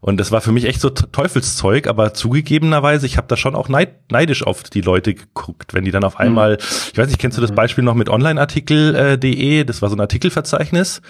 und 0.00 0.18
das 0.18 0.32
war 0.32 0.40
für 0.40 0.52
mich 0.52 0.64
echt 0.64 0.80
so 0.80 0.90
Teufelszeug, 0.90 1.86
aber 1.86 2.14
zugegebenerweise, 2.14 3.06
ich 3.06 3.16
habe 3.16 3.28
da 3.28 3.36
schon 3.36 3.54
auch 3.54 3.68
neid, 3.68 4.10
neidisch 4.10 4.46
auf 4.46 4.62
die 4.62 4.80
Leute 4.80 5.14
geguckt, 5.14 5.74
wenn 5.74 5.84
die 5.84 5.90
dann 5.90 6.04
auf 6.04 6.14
mhm. 6.14 6.24
einmal, 6.24 6.58
ich 6.58 6.96
weiß 6.96 7.08
nicht, 7.08 7.18
kennst 7.18 7.36
du 7.36 7.42
das 7.42 7.50
mhm. 7.50 7.56
Beispiel 7.56 7.84
noch 7.84 7.94
mit 7.94 8.08
onlineartikel.de, 8.08 9.64
das 9.64 9.82
war 9.82 9.90
so 9.90 9.96
ein 9.96 10.00
Artikelverzeichnis. 10.00 11.02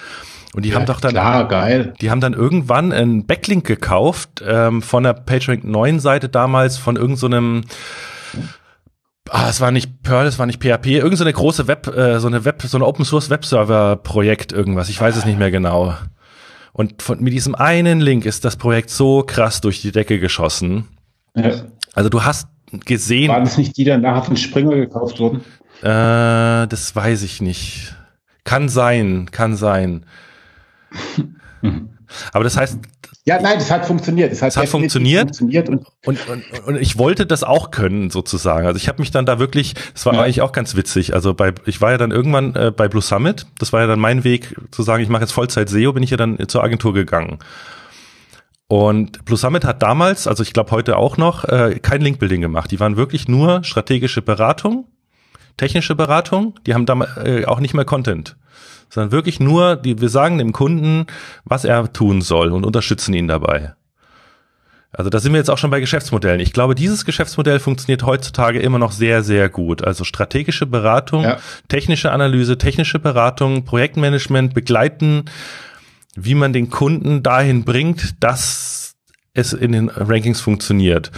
Und 0.53 0.65
die 0.65 0.71
ja, 0.71 0.75
haben 0.75 0.87
doch 0.87 1.01
dann, 1.01 1.13
klar, 1.13 1.47
geil. 1.47 1.95
die 2.01 2.11
haben 2.11 2.21
dann 2.21 2.33
irgendwann 2.33 2.93
einen 2.93 3.25
Backlink 3.25 3.65
gekauft 3.65 4.43
ähm, 4.45 4.83
von 4.83 5.05
der 5.05 5.13
PageRank 5.13 5.63
9 5.63 6.01
Seite 6.01 6.29
damals 6.29 6.77
von 6.77 6.97
irgendeinem 6.97 7.63
so 7.63 8.41
Ah, 9.33 9.49
es 9.49 9.61
war 9.61 9.71
nicht 9.71 10.03
Perl, 10.03 10.27
es 10.27 10.41
war 10.41 10.47
nicht 10.47 10.61
PHP, 10.61 10.87
irgend 10.87 11.17
so 11.17 11.23
eine 11.23 11.33
große 11.33 11.69
Web, 11.69 11.87
äh, 11.87 12.19
so 12.19 12.27
eine 12.27 12.45
Web, 12.45 12.63
so 12.63 12.77
eine 12.77 12.85
Open 12.85 13.05
Source 13.05 13.31
Webserver 13.31 13.95
Projekt 13.95 14.51
irgendwas. 14.53 14.89
Ich 14.89 15.01
weiß 15.01 15.17
es 15.17 15.25
nicht 15.25 15.39
mehr 15.39 15.53
genau. 15.53 15.95
Und 16.73 17.03
von, 17.03 17.21
mit 17.21 17.33
diesem 17.33 17.55
einen 17.55 18.01
Link 18.01 18.25
ist 18.25 18.45
das 18.45 18.57
Projekt 18.57 18.91
so 18.91 19.23
krass 19.23 19.61
durch 19.61 19.81
die 19.83 19.93
Decke 19.93 20.19
geschossen. 20.19 20.89
Ja. 21.35 21.65
Also 21.95 22.09
du 22.09 22.25
hast 22.25 22.49
gesehen. 22.85 23.31
Waren 23.31 23.43
es 23.43 23.59
nicht 23.59 23.77
die, 23.77 23.85
die 23.85 23.97
nachher 23.97 24.23
von 24.23 24.37
Springer 24.37 24.77
gekauft 24.77 25.19
wurden? 25.19 25.41
Äh, 25.83 26.67
das 26.69 26.95
weiß 26.95 27.23
ich 27.23 27.41
nicht. 27.41 27.97
Kann 28.45 28.69
sein, 28.69 29.31
kann 29.31 29.57
sein. 29.57 30.07
Aber 32.33 32.45
das 32.45 32.57
heißt, 32.57 32.79
ja, 33.27 33.41
nein, 33.41 33.59
das 33.59 33.71
hat 33.71 33.85
funktioniert. 33.85 34.33
Das 34.33 34.41
hat, 34.41 34.57
hat 34.57 34.69
funktioniert. 34.69 35.23
funktioniert 35.37 35.69
und, 35.69 35.87
und, 36.07 36.29
und, 36.29 36.45
und, 36.67 36.77
ich 36.81 36.97
wollte 36.97 37.27
das 37.27 37.45
auch 37.45 37.71
können, 37.71 38.09
sozusagen. 38.09 38.67
Also 38.67 38.79
ich 38.79 38.89
habe 38.89 39.01
mich 39.01 39.11
dann 39.11 39.27
da 39.27 39.39
wirklich, 39.39 39.75
das 39.93 40.07
war 40.07 40.15
ja. 40.15 40.23
eigentlich 40.23 40.41
auch 40.41 40.53
ganz 40.53 40.75
witzig. 40.75 41.13
Also 41.13 41.35
bei, 41.35 41.53
ich 41.67 41.83
war 41.83 41.91
ja 41.91 41.99
dann 41.99 42.13
irgendwann 42.13 42.55
äh, 42.55 42.73
bei 42.75 42.89
Blue 42.89 43.03
Summit, 43.03 43.47
das 43.59 43.75
war 43.75 43.83
ja 43.83 43.87
dann 43.87 44.01
mein 44.01 44.25
Weg 44.25 44.57
zu 44.71 44.83
sagen, 44.83 45.03
ich 45.03 45.11
mache 45.11 45.23
jetzt 45.23 45.33
Vollzeit 45.33 45.69
SEO, 45.69 45.93
bin 45.93 46.03
ich 46.03 46.11
ja 46.11 46.17
dann 46.17 46.39
zur 46.49 46.65
Agentur 46.65 46.95
gegangen. 46.95 47.39
Und 48.69 49.25
Blue 49.27 49.37
Summit 49.37 49.65
hat 49.65 49.83
damals, 49.83 50.27
also 50.27 50.43
ich 50.43 50.55
glaube 50.55 50.71
heute 50.71 50.97
auch 50.97 51.19
noch, 51.19 51.45
äh, 51.45 51.79
kein 51.83 52.01
Linkbuilding 52.01 52.41
gemacht. 52.41 52.71
Die 52.71 52.81
waren 52.81 52.97
wirklich 52.97 53.29
nur 53.29 53.65
strategische 53.65 54.23
Beratung, 54.23 54.87
technische 55.59 55.95
Beratung. 55.95 56.55
Die 56.67 56.73
haben 56.73 56.87
damals 56.87 57.17
äh, 57.19 57.45
auch 57.45 57.61
nicht 57.61 57.75
mehr 57.75 57.85
Content 57.85 58.37
sondern 58.91 59.13
wirklich 59.13 59.41
nur, 59.41 59.77
die, 59.77 60.01
wir 60.01 60.09
sagen 60.09 60.39
dem 60.39 60.53
Kunden, 60.53 61.07
was 61.45 61.65
er 61.65 61.93
tun 61.93 62.21
soll 62.21 62.53
und 62.53 62.65
unterstützen 62.65 63.15
ihn 63.15 63.29
dabei. 63.29 63.75
Also 64.93 65.09
da 65.09 65.21
sind 65.21 65.33
wir 65.33 65.39
jetzt 65.39 65.51
auch 65.51 65.59
schon 65.59 65.71
bei 65.71 65.79
Geschäftsmodellen. 65.79 66.41
Ich 66.41 66.53
glaube, 66.53 66.75
dieses 66.75 67.05
Geschäftsmodell 67.05 67.61
funktioniert 67.61 68.03
heutzutage 68.03 68.59
immer 68.59 68.81
noch 68.81 68.91
sehr, 68.91 69.23
sehr 69.23 69.49
gut. 69.49 69.85
Also 69.85 70.03
strategische 70.03 70.67
Beratung, 70.67 71.23
ja. 71.23 71.39
technische 71.69 72.11
Analyse, 72.11 72.59
technische 72.59 72.99
Beratung, 72.99 73.65
Projektmanagement, 73.65 74.53
begleiten, 74.53 75.27
wie 76.17 76.35
man 76.35 76.53
den 76.53 76.71
Kunden 76.71 77.23
dahin 77.23 77.65
bringt, 77.65 78.23
dass 78.23 78.97
es 79.33 79.53
in 79.53 79.71
den 79.71 79.89
Rankings 79.89 80.41
funktioniert. 80.41 81.13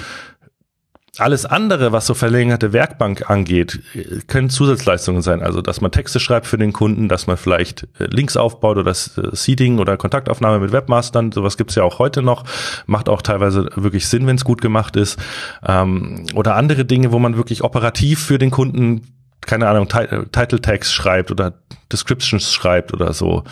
Alles 1.19 1.45
andere, 1.45 1.93
was 1.93 2.07
so 2.07 2.15
verlängerte 2.15 2.73
Werkbank 2.73 3.29
angeht, 3.29 3.83
können 4.29 4.49
Zusatzleistungen 4.49 5.21
sein. 5.21 5.43
Also, 5.43 5.61
dass 5.61 5.83
man 5.83 5.91
Texte 5.91 6.19
schreibt 6.19 6.47
für 6.47 6.57
den 6.57 6.73
Kunden, 6.73 7.11
dass 7.11 7.27
man 7.27 7.37
vielleicht 7.37 7.83
äh, 7.99 8.05
Links 8.05 8.39
aufbaut 8.39 8.79
oder 8.79 8.85
das 8.85 9.19
äh, 9.19 9.29
Seeding 9.33 9.79
oder 9.79 9.99
Kontaktaufnahme 9.99 10.59
mit 10.59 10.73
Webmastern. 10.73 11.31
Sowas 11.31 11.59
gibt's 11.59 11.75
ja 11.75 11.83
auch 11.83 11.99
heute 11.99 12.23
noch. 12.23 12.45
Macht 12.87 13.11
auch 13.11 13.21
teilweise 13.21 13.69
wirklich 13.75 14.09
Sinn, 14.09 14.27
wenn 14.27 14.37
es 14.37 14.45
gut 14.45 14.63
gemacht 14.63 14.97
ist. 14.97 15.19
Ähm, 15.67 16.25
oder 16.35 16.57
andere 16.57 16.87
Dinge, 16.87 17.13
wo 17.13 17.19
man 17.19 17.37
wirklich 17.37 17.63
operativ 17.63 18.25
für 18.25 18.39
den 18.39 18.51
Kunden, 18.51 19.03
keine 19.43 19.69
Ahnung, 19.69 19.89
Title 19.89 20.63
Tags 20.63 20.95
schreibt 20.95 21.31
oder 21.31 21.53
Descriptions 21.93 22.51
schreibt 22.51 22.95
oder 22.95 23.13
so. 23.13 23.45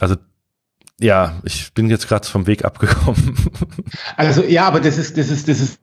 Also 0.00 0.16
ja, 0.98 1.34
ich 1.44 1.72
bin 1.72 1.88
jetzt 1.88 2.08
gerade 2.08 2.26
vom 2.26 2.48
Weg 2.48 2.64
abgekommen. 2.64 3.36
Also 4.16 4.42
ja, 4.42 4.66
aber 4.66 4.80
das 4.80 4.98
ist, 4.98 5.16
das 5.16 5.30
ist, 5.30 5.48
das 5.48 5.60
ist 5.60 5.78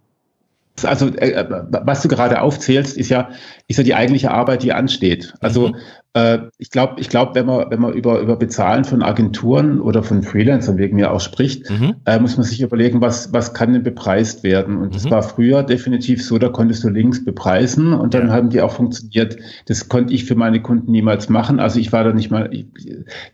also 0.83 1.07
äh, 1.07 1.45
was 1.83 2.01
du 2.01 2.09
gerade 2.09 2.41
aufzählst, 2.41 2.97
ist 2.97 3.09
ja, 3.09 3.29
ist 3.67 3.77
ja 3.77 3.83
die 3.83 3.95
eigentliche 3.95 4.31
Arbeit, 4.31 4.63
die 4.63 4.73
ansteht. 4.73 5.33
Also 5.39 5.69
mhm. 5.69 5.75
äh, 6.13 6.39
ich 6.57 6.69
glaube, 6.69 6.99
ich 6.99 7.07
glaube, 7.07 7.33
wenn 7.35 7.45
man 7.45 7.71
wenn 7.71 7.79
man 7.79 7.93
über 7.93 8.19
über 8.19 8.35
Bezahlen 8.35 8.83
von 8.83 9.01
Agenturen 9.01 9.79
oder 9.79 10.03
von 10.03 10.21
Freelancern 10.21 10.77
wegen 10.77 10.97
mir 10.97 11.11
auch 11.11 11.21
spricht, 11.21 11.69
mhm. 11.69 11.95
äh, 12.05 12.19
muss 12.19 12.35
man 12.35 12.45
sich 12.45 12.61
überlegen, 12.61 12.99
was 12.99 13.31
was 13.31 13.53
kann 13.53 13.71
denn 13.71 13.83
bepreist 13.83 14.43
werden. 14.43 14.75
Und 14.77 14.89
mhm. 14.89 14.93
das 14.93 15.09
war 15.09 15.23
früher 15.23 15.63
definitiv 15.63 16.23
so, 16.23 16.37
da 16.37 16.49
konntest 16.49 16.83
du 16.83 16.89
Links 16.89 17.23
bepreisen 17.23 17.93
und 17.93 18.13
dann 18.13 18.27
ja. 18.27 18.33
haben 18.33 18.49
die 18.49 18.61
auch 18.61 18.73
funktioniert. 18.73 19.37
Das 19.67 19.87
konnte 19.87 20.13
ich 20.13 20.25
für 20.25 20.35
meine 20.35 20.61
Kunden 20.61 20.91
niemals 20.91 21.29
machen. 21.29 21.61
Also 21.61 21.79
ich 21.79 21.93
war 21.93 22.03
da 22.03 22.11
nicht 22.11 22.31
mal, 22.31 22.49
ich, 22.53 22.65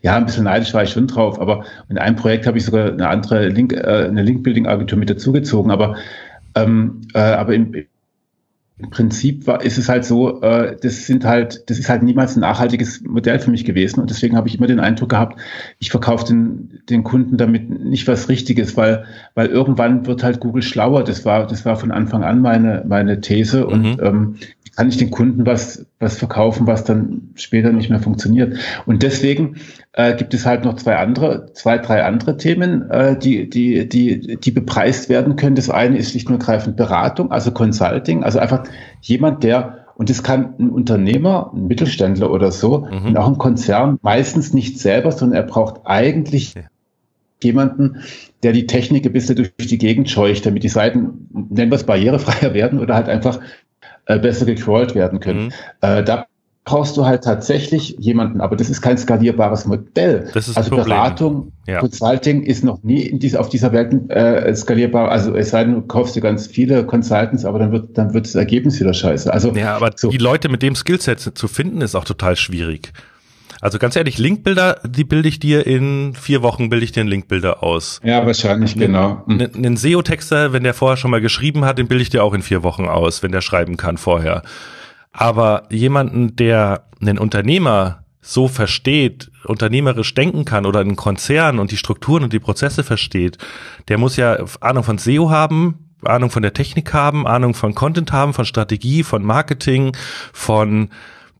ja, 0.00 0.16
ein 0.16 0.26
bisschen 0.26 0.44
neidisch 0.44 0.72
war 0.74 0.84
ich 0.84 0.90
schon 0.90 1.08
drauf, 1.08 1.40
aber 1.40 1.64
in 1.88 1.98
einem 1.98 2.14
Projekt 2.14 2.46
habe 2.46 2.58
ich 2.58 2.64
sogar 2.64 2.92
eine 2.92 3.08
andere 3.08 3.48
Link, 3.48 3.72
äh, 3.72 4.06
eine 4.06 4.22
Link-Building-Agentur 4.22 4.98
mit 4.98 5.10
dazugezogen. 5.10 5.72
Aber 5.72 5.96
ähm, 6.54 7.02
äh, 7.14 7.18
aber 7.18 7.54
im, 7.54 7.74
im 8.82 8.90
Prinzip 8.90 9.46
war, 9.46 9.62
ist 9.62 9.78
es 9.78 9.88
halt 9.88 10.04
so, 10.04 10.40
äh, 10.42 10.76
das 10.82 11.06
sind 11.06 11.24
halt, 11.24 11.70
das 11.70 11.78
ist 11.78 11.88
halt 11.88 12.02
niemals 12.02 12.36
ein 12.36 12.40
nachhaltiges 12.40 13.02
Modell 13.02 13.38
für 13.38 13.50
mich 13.50 13.64
gewesen 13.64 14.00
und 14.00 14.10
deswegen 14.10 14.36
habe 14.36 14.48
ich 14.48 14.58
immer 14.58 14.66
den 14.66 14.80
Eindruck 14.80 15.10
gehabt, 15.10 15.40
ich 15.78 15.90
verkaufe 15.90 16.26
den, 16.26 16.80
den 16.90 17.04
Kunden 17.04 17.36
damit 17.36 17.70
nicht 17.70 18.08
was 18.08 18.28
Richtiges, 18.28 18.76
weil, 18.76 19.04
weil 19.34 19.48
irgendwann 19.48 20.06
wird 20.06 20.24
halt 20.24 20.40
Google 20.40 20.62
schlauer. 20.62 21.04
Das 21.04 21.24
war, 21.24 21.46
das 21.46 21.64
war 21.64 21.76
von 21.76 21.92
Anfang 21.92 22.24
an 22.24 22.40
meine, 22.40 22.84
meine 22.86 23.20
These 23.20 23.66
und 23.66 23.82
mhm. 23.82 24.00
ähm, 24.02 24.36
kann 24.76 24.88
ich 24.88 24.96
den 24.96 25.10
Kunden 25.10 25.44
was, 25.44 25.86
was 25.98 26.16
verkaufen, 26.16 26.66
was 26.66 26.84
dann 26.84 27.30
später 27.34 27.72
nicht 27.72 27.90
mehr 27.90 28.00
funktioniert. 28.00 28.56
Und 28.86 29.02
deswegen 29.02 29.56
äh, 29.92 30.14
gibt 30.16 30.32
es 30.34 30.46
halt 30.46 30.64
noch 30.64 30.76
zwei 30.76 30.96
andere, 30.96 31.52
zwei, 31.52 31.78
drei 31.78 32.04
andere 32.04 32.36
Themen, 32.36 32.90
äh, 32.90 33.18
die, 33.18 33.50
die, 33.50 33.88
die, 33.88 34.38
die 34.38 34.50
bepreist 34.50 35.08
werden 35.08 35.36
können. 35.36 35.56
Das 35.56 35.68
eine 35.68 35.98
ist 35.98 36.10
schlicht 36.10 36.28
und 36.28 36.34
ergreifend 36.34 36.76
Beratung, 36.76 37.30
also 37.30 37.50
Consulting, 37.50 38.24
also 38.24 38.38
einfach 38.38 38.64
jemand, 39.02 39.44
der 39.44 39.78
und 39.94 40.08
das 40.08 40.22
kann 40.22 40.54
ein 40.58 40.70
Unternehmer, 40.70 41.52
ein 41.54 41.66
Mittelständler 41.66 42.30
oder 42.30 42.50
so, 42.50 42.88
mhm. 42.90 43.08
und 43.08 43.16
auch 43.18 43.28
ein 43.28 43.38
Konzern, 43.38 43.98
meistens 44.02 44.54
nicht 44.54 44.78
selber, 44.78 45.12
sondern 45.12 45.36
er 45.36 45.46
braucht 45.46 45.82
eigentlich 45.84 46.54
ja. 46.54 46.62
jemanden, 47.42 47.98
der 48.42 48.52
die 48.52 48.66
Technik 48.66 49.04
ein 49.04 49.12
bisschen 49.12 49.36
durch 49.36 49.52
die 49.58 49.78
Gegend 49.78 50.08
scheucht, 50.08 50.46
damit 50.46 50.62
die 50.62 50.70
Seiten, 50.70 51.28
nennen 51.30 51.70
wir 51.70 51.76
es 51.76 51.84
barrierefreier 51.84 52.54
werden 52.54 52.80
oder 52.80 52.94
halt 52.94 53.10
einfach 53.10 53.38
äh, 54.06 54.18
besser 54.18 54.46
gecrawlt 54.46 54.94
werden 54.94 55.20
können. 55.20 55.46
Mhm. 55.46 55.52
Äh, 55.80 56.04
da 56.04 56.26
brauchst 56.64 56.96
du 56.96 57.04
halt 57.04 57.24
tatsächlich 57.24 57.96
jemanden, 57.98 58.40
aber 58.40 58.54
das 58.54 58.70
ist 58.70 58.80
kein 58.82 58.96
skalierbares 58.96 59.66
Modell. 59.66 60.30
Das 60.32 60.46
ist 60.48 60.56
also 60.56 60.70
Problem. 60.70 60.86
Beratung, 60.86 61.52
ja. 61.66 61.80
Consulting 61.80 62.42
ist 62.42 62.62
noch 62.62 62.82
nie 62.84 63.02
in 63.02 63.18
dieser, 63.18 63.40
auf 63.40 63.48
dieser 63.48 63.72
Welt 63.72 64.10
äh, 64.10 64.54
skalierbar. 64.54 65.10
Also 65.10 65.34
es 65.34 65.50
sei 65.50 65.64
denn, 65.64 65.74
du 65.74 65.82
kaufst 65.82 66.14
dir 66.14 66.20
ganz 66.20 66.46
viele 66.46 66.86
Consultants, 66.86 67.44
aber 67.44 67.58
dann 67.58 67.72
wird, 67.72 67.98
dann 67.98 68.14
wird 68.14 68.26
das 68.26 68.36
Ergebnis 68.36 68.78
wieder 68.78 68.94
scheiße. 68.94 69.32
Also 69.32 69.52
ja, 69.54 69.74
aber 69.74 69.90
so. 69.96 70.10
die 70.10 70.18
Leute 70.18 70.48
mit 70.48 70.62
dem 70.62 70.76
Skillset 70.76 71.20
zu 71.20 71.48
finden 71.48 71.80
ist 71.80 71.96
auch 71.96 72.04
total 72.04 72.36
schwierig. 72.36 72.92
Also 73.62 73.78
ganz 73.78 73.94
ehrlich, 73.94 74.18
Linkbilder, 74.18 74.80
die 74.84 75.04
bilde 75.04 75.28
ich 75.28 75.38
dir 75.38 75.64
in 75.64 76.14
vier 76.14 76.42
Wochen, 76.42 76.68
bilde 76.68 76.84
ich 76.84 76.90
dir 76.90 77.02
einen 77.02 77.10
Linkbilder 77.10 77.62
aus. 77.62 78.00
Ja, 78.02 78.26
wahrscheinlich, 78.26 78.74
genau. 78.74 79.22
Hm. 79.26 79.50
Einen 79.54 79.76
SEO-Texter, 79.76 80.52
wenn 80.52 80.64
der 80.64 80.74
vorher 80.74 80.96
schon 80.96 81.12
mal 81.12 81.20
geschrieben 81.20 81.64
hat, 81.64 81.78
den 81.78 81.86
bilde 81.86 82.02
ich 82.02 82.10
dir 82.10 82.24
auch 82.24 82.34
in 82.34 82.42
vier 82.42 82.64
Wochen 82.64 82.86
aus, 82.86 83.22
wenn 83.22 83.30
der 83.30 83.40
schreiben 83.40 83.76
kann 83.76 83.98
vorher. 83.98 84.42
Aber 85.12 85.68
jemanden, 85.70 86.34
der 86.34 86.88
einen 87.00 87.18
Unternehmer 87.18 88.02
so 88.20 88.48
versteht, 88.48 89.30
unternehmerisch 89.44 90.12
denken 90.12 90.44
kann 90.44 90.66
oder 90.66 90.80
einen 90.80 90.96
Konzern 90.96 91.60
und 91.60 91.70
die 91.70 91.76
Strukturen 91.76 92.24
und 92.24 92.32
die 92.32 92.40
Prozesse 92.40 92.82
versteht, 92.82 93.38
der 93.86 93.96
muss 93.96 94.16
ja 94.16 94.38
Ahnung 94.60 94.82
von 94.82 94.98
SEO 94.98 95.30
haben, 95.30 95.92
Ahnung 96.02 96.30
von 96.30 96.42
der 96.42 96.52
Technik 96.52 96.92
haben, 96.92 97.28
Ahnung 97.28 97.54
von 97.54 97.76
Content 97.76 98.10
haben, 98.10 98.34
von 98.34 98.44
Strategie, 98.44 99.04
von 99.04 99.22
Marketing, 99.24 99.96
von 100.32 100.88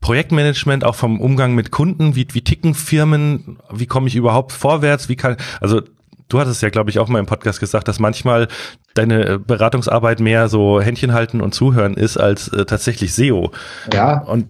Projektmanagement, 0.03 0.84
auch 0.84 0.94
vom 0.94 1.20
Umgang 1.20 1.55
mit 1.55 1.70
Kunden, 1.70 2.14
wie, 2.14 2.26
wie 2.32 2.42
ticken 2.42 2.74
Firmen, 2.74 3.59
wie 3.70 3.86
komme 3.86 4.09
ich 4.09 4.16
überhaupt 4.16 4.53
vorwärts, 4.53 5.09
wie 5.09 5.16
kann, 5.16 5.36
also 5.61 5.80
du 6.28 6.40
hattest 6.40 6.61
ja, 6.61 6.68
glaube 6.68 6.90
ich, 6.90 6.98
auch 6.98 7.09
mal 7.09 7.18
im 7.18 7.26
Podcast 7.26 7.61
gesagt, 7.61 7.88
dass 7.88 7.98
manchmal 7.98 8.48
deine 8.94 9.38
Beratungsarbeit 9.38 10.20
mehr 10.20 10.48
so 10.48 10.80
Händchen 10.80 11.14
halten 11.14 11.40
und 11.40 11.55
zuhören 11.55 11.94
ist 11.94 12.18
als 12.18 12.48
äh, 12.48 12.66
tatsächlich 12.66 13.14
SEO. 13.14 13.53
Ja. 13.92 14.18
Und 14.18 14.48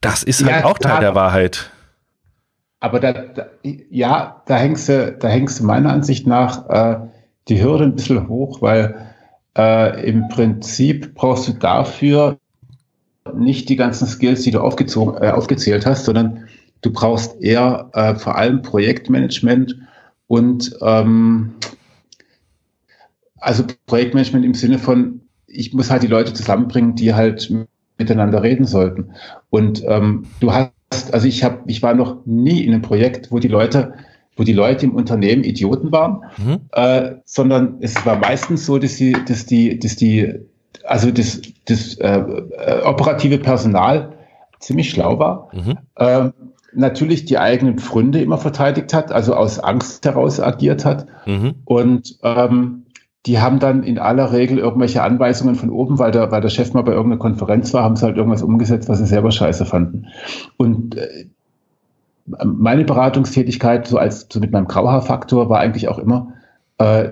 das 0.00 0.22
ist 0.22 0.44
halt 0.44 0.62
ja, 0.62 0.64
auch 0.64 0.78
Teil 0.78 1.00
der 1.00 1.14
Wahrheit. 1.14 1.70
Aber 2.80 3.00
da, 3.00 3.12
da, 3.12 3.46
ja, 3.62 4.42
da 4.46 4.56
hängst 4.56 4.88
du, 4.88 5.12
da 5.12 5.28
hängst 5.28 5.60
du 5.60 5.64
meiner 5.64 5.92
Ansicht 5.92 6.26
nach 6.26 6.68
äh, 6.68 6.96
die 7.48 7.62
Hürde 7.62 7.84
ein 7.84 7.94
bisschen 7.94 8.28
hoch, 8.28 8.62
weil 8.62 8.94
äh, 9.56 10.08
im 10.08 10.28
Prinzip 10.28 11.14
brauchst 11.14 11.48
du 11.48 11.52
dafür 11.52 12.38
nicht 13.34 13.68
die 13.68 13.76
ganzen 13.76 14.06
Skills, 14.06 14.42
die 14.42 14.50
du 14.50 14.60
aufgezogen, 14.60 15.22
äh, 15.22 15.30
aufgezählt 15.30 15.86
hast, 15.86 16.04
sondern 16.04 16.44
du 16.82 16.92
brauchst 16.92 17.40
eher 17.40 17.90
äh, 17.92 18.14
vor 18.14 18.36
allem 18.36 18.62
Projektmanagement 18.62 19.76
und 20.26 20.76
ähm, 20.80 21.52
also 23.36 23.64
Projektmanagement 23.86 24.44
im 24.44 24.54
Sinne 24.54 24.78
von, 24.78 25.22
ich 25.46 25.72
muss 25.72 25.90
halt 25.90 26.02
die 26.02 26.08
Leute 26.08 26.32
zusammenbringen, 26.32 26.94
die 26.94 27.14
halt 27.14 27.52
miteinander 27.98 28.42
reden 28.42 28.66
sollten. 28.66 29.12
Und 29.50 29.82
ähm, 29.86 30.26
du 30.40 30.52
hast, 30.52 31.12
also 31.12 31.26
ich 31.26 31.42
habe, 31.42 31.60
ich 31.66 31.82
war 31.82 31.94
noch 31.94 32.24
nie 32.26 32.64
in 32.64 32.72
einem 32.72 32.82
Projekt, 32.82 33.30
wo 33.32 33.38
die 33.38 33.48
Leute 33.48 33.94
wo 34.40 34.42
die 34.42 34.54
Leute 34.54 34.86
im 34.86 34.94
Unternehmen 34.94 35.44
Idioten 35.44 35.92
waren, 35.92 36.22
mhm. 36.38 36.60
äh, 36.72 37.16
sondern 37.26 37.76
es 37.80 38.06
war 38.06 38.16
meistens 38.16 38.64
so, 38.64 38.78
dass 38.78 38.96
die, 38.96 39.14
dass 39.28 39.44
die, 39.44 39.78
dass 39.78 39.96
die, 39.96 40.34
also 40.84 41.10
das, 41.10 41.40
das 41.66 41.94
äh, 41.94 42.18
äh, 42.18 42.82
operative 42.82 43.38
Personal 43.38 44.12
ziemlich 44.58 44.90
schlau 44.90 45.18
war. 45.18 45.48
Mhm. 45.52 45.78
Äh, 45.96 46.30
natürlich 46.72 47.24
die 47.24 47.38
eigenen 47.38 47.78
Pfründe 47.78 48.20
immer 48.20 48.38
verteidigt 48.38 48.94
hat, 48.94 49.10
also 49.12 49.34
aus 49.34 49.58
Angst 49.58 50.04
heraus 50.04 50.40
agiert 50.40 50.84
hat. 50.84 51.06
Mhm. 51.26 51.56
Und 51.64 52.18
ähm, 52.22 52.86
die 53.26 53.38
haben 53.38 53.58
dann 53.58 53.82
in 53.82 53.98
aller 53.98 54.32
Regel 54.32 54.58
irgendwelche 54.58 55.02
Anweisungen 55.02 55.54
von 55.54 55.70
oben, 55.70 55.98
weil 55.98 56.10
der, 56.10 56.30
weil 56.30 56.40
der 56.40 56.48
Chef 56.48 56.72
mal 56.72 56.82
bei 56.82 56.92
irgendeiner 56.92 57.20
Konferenz 57.20 57.74
war, 57.74 57.82
haben 57.82 57.96
sie 57.96 58.06
halt 58.06 58.16
irgendwas 58.16 58.42
umgesetzt, 58.42 58.88
was 58.88 58.98
sie 58.98 59.06
selber 59.06 59.30
scheiße 59.30 59.66
fanden. 59.66 60.06
Und 60.56 60.96
äh, 60.96 61.26
meine 62.44 62.84
Beratungstätigkeit, 62.84 63.86
so 63.86 63.98
als 63.98 64.26
so 64.30 64.40
mit 64.40 64.52
meinem 64.52 64.68
Grauhaarfaktor, 64.68 65.48
war 65.48 65.58
eigentlich 65.58 65.88
auch 65.88 65.98
immer, 65.98 66.34
äh, 66.78 67.10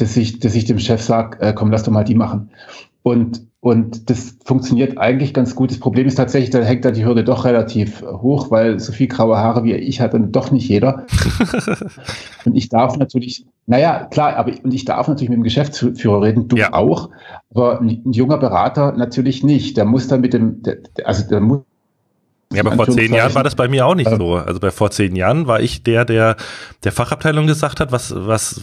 dass 0.00 0.16
ich, 0.16 0.40
dass 0.40 0.54
ich 0.54 0.64
dem 0.64 0.78
Chef 0.78 1.02
sage, 1.02 1.40
äh, 1.40 1.52
komm, 1.52 1.70
lass 1.70 1.82
doch 1.82 1.92
mal 1.92 2.04
die 2.04 2.14
machen. 2.14 2.50
Und, 3.02 3.46
und 3.60 4.10
das 4.10 4.36
funktioniert 4.44 4.98
eigentlich 4.98 5.32
ganz 5.32 5.54
gut. 5.54 5.70
Das 5.70 5.78
Problem 5.78 6.06
ist 6.06 6.16
tatsächlich, 6.16 6.50
da 6.50 6.60
hängt 6.60 6.84
da 6.84 6.90
die 6.90 7.04
Hürde 7.04 7.24
doch 7.24 7.44
relativ 7.44 8.02
hoch, 8.02 8.50
weil 8.50 8.78
so 8.80 8.92
viel 8.92 9.08
graue 9.08 9.38
Haare 9.38 9.64
wie 9.64 9.74
ich 9.74 10.00
hat 10.00 10.14
dann 10.14 10.30
doch 10.30 10.50
nicht 10.50 10.68
jeder. 10.68 11.06
und 12.44 12.54
ich 12.54 12.68
darf 12.68 12.96
natürlich, 12.96 13.46
naja, 13.66 14.04
klar, 14.10 14.36
aber 14.36 14.52
und 14.62 14.74
ich 14.74 14.84
darf 14.84 15.08
natürlich 15.08 15.30
mit 15.30 15.38
dem 15.38 15.44
Geschäftsführer 15.44 16.22
reden, 16.22 16.48
du 16.48 16.56
ja. 16.56 16.72
auch, 16.72 17.10
aber 17.50 17.80
ein, 17.80 18.02
ein, 18.04 18.12
junger 18.12 18.38
Berater 18.38 18.92
natürlich 18.92 19.42
nicht. 19.42 19.76
Der 19.76 19.84
muss 19.84 20.08
dann 20.08 20.20
mit 20.20 20.34
dem, 20.34 20.62
der, 20.62 20.78
also 21.04 21.26
der 21.28 21.40
muss 21.40 21.60
ja, 22.52 22.62
aber 22.64 22.76
vor 22.76 22.88
zehn 22.88 23.12
Jahren 23.12 23.34
war 23.34 23.44
das 23.44 23.54
bei 23.54 23.68
mir 23.68 23.86
auch 23.86 23.94
nicht 23.94 24.10
so. 24.10 24.36
Also 24.36 24.58
bei 24.58 24.70
vor 24.70 24.90
zehn 24.90 25.14
Jahren 25.14 25.46
war 25.46 25.60
ich 25.60 25.82
der, 25.82 26.06
der 26.06 26.36
der 26.82 26.92
Fachabteilung 26.92 27.46
gesagt 27.46 27.78
hat, 27.78 27.92
was 27.92 28.14
was 28.16 28.62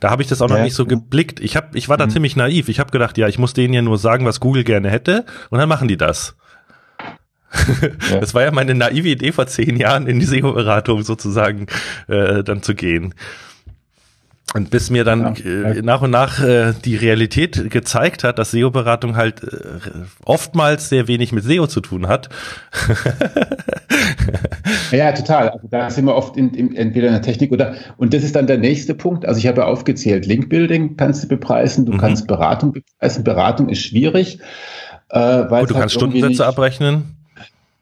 da 0.00 0.10
habe 0.10 0.22
ich 0.22 0.28
das 0.28 0.42
auch 0.42 0.48
noch 0.48 0.56
ja, 0.56 0.64
nicht 0.64 0.74
so 0.74 0.86
geblickt. 0.86 1.40
Ich 1.40 1.56
hab, 1.56 1.74
ich 1.74 1.88
war 1.88 1.96
da 1.96 2.06
mhm. 2.06 2.10
ziemlich 2.10 2.36
naiv. 2.36 2.68
Ich 2.68 2.80
habe 2.80 2.90
gedacht, 2.90 3.18
ja, 3.18 3.28
ich 3.28 3.38
muss 3.38 3.54
denen 3.54 3.74
ja 3.74 3.82
nur 3.82 3.98
sagen, 3.98 4.24
was 4.24 4.40
Google 4.40 4.64
gerne 4.64 4.90
hätte, 4.90 5.24
und 5.50 5.58
dann 5.58 5.68
machen 5.68 5.88
die 5.88 5.96
das. 5.96 6.36
Ja. 8.10 8.18
Das 8.18 8.34
war 8.34 8.42
ja 8.42 8.50
meine 8.50 8.74
naive 8.74 9.08
Idee 9.08 9.30
vor 9.30 9.46
zehn 9.46 9.76
Jahren 9.76 10.06
in 10.06 10.18
die 10.18 10.26
SEO-Beratung 10.26 11.02
sozusagen 11.02 11.66
äh, 12.08 12.42
dann 12.42 12.62
zu 12.62 12.74
gehen. 12.74 13.14
Und 14.54 14.68
bis 14.68 14.90
mir 14.90 15.04
dann 15.04 15.34
ja, 15.34 15.70
äh, 15.70 15.82
nach 15.82 16.02
und 16.02 16.10
nach 16.10 16.42
äh, 16.42 16.74
die 16.84 16.96
Realität 16.96 17.70
gezeigt 17.70 18.22
hat, 18.22 18.38
dass 18.38 18.50
SEO-Beratung 18.50 19.16
halt 19.16 19.42
äh, 19.42 19.78
oftmals 20.24 20.90
sehr 20.90 21.08
wenig 21.08 21.32
mit 21.32 21.44
SEO 21.44 21.66
zu 21.66 21.80
tun 21.80 22.06
hat. 22.06 22.28
ja, 24.90 25.12
total. 25.12 25.48
Also 25.48 25.68
da 25.70 25.88
sind 25.88 26.04
wir 26.04 26.14
oft 26.14 26.36
in, 26.36 26.52
in, 26.52 26.76
entweder 26.76 27.06
in 27.06 27.14
der 27.14 27.22
Technik 27.22 27.50
oder 27.50 27.76
und 27.96 28.12
das 28.12 28.24
ist 28.24 28.36
dann 28.36 28.46
der 28.46 28.58
nächste 28.58 28.94
Punkt. 28.94 29.24
Also 29.24 29.38
ich 29.38 29.46
habe 29.46 29.62
ja 29.62 29.66
aufgezählt, 29.66 30.26
Linkbuilding 30.26 30.98
kannst 30.98 31.24
du 31.24 31.28
bepreisen, 31.28 31.86
du 31.86 31.94
mhm. 31.94 31.98
kannst 31.98 32.26
Beratung 32.26 32.72
bepreisen. 32.72 33.24
Beratung 33.24 33.70
ist 33.70 33.80
schwierig. 33.80 34.38
Äh, 35.08 35.18
weil 35.18 35.60
Gut, 35.60 35.70
du 35.70 35.74
halt 35.74 35.82
kannst 35.82 35.94
Stundensätze 35.94 36.28
nicht, 36.28 36.40
abrechnen. 36.42 37.16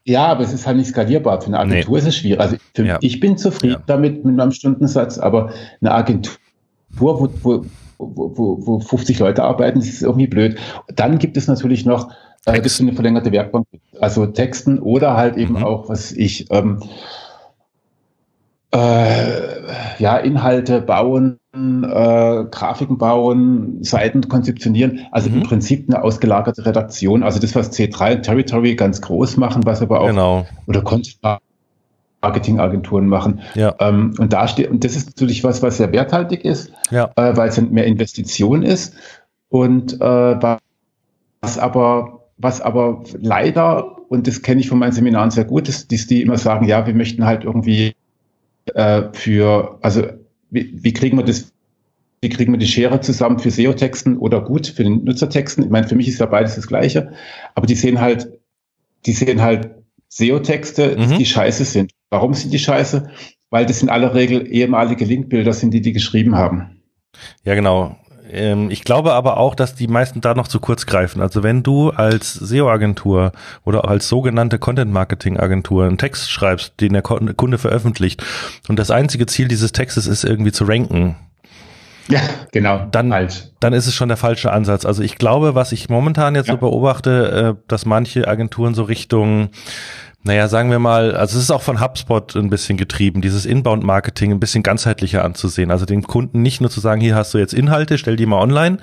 Ja, 0.05 0.27
aber 0.27 0.43
es 0.43 0.53
ist 0.53 0.65
halt 0.65 0.77
nicht 0.77 0.87
skalierbar. 0.87 1.41
Für 1.41 1.47
eine 1.47 1.59
Agentur 1.59 1.93
nee. 1.93 1.99
ist 1.99 2.07
es 2.07 2.15
schwierig. 2.15 2.39
Also 2.39 2.55
für, 2.73 2.85
ja. 2.85 2.97
ich 3.01 3.19
bin 3.19 3.37
zufrieden 3.37 3.73
ja. 3.73 3.83
damit 3.85 4.23
mit 4.23 4.35
meinem 4.35 4.51
Stundensatz, 4.51 5.17
aber 5.17 5.51
eine 5.81 5.91
Agentur 5.91 6.35
wo, 6.93 7.29
wo, 7.43 7.65
wo, 7.97 8.37
wo, 8.37 8.67
wo 8.67 8.79
50 8.79 9.19
Leute 9.19 9.43
arbeiten, 9.43 9.79
das 9.79 9.89
ist 9.89 10.01
irgendwie 10.01 10.27
blöd. 10.27 10.57
Dann 10.95 11.19
gibt 11.19 11.37
es 11.37 11.47
natürlich 11.47 11.85
noch 11.85 12.11
äh, 12.45 12.61
das 12.61 12.79
eine 12.79 12.93
verlängerte 12.93 13.31
Werkbank, 13.31 13.67
also 13.99 14.25
Texten 14.25 14.79
oder 14.79 15.15
halt 15.15 15.37
eben 15.37 15.55
mhm. 15.55 15.63
auch, 15.63 15.89
was 15.89 16.11
ich, 16.11 16.51
ähm, 16.51 16.79
äh, 18.73 19.99
ja, 19.99 20.17
Inhalte 20.17 20.81
bauen, 20.81 21.37
äh, 21.53 22.45
Grafiken 22.49 22.97
bauen, 22.97 23.83
Seiten 23.83 24.27
konzeptionieren, 24.27 25.01
also 25.11 25.29
mhm. 25.29 25.37
im 25.37 25.43
Prinzip 25.43 25.89
eine 25.89 26.03
ausgelagerte 26.03 26.65
Redaktion, 26.65 27.23
also 27.23 27.39
das, 27.39 27.53
was 27.53 27.71
C3 27.73 28.21
Territory 28.21 28.75
ganz 28.75 29.01
groß 29.01 29.37
machen, 29.37 29.65
was 29.65 29.81
aber 29.81 30.01
auch, 30.01 30.07
genau. 30.07 30.45
oder 30.67 30.81
Content 30.81 31.21
Marketingagenturen 32.21 33.07
machen. 33.07 33.41
Ja. 33.55 33.75
Ähm, 33.79 34.13
und 34.19 34.33
da 34.33 34.47
steht, 34.47 34.69
und 34.69 34.83
das 34.83 34.95
ist 34.95 35.07
natürlich 35.07 35.43
was, 35.43 35.61
was 35.61 35.77
sehr 35.77 35.91
werthaltig 35.91 36.45
ist, 36.45 36.71
ja. 36.91 37.11
äh, 37.15 37.35
weil 37.35 37.49
es 37.49 37.59
mehr 37.59 37.85
Investition 37.85 38.63
ist 38.63 38.93
und 39.49 39.99
äh, 39.99 40.57
was 41.41 41.57
aber 41.57 42.21
was 42.41 42.61
aber 42.61 43.03
leider, 43.19 44.09
und 44.09 44.27
das 44.27 44.41
kenne 44.41 44.61
ich 44.61 44.69
von 44.69 44.79
meinen 44.79 44.91
Seminaren 44.91 45.31
sehr 45.31 45.45
gut, 45.45 45.69
ist, 45.69 45.91
dass 45.91 46.07
die 46.07 46.21
immer 46.21 46.37
sagen, 46.37 46.65
ja, 46.65 46.85
wir 46.87 46.93
möchten 46.93 47.25
halt 47.25 47.43
irgendwie 47.43 47.93
äh, 48.73 49.03
für, 49.13 49.77
also 49.81 50.03
wie, 50.49 50.71
wie 50.83 50.93
kriegen 50.93 51.17
wir 51.17 51.23
das, 51.23 51.53
wie 52.21 52.29
kriegen 52.29 52.51
wir 52.51 52.59
die 52.59 52.67
Schere 52.67 52.99
zusammen 53.01 53.39
für 53.39 53.51
SEO-Texten 53.51 54.17
oder 54.17 54.41
gut 54.41 54.67
für 54.67 54.83
den 54.83 55.03
Nutzertexten? 55.03 55.63
Ich 55.63 55.69
meine, 55.69 55.87
für 55.87 55.95
mich 55.95 56.07
ist 56.07 56.19
ja 56.19 56.25
beides 56.25 56.55
das 56.55 56.67
Gleiche, 56.67 57.11
aber 57.55 57.67
die 57.67 57.75
sehen 57.75 58.01
halt, 58.01 58.31
die 59.05 59.13
sehen 59.13 59.41
halt 59.41 59.71
SEO-Texte, 60.11 60.97
mhm. 60.97 61.17
die 61.17 61.25
scheiße 61.25 61.65
sind. 61.65 61.91
Warum 62.09 62.33
sind 62.33 62.53
die 62.53 62.59
scheiße? 62.59 63.09
Weil 63.49 63.65
das 63.65 63.81
in 63.81 63.89
aller 63.89 64.13
Regel 64.13 64.47
ehemalige 64.47 65.05
Linkbilder 65.05 65.53
sind, 65.53 65.73
die 65.73 65.81
die 65.81 65.93
geschrieben 65.93 66.35
haben. 66.35 66.81
Ja, 67.43 67.55
genau. 67.55 67.95
Ähm, 68.29 68.69
ich 68.71 68.83
glaube 68.83 69.13
aber 69.13 69.37
auch, 69.37 69.55
dass 69.55 69.75
die 69.75 69.87
meisten 69.87 70.21
da 70.21 70.33
noch 70.33 70.47
zu 70.47 70.59
kurz 70.59 70.85
greifen. 70.85 71.21
Also 71.21 71.43
wenn 71.43 71.63
du 71.63 71.89
als 71.91 72.33
SEO-Agentur 72.33 73.31
oder 73.63 73.87
als 73.87 74.07
sogenannte 74.07 74.59
Content-Marketing-Agentur 74.59 75.85
einen 75.85 75.97
Text 75.97 76.29
schreibst, 76.29 76.79
den 76.79 76.93
der 76.93 77.01
Kunde 77.01 77.57
veröffentlicht 77.57 78.23
und 78.67 78.79
das 78.79 78.91
einzige 78.91 79.25
Ziel 79.25 79.47
dieses 79.47 79.71
Textes 79.71 80.07
ist 80.07 80.23
irgendwie 80.23 80.51
zu 80.51 80.65
ranken, 80.65 81.15
ja, 82.07 82.21
genau. 82.51 82.87
Dann, 82.91 83.09
Falsch. 83.09 83.43
dann 83.59 83.73
ist 83.73 83.87
es 83.87 83.93
schon 83.93 84.07
der 84.07 84.17
falsche 84.17 84.51
Ansatz. 84.51 84.85
Also 84.85 85.03
ich 85.03 85.17
glaube, 85.17 85.55
was 85.55 85.71
ich 85.71 85.89
momentan 85.89 86.35
jetzt 86.35 86.47
ja. 86.47 86.53
so 86.53 86.59
beobachte, 86.59 87.57
äh, 87.57 87.63
dass 87.67 87.85
manche 87.85 88.27
Agenturen 88.27 88.73
so 88.73 88.83
Richtung 88.83 89.49
naja, 90.23 90.47
sagen 90.47 90.69
wir 90.69 90.77
mal, 90.77 91.15
also 91.15 91.37
es 91.37 91.45
ist 91.45 91.51
auch 91.51 91.63
von 91.63 91.81
HubSpot 91.81 92.35
ein 92.35 92.51
bisschen 92.51 92.77
getrieben, 92.77 93.21
dieses 93.21 93.47
Inbound-Marketing 93.47 94.31
ein 94.31 94.39
bisschen 94.39 94.61
ganzheitlicher 94.61 95.25
anzusehen. 95.25 95.71
Also 95.71 95.85
dem 95.85 96.03
Kunden 96.03 96.43
nicht 96.43 96.61
nur 96.61 96.69
zu 96.69 96.79
sagen, 96.79 97.01
hier 97.01 97.15
hast 97.15 97.33
du 97.33 97.39
jetzt 97.39 97.55
Inhalte, 97.55 97.97
stell 97.97 98.17
die 98.17 98.27
mal 98.27 98.39
online, 98.39 98.77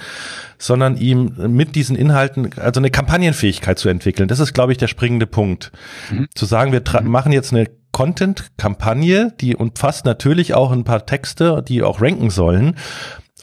sondern 0.59 0.97
ihm 0.97 1.35
mit 1.47 1.77
diesen 1.77 1.95
Inhalten, 1.95 2.51
also 2.57 2.81
eine 2.81 2.91
Kampagnenfähigkeit 2.91 3.79
zu 3.79 3.89
entwickeln. 3.89 4.27
Das 4.27 4.41
ist, 4.41 4.53
glaube 4.53 4.73
ich, 4.73 4.79
der 4.79 4.89
springende 4.89 5.29
Punkt. 5.29 5.71
Mhm. 6.11 6.27
Zu 6.35 6.45
sagen, 6.45 6.73
wir 6.73 6.83
mhm. 7.01 7.09
machen 7.09 7.31
jetzt 7.31 7.53
eine 7.53 7.69
Content-Kampagne, 7.99 9.33
die 9.41 9.57
umfasst 9.57 10.05
natürlich 10.05 10.55
auch 10.55 10.71
ein 10.71 10.85
paar 10.85 11.05
Texte, 11.05 11.65
die 11.67 11.83
auch 11.83 12.01
ranken 12.01 12.31
sollen. 12.31 12.77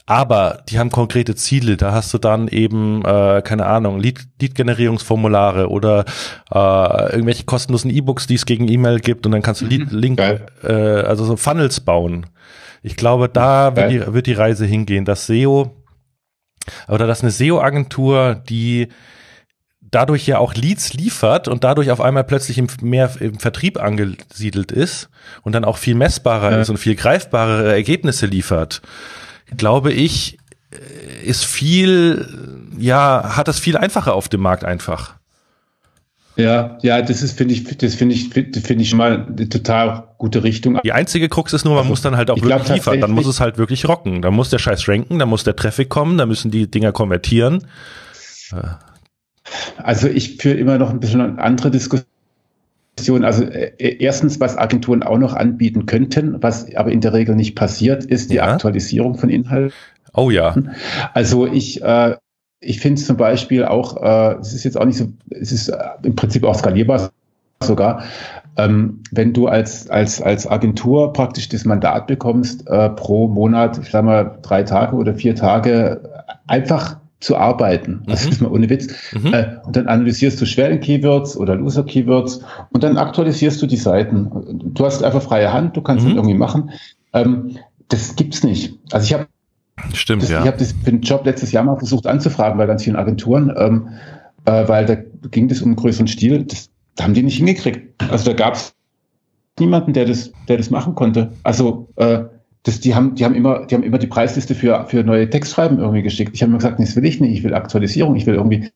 Aber 0.06 0.62
die 0.70 0.78
haben 0.78 0.90
konkrete 0.90 1.34
Ziele. 1.34 1.76
Da 1.76 1.92
hast 1.92 2.14
du 2.14 2.16
dann 2.16 2.48
eben, 2.48 3.04
äh, 3.04 3.42
keine 3.44 3.66
Ahnung, 3.66 4.00
Lead-Generierungsformulare 4.00 5.64
Lead 5.64 5.70
oder 5.70 6.06
äh, 6.50 7.12
irgendwelche 7.12 7.44
kostenlosen 7.44 7.90
E-Books, 7.90 8.26
die 8.28 8.36
es 8.36 8.46
gegen 8.46 8.66
E-Mail 8.66 9.00
gibt 9.00 9.26
und 9.26 9.32
dann 9.32 9.42
kannst 9.42 9.60
du 9.60 9.66
Lead, 9.66 9.92
mhm. 9.92 9.98
Link, 9.98 10.20
äh, 10.62 10.72
also 10.72 11.26
so 11.26 11.36
Funnels 11.36 11.80
bauen. 11.80 12.24
Ich 12.82 12.96
glaube, 12.96 13.28
da 13.28 13.76
wird 13.76 13.90
die, 13.90 14.14
wird 14.14 14.26
die 14.26 14.32
Reise 14.32 14.64
hingehen, 14.64 15.04
dass 15.04 15.26
SEO 15.26 15.76
oder 16.88 17.06
dass 17.06 17.20
eine 17.20 17.30
SEO-Agentur, 17.30 18.36
die 18.48 18.88
dadurch 19.96 20.26
ja 20.26 20.38
auch 20.38 20.54
Leads 20.54 20.92
liefert 20.94 21.48
und 21.48 21.64
dadurch 21.64 21.90
auf 21.90 22.00
einmal 22.00 22.24
plötzlich 22.24 22.58
im, 22.58 22.68
mehr 22.82 23.10
im 23.20 23.38
Vertrieb 23.38 23.80
angesiedelt 23.80 24.70
ist 24.70 25.08
und 25.42 25.52
dann 25.54 25.64
auch 25.64 25.78
viel 25.78 25.94
messbarer 25.94 26.52
ja. 26.52 26.60
ist 26.60 26.70
und 26.70 26.76
viel 26.76 26.94
greifbare 26.94 27.72
Ergebnisse 27.72 28.26
liefert 28.26 28.82
glaube 29.56 29.92
ich, 29.92 30.38
ist 31.24 31.44
viel, 31.44 32.26
ja, 32.78 33.36
hat 33.36 33.48
das 33.48 33.58
viel 33.58 33.76
einfacher 33.76 34.14
auf 34.14 34.28
dem 34.28 34.40
Markt 34.40 34.64
einfach. 34.64 35.14
Ja, 36.36 36.76
ja, 36.82 37.00
das 37.00 37.22
ist, 37.22 37.38
finde 37.38 37.54
ich, 37.54 37.64
das 37.78 37.94
finde 37.94 38.14
ich, 38.14 38.28
finde 38.28 38.82
ich 38.82 38.90
schon 38.90 38.98
mal 38.98 39.26
eine 39.26 39.48
total 39.48 40.08
gute 40.18 40.44
Richtung. 40.44 40.78
Die 40.84 40.92
einzige 40.92 41.30
Krux 41.30 41.54
ist 41.54 41.64
nur, 41.64 41.74
man 41.74 41.80
also, 41.80 41.90
muss 41.90 42.02
dann 42.02 42.16
halt 42.16 42.30
auch 42.30 42.36
wirklich 42.36 42.64
glaub, 42.64 42.76
liefern. 42.76 43.00
Dann 43.00 43.12
muss 43.12 43.26
es 43.26 43.40
halt 43.40 43.56
wirklich 43.56 43.88
rocken. 43.88 44.20
Dann 44.20 44.34
muss 44.34 44.50
der 44.50 44.58
Scheiß 44.58 44.86
ranken, 44.86 45.18
dann 45.18 45.30
muss 45.30 45.44
der 45.44 45.56
Traffic 45.56 45.88
kommen, 45.88 46.18
dann 46.18 46.28
müssen 46.28 46.50
die 46.50 46.70
Dinger 46.70 46.92
konvertieren. 46.92 47.66
Also 49.76 50.08
ich 50.08 50.36
führe 50.36 50.56
immer 50.56 50.78
noch 50.78 50.90
ein 50.90 51.00
bisschen 51.00 51.20
eine 51.20 51.38
andere 51.38 51.70
Diskussion. 51.70 52.06
Also 53.22 53.44
äh, 53.44 53.96
erstens, 53.98 54.40
was 54.40 54.56
Agenturen 54.56 55.02
auch 55.02 55.18
noch 55.18 55.34
anbieten 55.34 55.86
könnten, 55.86 56.42
was 56.42 56.74
aber 56.74 56.90
in 56.90 57.00
der 57.00 57.12
Regel 57.12 57.36
nicht 57.36 57.54
passiert, 57.54 58.04
ist 58.04 58.30
die 58.30 58.36
ja. 58.36 58.52
Aktualisierung 58.52 59.16
von 59.16 59.28
Inhalten. 59.28 59.74
Oh 60.14 60.30
ja. 60.30 60.54
Also 61.12 61.46
ich, 61.46 61.82
äh, 61.82 62.16
ich 62.60 62.80
finde 62.80 63.00
zum 63.02 63.16
Beispiel 63.16 63.64
auch, 63.64 64.02
äh, 64.02 64.40
es 64.40 64.54
ist 64.54 64.64
jetzt 64.64 64.78
auch 64.78 64.86
nicht 64.86 64.96
so, 64.96 65.08
es 65.30 65.52
ist 65.52 65.68
äh, 65.68 65.76
im 66.02 66.16
Prinzip 66.16 66.44
auch 66.44 66.54
skalierbar 66.54 67.10
sogar, 67.62 68.04
ähm, 68.56 69.02
wenn 69.12 69.32
du 69.32 69.46
als, 69.46 69.90
als, 69.90 70.22
als 70.22 70.46
Agentur 70.46 71.12
praktisch 71.12 71.48
das 71.48 71.64
Mandat 71.64 72.06
bekommst, 72.06 72.66
äh, 72.68 72.88
pro 72.90 73.28
Monat, 73.28 73.78
ich 73.78 73.90
sag 73.90 74.04
mal, 74.04 74.38
drei 74.42 74.62
Tage 74.62 74.96
oder 74.96 75.14
vier 75.14 75.34
Tage 75.34 76.24
einfach 76.46 76.96
zu 77.20 77.36
arbeiten. 77.36 78.02
Das 78.06 78.24
mhm. 78.24 78.32
ist 78.32 78.40
mal 78.42 78.50
ohne 78.50 78.68
Witz. 78.68 78.88
Mhm. 79.14 79.32
Äh, 79.32 79.56
und 79.64 79.76
dann 79.76 79.88
analysierst 79.88 80.40
du 80.40 80.46
Schwellen-Keywords 80.46 81.36
oder 81.36 81.54
Loser-Keywords 81.54 82.40
und 82.70 82.84
dann 82.84 82.98
aktualisierst 82.98 83.60
du 83.62 83.66
die 83.66 83.76
Seiten. 83.76 84.30
Du 84.74 84.84
hast 84.84 85.02
einfach 85.02 85.22
freie 85.22 85.52
Hand, 85.52 85.76
du 85.76 85.80
kannst 85.80 86.04
mhm. 86.04 86.10
das 86.10 86.16
irgendwie 86.16 86.36
machen. 86.36 86.70
Ähm, 87.12 87.56
das 87.88 88.16
gibt's 88.16 88.42
nicht. 88.42 88.78
Also 88.92 89.04
ich 89.04 89.14
habe 89.14 89.26
Stimmt, 89.92 90.22
das, 90.22 90.30
ja. 90.30 90.40
Ich 90.40 90.46
habe 90.46 90.56
das 90.56 90.72
für 90.72 90.90
den 90.90 91.02
Job 91.02 91.26
letztes 91.26 91.52
Jahr 91.52 91.64
mal 91.64 91.76
versucht 91.76 92.06
anzufragen 92.06 92.58
bei 92.58 92.66
ganz 92.66 92.84
vielen 92.84 92.96
Agenturen, 92.96 93.52
ähm, 93.56 93.88
äh, 94.46 94.66
weil 94.68 94.86
da 94.86 94.96
ging 95.30 95.48
das 95.48 95.60
um 95.60 95.68
einen 95.68 95.76
größeren 95.76 96.06
Stil. 96.06 96.44
Das, 96.44 96.70
da 96.94 97.04
haben 97.04 97.14
die 97.14 97.22
nicht 97.22 97.36
hingekriegt. 97.36 98.02
Also 98.10 98.30
da 98.30 98.32
gab 98.32 98.54
es 98.54 98.74
niemanden, 99.58 99.92
der 99.92 100.06
das, 100.06 100.32
der 100.48 100.56
das 100.56 100.70
machen 100.70 100.94
konnte. 100.94 101.32
Also 101.42 101.88
äh, 101.96 102.24
das, 102.66 102.80
die 102.80 102.96
haben, 102.96 103.14
die 103.14 103.24
haben 103.24 103.36
immer, 103.36 103.64
die 103.64 103.76
haben 103.76 103.84
immer 103.84 103.98
die 103.98 104.08
Preisliste 104.08 104.56
für, 104.56 104.86
für 104.88 105.04
neue 105.04 105.30
Textschreiben 105.30 105.78
irgendwie 105.78 106.02
geschickt. 106.02 106.32
Ich 106.34 106.42
habe 106.42 106.50
mir 106.50 106.58
gesagt, 106.58 106.80
nee, 106.80 106.84
das 106.84 106.96
will 106.96 107.04
ich 107.04 107.20
nicht. 107.20 107.32
Ich 107.32 107.44
will 107.44 107.54
Aktualisierung. 107.54 108.16
Ich 108.16 108.26
will 108.26 108.34
irgendwie 108.34 108.70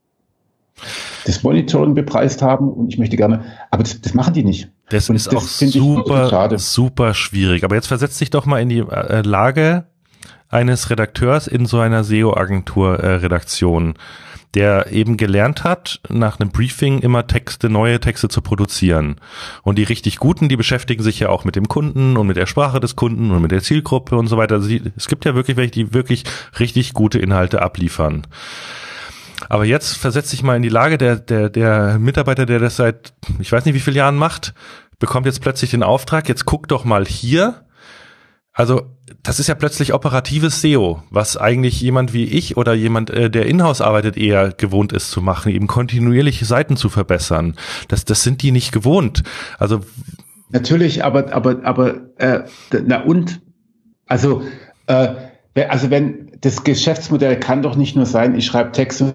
das 1.26 1.43
Monitoring 1.43 1.95
bepreist 1.95 2.41
haben 2.41 2.70
und 2.70 2.88
ich 2.88 2.99
möchte 2.99 3.16
gerne, 3.16 3.43
aber 3.72 3.82
das, 3.82 4.01
das 4.01 4.14
machen 4.14 4.32
die 4.32 4.45
nicht. 4.45 4.70
Das 4.91 5.11
und 5.11 5.16
ist 5.16 5.26
das 5.26 5.34
auch 5.34 5.43
super, 5.43 6.57
super 6.59 7.14
schwierig. 7.14 7.64
Aber 7.64 7.74
jetzt 7.74 7.88
versetz 7.88 8.16
dich 8.18 8.30
doch 8.30 8.47
mal 8.47 8.61
in 8.61 8.68
die 8.68 8.78
äh, 8.78 9.22
Lage 9.22 9.86
eines 10.49 10.88
Redakteurs 10.88 11.49
in 11.49 11.66
so 11.66 11.80
einer 11.80 12.05
SEO-Agentur-Redaktion, 12.05 13.95
der 14.55 14.90
eben 14.90 15.16
gelernt 15.16 15.62
hat, 15.62 16.01
nach 16.09 16.40
einem 16.40 16.51
Briefing 16.51 17.01
immer 17.01 17.26
Texte, 17.26 17.68
neue 17.70 18.01
Texte 18.01 18.28
zu 18.28 18.40
produzieren. 18.42 19.16
Und 19.62 19.76
die 19.76 19.84
richtig 19.84 20.16
guten, 20.18 20.48
die 20.48 20.57
beschäftigen 20.57 21.03
sich 21.03 21.20
ja 21.20 21.28
auch 21.28 21.44
mit 21.44 21.57
dem 21.57 21.68
Kunden 21.68 22.16
und 22.16 22.26
mit 22.26 22.36
der 22.36 22.46
Sprache 22.46 22.80
des 22.80 22.96
Kunden 22.96 23.30
und 23.30 23.42
mit 23.42 23.53
der 23.53 23.62
Zielgruppe 23.62 24.16
und 24.16 24.26
so 24.26 24.36
weiter. 24.36 24.57
Also 24.57 24.70
es 24.96 25.07
gibt 25.07 25.24
ja 25.24 25.34
wirklich 25.34 25.57
welche, 25.57 25.72
die 25.72 25.94
wirklich 25.94 26.24
richtig 26.59 26.94
gute 26.94 27.18
Inhalte 27.18 27.62
abliefern. 27.62 28.26
Aber 29.48 29.64
jetzt 29.64 29.96
versetzt 29.96 30.30
sich 30.30 30.42
mal 30.42 30.57
in 30.57 30.62
die 30.62 30.68
Lage 30.68 30.98
der, 30.98 31.16
der, 31.16 31.48
der 31.48 31.98
Mitarbeiter, 31.98 32.44
der 32.44 32.59
das 32.59 32.76
seit, 32.76 33.12
ich 33.38 33.51
weiß 33.51 33.64
nicht 33.64 33.74
wie 33.74 33.80
viele 33.80 33.96
Jahren 33.96 34.16
macht, 34.16 34.53
bekommt 34.98 35.26
jetzt 35.26 35.40
plötzlich 35.40 35.70
den 35.70 35.82
Auftrag, 35.82 36.28
jetzt 36.28 36.44
guck 36.44 36.68
doch 36.68 36.84
mal 36.84 37.07
hier, 37.07 37.62
also 38.53 38.82
das 39.22 39.38
ist 39.38 39.46
ja 39.46 39.55
plötzlich 39.55 39.94
operatives 39.94 40.61
SEO, 40.61 41.03
was 41.11 41.36
eigentlich 41.36 41.80
jemand 41.80 42.12
wie 42.12 42.24
ich 42.24 42.57
oder 42.57 42.74
jemand, 42.74 43.11
äh, 43.11 43.30
der 43.30 43.46
in-house 43.46 43.80
arbeitet, 43.80 44.16
eher 44.16 44.51
gewohnt 44.51 44.92
ist 44.92 45.11
zu 45.11 45.20
machen, 45.20 45.53
eben 45.53 45.66
kontinuierliche 45.66 46.44
Seiten 46.44 46.76
zu 46.76 46.88
verbessern. 46.88 47.57
Das, 47.88 48.05
das 48.05 48.22
sind 48.22 48.42
die 48.42 48.53
nicht 48.53 48.72
gewohnt. 48.72 49.22
Also 49.59 49.80
natürlich, 50.51 51.05
aber 51.05 51.32
aber 51.32 51.64
aber 51.64 52.01
äh, 52.16 52.40
na 52.84 53.03
und 53.03 53.40
also 54.07 54.42
äh, 54.86 55.14
also 55.68 55.90
wenn 55.90 56.32
das 56.40 56.64
Geschäftsmodell 56.64 57.38
kann 57.38 57.62
doch 57.62 57.76
nicht 57.76 57.96
nur 57.96 58.07
sein, 58.07 58.34
ich 58.34 58.46
schreibe 58.46 58.72
Texte 58.72 59.14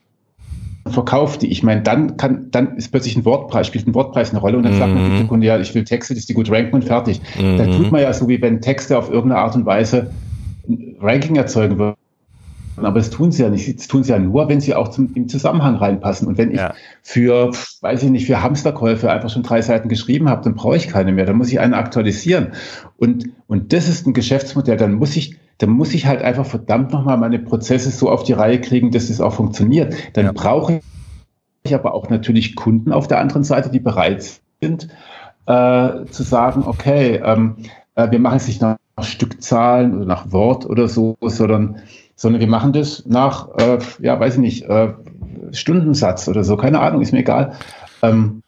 verkauft 0.87 1.41
die. 1.41 1.47
Ich 1.47 1.63
meine, 1.63 1.81
dann 1.81 2.17
kann, 2.17 2.49
dann 2.51 2.77
ist 2.77 2.91
plötzlich 2.91 3.15
ein 3.15 3.25
Wortpreis, 3.25 3.67
spielt 3.67 3.87
ein 3.87 3.95
Wortpreis 3.95 4.29
eine 4.29 4.39
Rolle 4.39 4.57
und 4.57 4.63
dann 4.63 4.73
mhm. 4.73 4.77
sagt 4.77 4.93
man 4.93 5.11
der 5.11 5.23
mhm. 5.23 5.27
Kunde, 5.27 5.47
ja, 5.47 5.59
ich 5.59 5.73
will 5.73 5.83
Texte, 5.83 6.13
dass 6.13 6.25
die 6.25 6.33
gut 6.33 6.49
ranken 6.51 6.75
und 6.75 6.85
fertig. 6.85 7.21
Mhm. 7.39 7.57
Dann 7.57 7.71
tut 7.71 7.91
man 7.91 8.01
ja 8.01 8.13
so, 8.13 8.27
wie 8.27 8.41
wenn 8.41 8.61
Texte 8.61 8.97
auf 8.97 9.09
irgendeine 9.09 9.41
Art 9.41 9.55
und 9.55 9.65
Weise 9.65 10.11
ein 10.67 10.95
Ranking 11.01 11.35
erzeugen 11.35 11.77
würden. 11.77 11.95
Aber 12.77 12.99
das 12.99 13.09
tun 13.09 13.31
sie 13.31 13.43
ja 13.43 13.49
nicht. 13.49 13.77
Das 13.77 13.87
tun 13.87 14.03
sie 14.03 14.11
ja 14.11 14.19
nur, 14.19 14.49
wenn 14.49 14.59
sie 14.59 14.75
auch 14.75 14.89
zum, 14.89 15.13
im 15.13 15.27
Zusammenhang 15.27 15.75
reinpassen. 15.75 16.27
Und 16.27 16.37
wenn 16.37 16.51
ich 16.51 16.57
ja. 16.57 16.73
für, 17.01 17.51
weiß 17.81 18.03
ich 18.03 18.09
nicht, 18.09 18.25
für 18.25 18.41
Hamsterkäufe 18.41 19.11
einfach 19.11 19.29
schon 19.29 19.43
drei 19.43 19.61
Seiten 19.61 19.89
geschrieben 19.89 20.29
habe, 20.29 20.43
dann 20.43 20.55
brauche 20.55 20.75
ich 20.75 20.87
keine 20.87 21.11
mehr. 21.11 21.25
Dann 21.25 21.37
muss 21.37 21.51
ich 21.51 21.59
eine 21.59 21.77
aktualisieren. 21.77 22.53
Und, 22.97 23.29
und 23.47 23.73
das 23.73 23.87
ist 23.87 24.05
ein 24.05 24.13
Geschäftsmodell. 24.13 24.77
Dann 24.77 24.93
muss 24.93 25.15
ich, 25.15 25.37
dann 25.57 25.69
muss 25.69 25.93
ich 25.93 26.05
halt 26.05 26.21
einfach 26.21 26.45
verdammt 26.45 26.91
nochmal 26.91 27.17
meine 27.17 27.39
Prozesse 27.39 27.91
so 27.91 28.09
auf 28.09 28.23
die 28.23 28.33
Reihe 28.33 28.59
kriegen, 28.59 28.91
dass 28.91 29.07
das 29.07 29.21
auch 29.21 29.33
funktioniert. 29.33 29.93
Dann 30.13 30.25
ja. 30.25 30.31
brauche 30.33 30.81
ich 31.63 31.75
aber 31.75 31.93
auch 31.93 32.09
natürlich 32.09 32.55
Kunden 32.55 32.91
auf 32.91 33.07
der 33.07 33.19
anderen 33.19 33.43
Seite, 33.43 33.69
die 33.69 33.79
bereit 33.79 34.39
sind, 34.61 34.87
äh, 35.45 36.05
zu 36.11 36.23
sagen, 36.23 36.63
okay, 36.65 37.21
ähm, 37.23 37.57
äh, 37.95 38.11
wir 38.11 38.19
machen 38.19 38.37
es 38.37 38.47
nicht 38.47 38.61
nach 38.61 38.77
Stückzahlen 39.01 39.95
oder 39.95 40.05
nach 40.05 40.31
Wort 40.31 40.65
oder 40.65 40.87
so, 40.87 41.17
sondern, 41.21 41.81
sondern 42.15 42.39
wir 42.39 42.47
machen 42.47 42.73
das 42.73 43.05
nach, 43.05 43.49
äh, 43.57 43.79
ja, 43.99 44.19
weiß 44.19 44.35
ich 44.35 44.39
nicht, 44.39 44.63
äh, 44.63 44.93
Stundensatz 45.51 46.27
oder 46.27 46.43
so, 46.43 46.57
keine 46.57 46.79
Ahnung, 46.79 47.01
ist 47.01 47.11
mir 47.11 47.19
egal. 47.19 47.53
Ähm, 48.01 48.41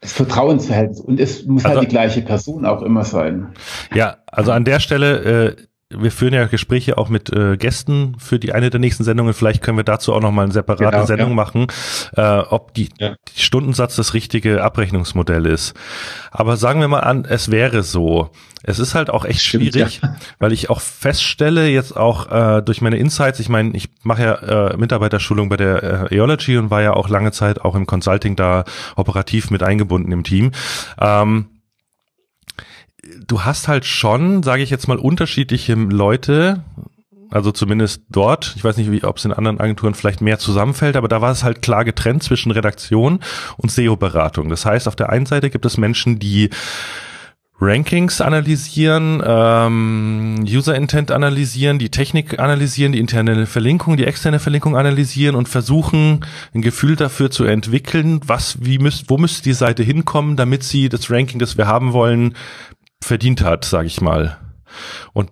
das 0.00 0.12
Vertrauensverhältnis 0.12 1.00
und 1.00 1.20
es 1.20 1.46
muss 1.46 1.62
halt 1.62 1.72
also, 1.72 1.80
halt 1.80 1.90
die 1.90 1.94
gleiche 1.94 2.22
Person 2.22 2.66
auch 2.66 2.82
immer 2.82 3.04
sein. 3.04 3.52
Ja, 3.94 4.16
also 4.26 4.50
an 4.50 4.64
der 4.64 4.80
Stelle, 4.80 5.56
äh, 5.56 5.56
wir 5.98 6.12
führen 6.12 6.34
ja 6.34 6.46
Gespräche 6.46 6.98
auch 6.98 7.08
mit 7.08 7.32
äh, 7.32 7.56
Gästen 7.56 8.16
für 8.18 8.38
die 8.38 8.52
eine 8.52 8.70
der 8.70 8.80
nächsten 8.80 9.04
Sendungen. 9.04 9.34
Vielleicht 9.34 9.62
können 9.62 9.76
wir 9.76 9.84
dazu 9.84 10.12
auch 10.12 10.20
noch 10.20 10.32
mal 10.32 10.44
eine 10.44 10.52
separate 10.52 10.84
genau, 10.84 11.06
Sendung 11.06 11.30
ja. 11.30 11.34
machen, 11.34 11.66
äh, 12.16 12.38
ob 12.38 12.74
die, 12.74 12.88
ja. 12.98 13.16
die 13.34 13.40
Stundensatz 13.40 13.96
das 13.96 14.14
richtige 14.14 14.62
Abrechnungsmodell 14.62 15.46
ist. 15.46 15.74
Aber 16.30 16.56
sagen 16.56 16.80
wir 16.80 16.88
mal 16.88 17.00
an, 17.00 17.24
es 17.24 17.50
wäre 17.50 17.82
so. 17.82 18.30
Es 18.64 18.78
ist 18.78 18.94
halt 18.94 19.10
auch 19.10 19.24
echt 19.24 19.42
Stimmt, 19.42 19.72
schwierig, 19.72 20.00
ja. 20.02 20.16
weil 20.38 20.52
ich 20.52 20.70
auch 20.70 20.80
feststelle, 20.80 21.68
jetzt 21.68 21.96
auch 21.96 22.30
äh, 22.30 22.62
durch 22.62 22.80
meine 22.80 22.96
Insights, 22.96 23.40
ich 23.40 23.48
meine, 23.48 23.76
ich 23.76 23.88
mache 24.02 24.22
ja 24.22 24.68
äh, 24.70 24.76
Mitarbeiterschulung 24.76 25.48
bei 25.48 25.56
der 25.56 26.10
äh, 26.10 26.14
Eology 26.14 26.56
und 26.58 26.70
war 26.70 26.82
ja 26.82 26.92
auch 26.92 27.08
lange 27.08 27.32
Zeit 27.32 27.60
auch 27.60 27.74
im 27.74 27.86
Consulting 27.86 28.36
da 28.36 28.64
operativ 28.94 29.50
mit 29.50 29.62
eingebunden 29.62 30.12
im 30.12 30.22
Team. 30.22 30.52
Ähm, 31.00 31.46
du 33.26 33.42
hast 33.42 33.68
halt 33.68 33.84
schon, 33.84 34.42
sage 34.42 34.62
ich 34.62 34.70
jetzt 34.70 34.88
mal, 34.88 34.98
unterschiedliche 34.98 35.74
Leute, 35.74 36.62
also 37.30 37.50
zumindest 37.50 38.02
dort. 38.10 38.52
Ich 38.56 38.64
weiß 38.64 38.76
nicht, 38.76 39.04
ob 39.04 39.16
es 39.16 39.24
in 39.24 39.32
anderen 39.32 39.58
Agenturen 39.58 39.94
vielleicht 39.94 40.20
mehr 40.20 40.38
zusammenfällt, 40.38 40.96
aber 40.96 41.08
da 41.08 41.20
war 41.20 41.32
es 41.32 41.44
halt 41.44 41.62
klar 41.62 41.84
getrennt 41.84 42.22
zwischen 42.22 42.52
Redaktion 42.52 43.20
und 43.56 43.70
SEO-Beratung. 43.70 44.48
Das 44.48 44.66
heißt, 44.66 44.86
auf 44.86 44.96
der 44.96 45.10
einen 45.10 45.26
Seite 45.26 45.50
gibt 45.50 45.64
es 45.64 45.78
Menschen, 45.78 46.18
die 46.18 46.50
Rankings 47.62 48.20
analysieren, 48.20 49.22
ähm, 49.24 50.44
User 50.48 50.74
Intent 50.74 51.12
analysieren, 51.12 51.78
die 51.78 51.90
Technik 51.90 52.40
analysieren, 52.40 52.92
die 52.92 52.98
interne 52.98 53.46
Verlinkung, 53.46 53.96
die 53.96 54.04
externe 54.04 54.40
Verlinkung 54.40 54.76
analysieren 54.76 55.36
und 55.36 55.48
versuchen, 55.48 56.26
ein 56.54 56.60
Gefühl 56.60 56.96
dafür 56.96 57.30
zu 57.30 57.44
entwickeln, 57.44 58.20
was, 58.26 58.56
wie 58.64 58.78
müsst, 58.78 59.08
wo 59.10 59.16
müsste 59.16 59.44
die 59.44 59.52
Seite 59.52 59.84
hinkommen, 59.84 60.36
damit 60.36 60.64
sie 60.64 60.88
das 60.88 61.08
Ranking, 61.08 61.38
das 61.38 61.56
wir 61.56 61.68
haben 61.68 61.92
wollen, 61.92 62.34
verdient 63.02 63.42
hat, 63.42 63.64
sage 63.64 63.86
ich 63.86 64.00
mal. 64.00 64.38
Und 65.12 65.30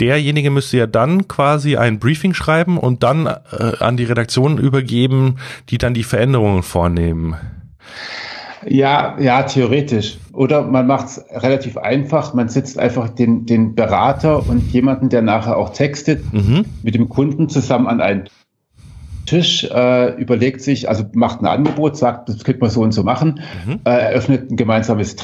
derjenige 0.00 0.50
müsste 0.50 0.78
ja 0.78 0.86
dann 0.86 1.28
quasi 1.28 1.76
ein 1.76 1.98
Briefing 1.98 2.34
schreiben 2.34 2.78
und 2.78 3.02
dann 3.02 3.26
äh, 3.26 3.76
an 3.80 3.96
die 3.96 4.04
Redaktion 4.04 4.58
übergeben, 4.58 5.36
die 5.68 5.78
dann 5.78 5.94
die 5.94 6.04
Veränderungen 6.04 6.62
vornehmen. 6.62 7.36
Ja, 8.66 9.16
ja, 9.18 9.42
theoretisch. 9.42 10.18
Oder 10.32 10.62
man 10.62 10.86
macht 10.86 11.06
es 11.06 11.24
relativ 11.30 11.76
einfach. 11.76 12.32
Man 12.34 12.48
setzt 12.48 12.78
einfach 12.78 13.08
den, 13.08 13.44
den 13.44 13.74
Berater 13.74 14.48
und 14.48 14.72
jemanden, 14.72 15.08
der 15.08 15.22
nachher 15.22 15.56
auch 15.56 15.70
textet, 15.70 16.32
mhm. 16.32 16.64
mit 16.82 16.94
dem 16.94 17.08
Kunden 17.08 17.48
zusammen 17.48 17.86
an 17.88 18.00
einen 18.00 18.28
Tisch, 19.26 19.64
äh, 19.64 20.14
überlegt 20.20 20.62
sich, 20.62 20.88
also 20.88 21.04
macht 21.12 21.40
ein 21.40 21.46
Angebot, 21.46 21.96
sagt, 21.96 22.28
das 22.28 22.42
könnte 22.44 22.60
man 22.60 22.70
so 22.70 22.80
und 22.82 22.92
so 22.92 23.02
machen, 23.04 23.40
mhm. 23.66 23.80
äh, 23.84 23.90
eröffnet 23.90 24.50
ein 24.50 24.56
gemeinsames 24.56 25.16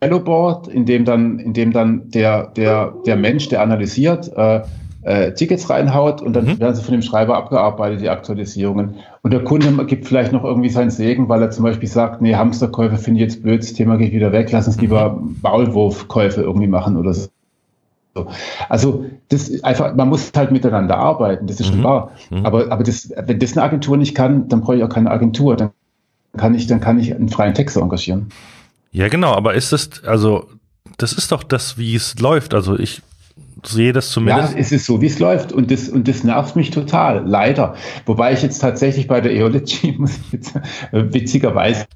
Trello-Board, 0.00 0.68
in 0.68 0.86
dem 0.86 1.04
dann, 1.04 1.38
in 1.38 1.52
dem 1.52 1.72
dann 1.72 2.10
der, 2.10 2.48
der, 2.48 2.94
der 3.06 3.16
Mensch, 3.16 3.48
der 3.48 3.62
analysiert, 3.62 4.30
äh, 4.36 4.62
äh, 5.02 5.32
Tickets 5.32 5.70
reinhaut 5.70 6.20
und 6.20 6.34
dann 6.34 6.46
mhm. 6.46 6.60
werden 6.60 6.74
sie 6.74 6.82
von 6.82 6.92
dem 6.92 7.02
Schreiber 7.02 7.36
abgearbeitet, 7.36 8.00
die 8.00 8.10
Aktualisierungen. 8.10 8.96
Und 9.22 9.32
der 9.32 9.44
Kunde 9.44 9.72
gibt 9.86 10.06
vielleicht 10.06 10.32
noch 10.32 10.44
irgendwie 10.44 10.68
seinen 10.68 10.90
Segen, 10.90 11.28
weil 11.28 11.42
er 11.42 11.50
zum 11.50 11.64
Beispiel 11.64 11.88
sagt, 11.88 12.20
nee, 12.20 12.34
Hamsterkäufe 12.34 12.96
finde 12.96 13.20
ich 13.20 13.24
jetzt 13.24 13.42
blöd, 13.42 13.62
das 13.62 13.72
Thema 13.72 13.96
geht 13.96 14.12
wieder 14.12 14.32
weg, 14.32 14.50
lass 14.52 14.66
uns 14.66 14.76
mhm. 14.76 14.82
lieber 14.82 15.20
Maulwurfkäufe 15.42 16.42
irgendwie 16.42 16.66
machen 16.66 16.96
oder 16.96 17.14
so. 17.14 17.28
Also 18.68 19.04
das 19.28 19.62
einfach, 19.62 19.94
man 19.94 20.08
muss 20.08 20.32
halt 20.34 20.50
miteinander 20.50 20.98
arbeiten, 20.98 21.46
das 21.46 21.60
ist 21.60 21.66
schon 21.66 21.78
mhm. 21.80 21.84
wahr. 21.84 22.10
Mhm. 22.30 22.44
Aber, 22.44 22.72
aber 22.72 22.82
das, 22.82 23.10
wenn 23.16 23.38
das 23.38 23.56
eine 23.56 23.62
Agentur 23.62 23.96
nicht 23.96 24.14
kann, 24.14 24.48
dann 24.48 24.60
brauche 24.60 24.76
ich 24.76 24.82
auch 24.82 24.88
keine 24.88 25.10
Agentur. 25.10 25.56
Dann 25.56 25.70
kann 26.36 26.54
ich, 26.54 26.66
dann 26.66 26.80
kann 26.80 26.98
ich 26.98 27.14
einen 27.14 27.28
freien 27.28 27.54
Texter 27.54 27.80
engagieren. 27.80 28.30
Ja, 28.90 29.08
genau, 29.08 29.32
aber 29.34 29.54
ist 29.54 29.72
das, 29.72 30.02
also, 30.04 30.48
das 30.96 31.12
ist 31.12 31.30
doch 31.32 31.42
das, 31.42 31.78
wie 31.78 31.94
es 31.94 32.18
läuft. 32.18 32.54
Also 32.54 32.78
ich 32.78 33.02
sehe 33.64 33.92
das 33.92 34.10
zumindest. 34.10 34.54
Ja, 34.54 34.58
es 34.58 34.72
ist 34.72 34.86
so, 34.86 35.00
wie 35.00 35.06
es 35.06 35.18
läuft. 35.18 35.52
Und 35.52 35.70
das, 35.70 35.88
und 35.88 36.08
das 36.08 36.24
nervt 36.24 36.56
mich 36.56 36.70
total, 36.70 37.26
leider. 37.26 37.74
Wobei 38.06 38.32
ich 38.32 38.42
jetzt 38.42 38.58
tatsächlich 38.58 39.06
bei 39.06 39.20
der 39.20 39.32
Eology, 39.32 39.92
muss 39.98 40.16
ich 40.16 40.32
jetzt, 40.32 40.56
äh, 40.56 41.12
witzigerweise, 41.12 41.86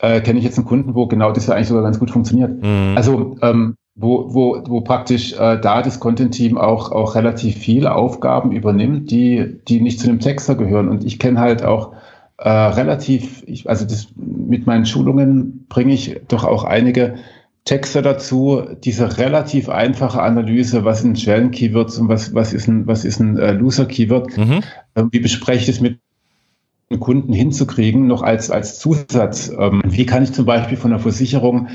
äh, 0.00 0.20
kenne 0.20 0.38
ich 0.38 0.44
jetzt 0.44 0.58
einen 0.58 0.66
Kunden, 0.66 0.94
wo 0.94 1.06
genau 1.06 1.32
das 1.32 1.46
ja 1.46 1.54
eigentlich 1.54 1.68
sogar 1.68 1.82
ganz 1.82 1.98
gut 1.98 2.10
funktioniert. 2.10 2.62
Mhm. 2.62 2.94
Also, 2.96 3.36
ähm, 3.42 3.76
wo, 3.94 4.32
wo, 4.32 4.62
wo 4.66 4.80
praktisch 4.80 5.34
äh, 5.34 5.60
da 5.60 5.82
das 5.82 6.00
Content-Team 6.00 6.56
auch, 6.56 6.92
auch 6.92 7.14
relativ 7.14 7.56
viele 7.56 7.94
Aufgaben 7.94 8.52
übernimmt, 8.52 9.10
die, 9.10 9.58
die 9.68 9.82
nicht 9.82 10.00
zu 10.00 10.08
einem 10.08 10.18
Texter 10.18 10.54
gehören. 10.54 10.88
Und 10.88 11.04
ich 11.04 11.18
kenne 11.18 11.38
halt 11.38 11.62
auch 11.62 11.92
äh, 12.44 12.48
relativ, 12.48 13.44
ich, 13.46 13.68
also 13.68 13.84
das, 13.84 14.08
mit 14.16 14.66
meinen 14.66 14.84
Schulungen 14.84 15.66
bringe 15.68 15.94
ich 15.94 16.20
doch 16.26 16.42
auch 16.42 16.64
einige 16.64 17.14
Texte 17.64 18.02
dazu, 18.02 18.62
diese 18.82 19.18
relativ 19.18 19.68
einfache 19.68 20.20
Analyse, 20.20 20.84
was 20.84 21.02
sind 21.02 21.20
Schwellen-Keywords 21.20 21.98
und 21.98 22.08
was, 22.08 22.34
was 22.34 22.52
ist 22.52 22.66
ein, 22.66 22.88
was 22.88 23.04
ist 23.04 23.20
ein 23.20 23.38
äh, 23.38 23.52
Loser-Keyword, 23.52 24.36
mhm. 24.36 24.60
äh, 24.94 25.04
wie 25.12 25.20
bespreche 25.20 25.62
ich 25.62 25.68
es 25.68 25.80
mit 25.80 26.00
Kunden 26.98 27.32
hinzukriegen, 27.32 28.08
noch 28.08 28.22
als, 28.22 28.50
als 28.50 28.80
Zusatz. 28.80 29.50
Ähm, 29.56 29.80
wie 29.86 30.04
kann 30.04 30.24
ich 30.24 30.32
zum 30.32 30.44
Beispiel 30.44 30.76
von 30.76 30.90
der 30.90 31.00
Versicherung 31.00 31.68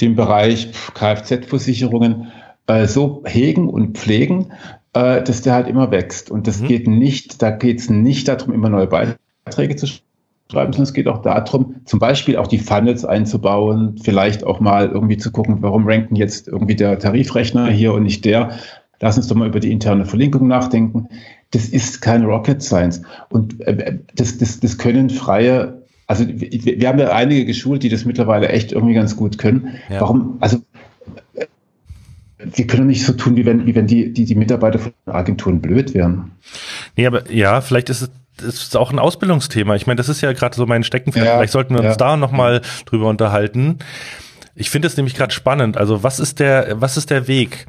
den 0.00 0.16
Bereich 0.16 0.72
Kfz-Versicherungen 0.94 2.32
äh, 2.66 2.86
so 2.86 3.22
hegen 3.26 3.68
und 3.68 3.98
pflegen, 3.98 4.52
äh, 4.94 5.22
dass 5.22 5.42
der 5.42 5.52
halt 5.52 5.68
immer 5.68 5.90
wächst. 5.90 6.30
Und 6.30 6.46
das 6.46 6.62
mhm. 6.62 6.68
geht 6.68 6.88
nicht, 6.88 7.42
da 7.42 7.50
geht 7.50 7.80
es 7.80 7.90
nicht 7.90 8.26
darum, 8.26 8.54
immer 8.54 8.70
neue 8.70 8.86
Beiträge 8.86 9.76
zu 9.76 9.86
schreiben, 9.86 10.13
sondern 10.50 10.82
es 10.82 10.92
geht 10.92 11.08
auch 11.08 11.22
darum, 11.22 11.76
zum 11.84 11.98
Beispiel 11.98 12.36
auch 12.36 12.46
die 12.46 12.58
Funnels 12.58 13.04
einzubauen, 13.04 13.96
vielleicht 14.02 14.44
auch 14.44 14.60
mal 14.60 14.88
irgendwie 14.88 15.16
zu 15.16 15.32
gucken, 15.32 15.58
warum 15.60 15.86
ranken 15.86 16.16
jetzt 16.16 16.48
irgendwie 16.48 16.76
der 16.76 16.98
Tarifrechner 16.98 17.68
hier 17.70 17.92
und 17.92 18.02
nicht 18.02 18.24
der. 18.24 18.52
Lass 19.00 19.16
uns 19.16 19.26
doch 19.26 19.36
mal 19.36 19.48
über 19.48 19.60
die 19.60 19.72
interne 19.72 20.04
Verlinkung 20.04 20.46
nachdenken. 20.46 21.08
Das 21.50 21.68
ist 21.68 22.00
keine 22.00 22.26
Rocket 22.26 22.62
Science. 22.62 23.02
Und 23.30 23.60
äh, 23.60 23.98
das, 24.14 24.38
das, 24.38 24.60
das 24.60 24.78
können 24.78 25.10
freie, 25.10 25.82
also 26.06 26.24
wir 26.26 26.88
haben 26.88 26.98
ja 26.98 27.10
einige 27.10 27.44
geschult, 27.44 27.82
die 27.82 27.88
das 27.88 28.04
mittlerweile 28.04 28.48
echt 28.48 28.72
irgendwie 28.72 28.94
ganz 28.94 29.16
gut 29.16 29.38
können. 29.38 29.74
Ja. 29.90 30.00
Warum, 30.02 30.36
also 30.40 30.58
wir 32.38 32.66
können 32.66 32.86
nicht 32.86 33.04
so 33.04 33.12
tun, 33.12 33.36
wie 33.36 33.46
wenn, 33.46 33.66
wie 33.66 33.74
wenn 33.74 33.86
die, 33.86 34.12
die, 34.12 34.24
die 34.24 34.34
Mitarbeiter 34.34 34.78
von 34.78 34.92
Agenturen 35.06 35.60
blöd 35.60 35.94
wären. 35.94 36.32
Nee, 36.96 37.06
aber 37.06 37.30
ja, 37.30 37.60
vielleicht 37.60 37.90
ist 37.90 38.02
es 38.02 38.10
das 38.36 38.54
ist 38.54 38.76
auch 38.76 38.90
ein 38.90 38.98
Ausbildungsthema. 38.98 39.74
Ich 39.76 39.86
meine, 39.86 39.96
das 39.96 40.08
ist 40.08 40.20
ja 40.20 40.32
gerade 40.32 40.56
so 40.56 40.66
mein 40.66 40.84
Steckenpferd. 40.84 41.26
Ja, 41.26 41.36
Vielleicht 41.36 41.52
sollten 41.52 41.74
wir 41.74 41.80
uns 41.80 41.90
ja. 41.90 41.96
da 41.96 42.16
nochmal 42.16 42.62
drüber 42.86 43.08
unterhalten. 43.08 43.78
Ich 44.54 44.70
finde 44.70 44.88
es 44.88 44.96
nämlich 44.96 45.14
gerade 45.14 45.32
spannend. 45.32 45.76
Also 45.76 46.02
was 46.02 46.20
ist 46.20 46.40
der, 46.40 46.80
was 46.80 46.96
ist 46.96 47.10
der 47.10 47.26
Weg? 47.26 47.66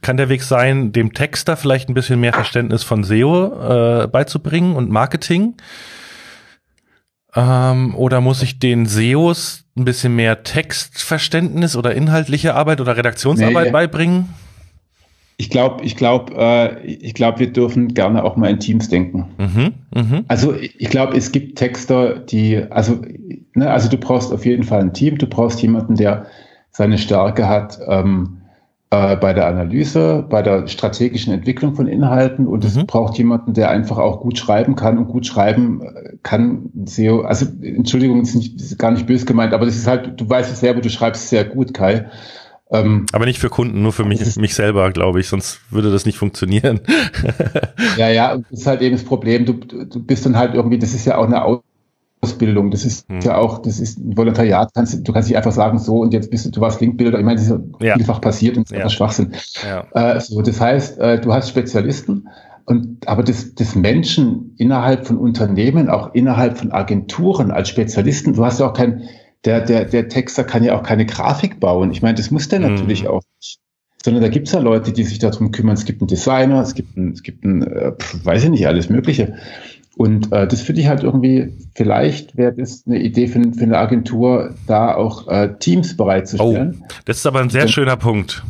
Kann 0.00 0.16
der 0.16 0.28
Weg 0.28 0.42
sein, 0.42 0.92
dem 0.92 1.12
Texter 1.12 1.56
vielleicht 1.56 1.88
ein 1.88 1.94
bisschen 1.94 2.20
mehr 2.20 2.32
Verständnis 2.32 2.84
von 2.84 3.02
SEO 3.02 4.04
äh, 4.04 4.06
beizubringen 4.06 4.76
und 4.76 4.90
Marketing? 4.90 5.54
Ähm, 7.34 7.94
oder 7.96 8.20
muss 8.20 8.42
ich 8.42 8.58
den 8.58 8.86
SEOs 8.86 9.64
ein 9.76 9.84
bisschen 9.84 10.14
mehr 10.14 10.42
Textverständnis 10.44 11.76
oder 11.76 11.94
inhaltliche 11.94 12.54
Arbeit 12.54 12.80
oder 12.80 12.96
Redaktionsarbeit 12.96 13.66
nee. 13.66 13.72
beibringen? 13.72 14.28
Ich 15.42 15.50
glaube, 15.50 15.82
ich 15.82 15.96
glaube, 15.96 16.32
äh, 16.36 16.86
ich 16.86 17.14
glaube, 17.14 17.40
wir 17.40 17.52
dürfen 17.52 17.94
gerne 17.94 18.22
auch 18.22 18.36
mal 18.36 18.48
in 18.48 18.60
Teams 18.60 18.88
denken. 18.88 19.24
Mhm, 19.38 19.72
mh. 19.92 20.22
Also 20.28 20.54
ich 20.54 20.88
glaube, 20.88 21.16
es 21.16 21.32
gibt 21.32 21.58
Texter, 21.58 22.20
die, 22.20 22.62
also, 22.70 23.00
ne, 23.56 23.68
also 23.68 23.90
du 23.90 23.96
brauchst 23.96 24.32
auf 24.32 24.46
jeden 24.46 24.62
Fall 24.62 24.82
ein 24.82 24.92
Team, 24.92 25.18
du 25.18 25.26
brauchst 25.26 25.60
jemanden, 25.60 25.96
der 25.96 26.26
seine 26.70 26.96
Stärke 26.96 27.48
hat 27.48 27.80
ähm, 27.88 28.42
äh, 28.90 29.16
bei 29.16 29.32
der 29.32 29.48
Analyse, 29.48 30.24
bei 30.30 30.42
der 30.42 30.68
strategischen 30.68 31.34
Entwicklung 31.34 31.74
von 31.74 31.88
Inhalten 31.88 32.46
und 32.46 32.62
mhm. 32.62 32.80
es 32.80 32.86
braucht 32.86 33.18
jemanden, 33.18 33.52
der 33.52 33.68
einfach 33.68 33.98
auch 33.98 34.20
gut 34.20 34.38
schreiben 34.38 34.76
kann 34.76 34.96
und 34.96 35.08
gut 35.08 35.26
schreiben 35.26 35.82
äh, 35.82 36.18
kann 36.22 36.70
SEO, 36.84 37.22
also 37.22 37.46
Entschuldigung, 37.62 38.22
ist, 38.22 38.36
nicht, 38.36 38.60
ist 38.60 38.78
gar 38.78 38.92
nicht 38.92 39.08
böse 39.08 39.26
gemeint, 39.26 39.54
aber 39.54 39.66
das 39.66 39.74
ist 39.74 39.88
halt, 39.88 40.20
du 40.20 40.30
weißt 40.30 40.52
es 40.52 40.60
selber, 40.60 40.82
du 40.82 40.88
schreibst 40.88 41.30
sehr 41.30 41.44
gut, 41.44 41.74
Kai. 41.74 42.06
Ähm, 42.72 43.06
Aber 43.12 43.26
nicht 43.26 43.38
für 43.38 43.50
Kunden, 43.50 43.82
nur 43.82 43.92
für 43.92 44.04
mich, 44.04 44.36
mich 44.36 44.54
selber, 44.54 44.90
glaube 44.90 45.20
ich, 45.20 45.28
sonst 45.28 45.60
würde 45.70 45.92
das 45.92 46.06
nicht 46.06 46.16
funktionieren. 46.16 46.80
ja, 47.98 48.08
ja, 48.08 48.38
das 48.38 48.60
ist 48.60 48.66
halt 48.66 48.80
eben 48.80 48.96
das 48.96 49.04
Problem. 49.04 49.44
Du, 49.44 49.52
du 49.52 50.02
bist 50.02 50.24
dann 50.24 50.36
halt 50.36 50.54
irgendwie, 50.54 50.78
das 50.78 50.94
ist 50.94 51.04
ja 51.04 51.18
auch 51.18 51.26
eine 51.26 51.44
Ausbildung, 52.22 52.70
das 52.70 52.84
ist 52.84 53.06
hm. 53.08 53.20
ja 53.20 53.36
auch, 53.36 53.60
das 53.60 53.78
ist 53.78 53.98
ein 53.98 54.16
Volontariat, 54.16 54.70
kannst, 54.74 55.06
du 55.06 55.12
kannst 55.12 55.28
nicht 55.28 55.36
einfach 55.36 55.52
sagen, 55.52 55.78
so 55.78 55.98
und 55.98 56.14
jetzt 56.14 56.30
bist 56.30 56.46
du, 56.46 56.50
du 56.50 56.60
warst 56.62 56.80
Linkbilder, 56.80 57.18
ich 57.18 57.24
meine, 57.24 57.36
das 57.36 57.50
ist 57.50 57.58
ja 57.80 57.94
vielfach 57.94 58.20
passiert 58.20 58.56
und 58.56 58.70
das 58.70 58.78
ja. 58.78 58.86
ist 58.86 58.92
Schwachsinn. 58.92 59.32
Ja. 59.66 60.14
Äh, 60.14 60.20
so, 60.20 60.40
das 60.40 60.60
heißt, 60.60 60.98
äh, 60.98 61.20
du 61.20 61.32
hast 61.32 61.50
Spezialisten, 61.50 62.28
und, 62.64 63.06
aber 63.08 63.22
das, 63.22 63.54
das 63.54 63.74
Menschen 63.74 64.54
innerhalb 64.56 65.06
von 65.06 65.18
Unternehmen, 65.18 65.90
auch 65.90 66.14
innerhalb 66.14 66.58
von 66.58 66.70
Agenturen 66.70 67.50
als 67.50 67.68
Spezialisten, 67.68 68.34
du 68.34 68.44
hast 68.44 68.60
ja 68.60 68.70
auch 68.70 68.72
kein, 68.72 69.02
der, 69.44 69.60
der, 69.60 69.84
der 69.84 70.08
Texter 70.08 70.44
kann 70.44 70.64
ja 70.64 70.78
auch 70.78 70.82
keine 70.82 71.06
Grafik 71.06 71.60
bauen. 71.60 71.90
Ich 71.90 72.02
meine, 72.02 72.14
das 72.14 72.30
muss 72.30 72.48
der 72.48 72.60
mhm. 72.60 72.74
natürlich 72.74 73.08
auch 73.08 73.22
nicht. 73.40 73.58
Sondern 74.04 74.22
da 74.22 74.28
gibt 74.28 74.48
es 74.48 74.52
ja 74.52 74.60
Leute, 74.60 74.92
die 74.92 75.04
sich 75.04 75.20
darum 75.20 75.52
kümmern. 75.52 75.74
Es 75.74 75.84
gibt 75.84 76.00
einen 76.00 76.08
Designer, 76.08 76.60
es 76.60 76.74
gibt 76.74 76.96
einen, 76.96 77.12
es 77.12 77.22
gibt 77.22 77.44
einen, 77.44 77.62
äh, 77.62 77.92
weiß 78.24 78.44
ich 78.44 78.50
nicht, 78.50 78.66
alles 78.66 78.88
Mögliche. 78.88 79.34
Und 79.96 80.32
äh, 80.32 80.48
das 80.48 80.62
finde 80.62 80.80
ich 80.80 80.88
halt 80.88 81.04
irgendwie, 81.04 81.52
vielleicht 81.74 82.36
wäre 82.36 82.52
das 82.52 82.84
eine 82.86 82.98
Idee 82.98 83.28
für, 83.28 83.40
für 83.52 83.62
eine 83.62 83.78
Agentur, 83.78 84.54
da 84.66 84.94
auch 84.94 85.28
äh, 85.28 85.54
Teams 85.58 85.96
bereitzustellen. 85.96 86.78
Oh, 86.80 86.86
das 87.04 87.18
ist 87.18 87.26
aber 87.26 87.40
ein 87.40 87.50
sehr 87.50 87.68
schöner 87.68 87.96
Punkt. 87.96 88.42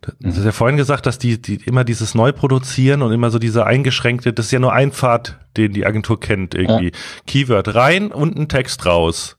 Du 0.00 0.28
hast 0.28 0.44
ja 0.44 0.52
vorhin 0.52 0.76
gesagt, 0.76 1.06
dass 1.06 1.18
die, 1.18 1.40
die 1.40 1.56
immer 1.66 1.84
dieses 1.84 2.14
Neuproduzieren 2.14 3.02
und 3.02 3.12
immer 3.12 3.30
so 3.30 3.38
diese 3.38 3.66
eingeschränkte, 3.66 4.32
das 4.32 4.46
ist 4.46 4.52
ja 4.52 4.58
nur 4.58 4.72
ein 4.72 4.92
Pfad, 4.92 5.38
den 5.56 5.72
die 5.72 5.84
Agentur 5.84 6.18
kennt 6.18 6.54
irgendwie. 6.54 6.86
Ja. 6.86 6.98
Keyword 7.26 7.74
rein 7.74 8.10
und 8.10 8.38
ein 8.38 8.48
Text 8.48 8.86
raus. 8.86 9.36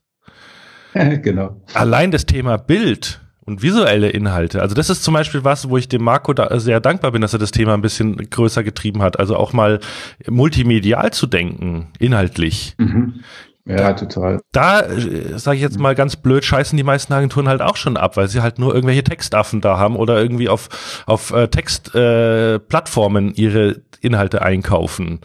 genau. 1.21 1.61
Allein 1.73 2.11
das 2.11 2.25
Thema 2.25 2.57
Bild 2.57 3.21
und 3.45 3.61
visuelle 3.61 4.09
Inhalte. 4.09 4.61
Also 4.61 4.75
das 4.75 4.89
ist 4.89 5.03
zum 5.03 5.13
Beispiel 5.13 5.43
was, 5.43 5.69
wo 5.69 5.77
ich 5.77 5.89
dem 5.89 6.03
Marco 6.03 6.33
da 6.33 6.59
sehr 6.59 6.79
dankbar 6.79 7.11
bin, 7.11 7.21
dass 7.21 7.33
er 7.33 7.39
das 7.39 7.51
Thema 7.51 7.73
ein 7.73 7.81
bisschen 7.81 8.17
größer 8.29 8.63
getrieben 8.63 9.01
hat. 9.01 9.19
Also 9.19 9.35
auch 9.35 9.53
mal 9.53 9.79
multimedial 10.27 11.11
zu 11.11 11.27
denken, 11.27 11.87
inhaltlich. 11.99 12.75
Mhm. 12.77 13.21
Ja, 13.65 13.75
da, 13.75 13.93
total. 13.93 14.41
Da, 14.51 14.81
äh, 14.81 15.37
sage 15.37 15.57
ich 15.57 15.61
jetzt 15.61 15.79
mal 15.79 15.93
ganz 15.93 16.15
blöd, 16.15 16.43
scheißen 16.43 16.75
die 16.77 16.83
meisten 16.83 17.13
Agenturen 17.13 17.47
halt 17.47 17.61
auch 17.61 17.75
schon 17.75 17.95
ab, 17.95 18.17
weil 18.17 18.27
sie 18.27 18.41
halt 18.41 18.57
nur 18.57 18.73
irgendwelche 18.73 19.03
Textaffen 19.03 19.61
da 19.61 19.77
haben 19.77 19.95
oder 19.95 20.19
irgendwie 20.19 20.49
auf, 20.49 21.03
auf 21.05 21.31
äh, 21.31 21.47
Textplattformen 21.47 23.29
äh, 23.29 23.41
ihre 23.41 23.81
Inhalte 24.01 24.41
einkaufen. 24.41 25.19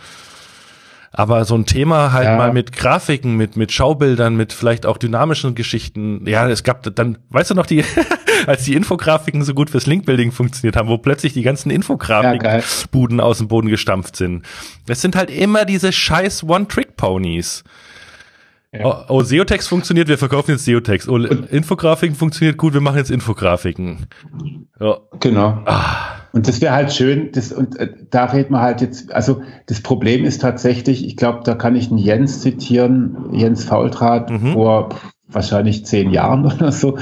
Aber 1.18 1.46
so 1.46 1.54
ein 1.54 1.64
Thema 1.64 2.12
halt 2.12 2.26
ja. 2.26 2.36
mal 2.36 2.52
mit 2.52 2.72
Grafiken, 2.72 3.36
mit, 3.36 3.56
mit 3.56 3.72
Schaubildern, 3.72 4.36
mit 4.36 4.52
vielleicht 4.52 4.84
auch 4.84 4.98
dynamischen 4.98 5.54
Geschichten. 5.54 6.26
Ja, 6.26 6.46
es 6.46 6.62
gab 6.62 6.82
dann, 6.94 7.16
weißt 7.30 7.52
du 7.52 7.54
noch, 7.54 7.64
die, 7.64 7.82
als 8.46 8.64
die 8.64 8.74
Infografiken 8.74 9.42
so 9.42 9.54
gut 9.54 9.70
fürs 9.70 9.86
Linkbuilding 9.86 10.30
funktioniert 10.30 10.76
haben, 10.76 10.90
wo 10.90 10.98
plötzlich 10.98 11.32
die 11.32 11.40
ganzen 11.40 11.70
Infografikbuden 11.70 13.18
ja, 13.18 13.24
aus 13.24 13.38
dem 13.38 13.48
Boden 13.48 13.68
gestampft 13.68 14.16
sind. 14.16 14.44
Es 14.86 15.00
sind 15.00 15.16
halt 15.16 15.30
immer 15.30 15.64
diese 15.64 15.90
scheiß 15.90 16.44
One-Trick-Ponys. 16.44 17.64
Ja. 18.72 18.84
Oh, 18.84 19.04
oh, 19.08 19.22
SEO-Text 19.22 19.70
funktioniert, 19.70 20.08
wir 20.08 20.18
verkaufen 20.18 20.50
jetzt 20.50 20.66
SEO-Text. 20.66 21.08
Oh, 21.08 21.16
Infografiken 21.16 22.14
funktioniert 22.14 22.58
gut, 22.58 22.74
wir 22.74 22.82
machen 22.82 22.98
jetzt 22.98 23.10
Infografiken. 23.10 24.06
Ja. 24.78 24.98
Genau. 25.18 25.62
Ah. 25.64 26.25
Und 26.36 26.46
das 26.46 26.60
wäre 26.60 26.74
halt 26.74 26.92
schön, 26.92 27.30
das, 27.32 27.50
und 27.50 27.80
äh, 27.80 27.88
da 28.10 28.26
redet 28.26 28.50
man 28.50 28.60
halt 28.60 28.82
jetzt, 28.82 29.10
also 29.10 29.40
das 29.68 29.80
Problem 29.80 30.22
ist 30.26 30.42
tatsächlich, 30.42 31.06
ich 31.06 31.16
glaube, 31.16 31.40
da 31.44 31.54
kann 31.54 31.74
ich 31.74 31.88
einen 31.88 31.96
Jens 31.96 32.42
zitieren, 32.42 33.30
Jens 33.32 33.64
Faultrat 33.64 34.28
mhm. 34.28 34.52
vor 34.52 34.90
wahrscheinlich 35.28 35.86
zehn 35.86 36.10
Jahren 36.10 36.44
oder 36.52 36.72
so, 36.72 36.98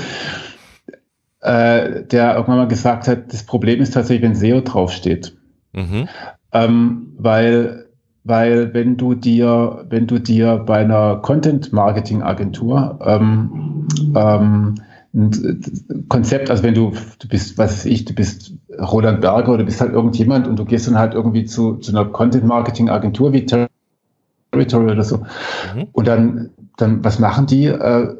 äh, 1.40 2.04
der 2.04 2.34
irgendwann 2.34 2.58
mal 2.58 2.68
gesagt 2.68 3.08
hat, 3.08 3.32
das 3.32 3.42
Problem 3.42 3.80
ist 3.80 3.94
tatsächlich, 3.94 4.22
wenn 4.22 4.36
SEO 4.36 4.60
draufsteht. 4.60 5.36
Mhm. 5.72 6.08
Ähm, 6.52 7.14
weil, 7.18 7.86
weil 8.22 8.72
wenn 8.72 8.96
du 8.96 9.14
dir, 9.14 9.84
wenn 9.88 10.06
du 10.06 10.20
dir 10.20 10.58
bei 10.58 10.78
einer 10.78 11.16
Content-Marketing-Agentur 11.16 13.00
ähm, 13.04 13.88
ähm, 14.14 14.76
ein 15.14 16.06
Konzept, 16.08 16.50
also 16.50 16.62
wenn 16.62 16.74
du, 16.74 16.92
du 17.20 17.28
bist, 17.28 17.56
was 17.56 17.72
weiß 17.72 17.84
ich, 17.86 18.04
du 18.04 18.14
bist 18.14 18.52
Roland 18.78 19.20
Berger 19.20 19.50
oder 19.50 19.58
du 19.58 19.64
bist 19.64 19.80
halt 19.80 19.92
irgendjemand 19.92 20.48
und 20.48 20.58
du 20.58 20.64
gehst 20.64 20.88
dann 20.88 20.98
halt 20.98 21.14
irgendwie 21.14 21.44
zu, 21.44 21.76
zu 21.76 21.92
einer 21.92 22.04
Content-Marketing-Agentur 22.04 23.32
wie 23.32 23.46
Territory 23.46 24.90
oder 24.90 25.04
so. 25.04 25.18
Mhm. 25.18 25.86
Und 25.92 26.08
dann, 26.08 26.50
dann, 26.76 27.04
was 27.04 27.20
machen 27.20 27.46
die? 27.46 27.66
Äh, 27.66 28.16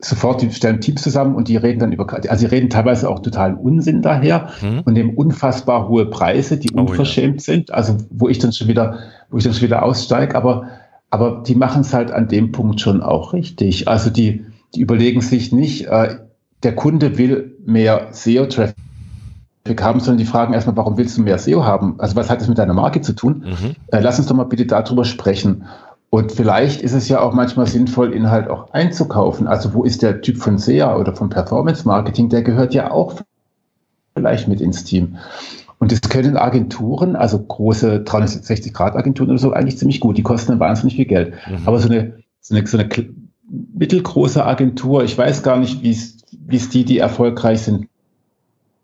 sofort, 0.00 0.42
die 0.42 0.50
stellen 0.50 0.80
Teams 0.80 1.02
zusammen 1.02 1.34
und 1.34 1.48
die 1.48 1.56
reden 1.56 1.78
dann 1.78 1.92
über, 1.92 2.12
also 2.12 2.36
sie 2.36 2.46
reden 2.46 2.68
teilweise 2.68 3.08
auch 3.08 3.20
totalen 3.20 3.56
Unsinn 3.56 4.02
daher 4.02 4.50
mhm. 4.60 4.80
und 4.84 4.92
nehmen 4.92 5.14
unfassbar 5.14 5.88
hohe 5.88 6.06
Preise, 6.06 6.58
die 6.58 6.70
unverschämt 6.70 7.36
oh, 7.36 7.36
ja. 7.36 7.40
sind, 7.40 7.72
also 7.72 7.96
wo 8.10 8.28
ich 8.28 8.38
dann 8.38 8.52
schon 8.52 8.68
wieder, 8.68 8.98
wo 9.30 9.38
ich 9.38 9.44
dann 9.44 9.54
schon 9.54 9.62
wieder 9.62 9.82
aussteige, 9.82 10.34
aber, 10.34 10.68
aber 11.10 11.42
die 11.46 11.54
machen 11.54 11.80
es 11.80 11.94
halt 11.94 12.10
an 12.10 12.28
dem 12.28 12.52
Punkt 12.52 12.80
schon 12.80 13.02
auch 13.02 13.32
richtig. 13.32 13.88
Also 13.88 14.10
die, 14.10 14.44
die 14.74 14.80
überlegen 14.80 15.20
sich 15.20 15.52
nicht, 15.52 15.86
äh, 15.86 16.16
der 16.64 16.74
Kunde 16.74 17.18
will 17.18 17.56
mehr 17.64 18.08
SEO-Traffic 18.12 18.74
haben, 19.80 20.00
sondern 20.00 20.18
die 20.18 20.24
fragen 20.24 20.54
erstmal, 20.54 20.76
warum 20.76 20.96
willst 20.96 21.16
du 21.16 21.22
mehr 21.22 21.38
SEO 21.38 21.64
haben? 21.64 21.94
Also 21.98 22.16
was 22.16 22.30
hat 22.30 22.40
das 22.40 22.48
mit 22.48 22.58
deiner 22.58 22.74
Marke 22.74 23.00
zu 23.00 23.14
tun? 23.14 23.44
Mhm. 23.46 23.76
Äh, 23.88 24.00
lass 24.00 24.18
uns 24.18 24.28
doch 24.28 24.36
mal 24.36 24.44
bitte 24.44 24.66
darüber 24.66 25.04
sprechen. 25.04 25.64
Und 26.10 26.30
vielleicht 26.30 26.80
ist 26.80 26.92
es 26.92 27.08
ja 27.08 27.20
auch 27.20 27.32
manchmal 27.34 27.66
sinnvoll, 27.66 28.12
Inhalt 28.12 28.48
auch 28.48 28.72
einzukaufen. 28.72 29.48
Also 29.48 29.74
wo 29.74 29.82
ist 29.82 30.02
der 30.02 30.20
Typ 30.20 30.36
von 30.38 30.58
SEA 30.58 30.96
oder 30.96 31.14
von 31.14 31.28
Performance 31.28 31.86
Marketing? 31.86 32.28
Der 32.28 32.42
gehört 32.42 32.72
ja 32.72 32.90
auch 32.90 33.14
vielleicht 34.16 34.46
mit 34.46 34.60
ins 34.60 34.84
Team. 34.84 35.16
Und 35.78 35.92
das 35.92 36.00
können 36.02 36.36
Agenturen, 36.36 37.16
also 37.16 37.38
große 37.38 38.04
360-Grad-Agenturen 38.04 39.30
oder 39.30 39.38
so, 39.38 39.52
eigentlich 39.52 39.76
ziemlich 39.76 40.00
gut. 40.00 40.16
Die 40.16 40.22
kosten 40.22 40.52
dann 40.52 40.60
wahnsinnig 40.60 40.94
viel 40.94 41.04
Geld. 41.04 41.34
Mhm. 41.48 41.66
Aber 41.66 41.78
so 41.80 41.88
eine, 41.88 42.18
so 42.40 42.54
eine, 42.54 42.66
so 42.66 42.78
eine 42.78 42.88
mittelgroße 43.74 44.44
Agentur, 44.44 45.04
ich 45.04 45.18
weiß 45.18 45.42
gar 45.42 45.58
nicht, 45.58 45.82
wie 45.82 45.90
es 45.90 46.23
die, 46.46 46.84
die 46.84 46.98
erfolgreich 46.98 47.62
sind, 47.62 47.88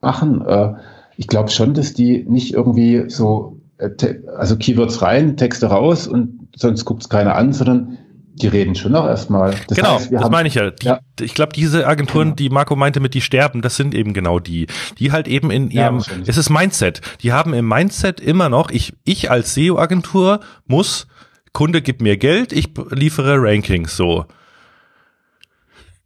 machen. 0.01 0.45
Äh, 0.47 0.75
ich 1.17 1.27
glaube 1.27 1.51
schon, 1.51 1.75
dass 1.75 1.93
die 1.93 2.25
nicht 2.29 2.55
irgendwie 2.55 3.05
so, 3.09 3.59
äh, 3.79 3.91
also 4.37 4.57
Keywords 4.57 5.03
rein, 5.03 5.37
Texte 5.37 5.67
raus 5.67 6.07
und 6.07 6.49
sonst 6.57 6.85
guckt 6.85 7.03
es 7.03 7.09
keiner 7.09 7.35
an, 7.35 7.53
sondern 7.53 7.99
die 8.35 8.49
reden 8.49 8.75
schon 8.75 8.93
noch 8.93 9.07
erstmal. 9.07 9.55
Das 9.69 9.77
genau, 9.77 9.97
heißt, 9.97 10.13
das 10.13 10.23
haben, 10.23 10.33
meine 10.33 10.49
ich 10.49 10.55
ja. 10.55 10.71
Die, 10.71 10.87
ja. 10.87 11.01
Ich 11.21 11.35
glaube, 11.35 11.53
diese 11.53 11.87
Agenturen, 11.87 12.29
genau. 12.29 12.37
die 12.37 12.49
Marco 12.49 12.77
meinte 12.77 13.01
mit 13.01 13.15
die 13.15 13.21
sterben, 13.21 13.61
das 13.61 13.77
sind 13.77 13.95
eben 13.95 14.15
genau 14.15 14.39
die, 14.39 14.67
die 14.99 15.13
halt 15.13 15.29
eben 15.29 15.51
in 15.51 15.71
ihrem, 15.71 15.99
ja, 15.99 16.05
es 16.27 16.37
ist 16.37 16.49
Mindset. 16.49 17.01
Die 17.23 17.33
haben 17.33 17.53
im 17.53 17.69
Mindset 17.69 18.21
immer 18.21 18.49
noch, 18.49 18.71
ich, 18.71 18.95
ich 19.05 19.31
als 19.31 19.55
SEO-Agentur 19.55 20.41
muss, 20.67 21.07
Kunde 21.53 21.83
gibt 21.83 22.01
mir 22.01 22.17
Geld, 22.17 22.53
ich 22.53 22.71
liefere 22.91 23.37
Rankings 23.39 23.97
so. 23.97 24.25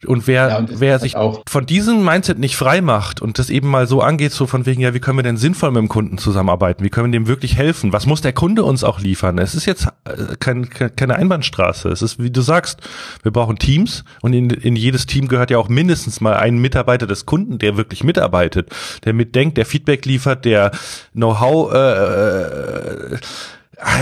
Und 0.07 0.27
wer, 0.27 0.49
ja, 0.49 0.59
und 0.59 0.81
wer 0.81 0.99
sich 0.99 1.17
auch 1.17 1.43
von 1.49 1.67
diesem 1.67 2.05
Mindset 2.05 2.39
nicht 2.39 2.57
frei 2.57 2.81
macht 2.81 3.21
und 3.21 3.39
das 3.39 3.51
eben 3.51 3.69
mal 3.69 3.87
so 3.87 4.01
angeht, 4.01 4.33
so 4.33 4.47
von 4.47 4.67
wegen, 4.67 4.81
ja, 4.81 4.95
wie 4.95 5.01
können 5.01 5.19
wir 5.19 5.23
denn 5.23 5.37
sinnvoll 5.37 5.71
mit 5.71 5.81
dem 5.81 5.89
Kunden 5.89 6.19
zusammenarbeiten? 6.19 6.85
Wie 6.85 6.91
können 6.91 7.13
wir 7.13 7.19
dem 7.19 7.27
wirklich 7.27 7.57
helfen? 7.57 7.93
Was 7.93 8.07
muss 8.07 8.21
der 8.21 8.33
Kunde 8.33 8.65
uns 8.65 8.85
auch 8.85 9.01
liefern? 9.01 9.39
Es 9.39 9.55
ist 9.55 9.67
jetzt 9.67 9.87
äh, 10.05 10.37
kein, 10.39 10.69
keine 10.71 11.17
Einbahnstraße. 11.17 11.89
Es 11.89 12.03
ist, 12.03 12.23
wie 12.23 12.31
du 12.31 12.41
sagst, 12.41 12.81
wir 13.23 13.33
brauchen 13.33 13.59
Teams 13.59 14.05
und 14.23 14.33
in, 14.33 14.51
in 14.51 14.77
jedes 14.77 15.07
Team 15.07 15.29
gehört 15.29 15.51
ja 15.51 15.59
auch 15.59 15.69
mindestens 15.69 16.21
mal 16.21 16.35
ein 16.35 16.59
Mitarbeiter 16.59 17.07
des 17.07 17.27
Kunden, 17.27 17.59
der 17.59 17.77
wirklich 17.77 18.05
mitarbeitet, 18.05 18.71
der 19.05 19.13
mitdenkt, 19.13 19.57
der 19.57 19.67
Feedback 19.67 20.05
liefert, 20.07 20.45
der 20.45 20.71
Know-how 21.13 21.73
äh, 21.73 23.15
äh 23.15 23.19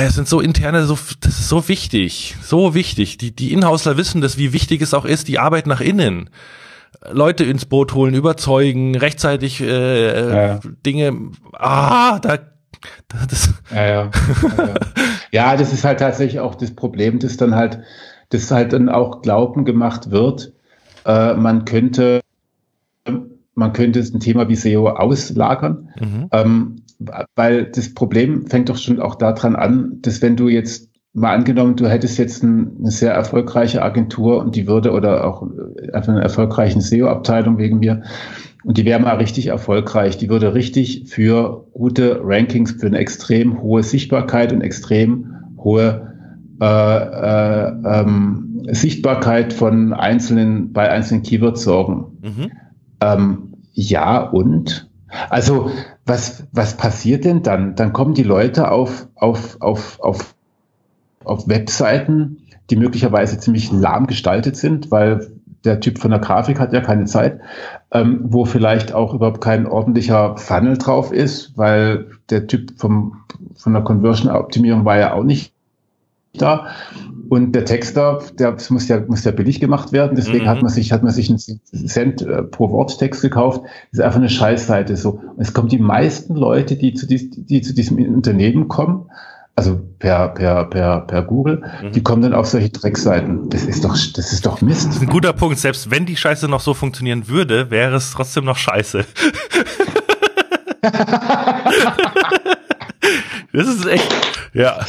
es 0.01 0.14
sind 0.14 0.29
so 0.29 0.41
interne, 0.41 0.85
so, 0.85 0.99
das 1.20 1.39
ist 1.39 1.49
so 1.49 1.68
wichtig, 1.68 2.37
so 2.43 2.75
wichtig. 2.75 3.18
Die, 3.18 3.35
die 3.35 3.53
Inhausler 3.53 3.97
wissen 3.97 4.20
das, 4.20 4.39
wie 4.39 4.53
wichtig 4.53 4.83
es 4.83 4.95
auch 4.95 5.05
ist, 5.05 5.29
die 5.29 5.39
Arbeit 5.39 5.66
nach 5.66 5.81
innen. 5.81 6.31
Leute 7.11 7.45
ins 7.45 7.64
Boot 7.64 7.95
holen, 7.95 8.14
überzeugen, 8.14 8.97
rechtzeitig 8.97 9.61
äh, 9.61 10.47
ja. 10.47 10.61
Dinge. 10.87 11.31
Ah, 11.53 12.18
da. 12.18 12.39
Das. 13.29 13.51
Ja, 13.73 13.87
ja. 13.87 14.11
ja, 14.59 14.75
ja, 15.31 15.57
das 15.57 15.73
ist 15.73 15.85
halt 15.85 16.01
tatsächlich 16.01 16.41
auch 16.41 16.55
das 16.57 16.75
Problem, 16.75 17.18
dass 17.18 17.37
dann 17.37 17.55
halt, 17.55 17.79
dass 18.31 18.51
halt 18.51 18.73
dann 18.73 18.89
auch 18.89 19.23
Glauben 19.23 19.64
gemacht 19.64 20.11
wird, 20.11 20.53
äh, 21.05 21.35
man 21.35 21.64
könnte, 21.64 22.20
man 23.55 23.72
könnte 23.72 24.00
ein 24.00 24.20
Thema 24.20 24.48
wie 24.48 24.57
SEO 24.57 24.88
auslagern. 24.88 25.90
Mhm. 26.00 26.28
Ähm, 26.32 26.76
weil 27.34 27.64
das 27.64 27.94
Problem 27.94 28.46
fängt 28.46 28.68
doch 28.68 28.76
schon 28.76 29.00
auch 29.00 29.16
daran 29.16 29.57
an, 29.57 29.98
dass 30.03 30.22
wenn 30.22 30.36
du 30.36 30.48
jetzt 30.48 30.88
mal 31.12 31.34
angenommen, 31.34 31.76
du 31.76 31.88
hättest 31.88 32.18
jetzt 32.18 32.42
ein, 32.42 32.76
eine 32.78 32.90
sehr 32.90 33.12
erfolgreiche 33.12 33.82
Agentur 33.82 34.38
und 34.38 34.57
die 34.57 34.66
würde 34.66 34.92
oder 34.92 35.26
auch 35.26 35.46
einfach 35.92 36.12
eine 36.12 36.22
erfolgreiche 36.22 36.80
SEO-Abteilung 36.80 37.59
wegen 37.59 37.80
mir 37.80 38.03
und 38.64 38.78
die 38.78 38.84
wäre 38.84 39.00
mal 39.00 39.16
richtig 39.16 39.48
erfolgreich. 39.48 40.16
Die 40.16 40.28
würde 40.28 40.55
richtig 40.55 41.05
für 41.09 41.66
gute 41.72 42.20
Rankings, 42.22 42.72
für 42.72 42.86
eine 42.86 42.98
extrem 42.98 43.61
hohe 43.61 43.82
Sichtbarkeit 43.82 44.53
und 44.53 44.61
extrem 44.61 45.26
hohe 45.59 46.12
äh, 46.61 46.64
äh, 46.64 47.72
ähm, 47.84 48.62
Sichtbarkeit 48.70 49.53
von 49.53 49.92
einzelnen, 49.92 50.72
bei 50.72 50.88
einzelnen 50.88 51.24
Keywords 51.24 51.62
sorgen. 51.62 52.18
Mhm. 52.22 52.53
Ähm, 53.03 53.55
ja, 53.72 54.20
und 54.20 54.88
also 55.28 55.70
was, 56.07 56.44
was 56.53 56.76
passiert 56.76 57.24
denn 57.24 57.42
dann? 57.42 57.74
Dann 57.74 57.92
kommen 57.92 58.14
die 58.14 58.22
Leute 58.22 58.70
auf, 58.70 59.09
auf, 59.14 59.61
auf, 59.61 60.00
auf, 60.00 60.34
auf 61.24 61.48
Webseiten, 61.48 62.38
die 62.70 62.76
möglicherweise 62.76 63.38
ziemlich 63.38 63.72
lahm 63.72 64.07
gestaltet 64.07 64.57
sind, 64.57 64.90
weil 64.90 65.32
der 65.64 65.80
Typ 65.80 65.98
von 65.98 66.11
der 66.11 66.20
Grafik 66.20 66.59
hat 66.59 66.72
ja 66.72 66.80
keine 66.80 67.05
Zeit, 67.05 67.40
ähm, 67.92 68.20
wo 68.24 68.44
vielleicht 68.44 68.92
auch 68.92 69.14
überhaupt 69.14 69.40
kein 69.40 69.66
ordentlicher 69.66 70.36
Funnel 70.36 70.76
drauf 70.78 71.12
ist, 71.12 71.57
weil 71.57 72.11
der 72.30 72.46
Typ 72.46 72.72
vom, 72.78 73.18
von 73.55 73.72
der 73.72 73.82
Conversion-Optimierung 73.82 74.84
war 74.84 74.98
ja 74.98 75.12
auch 75.12 75.24
nicht 75.24 75.51
da. 76.35 76.66
Und 77.28 77.53
der 77.53 77.64
Texter, 77.64 78.20
der 78.39 78.57
muss 78.68 78.89
ja, 78.89 79.01
muss 79.01 79.24
ja 79.24 79.30
billig 79.30 79.61
gemacht 79.61 79.93
werden. 79.93 80.16
Deswegen 80.16 80.45
mhm. 80.45 80.49
hat 80.49 80.62
man 80.62 80.70
sich, 80.70 80.93
hat 80.93 81.03
man 81.03 81.12
sich 81.12 81.30
einen 81.30 81.39
Cent 81.39 82.22
äh, 82.22 82.43
pro 82.43 82.70
Worttext 82.70 83.22
gekauft. 83.22 83.62
Das 83.91 83.99
ist 83.99 84.01
einfach 84.01 84.18
eine 84.18 84.28
Scheißseite. 84.28 84.97
So. 84.97 85.20
Und 85.37 85.41
es 85.41 85.53
kommen 85.53 85.68
die 85.68 85.78
meisten 85.78 86.35
Leute, 86.35 86.76
die 86.76 86.95
zu, 86.95 87.07
dies, 87.07 87.30
die 87.30 87.62
zu 87.62 87.74
diesem 87.74 87.99
Unternehmen 88.14 88.68
kommen, 88.68 89.07
also 89.55 89.80
per, 89.99 90.28
per, 90.28 90.64
per, 90.64 91.01
per 91.03 91.22
Google, 91.22 91.62
mhm. 91.83 91.93
die 91.93 92.03
kommen 92.03 92.22
dann 92.22 92.35
auf 92.35 92.47
solche 92.47 92.70
Dreckseiten. 92.70 93.51
Das 93.51 93.64
ist 93.64 93.85
doch, 93.85 93.93
das 93.93 94.33
ist 94.33 94.47
doch 94.47 94.61
Mist. 94.62 94.89
Das 94.89 94.97
ist 94.97 95.03
ein 95.03 95.09
guter 95.09 95.33
Punkt. 95.33 95.59
Selbst 95.59 95.91
wenn 95.91 96.07
die 96.07 96.16
Scheiße 96.16 96.49
noch 96.49 96.61
so 96.61 96.74
funktionieren 96.74 97.28
würde, 97.28 97.70
wäre 97.70 97.97
es 97.97 98.12
trotzdem 98.12 98.45
noch 98.45 98.57
Scheiße. 98.57 99.05
das 103.53 103.68
ist 103.68 103.87
echt, 103.87 104.09
ja. 104.55 104.80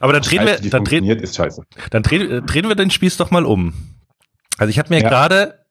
Aber 0.00 0.12
dann 0.12 0.22
drehen 0.22 0.46
wir, 0.46 0.58
dann 0.70 0.84
drehen, 0.84 1.22
dann 1.90 2.02
drehen, 2.02 2.30
äh, 2.30 2.42
drehen 2.42 2.68
wir 2.68 2.74
den 2.74 2.90
Spieß 2.90 3.16
doch 3.16 3.30
mal 3.30 3.44
um. 3.44 3.74
Also 4.56 4.70
ich 4.70 4.78
habe 4.78 4.94
mir 4.94 5.00
ja. 5.00 5.08
gerade 5.08 5.64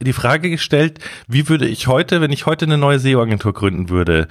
die 0.00 0.12
Frage 0.12 0.50
gestellt, 0.50 0.98
wie 1.26 1.48
würde 1.48 1.66
ich 1.66 1.86
heute, 1.86 2.20
wenn 2.20 2.32
ich 2.32 2.46
heute 2.46 2.66
eine 2.66 2.78
neue 2.78 2.98
SEO-Agentur 2.98 3.54
gründen 3.54 3.88
würde, 3.88 4.28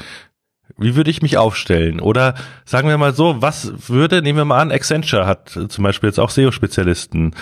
wie 0.77 0.95
würde 0.95 1.09
ich 1.09 1.21
mich 1.21 1.37
aufstellen? 1.37 1.99
Oder 1.99 2.35
sagen 2.65 2.87
wir 2.87 2.97
mal 2.97 3.13
so, 3.13 3.41
was 3.41 3.89
würde, 3.89 4.21
nehmen 4.21 4.37
wir 4.37 4.45
mal 4.45 4.61
an, 4.61 4.71
Accenture 4.71 5.25
hat 5.25 5.49
zum 5.49 5.83
Beispiel 5.83 6.09
jetzt 6.09 6.19
auch 6.19 6.29
SEO-Spezialisten. 6.29 7.33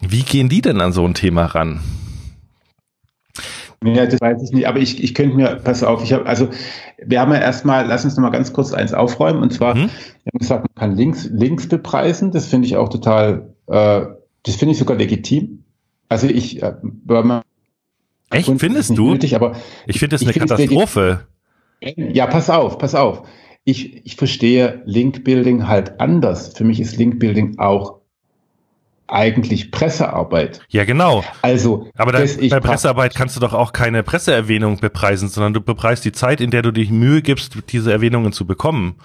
Wie 0.00 0.22
gehen 0.22 0.48
die 0.48 0.62
denn 0.62 0.80
an 0.80 0.92
so 0.92 1.06
ein 1.06 1.14
Thema 1.14 1.46
ran? 1.46 1.80
Ja, 3.84 4.06
das 4.06 4.20
weiß 4.20 4.42
ich 4.42 4.52
nicht, 4.52 4.66
aber 4.66 4.78
ich, 4.78 5.02
ich 5.02 5.14
könnte 5.14 5.36
mir, 5.36 5.56
pass 5.56 5.82
auf, 5.82 6.02
ich 6.04 6.12
habe, 6.12 6.26
also 6.26 6.48
wir 7.04 7.20
haben 7.20 7.32
ja 7.32 7.40
erstmal, 7.40 7.86
lass 7.86 8.04
uns 8.04 8.16
noch 8.16 8.22
mal 8.22 8.30
ganz 8.30 8.52
kurz 8.52 8.72
eins 8.72 8.94
aufräumen 8.94 9.42
und 9.42 9.52
zwar, 9.52 9.74
mhm. 9.74 9.90
wir 10.24 10.32
haben 10.32 10.38
gesagt, 10.38 10.62
man 10.62 10.74
kann 10.74 10.96
Links, 10.96 11.28
Links 11.32 11.68
bepreisen, 11.68 12.30
das 12.30 12.46
finde 12.46 12.66
ich 12.66 12.76
auch 12.76 12.88
total, 12.88 13.54
äh, 13.66 14.02
das 14.44 14.56
finde 14.56 14.72
ich 14.72 14.78
sogar 14.78 14.96
legitim. 14.96 15.64
Also 16.08 16.26
ich, 16.26 16.62
äh, 16.62 16.74
man, 17.06 17.42
Echt, 18.30 18.50
findest 18.58 18.96
du? 18.96 19.10
Nötig, 19.10 19.34
aber 19.34 19.56
ich 19.86 19.98
finde 19.98 20.14
das 20.16 20.22
eine 20.22 20.32
Katastrophe. 20.32 21.26
Ja, 21.80 22.26
pass 22.26 22.50
auf, 22.50 22.78
pass 22.78 22.94
auf. 22.94 23.26
Ich, 23.64 24.04
ich 24.04 24.16
verstehe 24.16 24.82
Link-Building 24.84 25.68
halt 25.68 26.00
anders. 26.00 26.52
Für 26.54 26.64
mich 26.64 26.80
ist 26.80 26.96
Link-Building 26.96 27.58
auch 27.58 28.01
eigentlich 29.12 29.70
Pressearbeit. 29.70 30.60
Ja, 30.68 30.84
genau. 30.84 31.22
Also, 31.42 31.88
aber 31.96 32.12
da, 32.12 32.20
bei 32.20 32.60
Pressearbeit 32.60 33.14
kannst 33.14 33.36
du 33.36 33.40
doch 33.40 33.52
auch 33.52 33.72
keine 33.72 34.02
Presseerwähnung 34.02 34.78
bepreisen, 34.78 35.28
sondern 35.28 35.52
du 35.52 35.60
bepreist 35.60 36.04
die 36.04 36.12
Zeit, 36.12 36.40
in 36.40 36.50
der 36.50 36.62
du 36.62 36.72
dich 36.72 36.90
Mühe 36.90 37.22
gibst, 37.22 37.56
diese 37.68 37.92
Erwähnungen 37.92 38.32
zu 38.32 38.46
bekommen. 38.46 38.96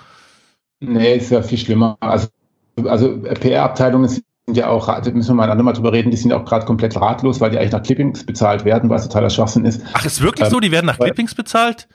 Nee, 0.80 1.16
ist 1.18 1.32
ja 1.32 1.41
viel 1.41 1.58
schlimmer. 1.58 1.97
Also, 1.99 2.28
also 2.86 3.20
PR-Abteilungen 3.20 4.10
sind 4.10 4.26
ja 4.53 4.70
auch, 4.70 4.88
da 4.88 5.12
müssen 5.12 5.30
wir 5.30 5.36
mal 5.36 5.43
ein 5.45 5.51
andermal 5.51 5.74
drüber 5.74 5.91
reden, 5.91 6.12
die 6.12 6.18
sind 6.18 6.32
auch 6.32 6.45
gerade 6.45 6.66
komplett 6.66 6.95
ratlos, 6.95 7.41
weil 7.41 7.51
die 7.51 7.58
eigentlich 7.58 7.72
nach 7.72 7.84
Clippings 7.84 8.26
bezahlt 8.26 8.64
werden, 8.64 8.89
was 8.89 9.03
totaler 9.03 9.30
Schwachsinn 9.30 9.66
ist. 9.66 9.82
Ach, 9.93 10.05
ist 10.05 10.22
wirklich 10.22 10.45
ähm, 10.45 10.51
so? 10.51 10.60
Die 10.60 10.72
werden 10.72 10.86
nach 10.86 10.97
Clippings 10.97 11.36
bezahlt? 11.36 11.88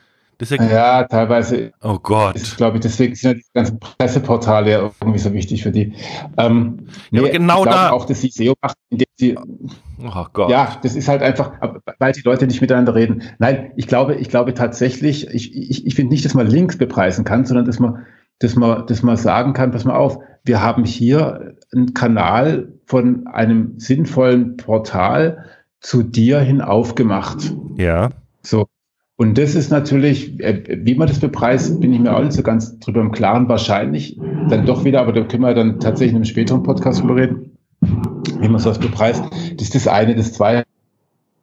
Ja, 0.51 0.65
ja, 0.65 1.03
teilweise. 1.03 1.71
Oh 1.81 1.97
Gott. 1.99 2.35
Ist, 2.35 2.57
glaube 2.57 2.77
ich, 2.77 2.81
deswegen 2.81 3.15
sind 3.15 3.31
ja 3.31 3.33
die 3.35 3.45
ganzen 3.53 3.79
Presseportale 3.79 4.71
ja 4.71 4.91
irgendwie 5.01 5.19
so 5.19 5.33
wichtig 5.33 5.63
für 5.63 5.71
die. 5.71 5.93
Ähm, 6.37 6.87
ja, 7.11 7.21
nee, 7.21 7.29
genau 7.29 7.65
da. 7.65 7.91
Auch, 7.91 8.05
dass 8.05 8.21
sie 8.21 8.29
SEO 8.29 8.53
macht, 8.61 8.77
indem 8.89 9.07
sie. 9.15 9.37
Oh 10.03 10.25
Gott. 10.33 10.49
Ja, 10.49 10.77
das 10.81 10.95
ist 10.95 11.07
halt 11.07 11.21
einfach, 11.21 11.51
weil 11.99 12.13
die 12.13 12.21
Leute 12.21 12.47
nicht 12.47 12.61
miteinander 12.61 12.95
reden. 12.95 13.23
Nein, 13.39 13.71
ich 13.75 13.87
glaube, 13.87 14.15
ich 14.15 14.29
glaube 14.29 14.53
tatsächlich, 14.53 15.27
ich, 15.27 15.55
ich, 15.55 15.85
ich 15.85 15.95
finde 15.95 16.13
nicht, 16.13 16.25
dass 16.25 16.33
man 16.33 16.47
Links 16.47 16.77
bepreisen 16.77 17.25
kann, 17.25 17.45
sondern 17.45 17.65
dass 17.65 17.79
man, 17.79 18.05
dass 18.39 18.55
man, 18.55 18.85
dass 18.87 19.03
man 19.03 19.17
sagen 19.17 19.53
kann, 19.53 19.71
pass 19.71 19.85
mal 19.85 19.95
auf, 19.95 20.17
wir 20.43 20.61
haben 20.61 20.83
hier 20.83 21.55
einen 21.73 21.93
Kanal 21.93 22.73
von 22.85 23.27
einem 23.27 23.79
sinnvollen 23.79 24.57
Portal 24.57 25.45
zu 25.79 26.03
dir 26.03 26.39
hin 26.39 26.61
aufgemacht. 26.61 27.53
Ja. 27.77 28.09
So. 28.41 28.67
Und 29.15 29.37
das 29.37 29.53
ist 29.53 29.69
natürlich, 29.69 30.39
äh, 30.39 30.63
wie 30.83 30.95
man 30.95 31.07
das 31.07 31.19
bepreist, 31.19 31.79
bin 31.79 31.93
ich 31.93 31.99
mir 31.99 32.15
auch 32.15 32.23
nicht 32.23 32.33
so 32.33 32.41
ganz 32.41 32.79
drüber 32.79 33.01
im 33.01 33.11
Klaren. 33.11 33.47
Wahrscheinlich 33.47 34.19
dann 34.49 34.65
doch 34.65 34.83
wieder, 34.83 35.01
aber 35.01 35.13
da 35.13 35.21
können 35.23 35.43
wir 35.43 35.53
dann 35.53 35.79
tatsächlich 35.79 36.11
in 36.11 36.17
einem 36.17 36.25
späteren 36.25 36.63
Podcast 36.63 37.01
drüber 37.01 37.17
reden, 37.17 37.51
wie 38.39 38.49
man 38.49 38.59
sowas 38.59 38.79
bepreist. 38.79 39.23
Das 39.55 39.67
ist 39.67 39.75
das 39.75 39.87
eine. 39.87 40.15
Das 40.15 40.33
zweite, 40.33 40.65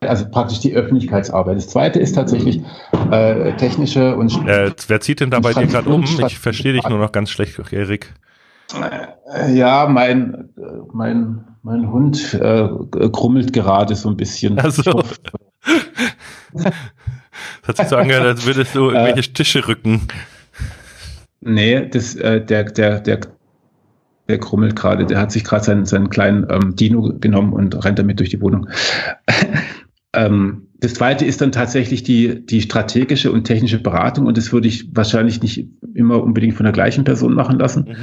also 0.01 0.29
praktisch 0.29 0.59
die 0.61 0.75
Öffentlichkeitsarbeit. 0.75 1.59
Das 1.59 1.69
zweite 1.69 2.01
ist 2.01 2.15
tatsächlich 2.15 2.61
äh, 3.13 3.53
technische 3.57 4.17
und. 4.17 4.33
Äh, 4.49 4.73
wer 4.89 5.01
zieht 5.01 5.21
denn 5.21 5.31
da 5.31 5.39
bei 5.39 5.53
dir 5.53 5.67
gerade 5.67 5.91
um? 5.91 6.03
Ich 6.03 6.39
verstehe 6.39 6.73
dich 6.73 6.89
nur 6.89 6.99
noch 6.99 7.13
ganz 7.13 7.31
schlecht, 7.31 7.61
Erik. 7.73 8.13
Äh, 9.33 9.55
ja, 9.55 9.87
mein, 9.89 10.49
mein, 10.93 11.45
mein 11.63 11.93
Hund 11.93 12.35
äh, 12.35 12.69
krummelt 13.13 13.53
gerade 13.53 13.95
so 13.95 14.09
ein 14.09 14.17
bisschen. 14.17 14.59
Also. 14.59 15.03
Das 17.63 17.69
hat 17.69 17.77
sich 17.77 17.89
so 17.89 17.97
angehört, 17.97 18.27
als 18.27 18.47
würdest 18.47 18.75
du 18.75 18.91
irgendwelche 18.91 19.31
äh, 19.31 19.33
Tische 19.33 19.67
rücken. 19.67 20.09
Nee, 21.41 21.89
das, 21.89 22.17
äh, 22.17 22.45
der, 22.45 22.65
der, 22.65 23.01
der, 23.01 23.21
der 24.29 24.39
krummelt 24.39 24.77
gerade. 24.77 25.07
Der 25.07 25.19
hat 25.19 25.33
sich 25.33 25.45
gerade 25.45 25.65
seinen, 25.65 25.87
seinen 25.87 26.11
kleinen 26.11 26.47
ähm, 26.51 26.77
Dino 26.77 27.13
genommen 27.19 27.53
und 27.53 27.85
rennt 27.85 27.99
damit 27.99 28.19
durch 28.19 28.31
die 28.31 28.41
Wohnung. 28.41 28.69
ähm, 30.15 30.69
das 30.81 30.95
zweite 30.95 31.27
ist 31.27 31.43
dann 31.43 31.53
tatsächlich 31.53 32.03
die, 32.03 32.45
die 32.45 32.63
strategische 32.63 33.31
und 33.31 33.45
technische 33.45 33.79
Beratung 33.79 34.27
und 34.27 34.39
das 34.39 34.51
würde 34.51 34.67
ich 34.67 34.89
wahrscheinlich 34.97 35.43
nicht 35.43 35.69
immer 35.95 36.23
unbedingt 36.23 36.55
von 36.55 36.65
der 36.65 36.73
gleichen 36.73 37.05
Person 37.05 37.35
machen 37.35 37.59
lassen. 37.59 37.85
Mhm. 37.89 37.97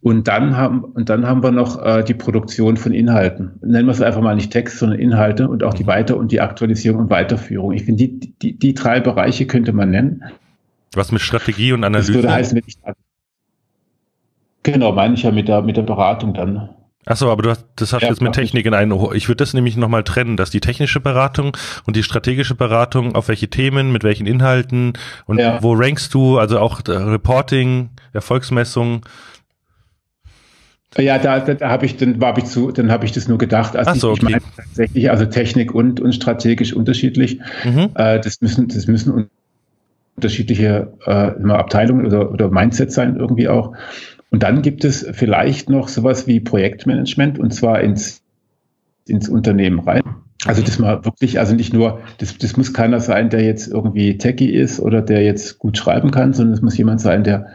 Und 0.00 0.28
dann 0.28 0.56
haben, 0.56 0.84
und 0.84 1.10
dann 1.10 1.26
haben 1.26 1.42
wir 1.42 1.50
noch 1.50 1.84
äh, 1.84 2.02
die 2.02 2.14
Produktion 2.14 2.78
von 2.78 2.94
Inhalten. 2.94 3.52
Nennen 3.62 3.86
wir 3.86 3.92
es 3.92 4.00
einfach 4.00 4.22
mal 4.22 4.34
nicht 4.34 4.50
Text, 4.50 4.78
sondern 4.78 4.98
Inhalte 4.98 5.48
und 5.48 5.62
auch 5.62 5.74
die 5.74 5.82
mhm. 5.82 5.88
Weiter- 5.88 6.16
und 6.16 6.32
die 6.32 6.40
Aktualisierung 6.40 7.02
und 7.02 7.10
Weiterführung. 7.10 7.72
Ich 7.72 7.84
finde, 7.84 8.08
die, 8.08 8.34
die, 8.40 8.58
die 8.58 8.72
drei 8.72 9.00
Bereiche 9.00 9.46
könnte 9.46 9.74
man 9.74 9.90
nennen. 9.90 10.24
Was 10.94 11.12
mit 11.12 11.20
Strategie 11.20 11.72
und 11.72 11.84
Analyse? 11.84 12.12
Das 12.12 12.22
würde 12.22 12.32
heißen, 12.32 12.56
wenn 12.56 12.64
ich, 12.66 12.78
genau, 14.62 14.92
meine 14.92 15.14
ich 15.14 15.24
ja 15.24 15.30
mit 15.30 15.48
der, 15.48 15.60
mit 15.60 15.76
der 15.76 15.82
Beratung 15.82 16.32
dann. 16.32 16.70
Achso, 17.06 17.30
aber 17.30 17.42
du 17.42 17.50
hast, 17.50 17.66
das 17.76 17.92
hast 17.92 18.02
ja, 18.02 18.08
jetzt 18.08 18.22
mit 18.22 18.32
Technik 18.32 18.64
in 18.64 18.72
einen. 18.72 18.92
Ich 19.14 19.28
würde 19.28 19.36
das 19.36 19.52
nämlich 19.52 19.76
nochmal 19.76 20.04
trennen, 20.04 20.36
dass 20.36 20.50
die 20.50 20.60
technische 20.60 21.00
Beratung 21.00 21.56
und 21.86 21.96
die 21.96 22.02
strategische 22.02 22.54
Beratung, 22.54 23.14
auf 23.14 23.28
welche 23.28 23.48
Themen, 23.48 23.92
mit 23.92 24.04
welchen 24.04 24.26
Inhalten 24.26 24.94
und 25.26 25.38
ja. 25.38 25.62
wo 25.62 25.74
rankst 25.74 26.14
du, 26.14 26.38
also 26.38 26.58
auch 26.58 26.80
Reporting, 26.86 27.90
Erfolgsmessung. 28.12 29.04
Ja, 30.96 31.18
da, 31.18 31.40
da, 31.40 31.54
da 31.54 31.68
habe 31.68 31.86
ich, 31.86 31.96
dann 31.96 32.20
habe 32.20 32.40
ich 32.40 32.46
zu, 32.46 32.70
dann 32.70 32.90
habe 32.90 33.04
ich 33.04 33.12
das 33.12 33.28
nur 33.28 33.36
gedacht. 33.36 33.76
Also 33.76 33.94
so, 33.94 34.12
ich, 34.12 34.22
okay. 34.22 34.32
meine 34.32 34.44
tatsächlich, 34.56 35.10
also 35.10 35.26
Technik 35.26 35.74
und, 35.74 36.00
und 36.00 36.14
strategisch 36.14 36.72
unterschiedlich. 36.72 37.40
Mhm. 37.64 37.90
Äh, 37.96 38.20
das 38.20 38.40
müssen, 38.40 38.68
das 38.68 38.86
müssen 38.86 39.28
unterschiedliche 40.16 40.92
äh, 41.04 41.50
Abteilungen 41.50 42.06
oder, 42.06 42.30
oder 42.30 42.48
Mindset 42.48 42.92
sein 42.92 43.16
irgendwie 43.16 43.48
auch. 43.48 43.74
Und 44.34 44.42
dann 44.42 44.62
gibt 44.62 44.84
es 44.84 45.06
vielleicht 45.12 45.70
noch 45.70 45.86
sowas 45.86 46.26
wie 46.26 46.40
Projektmanagement 46.40 47.38
und 47.38 47.54
zwar 47.54 47.82
ins, 47.82 48.20
ins 49.06 49.28
Unternehmen 49.28 49.78
rein. 49.78 50.02
Also 50.44 50.60
das 50.60 50.80
mal 50.80 51.04
wirklich, 51.04 51.38
also 51.38 51.54
nicht 51.54 51.72
nur, 51.72 52.00
das, 52.18 52.36
das 52.36 52.56
muss 52.56 52.72
keiner 52.72 52.98
sein, 52.98 53.30
der 53.30 53.44
jetzt 53.44 53.68
irgendwie 53.68 54.18
techie 54.18 54.50
ist 54.50 54.80
oder 54.80 55.02
der 55.02 55.22
jetzt 55.22 55.60
gut 55.60 55.78
schreiben 55.78 56.10
kann, 56.10 56.32
sondern 56.32 56.52
es 56.52 56.62
muss 56.62 56.76
jemand 56.76 57.00
sein, 57.00 57.22
der, 57.22 57.46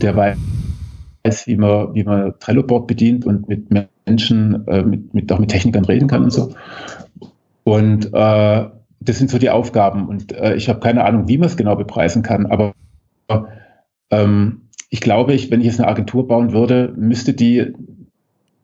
der 0.00 0.16
weiß, 0.16 1.46
wie 1.46 1.58
man, 1.58 1.94
wie 1.94 2.04
man 2.04 2.32
Trello-Board 2.40 2.86
bedient 2.86 3.26
und 3.26 3.46
mit 3.46 3.66
Menschen, 4.06 4.66
äh, 4.66 4.82
mit, 4.82 5.12
mit, 5.12 5.30
auch 5.30 5.38
mit 5.38 5.50
Technikern 5.50 5.84
reden 5.84 6.08
kann 6.08 6.24
und 6.24 6.32
so. 6.32 6.54
Und 7.64 8.06
äh, 8.14 8.64
das 9.00 9.18
sind 9.18 9.28
so 9.28 9.36
die 9.36 9.50
Aufgaben. 9.50 10.08
Und 10.08 10.32
äh, 10.32 10.54
ich 10.54 10.70
habe 10.70 10.80
keine 10.80 11.04
Ahnung, 11.04 11.28
wie 11.28 11.36
man 11.36 11.48
es 11.48 11.58
genau 11.58 11.76
bepreisen 11.76 12.22
kann, 12.22 12.46
aber 12.46 12.72
ähm, 14.08 14.63
ich 14.94 15.00
glaube, 15.00 15.32
ich, 15.32 15.50
wenn 15.50 15.58
ich 15.58 15.66
jetzt 15.66 15.80
eine 15.80 15.88
Agentur 15.88 16.28
bauen 16.28 16.52
würde, 16.52 16.94
müsste 16.96 17.32
die 17.34 17.74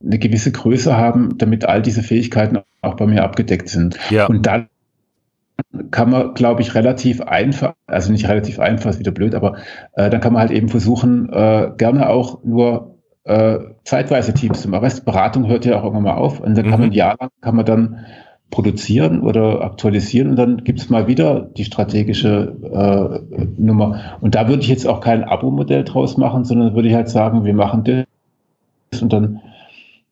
eine 0.00 0.16
gewisse 0.16 0.52
Größe 0.52 0.96
haben, 0.96 1.36
damit 1.38 1.64
all 1.64 1.82
diese 1.82 2.04
Fähigkeiten 2.04 2.60
auch 2.82 2.94
bei 2.94 3.04
mir 3.08 3.24
abgedeckt 3.24 3.68
sind. 3.68 3.98
Ja. 4.10 4.26
Und 4.26 4.46
dann 4.46 4.68
kann 5.90 6.08
man, 6.08 6.34
glaube 6.34 6.62
ich, 6.62 6.76
relativ 6.76 7.20
einfach, 7.20 7.74
also 7.88 8.12
nicht 8.12 8.28
relativ 8.28 8.60
einfach, 8.60 8.90
ist 8.90 9.00
wieder 9.00 9.10
blöd, 9.10 9.34
aber 9.34 9.56
äh, 9.94 10.08
dann 10.08 10.20
kann 10.20 10.32
man 10.32 10.42
halt 10.42 10.52
eben 10.52 10.68
versuchen, 10.68 11.28
äh, 11.32 11.72
gerne 11.76 12.08
auch 12.08 12.44
nur 12.44 12.94
äh, 13.24 13.58
zeitweise 13.82 14.32
Teams 14.32 14.62
zu 14.62 14.68
machen. 14.68 14.82
Weißt, 14.82 15.04
Beratung 15.04 15.48
hört 15.48 15.64
ja 15.64 15.80
auch 15.80 15.82
irgendwann 15.82 16.04
mal 16.04 16.14
auf 16.14 16.38
und 16.38 16.56
dann 16.56 16.66
mhm. 16.66 16.70
kann 16.70 16.80
man 16.80 16.90
ein 16.90 16.94
Jahr 16.94 17.16
lang, 17.18 17.30
kann 17.40 17.56
man 17.56 17.66
dann 17.66 18.06
produzieren 18.51 19.20
oder 19.20 19.62
aktualisieren 19.62 20.30
und 20.30 20.36
dann 20.36 20.64
gibt 20.64 20.80
es 20.80 20.90
mal 20.90 21.07
wieder 21.07 21.40
die 21.57 21.64
strategische 21.64 22.57
äh, 22.62 23.44
Nummer. 23.59 24.16
Und 24.20 24.34
da 24.34 24.48
würde 24.48 24.62
ich 24.62 24.68
jetzt 24.68 24.86
auch 24.86 25.01
kein 25.01 25.24
Abo-Modell 25.24 25.84
draus 25.84 26.16
machen, 26.16 26.44
sondern 26.44 26.74
würde 26.74 26.88
ich 26.88 26.94
halt 26.94 27.09
sagen, 27.09 27.44
wir 27.44 27.55
machen 27.55 27.84
das 27.84 29.03
und 29.03 29.12
dann, 29.12 29.40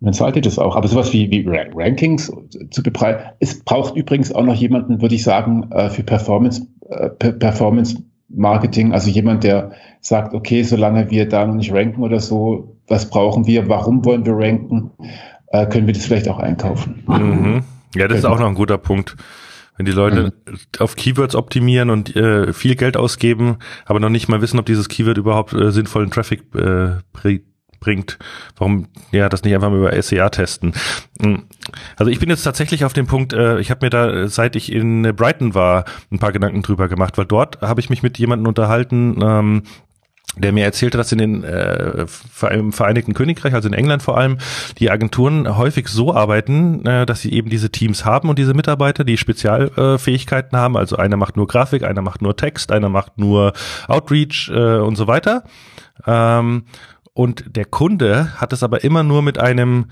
dann 0.00 0.12
zahlt 0.12 0.36
ihr 0.36 0.42
das 0.42 0.58
auch. 0.58 0.76
Aber 0.76 0.86
sowas 0.86 1.12
wie, 1.12 1.30
wie 1.30 1.44
Rankings 1.48 2.32
zu 2.70 2.82
befreien. 2.82 3.18
Es 3.40 3.64
braucht 3.64 3.96
übrigens 3.96 4.32
auch 4.32 4.44
noch 4.44 4.54
jemanden, 4.54 5.02
würde 5.02 5.16
ich 5.16 5.24
sagen, 5.24 5.70
äh, 5.72 5.90
für 5.90 6.04
Performance, 6.04 6.66
äh, 6.88 7.08
Performance 7.10 8.02
Marketing, 8.28 8.92
also 8.92 9.10
jemand, 9.10 9.42
der 9.42 9.72
sagt, 10.00 10.34
okay, 10.34 10.62
solange 10.62 11.10
wir 11.10 11.28
da 11.28 11.46
noch 11.46 11.54
nicht 11.54 11.72
ranken 11.72 12.02
oder 12.02 12.20
so, 12.20 12.76
was 12.86 13.10
brauchen 13.10 13.46
wir, 13.46 13.68
warum 13.68 14.04
wollen 14.04 14.26
wir 14.26 14.36
ranken, 14.36 14.90
äh, 15.48 15.66
können 15.66 15.86
wir 15.86 15.94
das 15.94 16.04
vielleicht 16.04 16.28
auch 16.28 16.38
einkaufen. 16.38 17.02
Mhm. 17.06 17.62
Ja, 17.94 18.08
das 18.08 18.18
ist 18.18 18.24
auch 18.24 18.38
noch 18.38 18.48
ein 18.48 18.54
guter 18.54 18.78
Punkt. 18.78 19.16
Wenn 19.76 19.86
die 19.86 19.92
Leute 19.92 20.32
mhm. 20.46 20.58
auf 20.80 20.96
Keywords 20.96 21.36
optimieren 21.36 21.90
und 21.90 22.14
äh, 22.16 22.52
viel 22.52 22.74
Geld 22.74 22.96
ausgeben, 22.96 23.58
aber 23.86 24.00
noch 24.00 24.08
nicht 24.08 24.28
mal 24.28 24.42
wissen, 24.42 24.58
ob 24.58 24.66
dieses 24.66 24.88
Keyword 24.88 25.18
überhaupt 25.18 25.52
äh, 25.52 25.70
sinnvollen 25.70 26.10
Traffic 26.10 26.42
äh, 26.56 26.96
bringt, 27.80 28.18
warum 28.56 28.88
ja 29.12 29.28
das 29.28 29.44
nicht 29.44 29.54
einfach 29.54 29.70
mal 29.70 29.78
über 29.78 30.02
SEA 30.02 30.28
testen? 30.30 30.72
Hm. 31.20 31.44
Also 31.96 32.10
ich 32.10 32.18
bin 32.18 32.28
jetzt 32.28 32.42
tatsächlich 32.42 32.84
auf 32.84 32.92
dem 32.92 33.06
Punkt, 33.06 33.32
äh, 33.32 33.60
ich 33.60 33.70
habe 33.70 33.86
mir 33.86 33.90
da, 33.90 34.28
seit 34.28 34.56
ich 34.56 34.72
in 34.72 35.02
Brighton 35.14 35.54
war, 35.54 35.84
ein 36.10 36.18
paar 36.18 36.32
Gedanken 36.32 36.62
drüber 36.62 36.88
gemacht, 36.88 37.16
weil 37.16 37.26
dort 37.26 37.60
habe 37.60 37.80
ich 37.80 37.88
mich 37.88 38.02
mit 38.02 38.18
jemandem 38.18 38.48
unterhalten, 38.48 39.20
ähm, 39.22 39.62
der 40.36 40.52
mir 40.52 40.64
erzählte, 40.64 40.98
dass 40.98 41.10
in 41.10 41.18
den 41.18 41.44
äh, 41.44 42.06
im 42.50 42.72
Vereinigten 42.72 43.14
Königreich, 43.14 43.54
also 43.54 43.68
in 43.68 43.74
England 43.74 44.02
vor 44.02 44.18
allem, 44.18 44.38
die 44.78 44.90
Agenturen 44.90 45.56
häufig 45.56 45.88
so 45.88 46.14
arbeiten, 46.14 46.84
äh, 46.86 47.06
dass 47.06 47.22
sie 47.22 47.32
eben 47.32 47.50
diese 47.50 47.70
Teams 47.70 48.04
haben 48.04 48.28
und 48.28 48.38
diese 48.38 48.54
Mitarbeiter, 48.54 49.04
die 49.04 49.16
Spezialfähigkeiten 49.16 50.56
äh, 50.56 50.60
haben. 50.60 50.76
Also 50.76 50.96
einer 50.96 51.16
macht 51.16 51.36
nur 51.36 51.46
Grafik, 51.46 51.82
einer 51.82 52.02
macht 52.02 52.22
nur 52.22 52.36
Text, 52.36 52.70
einer 52.72 52.88
macht 52.88 53.18
nur 53.18 53.52
Outreach 53.88 54.50
äh, 54.52 54.76
und 54.76 54.96
so 54.96 55.06
weiter. 55.06 55.44
Ähm, 56.06 56.64
und 57.14 57.56
der 57.56 57.64
Kunde 57.64 58.34
hat 58.36 58.52
es 58.52 58.62
aber 58.62 58.84
immer 58.84 59.02
nur 59.02 59.22
mit 59.22 59.38
einem 59.38 59.86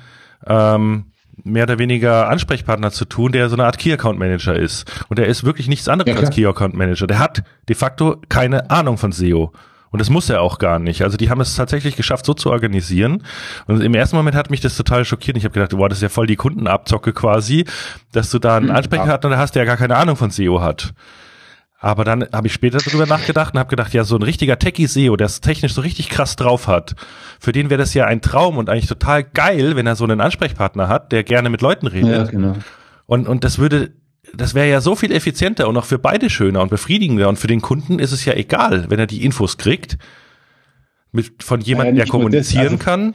ähm, 0.46 1.06
mehr 1.42 1.64
oder 1.64 1.78
weniger 1.78 2.28
Ansprechpartner 2.28 2.90
zu 2.90 3.04
tun, 3.04 3.32
der 3.32 3.48
so 3.48 3.56
eine 3.56 3.64
Art 3.64 3.78
Key 3.78 3.92
Account 3.92 4.18
Manager 4.18 4.54
ist. 4.54 4.90
Und 5.08 5.18
der 5.18 5.26
ist 5.26 5.44
wirklich 5.44 5.68
nichts 5.68 5.88
anderes 5.88 6.14
ja, 6.14 6.20
als 6.20 6.30
Key 6.30 6.46
Account 6.46 6.74
Manager. 6.74 7.06
Der 7.06 7.18
hat 7.18 7.42
de 7.68 7.76
facto 7.76 8.20
keine 8.28 8.70
Ahnung 8.70 8.96
von 8.96 9.12
SEO. 9.12 9.52
Und 9.90 10.00
das 10.00 10.10
muss 10.10 10.28
er 10.28 10.42
auch 10.42 10.58
gar 10.58 10.78
nicht. 10.78 11.02
Also 11.02 11.16
die 11.16 11.30
haben 11.30 11.40
es 11.40 11.54
tatsächlich 11.54 11.96
geschafft, 11.96 12.26
so 12.26 12.34
zu 12.34 12.50
organisieren. 12.50 13.22
Und 13.66 13.80
im 13.80 13.94
ersten 13.94 14.16
Moment 14.16 14.36
hat 14.36 14.50
mich 14.50 14.60
das 14.60 14.76
total 14.76 15.04
schockiert. 15.04 15.36
Ich 15.36 15.44
habe 15.44 15.54
gedacht, 15.54 15.70
boah, 15.70 15.88
das 15.88 15.98
ist 15.98 16.02
ja 16.02 16.08
voll 16.08 16.26
die 16.26 16.36
Kundenabzocke 16.36 17.12
quasi, 17.12 17.64
dass 18.12 18.30
du 18.30 18.38
da 18.38 18.56
einen 18.56 18.68
hm, 18.68 18.76
Ansprechpartner 18.76 19.38
hast, 19.38 19.54
der 19.54 19.64
gar 19.64 19.76
keine 19.76 19.96
Ahnung 19.96 20.16
von 20.16 20.30
SEO 20.30 20.60
hat. 20.60 20.92
Aber 21.78 22.04
dann 22.04 22.26
habe 22.32 22.46
ich 22.46 22.54
später 22.54 22.78
darüber 22.78 23.06
nachgedacht 23.06 23.54
und 23.54 23.60
habe 23.60 23.68
gedacht, 23.68 23.92
ja, 23.92 24.02
so 24.02 24.16
ein 24.16 24.22
richtiger 24.22 24.58
Techie-SEO, 24.58 25.16
der 25.16 25.26
es 25.26 25.40
technisch 25.40 25.74
so 25.74 25.82
richtig 25.82 26.08
krass 26.08 26.34
drauf 26.34 26.68
hat, 26.68 26.96
für 27.38 27.52
den 27.52 27.68
wäre 27.70 27.78
das 27.78 27.92
ja 27.92 28.06
ein 28.06 28.22
Traum 28.22 28.56
und 28.56 28.70
eigentlich 28.70 28.86
total 28.86 29.22
geil, 29.22 29.76
wenn 29.76 29.86
er 29.86 29.94
so 29.94 30.04
einen 30.04 30.20
Ansprechpartner 30.20 30.88
hat, 30.88 31.12
der 31.12 31.22
gerne 31.22 31.50
mit 31.50 31.60
Leuten 31.60 31.86
redet. 31.86 32.10
Ja, 32.10 32.24
genau. 32.24 32.56
Und, 33.04 33.28
und 33.28 33.44
das 33.44 33.58
würde 33.58 33.92
das 34.34 34.54
wäre 34.54 34.68
ja 34.68 34.80
so 34.80 34.94
viel 34.94 35.12
effizienter 35.12 35.68
und 35.68 35.76
auch 35.76 35.84
für 35.84 35.98
beide 35.98 36.30
schöner 36.30 36.62
und 36.62 36.70
befriedigender. 36.70 37.28
Und 37.28 37.38
für 37.38 37.46
den 37.46 37.60
Kunden 37.60 37.98
ist 37.98 38.12
es 38.12 38.24
ja 38.24 38.34
egal, 38.34 38.90
wenn 38.90 38.98
er 38.98 39.06
die 39.06 39.24
Infos 39.24 39.58
kriegt, 39.58 39.98
mit, 41.12 41.42
von 41.42 41.60
jemandem, 41.60 41.96
ja, 41.96 42.04
der 42.04 42.10
kommunizieren 42.10 42.64
das, 42.64 42.72
also, 42.72 42.84
kann. 42.84 43.14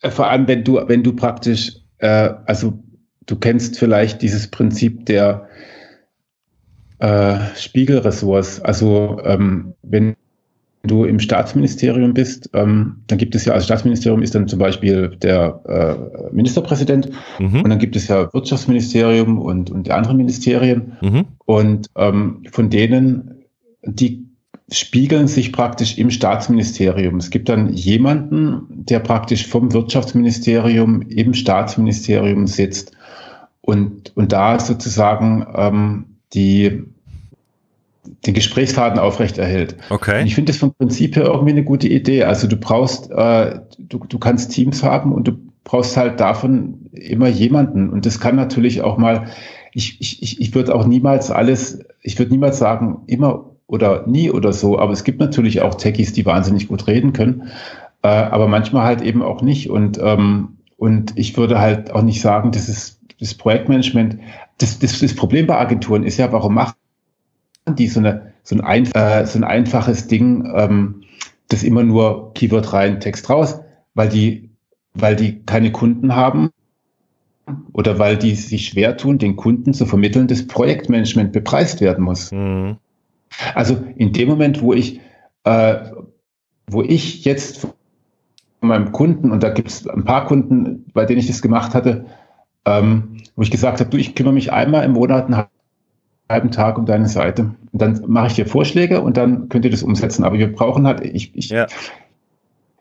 Äh, 0.00 0.10
vor 0.10 0.28
allem, 0.28 0.48
wenn 0.48 0.64
du, 0.64 0.80
wenn 0.86 1.02
du 1.02 1.14
praktisch, 1.14 1.72
äh, 1.98 2.30
also 2.46 2.82
du 3.26 3.36
kennst 3.36 3.78
vielleicht 3.78 4.22
dieses 4.22 4.50
Prinzip 4.50 5.06
der 5.06 5.48
äh, 6.98 7.38
Spiegelressorts. 7.56 8.60
Also 8.60 9.20
ähm, 9.24 9.74
wenn 9.82 10.16
du 10.86 11.04
im 11.04 11.20
Staatsministerium 11.20 12.14
bist, 12.14 12.50
ähm, 12.52 13.02
dann 13.06 13.18
gibt 13.18 13.34
es 13.34 13.44
ja, 13.44 13.52
also 13.52 13.64
Staatsministerium 13.64 14.22
ist 14.22 14.34
dann 14.34 14.48
zum 14.48 14.58
Beispiel 14.58 15.16
der 15.22 15.60
äh, 15.66 16.34
Ministerpräsident 16.34 17.10
mhm. 17.38 17.62
und 17.62 17.70
dann 17.70 17.78
gibt 17.78 17.96
es 17.96 18.08
ja 18.08 18.32
Wirtschaftsministerium 18.32 19.38
und, 19.38 19.70
und 19.70 19.86
die 19.86 19.92
anderen 19.92 20.16
Ministerien 20.16 20.96
mhm. 21.00 21.24
und 21.44 21.90
ähm, 21.96 22.42
von 22.50 22.70
denen, 22.70 23.44
die 23.82 24.26
spiegeln 24.70 25.28
sich 25.28 25.52
praktisch 25.52 25.96
im 25.96 26.10
Staatsministerium. 26.10 27.16
Es 27.16 27.30
gibt 27.30 27.48
dann 27.48 27.72
jemanden, 27.72 28.66
der 28.68 28.98
praktisch 28.98 29.46
vom 29.46 29.72
Wirtschaftsministerium 29.72 31.02
im 31.02 31.34
Staatsministerium 31.34 32.46
sitzt 32.46 32.92
und, 33.60 34.16
und 34.16 34.32
da 34.32 34.58
sozusagen 34.58 35.46
ähm, 35.54 36.06
die, 36.34 36.84
den 38.26 38.34
Gesprächsfaden 38.34 38.98
aufrechterhält. 38.98 39.76
Okay. 39.90 40.20
Und 40.20 40.26
ich 40.26 40.34
finde 40.34 40.52
das 40.52 40.58
vom 40.58 40.74
Prinzip 40.74 41.16
her 41.16 41.24
irgendwie 41.24 41.52
eine 41.52 41.64
gute 41.64 41.88
Idee. 41.88 42.24
Also 42.24 42.46
du 42.46 42.56
brauchst, 42.56 43.10
äh, 43.10 43.60
du, 43.78 43.98
du 44.08 44.18
kannst 44.18 44.52
Teams 44.52 44.82
haben 44.82 45.12
und 45.12 45.28
du 45.28 45.32
brauchst 45.64 45.96
halt 45.96 46.20
davon 46.20 46.88
immer 46.92 47.28
jemanden. 47.28 47.90
Und 47.90 48.06
das 48.06 48.20
kann 48.20 48.36
natürlich 48.36 48.82
auch 48.82 48.98
mal, 48.98 49.26
ich, 49.72 50.00
ich, 50.00 50.40
ich 50.40 50.54
würde 50.54 50.74
auch 50.74 50.86
niemals 50.86 51.30
alles, 51.30 51.80
ich 52.02 52.18
würde 52.18 52.32
niemals 52.32 52.58
sagen, 52.58 53.02
immer 53.06 53.50
oder 53.66 54.06
nie 54.06 54.30
oder 54.30 54.52
so, 54.52 54.78
aber 54.78 54.92
es 54.92 55.04
gibt 55.04 55.20
natürlich 55.20 55.60
auch 55.60 55.74
Techies, 55.74 56.12
die 56.12 56.24
wahnsinnig 56.24 56.68
gut 56.68 56.86
reden 56.86 57.12
können, 57.12 57.48
äh, 58.02 58.08
aber 58.08 58.46
manchmal 58.48 58.84
halt 58.84 59.02
eben 59.02 59.22
auch 59.22 59.42
nicht. 59.42 59.68
Und, 59.68 59.98
ähm, 60.00 60.58
und 60.76 61.12
ich 61.16 61.36
würde 61.36 61.58
halt 61.58 61.90
auch 61.90 62.02
nicht 62.02 62.20
sagen, 62.20 62.52
das 62.52 62.68
ist 62.68 63.00
das 63.20 63.34
Projektmanagement, 63.34 64.18
das, 64.58 64.78
das, 64.78 64.98
das 65.00 65.14
Problem 65.14 65.46
bei 65.46 65.58
Agenturen 65.58 66.04
ist 66.04 66.18
ja, 66.18 66.32
warum 66.32 66.54
machen 66.54 66.74
die 67.74 67.88
so, 67.88 68.00
eine, 68.00 68.32
so, 68.42 68.56
ein, 68.56 68.60
ein, 68.60 68.92
äh, 68.92 69.26
so 69.26 69.38
ein 69.38 69.44
einfaches 69.44 70.06
Ding, 70.06 70.50
ähm, 70.54 71.02
das 71.48 71.62
immer 71.62 71.82
nur 71.82 72.32
Keyword 72.34 72.72
rein, 72.72 73.00
Text 73.00 73.28
raus, 73.28 73.60
weil 73.94 74.08
die, 74.08 74.50
weil 74.94 75.16
die 75.16 75.42
keine 75.44 75.72
Kunden 75.72 76.14
haben 76.14 76.50
oder 77.72 77.98
weil 77.98 78.16
die 78.16 78.34
sich 78.34 78.68
schwer 78.68 78.96
tun, 78.96 79.18
den 79.18 79.36
Kunden 79.36 79.74
zu 79.74 79.86
vermitteln, 79.86 80.26
dass 80.26 80.46
Projektmanagement 80.46 81.32
bepreist 81.32 81.80
werden 81.80 82.04
muss. 82.04 82.32
Mhm. 82.32 82.76
Also 83.54 83.76
in 83.96 84.12
dem 84.12 84.28
Moment, 84.28 84.62
wo 84.62 84.72
ich, 84.72 85.00
äh, 85.44 85.76
wo 86.68 86.82
ich 86.82 87.24
jetzt 87.24 87.58
von 87.58 87.72
meinem 88.60 88.92
Kunden, 88.92 89.30
und 89.30 89.42
da 89.42 89.50
gibt 89.50 89.68
es 89.68 89.86
ein 89.86 90.04
paar 90.04 90.26
Kunden, 90.26 90.86
bei 90.92 91.04
denen 91.04 91.20
ich 91.20 91.26
das 91.26 91.42
gemacht 91.42 91.74
hatte, 91.74 92.06
ähm, 92.64 93.18
wo 93.36 93.42
ich 93.42 93.50
gesagt 93.50 93.80
habe, 93.80 93.90
du, 93.90 93.96
ich 93.96 94.14
kümmere 94.14 94.34
mich 94.34 94.52
einmal 94.52 94.84
im 94.84 94.92
Monat 94.92 95.26
einen 95.26 95.36
halben 96.28 96.50
Tag 96.50 96.78
um 96.78 96.86
deine 96.86 97.08
Seite. 97.08 97.54
Und 97.72 97.82
dann 97.82 98.02
mache 98.06 98.28
ich 98.28 98.34
dir 98.34 98.46
Vorschläge 98.46 99.00
und 99.00 99.16
dann 99.16 99.48
könnt 99.48 99.64
ihr 99.64 99.70
das 99.70 99.82
umsetzen. 99.82 100.24
Aber 100.24 100.38
wir 100.38 100.52
brauchen 100.52 100.86
halt, 100.86 101.02
ich, 101.02 101.34
ich, 101.34 101.50
ja. 101.50 101.66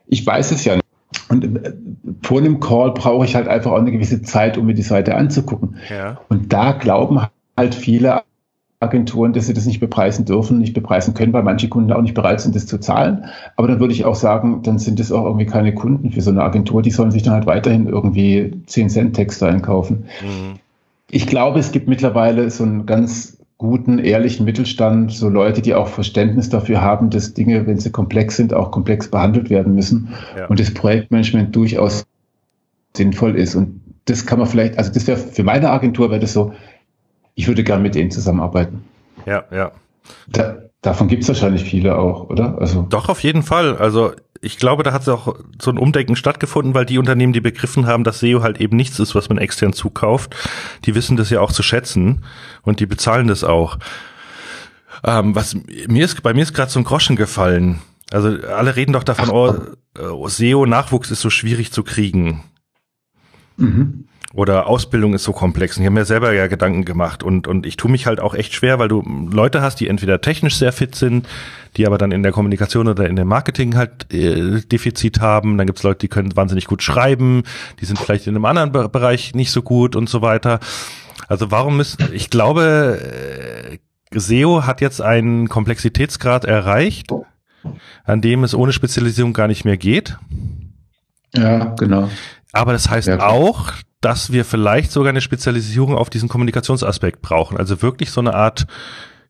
ich 0.07 0.25
weiß 0.25 0.51
es 0.51 0.65
ja 0.65 0.75
nicht. 0.75 0.85
Und 1.29 1.43
äh, 1.43 1.73
vor 2.21 2.39
einem 2.39 2.59
Call 2.59 2.91
brauche 2.91 3.25
ich 3.25 3.35
halt 3.35 3.47
einfach 3.47 3.71
auch 3.71 3.79
eine 3.79 3.91
gewisse 3.91 4.21
Zeit, 4.21 4.57
um 4.57 4.65
mir 4.65 4.73
die 4.73 4.81
Seite 4.81 5.15
anzugucken. 5.15 5.77
Ja. 5.89 6.19
Und 6.29 6.53
da 6.53 6.71
glauben 6.71 7.21
halt 7.57 7.75
viele 7.75 8.23
Agenturen, 8.79 9.33
dass 9.33 9.47
sie 9.47 9.53
das 9.53 9.65
nicht 9.65 9.79
bepreisen 9.79 10.25
dürfen, 10.25 10.59
nicht 10.59 10.73
bepreisen 10.73 11.13
können, 11.13 11.33
weil 11.33 11.43
manche 11.43 11.69
Kunden 11.69 11.91
auch 11.93 12.01
nicht 12.01 12.13
bereit 12.13 12.41
sind, 12.41 12.55
das 12.55 12.67
zu 12.67 12.77
zahlen. 12.77 13.25
Aber 13.55 13.67
dann 13.67 13.79
würde 13.79 13.93
ich 13.93 14.05
auch 14.05 14.15
sagen, 14.15 14.63
dann 14.63 14.79
sind 14.79 14.99
es 14.99 15.11
auch 15.11 15.25
irgendwie 15.25 15.45
keine 15.45 15.73
Kunden 15.73 16.11
für 16.11 16.21
so 16.21 16.29
eine 16.29 16.43
Agentur. 16.43 16.81
Die 16.81 16.91
sollen 16.91 17.11
sich 17.11 17.23
dann 17.23 17.33
halt 17.33 17.45
weiterhin 17.45 17.87
irgendwie 17.87 18.61
10 18.67 18.89
Cent 18.89 19.15
Texte 19.15 19.47
einkaufen. 19.47 20.05
Mhm. 20.21 20.59
Ich 21.15 21.27
glaube, 21.27 21.59
es 21.59 21.71
gibt 21.71 21.87
mittlerweile 21.87 22.49
so 22.49 22.65
einen 22.65 22.85
ganz 22.85 23.37
guten, 23.57 23.99
ehrlichen 23.99 24.43
Mittelstand, 24.43 25.13
so 25.13 25.29
Leute, 25.29 25.61
die 25.61 25.73
auch 25.73 25.87
Verständnis 25.87 26.49
dafür 26.49 26.81
haben, 26.81 27.09
dass 27.09 27.33
Dinge, 27.33 27.65
wenn 27.67 27.79
sie 27.79 27.89
komplex 27.89 28.35
sind, 28.35 28.53
auch 28.53 28.69
komplex 28.69 29.09
behandelt 29.09 29.49
werden 29.49 29.75
müssen 29.75 30.09
ja. 30.37 30.47
und 30.47 30.59
das 30.59 30.73
Projektmanagement 30.73 31.55
durchaus 31.55 32.05
sinnvoll 32.97 33.37
ist. 33.37 33.55
Und 33.55 33.79
das 34.03 34.25
kann 34.25 34.39
man 34.39 34.47
vielleicht, 34.49 34.77
also 34.77 34.91
das 34.91 35.07
wäre 35.07 35.17
für 35.17 35.43
meine 35.43 35.69
Agentur 35.69 36.09
wäre 36.09 36.19
das 36.19 36.33
so, 36.33 36.51
ich 37.35 37.47
würde 37.47 37.63
gern 37.63 37.81
mit 37.81 37.95
denen 37.95 38.11
zusammenarbeiten. 38.11 38.83
Ja, 39.25 39.45
ja. 39.53 39.71
Da, 40.27 40.57
davon 40.85 41.07
gibt 41.07 41.23
es 41.23 41.29
wahrscheinlich 41.29 41.63
viele 41.63 41.97
auch, 41.97 42.29
oder? 42.29 42.57
Also 42.59 42.85
Doch, 42.89 43.09
auf 43.09 43.23
jeden 43.23 43.43
Fall. 43.43 43.77
Also 43.77 44.13
ich 44.41 44.57
glaube, 44.57 44.83
da 44.83 44.93
hat 44.93 45.07
auch 45.09 45.35
so 45.59 45.71
ein 45.71 45.77
Umdenken 45.77 46.15
stattgefunden, 46.15 46.73
weil 46.73 46.85
die 46.85 46.99
Unternehmen, 46.99 47.33
die 47.33 47.41
begriffen 47.41 47.87
haben, 47.87 48.03
dass 48.03 48.19
SEO 48.19 48.43
halt 48.43 48.61
eben 48.61 48.75
nichts 48.75 48.99
ist, 48.99 49.15
was 49.15 49.29
man 49.29 49.37
extern 49.37 49.73
zukauft, 49.73 50.35
die 50.85 50.93
wissen 50.93 51.17
das 51.17 51.29
ja 51.29 51.41
auch 51.41 51.51
zu 51.51 51.63
schätzen 51.63 52.23
und 52.61 52.79
die 52.79 52.85
bezahlen 52.85 53.27
das 53.27 53.43
auch. 53.43 53.77
Ähm, 55.03 55.35
was 55.35 55.55
mir 55.87 56.05
ist, 56.05 56.21
bei 56.21 56.33
mir 56.33 56.43
ist 56.43 56.53
gerade 56.53 56.71
so 56.71 56.79
ein 56.79 56.85
Groschen 56.85 57.15
gefallen. 57.15 57.81
Also 58.11 58.29
alle 58.29 58.75
reden 58.75 58.93
doch 58.93 59.03
davon, 59.03 59.29
Ach, 59.97 60.11
oh, 60.11 60.27
SEO-Nachwuchs 60.27 61.09
ist 61.09 61.21
so 61.21 61.29
schwierig 61.29 61.71
zu 61.71 61.83
kriegen. 61.83 62.43
Mhm 63.57 64.05
oder 64.33 64.67
Ausbildung 64.67 65.13
ist 65.13 65.23
so 65.23 65.31
komplex. 65.31 65.77
Und 65.77 65.83
ich 65.83 65.85
habe 65.85 65.95
mir 65.95 66.05
selber 66.05 66.33
ja 66.33 66.47
Gedanken 66.47 66.83
gemacht 66.83 67.23
und, 67.23 67.47
und 67.47 67.65
ich 67.65 67.77
tue 67.77 67.89
mich 67.89 68.05
halt 68.05 68.19
auch 68.19 68.33
echt 68.33 68.53
schwer, 68.53 68.79
weil 68.79 68.87
du 68.87 69.01
Leute 69.31 69.61
hast, 69.61 69.79
die 69.79 69.87
entweder 69.87 70.19
technisch 70.19 70.57
sehr 70.57 70.73
fit 70.73 70.95
sind, 70.95 71.27
die 71.77 71.85
aber 71.85 71.97
dann 71.97 72.11
in 72.11 72.23
der 72.23 72.31
Kommunikation 72.31 72.87
oder 72.87 73.07
in 73.07 73.15
dem 73.15 73.27
Marketing 73.27 73.75
halt 73.75 74.11
äh, 74.13 74.61
Defizit 74.61 75.21
haben. 75.21 75.57
Dann 75.57 75.67
gibt's 75.67 75.83
Leute, 75.83 75.99
die 75.99 76.07
können 76.07 76.35
wahnsinnig 76.35 76.65
gut 76.65 76.83
schreiben, 76.83 77.43
die 77.79 77.85
sind 77.85 77.99
vielleicht 77.99 78.27
in 78.27 78.35
einem 78.35 78.45
anderen 78.45 78.71
Be 78.71 78.89
Bereich 78.89 79.35
nicht 79.35 79.51
so 79.51 79.61
gut 79.61 79.95
und 79.95 80.09
so 80.09 80.21
weiter. 80.21 80.59
Also 81.27 81.51
warum 81.51 81.79
ist, 81.79 81.97
ich 82.11 82.29
glaube, 82.29 82.99
äh, 83.71 83.77
SEO 84.17 84.63
hat 84.65 84.81
jetzt 84.81 85.01
einen 85.01 85.49
Komplexitätsgrad 85.49 86.45
erreicht, 86.45 87.11
an 88.03 88.21
dem 88.21 88.43
es 88.43 88.53
ohne 88.53 88.73
Spezialisierung 88.73 89.33
gar 89.33 89.47
nicht 89.47 89.65
mehr 89.65 89.77
geht. 89.77 90.17
Ja, 91.33 91.73
genau. 91.77 92.09
Aber 92.53 92.71
das 92.71 92.89
heißt 92.89 93.07
ja. 93.07 93.27
auch, 93.27 93.73
dass 94.05 94.31
wir 94.31 94.45
vielleicht 94.45 94.91
sogar 94.91 95.09
eine 95.09 95.19
Spezialisierung 95.19 95.95
auf 95.95 96.11
diesen 96.11 96.29
Kommunikationsaspekt 96.29 97.23
brauchen. 97.23 97.57
Also 97.57 97.81
wirklich 97.81 98.11
so 98.11 98.21
eine 98.21 98.35
Art 98.35 98.67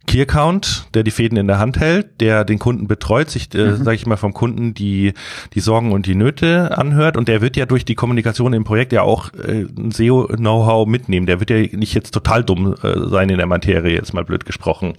Key 0.05 0.21
Account, 0.21 0.87
der 0.93 1.03
die 1.03 1.11
Fäden 1.11 1.37
in 1.37 1.47
der 1.47 1.59
Hand 1.59 1.79
hält, 1.79 2.19
der 2.19 2.43
den 2.43 2.59
Kunden 2.59 2.85
betreut, 2.85 3.29
sich, 3.29 3.55
äh, 3.55 3.71
mhm. 3.71 3.77
sage 3.85 3.95
ich 3.95 4.05
mal, 4.05 4.17
vom 4.17 4.33
Kunden 4.33 4.73
die 4.73 5.13
die 5.53 5.61
Sorgen 5.61 5.93
und 5.93 6.07
die 6.07 6.15
Nöte 6.15 6.77
anhört 6.77 7.15
und 7.15 7.29
der 7.29 7.39
wird 7.39 7.55
ja 7.55 7.65
durch 7.65 7.85
die 7.85 7.95
Kommunikation 7.95 8.51
im 8.51 8.65
Projekt 8.65 8.91
ja 8.91 9.03
auch 9.03 9.33
äh, 9.33 9.61
ein 9.61 9.91
SEO-Know-how 9.91 10.85
mitnehmen. 10.89 11.25
Der 11.25 11.39
wird 11.39 11.49
ja 11.51 11.55
nicht 11.55 11.93
jetzt 11.93 12.11
total 12.11 12.43
dumm 12.43 12.75
äh, 12.83 13.07
sein 13.07 13.29
in 13.29 13.37
der 13.37 13.47
Materie, 13.47 13.95
jetzt 13.95 14.13
mal 14.13 14.25
blöd 14.25 14.45
gesprochen. 14.45 14.95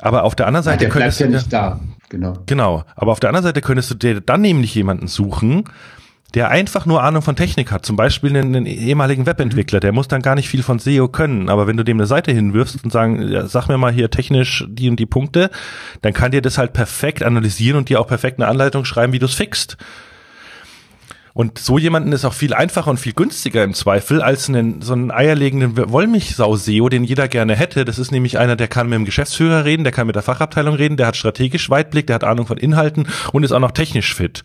Aber 0.00 0.24
auf 0.24 0.34
der 0.34 0.48
anderen 0.48 0.64
Seite 0.64 0.86
ja, 0.86 0.90
der 0.90 1.00
könntest 1.00 1.20
ja 1.20 1.28
nicht 1.28 1.52
da. 1.52 1.78
Genau. 2.08 2.36
Genau. 2.46 2.82
Aber 2.96 3.12
auf 3.12 3.20
der 3.20 3.30
anderen 3.30 3.44
Seite 3.44 3.60
könntest 3.60 3.92
du 3.92 3.94
dir 3.94 4.20
dann 4.20 4.40
nämlich 4.40 4.74
jemanden 4.74 5.06
suchen, 5.06 5.66
der 6.34 6.50
einfach 6.50 6.84
nur 6.84 7.02
Ahnung 7.02 7.22
von 7.22 7.36
Technik 7.36 7.72
hat, 7.72 7.86
zum 7.86 7.96
Beispiel 7.96 8.36
einen, 8.36 8.54
einen, 8.54 8.66
ehemaligen 8.66 9.24
Webentwickler, 9.24 9.80
der 9.80 9.92
muss 9.92 10.08
dann 10.08 10.20
gar 10.20 10.34
nicht 10.34 10.48
viel 10.48 10.62
von 10.62 10.78
SEO 10.78 11.08
können, 11.08 11.48
aber 11.48 11.66
wenn 11.66 11.78
du 11.78 11.84
dem 11.84 11.96
eine 11.96 12.06
Seite 12.06 12.32
hinwirfst 12.32 12.84
und 12.84 12.90
sagen, 12.90 13.26
ja, 13.28 13.46
sag 13.46 13.68
mir 13.68 13.78
mal 13.78 13.92
hier 13.92 14.10
technisch 14.10 14.64
die 14.68 14.90
und 14.90 15.00
die 15.00 15.06
Punkte, 15.06 15.50
dann 16.02 16.12
kann 16.12 16.30
dir 16.30 16.42
das 16.42 16.58
halt 16.58 16.74
perfekt 16.74 17.22
analysieren 17.22 17.78
und 17.78 17.88
dir 17.88 18.00
auch 18.00 18.06
perfekt 18.06 18.38
eine 18.38 18.48
Anleitung 18.48 18.84
schreiben, 18.84 19.12
wie 19.14 19.18
du 19.18 19.26
es 19.26 19.34
fixt. 19.34 19.78
Und 21.38 21.58
so 21.58 21.78
jemanden 21.78 22.10
ist 22.10 22.24
auch 22.24 22.34
viel 22.34 22.52
einfacher 22.52 22.90
und 22.90 22.98
viel 22.98 23.12
günstiger 23.12 23.62
im 23.62 23.72
Zweifel 23.72 24.20
als 24.20 24.48
einen, 24.48 24.82
so 24.82 24.92
einen 24.92 25.12
eierlegenden 25.12 25.76
Wollmilchsau-SEO, 25.76 26.88
den 26.88 27.04
jeder 27.04 27.28
gerne 27.28 27.54
hätte. 27.54 27.84
Das 27.84 28.00
ist 28.00 28.10
nämlich 28.10 28.38
einer, 28.38 28.56
der 28.56 28.66
kann 28.66 28.88
mit 28.88 28.96
dem 28.96 29.04
Geschäftsführer 29.04 29.64
reden, 29.64 29.84
der 29.84 29.92
kann 29.92 30.08
mit 30.08 30.16
der 30.16 30.24
Fachabteilung 30.24 30.74
reden, 30.74 30.96
der 30.96 31.06
hat 31.06 31.16
strategisch 31.16 31.70
Weitblick, 31.70 32.08
der 32.08 32.14
hat 32.14 32.24
Ahnung 32.24 32.46
von 32.46 32.58
Inhalten 32.58 33.06
und 33.32 33.44
ist 33.44 33.52
auch 33.52 33.60
noch 33.60 33.70
technisch 33.70 34.16
fit. 34.16 34.42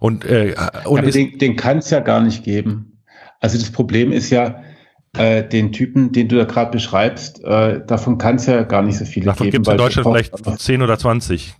Und, 0.00 0.24
äh, 0.24 0.56
und 0.86 1.04
ja, 1.04 1.10
den, 1.10 1.38
den 1.38 1.56
kann 1.56 1.78
es 1.78 1.90
ja 1.90 2.00
gar 2.00 2.20
nicht 2.20 2.42
geben. 2.42 2.98
Also 3.38 3.58
das 3.58 3.70
Problem 3.70 4.10
ist 4.10 4.30
ja, 4.30 4.62
äh, 5.16 5.44
den 5.44 5.72
Typen, 5.72 6.12
den 6.12 6.28
du 6.28 6.36
da 6.36 6.44
gerade 6.44 6.70
beschreibst, 6.70 7.44
äh, 7.44 7.84
davon 7.86 8.18
kann 8.18 8.36
es 8.36 8.46
ja 8.46 8.62
gar 8.62 8.82
nicht 8.82 8.98
so 8.98 9.04
viele 9.04 9.26
davon 9.26 9.50
geben. 9.50 9.62
Davon 9.62 9.78
gibt 9.78 9.92
es 9.92 9.98
in 9.98 10.04
Deutschland 10.04 10.42
vielleicht 10.42 10.60
10 10.60 10.82
oder 10.82 10.98
20. 10.98 11.54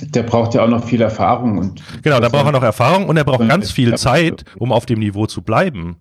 Der 0.00 0.22
braucht 0.22 0.54
ja 0.54 0.62
auch 0.62 0.68
noch 0.68 0.84
viel 0.84 1.00
Erfahrung. 1.00 1.58
Und 1.58 1.82
genau, 2.02 2.20
da 2.20 2.28
braucht 2.28 2.46
er 2.46 2.52
noch 2.52 2.62
Erfahrung 2.62 3.08
und 3.08 3.16
er 3.16 3.24
braucht 3.24 3.46
ganz 3.48 3.70
viel 3.72 3.96
Zeit, 3.96 4.44
um 4.56 4.72
auf 4.72 4.86
dem 4.86 5.00
Niveau 5.00 5.26
zu 5.26 5.42
bleiben. 5.42 5.96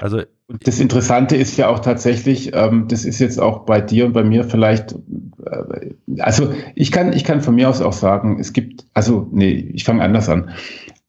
Also 0.00 0.22
das 0.48 0.78
Interessante 0.78 1.36
ist 1.36 1.56
ja 1.56 1.68
auch 1.68 1.78
tatsächlich, 1.78 2.54
ähm, 2.54 2.86
das 2.88 3.04
ist 3.04 3.18
jetzt 3.18 3.40
auch 3.40 3.60
bei 3.60 3.80
dir 3.80 4.06
und 4.06 4.12
bei 4.12 4.24
mir 4.24 4.44
vielleicht, 4.44 4.92
äh, 4.92 5.94
also 6.18 6.52
ich 6.74 6.92
kann, 6.92 7.12
ich 7.12 7.24
kann 7.24 7.40
von 7.40 7.54
mir 7.54 7.68
aus 7.68 7.80
auch 7.80 7.94
sagen, 7.94 8.38
es 8.38 8.52
gibt, 8.52 8.84
also 8.92 9.28
nee, 9.32 9.70
ich 9.72 9.84
fange 9.84 10.02
anders 10.02 10.28
an. 10.28 10.50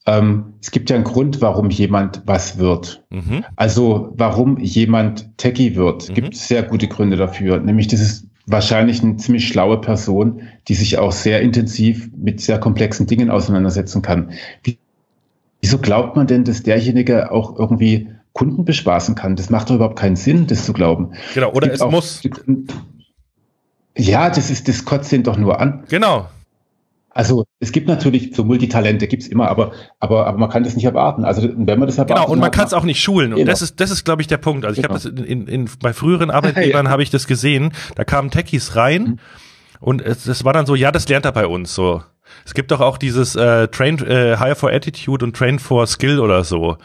Ähm, 0.05 0.53
es 0.61 0.71
gibt 0.71 0.89
ja 0.89 0.95
einen 0.95 1.03
Grund, 1.03 1.41
warum 1.41 1.69
jemand 1.69 2.21
was 2.25 2.59
wird. 2.59 3.03
Mhm. 3.09 3.43
Also 3.55 4.13
warum 4.15 4.57
jemand 4.59 5.37
Techie 5.37 5.75
wird, 5.75 6.09
mhm. 6.09 6.13
gibt 6.13 6.35
sehr 6.35 6.63
gute 6.63 6.87
Gründe 6.87 7.17
dafür. 7.17 7.59
Nämlich 7.59 7.87
das 7.87 7.99
ist 7.99 8.27
wahrscheinlich 8.45 9.03
eine 9.03 9.17
ziemlich 9.17 9.47
schlaue 9.47 9.81
Person, 9.81 10.43
die 10.67 10.75
sich 10.75 10.97
auch 10.97 11.11
sehr 11.11 11.41
intensiv 11.41 12.09
mit 12.15 12.39
sehr 12.39 12.59
komplexen 12.59 13.07
Dingen 13.07 13.29
auseinandersetzen 13.29 14.01
kann. 14.01 14.31
Wie, 14.63 14.77
wieso 15.61 15.79
glaubt 15.79 16.15
man 16.15 16.27
denn, 16.27 16.43
dass 16.43 16.63
derjenige 16.63 17.31
auch 17.31 17.57
irgendwie 17.57 18.07
Kunden 18.35 18.65
bespaßen 18.65 19.15
kann. 19.15 19.35
Das 19.35 19.49
macht 19.49 19.69
doch 19.69 19.75
überhaupt 19.75 19.97
keinen 19.97 20.15
Sinn, 20.15 20.45
das 20.45 20.65
zu 20.65 20.73
glauben. 20.73 21.13
Genau, 21.33 21.51
oder 21.51 21.71
es, 21.71 21.81
es 21.81 21.89
muss. 21.89 22.21
Ja, 23.97 24.29
das 24.29 24.49
ist, 24.49 24.67
das 24.67 24.85
kotzt 24.85 25.11
den 25.11 25.23
doch 25.23 25.37
nur 25.37 25.59
an. 25.59 25.85
Genau. 25.89 26.27
Also 27.09 27.45
es 27.61 27.71
gibt 27.71 27.87
natürlich 27.87 28.35
so 28.35 28.43
Multitalente, 28.43 29.07
gibt's 29.07 29.27
immer, 29.27 29.47
aber, 29.47 29.71
aber, 30.01 30.27
aber 30.27 30.37
man 30.37 30.49
kann 30.49 30.65
das 30.65 30.75
nicht 30.75 30.83
erwarten. 30.83 31.23
Also 31.23 31.43
wenn 31.43 31.79
man 31.79 31.87
das 31.87 31.97
erwartet. 31.97 32.17
Genau, 32.17 32.29
und 32.29 32.39
man 32.39 32.51
kann 32.51 32.67
es 32.67 32.73
auch 32.73 32.83
nicht 32.83 33.01
schulen. 33.01 33.31
Und 33.31 33.39
genau. 33.39 33.49
das 33.49 33.61
ist, 33.61 33.79
das 33.79 33.89
ist, 33.89 34.03
glaube 34.03 34.21
ich, 34.21 34.27
der 34.27 34.37
Punkt. 34.37 34.65
Also 34.65 34.81
ich 34.81 34.85
genau. 34.85 34.99
habe 34.99 35.11
das 35.11 35.25
in, 35.25 35.47
in, 35.47 35.69
bei 35.81 35.93
früheren 35.93 36.29
Arbeitgebern 36.29 36.87
ja. 36.87 36.91
habe 36.91 37.03
ich 37.03 37.09
das 37.09 37.27
gesehen. 37.27 37.71
Da 37.95 38.03
kamen 38.03 38.31
Techies 38.31 38.75
rein. 38.75 39.03
Mhm 39.03 39.19
Und 39.79 40.01
es, 40.01 40.25
es 40.25 40.43
war 40.43 40.53
dann 40.53 40.65
so, 40.65 40.75
ja, 40.75 40.91
das 40.91 41.07
lernt 41.07 41.25
er 41.25 41.31
bei 41.31 41.47
uns 41.47 41.75
so. 41.75 42.03
Es 42.43 42.53
gibt 42.53 42.71
doch 42.71 42.81
auch 42.81 42.97
dieses 42.97 43.35
äh, 43.35 43.67
Train 43.67 43.99
äh, 43.99 44.37
Hire 44.37 44.55
for 44.55 44.71
Attitude 44.71 45.23
und 45.23 45.35
Train 45.35 45.59
for 45.59 45.85
Skill 45.87 46.19
oder 46.19 46.43
so. 46.43 46.77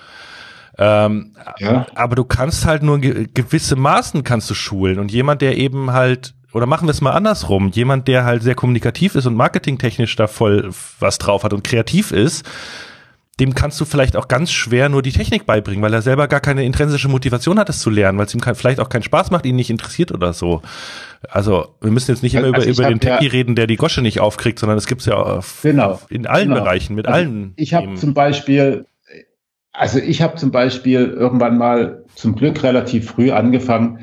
Ähm, 0.79 1.35
ja. 1.59 1.87
Aber 1.95 2.17
du 2.17 2.25
kannst 2.25 2.65
halt 2.67 2.83
nur 2.83 2.99
ge 2.99 3.29
gewisse 3.33 3.77
Maßen 3.77 4.25
kannst 4.25 4.49
du 4.51 4.55
schulen 4.55 4.99
und 4.99 5.11
jemand, 5.13 5.43
der 5.43 5.59
eben 5.59 5.93
halt 5.93 6.35
oder 6.53 6.67
machen 6.67 6.89
wir 6.89 6.93
es 6.93 7.01
mal 7.01 7.13
andersrum, 7.13 7.71
jemand, 7.71 8.09
der 8.09 8.25
halt 8.25 8.43
sehr 8.43 8.55
kommunikativ 8.55 9.15
ist 9.15 9.27
und 9.27 9.35
marketingtechnisch 9.35 10.17
da 10.17 10.27
voll 10.27 10.71
was 10.99 11.19
drauf 11.19 11.45
hat 11.45 11.53
und 11.53 11.63
kreativ 11.63 12.11
ist, 12.11 12.45
dem 13.41 13.55
kannst 13.55 13.81
du 13.81 13.87
vielleicht 13.87 14.17
auch 14.17 14.29
ganz 14.29 14.53
schwer 14.53 14.91
nur 14.91 15.01
die 15.01 15.13
Technik 15.13 15.47
beibringen, 15.47 15.83
weil 15.83 15.95
er 15.95 16.03
selber 16.03 16.29
gar 16.29 16.41
keine 16.41 16.65
intrinsische 16.65 17.09
Motivation 17.09 17.59
hat, 17.59 17.71
es 17.71 17.81
zu 17.81 17.89
lernen, 17.89 18.19
weil 18.19 18.27
es 18.27 18.35
ihm 18.35 18.43
vielleicht 18.55 18.81
auch 18.81 18.91
keinen 18.91 19.03
Spaß 19.03 19.31
macht, 19.31 19.47
ihn 19.47 19.57
nicht 19.57 19.71
interessiert 19.71 20.13
oder 20.13 20.35
so. 20.35 20.61
Also 21.29 21.75
wir 21.81 21.91
müssen 21.91 22.11
jetzt 22.11 22.23
nicht 22.23 22.35
immer 22.35 22.55
also 22.55 22.69
über, 22.69 22.83
über 22.83 22.89
den 22.89 23.01
Techie 23.01 23.27
ja, 23.27 23.31
reden, 23.31 23.55
der 23.55 23.67
die 23.67 23.77
Gosche 23.77 24.03
nicht 24.03 24.21
aufkriegt, 24.21 24.59
sondern 24.59 24.77
es 24.77 24.87
gibt 24.87 25.01
es 25.01 25.07
ja 25.07 25.41
genau, 25.63 26.01
in 26.11 26.27
allen 26.27 26.49
genau. 26.51 26.61
Bereichen, 26.61 26.95
mit 26.95 27.07
also 27.07 27.19
allen. 27.19 27.53
Ich 27.57 27.73
habe 27.73 27.95
zum 27.95 28.13
Beispiel, 28.13 28.85
also 29.73 29.99
ich 29.99 30.23
habe 30.23 30.37
zum 30.37 30.51
Beispiel 30.51 31.07
irgendwann 31.07 31.59
mal 31.59 32.05
zum 32.15 32.35
Glück 32.35 32.63
relativ 32.63 33.11
früh 33.11 33.31
angefangen, 33.31 34.01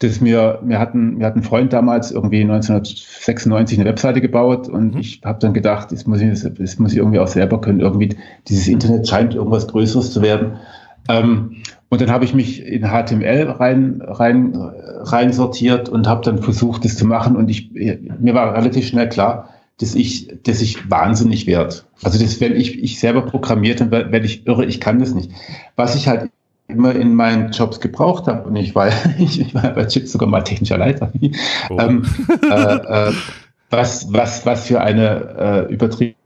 dass 0.00 0.20
mir, 0.20 0.60
wir 0.62 0.78
hatten, 0.78 1.18
wir 1.18 1.26
hatten 1.26 1.40
einen 1.40 1.48
Freund 1.48 1.72
damals 1.72 2.10
irgendwie 2.10 2.40
1996 2.40 3.78
eine 3.78 3.88
Webseite 3.88 4.22
gebaut 4.22 4.66
und 4.66 4.94
mhm. 4.94 5.00
ich 5.00 5.20
habe 5.24 5.38
dann 5.40 5.52
gedacht, 5.52 5.92
das 5.92 6.06
muss, 6.06 6.22
ich, 6.22 6.42
das 6.42 6.78
muss 6.78 6.92
ich 6.92 6.98
irgendwie 6.98 7.18
auch 7.18 7.26
selber 7.26 7.60
können. 7.60 7.80
Irgendwie 7.80 8.16
dieses 8.48 8.66
Internet 8.66 9.06
scheint 9.06 9.34
irgendwas 9.34 9.68
Größeres 9.68 10.12
zu 10.12 10.22
werden. 10.22 10.56
Ähm, 11.08 11.56
und 11.90 12.00
dann 12.00 12.10
habe 12.10 12.24
ich 12.24 12.32
mich 12.34 12.64
in 12.64 12.86
HTML 12.86 13.50
rein, 13.50 14.00
rein, 14.02 14.54
rein 14.54 15.32
sortiert 15.32 15.88
und 15.90 16.06
habe 16.06 16.24
dann 16.24 16.38
versucht, 16.38 16.84
das 16.84 16.96
zu 16.96 17.04
machen. 17.04 17.36
Und 17.36 17.50
ich, 17.50 17.70
mir 17.72 18.34
war 18.34 18.54
relativ 18.54 18.86
schnell 18.86 19.08
klar, 19.08 19.50
dass 19.80 19.94
ich, 19.94 20.28
dass 20.42 20.60
ich 20.60 20.90
wahnsinnig 20.90 21.46
werde. 21.46 21.76
Also 22.02 22.22
das, 22.22 22.40
wenn 22.40 22.54
ich, 22.54 22.82
ich 22.82 23.00
selber 23.00 23.22
programmiert, 23.22 23.80
dann 23.80 23.90
werde 23.90 24.26
ich 24.26 24.46
irre, 24.46 24.64
ich 24.66 24.80
kann 24.80 24.98
das 24.98 25.14
nicht. 25.14 25.30
Was 25.76 25.94
ich 25.94 26.06
halt 26.06 26.30
immer 26.68 26.94
in 26.94 27.14
meinen 27.14 27.50
Jobs 27.50 27.80
gebraucht 27.80 28.26
habe. 28.26 28.48
Und 28.48 28.56
ich 28.56 28.74
war, 28.74 28.88
ich, 29.18 29.40
ich 29.40 29.54
war 29.54 29.70
bei 29.70 29.86
Chips 29.86 30.12
sogar 30.12 30.28
mal 30.28 30.42
technischer 30.42 30.78
Leiter. 30.78 31.12
Oh. 31.68 31.78
Ähm, 31.78 32.04
äh, 32.42 33.08
äh, 33.08 33.12
was, 33.70 34.12
was, 34.12 34.44
was 34.44 34.66
für 34.66 34.80
eine 34.80 35.66
äh, 35.68 35.72
übertrieben, 35.72 36.16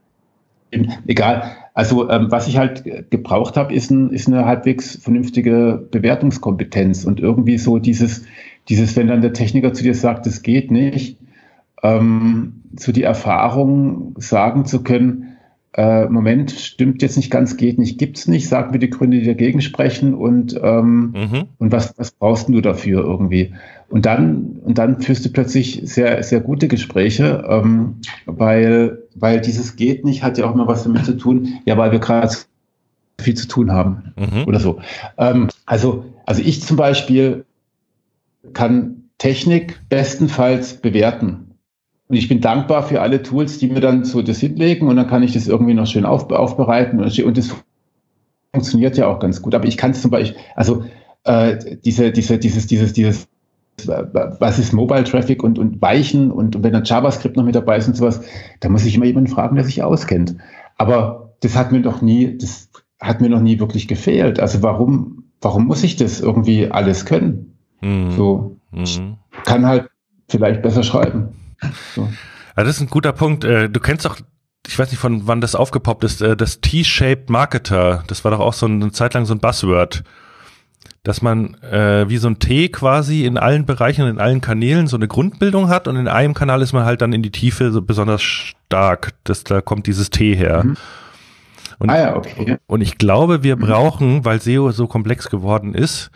egal. 1.05 1.55
Also 1.75 2.09
ähm, 2.09 2.31
was 2.31 2.47
ich 2.47 2.57
halt 2.57 3.11
gebraucht 3.11 3.57
habe, 3.57 3.73
ist, 3.73 3.91
ein, 3.91 4.09
ist 4.11 4.27
eine 4.27 4.45
halbwegs 4.45 4.97
vernünftige 5.01 5.87
Bewertungskompetenz 5.91 7.03
und 7.03 7.19
irgendwie 7.19 7.57
so 7.57 7.77
dieses, 7.77 8.23
dieses, 8.69 8.95
wenn 8.95 9.07
dann 9.07 9.21
der 9.21 9.33
Techniker 9.33 9.73
zu 9.73 9.83
dir 9.83 9.93
sagt, 9.93 10.25
das 10.25 10.41
geht 10.41 10.71
nicht, 10.71 11.17
ähm, 11.85 12.61
so 12.77 12.91
die 12.91 13.03
Erfahrung 13.03 14.15
sagen 14.17 14.65
zu 14.65 14.83
können, 14.83 15.37
äh, 15.77 16.05
Moment, 16.05 16.51
stimmt 16.51 17.01
jetzt 17.01 17.17
nicht 17.17 17.29
ganz, 17.29 17.57
geht 17.57 17.77
nicht, 17.77 17.97
gibt's 17.97 18.27
nicht, 18.27 18.47
sag 18.47 18.71
mir 18.71 18.79
die 18.79 18.89
Gründe, 18.89 19.19
die 19.19 19.25
dagegen 19.25 19.61
sprechen 19.61 20.13
und, 20.13 20.57
ähm, 20.61 21.13
mhm. 21.13 21.43
und 21.57 21.71
was, 21.73 21.93
was 21.97 22.11
brauchst 22.11 22.47
du 22.47 22.61
dafür 22.61 23.03
irgendwie? 23.03 23.53
Und 23.89 24.05
dann, 24.05 24.61
und 24.63 24.77
dann 24.77 25.01
führst 25.01 25.25
du 25.25 25.29
plötzlich 25.29 25.81
sehr, 25.83 26.23
sehr 26.23 26.39
gute 26.39 26.69
Gespräche, 26.69 27.43
ähm, 27.49 27.95
weil, 28.25 28.99
weil 29.15 29.41
dieses 29.41 29.75
geht 29.75 30.05
nicht, 30.05 30.23
hat 30.23 30.37
ja 30.37 30.45
auch 30.45 30.53
immer 30.53 30.67
was 30.67 30.83
damit 30.83 31.05
zu 31.05 31.17
tun, 31.17 31.59
ja, 31.65 31.77
weil 31.77 31.91
wir 31.91 31.99
gerade 31.99 32.33
viel 33.19 33.33
zu 33.33 33.47
tun 33.47 33.73
haben 33.73 34.13
mhm. 34.17 34.45
oder 34.47 34.61
so. 34.61 34.79
Ähm, 35.17 35.49
also, 35.65 36.05
also 36.25 36.41
ich 36.41 36.63
zum 36.63 36.77
Beispiel 36.77 37.43
kann 38.53 39.03
Technik 39.17 39.79
bestenfalls 39.89 40.75
bewerten. 40.75 41.44
Und 42.07 42.15
ich 42.15 42.27
bin 42.27 42.39
dankbar 42.39 42.83
für 42.83 43.01
alle 43.01 43.23
Tools, 43.23 43.57
die 43.57 43.67
mir 43.67 43.79
dann 43.79 44.03
so 44.03 44.21
das 44.21 44.39
hinlegen 44.39 44.87
und 44.87 44.95
dann 44.95 45.07
kann 45.07 45.23
ich 45.23 45.33
das 45.33 45.47
irgendwie 45.47 45.73
noch 45.73 45.87
schön 45.87 46.05
auf, 46.05 46.29
aufbereiten 46.29 46.99
und 46.99 47.37
das 47.37 47.55
funktioniert 48.53 48.97
ja 48.97 49.07
auch 49.07 49.19
ganz 49.19 49.41
gut. 49.41 49.55
Aber 49.55 49.65
ich 49.65 49.77
kann 49.77 49.91
es 49.91 50.01
zum 50.01 50.11
Beispiel, 50.11 50.39
also 50.55 50.85
äh, 51.23 51.77
diese, 51.83 52.11
diese, 52.11 52.37
dieses, 52.37 52.67
dieses, 52.67 52.93
dieses, 52.93 53.27
was 53.85 54.59
ist 54.59 54.71
Mobile 54.71 55.03
Traffic 55.03 55.43
und, 55.43 55.59
und 55.59 55.81
Weichen 55.81 56.31
und, 56.31 56.55
und 56.55 56.63
wenn 56.63 56.73
dann 56.73 56.85
JavaScript 56.85 57.35
noch 57.35 57.43
mit 57.43 57.55
dabei 57.55 57.77
ist 57.77 57.87
und 57.87 57.97
sowas, 57.97 58.21
da 58.59 58.69
muss 58.69 58.85
ich 58.85 58.95
immer 58.95 59.05
jemanden 59.05 59.29
fragen, 59.29 59.55
der 59.55 59.65
sich 59.65 59.83
auskennt. 59.83 60.35
Aber 60.77 61.33
das 61.41 61.55
hat 61.55 61.71
mir 61.71 61.81
doch 61.81 62.01
nie, 62.01 62.37
das 62.37 62.69
hat 63.01 63.19
mir 63.19 63.29
noch 63.29 63.41
nie 63.41 63.59
wirklich 63.59 63.87
gefehlt. 63.87 64.39
Also 64.39 64.63
warum, 64.63 65.25
warum 65.41 65.65
muss 65.65 65.83
ich 65.83 65.95
das 65.95 66.21
irgendwie 66.21 66.71
alles 66.71 67.05
können? 67.05 67.57
Mhm. 67.81 68.11
So, 68.11 68.57
ich 68.71 68.99
mhm. 68.99 69.17
kann 69.43 69.65
halt 69.65 69.89
vielleicht 70.29 70.61
besser 70.61 70.83
schreiben. 70.83 71.29
So. 71.95 72.09
Also 72.55 72.69
das 72.69 72.77
ist 72.77 72.81
ein 72.81 72.89
guter 72.89 73.13
Punkt. 73.13 73.43
Äh, 73.43 73.69
du 73.69 73.79
kennst 73.79 74.05
doch, 74.05 74.17
ich 74.65 74.77
weiß 74.77 74.89
nicht, 74.91 74.99
von 74.99 75.27
wann 75.27 75.41
das 75.41 75.55
aufgepoppt 75.55 76.03
ist, 76.03 76.21
äh, 76.21 76.37
das 76.37 76.61
T-Shaped 76.61 77.29
Marketer. 77.29 78.03
Das 78.07 78.23
war 78.23 78.31
doch 78.31 78.39
auch 78.39 78.53
so 78.53 78.65
eine 78.65 78.91
Zeit 78.91 79.13
lang 79.13 79.25
so 79.25 79.33
ein 79.33 79.39
Buzzword. 79.39 80.03
Dass 81.03 81.21
man 81.21 81.53
äh, 81.61 82.09
wie 82.09 82.17
so 82.17 82.27
ein 82.27 82.39
T 82.39 82.69
quasi 82.69 83.25
in 83.25 83.37
allen 83.37 83.65
Bereichen 83.65 84.07
in 84.07 84.19
allen 84.19 84.41
Kanälen 84.41 84.87
so 84.87 84.97
eine 84.97 85.07
Grundbildung 85.07 85.69
hat 85.69 85.87
und 85.87 85.97
in 85.97 86.07
einem 86.07 86.33
Kanal 86.33 86.63
ist 86.63 86.73
man 86.73 86.83
halt 86.83 87.01
dann 87.01 87.13
in 87.13 87.21
die 87.21 87.31
Tiefe 87.31 87.71
so 87.71 87.81
besonders 87.83 88.23
stark. 88.23 89.13
Das, 89.23 89.43
da 89.43 89.61
kommt 89.61 89.85
dieses 89.85 90.09
T 90.09 90.35
her. 90.35 90.63
Mhm. 90.63 90.77
Und, 91.77 91.89
ah 91.89 91.97
ja, 91.99 92.15
okay. 92.15 92.57
Und 92.67 92.81
ich 92.81 92.97
glaube, 92.97 93.43
wir 93.43 93.55
brauchen, 93.55 94.25
weil 94.25 94.41
SEO 94.41 94.71
so 94.71 94.87
komplex 94.87 95.29
geworden 95.29 95.73
ist, 95.75 96.09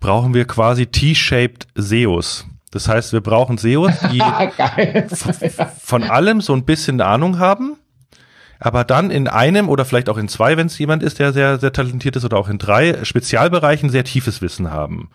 brauchen 0.00 0.34
wir 0.34 0.44
quasi 0.46 0.86
T-shaped 0.86 1.66
SEOs. 1.74 2.46
Das 2.70 2.88
heißt, 2.88 3.12
wir 3.12 3.20
brauchen 3.20 3.58
SEOs, 3.58 3.92
die 4.12 4.20
von 5.80 6.02
allem 6.02 6.40
so 6.40 6.52
ein 6.52 6.64
bisschen 6.64 7.00
Ahnung 7.00 7.38
haben, 7.38 7.76
aber 8.58 8.84
dann 8.84 9.10
in 9.10 9.28
einem 9.28 9.68
oder 9.68 9.84
vielleicht 9.84 10.08
auch 10.08 10.18
in 10.18 10.28
zwei, 10.28 10.56
wenn 10.56 10.66
es 10.66 10.78
jemand 10.78 11.02
ist, 11.02 11.18
der 11.18 11.32
sehr, 11.32 11.58
sehr 11.58 11.72
talentiert 11.72 12.16
ist, 12.16 12.24
oder 12.24 12.38
auch 12.38 12.48
in 12.48 12.58
drei 12.58 13.04
Spezialbereichen 13.04 13.90
sehr 13.90 14.04
tiefes 14.04 14.42
Wissen 14.42 14.70
haben. 14.70 15.10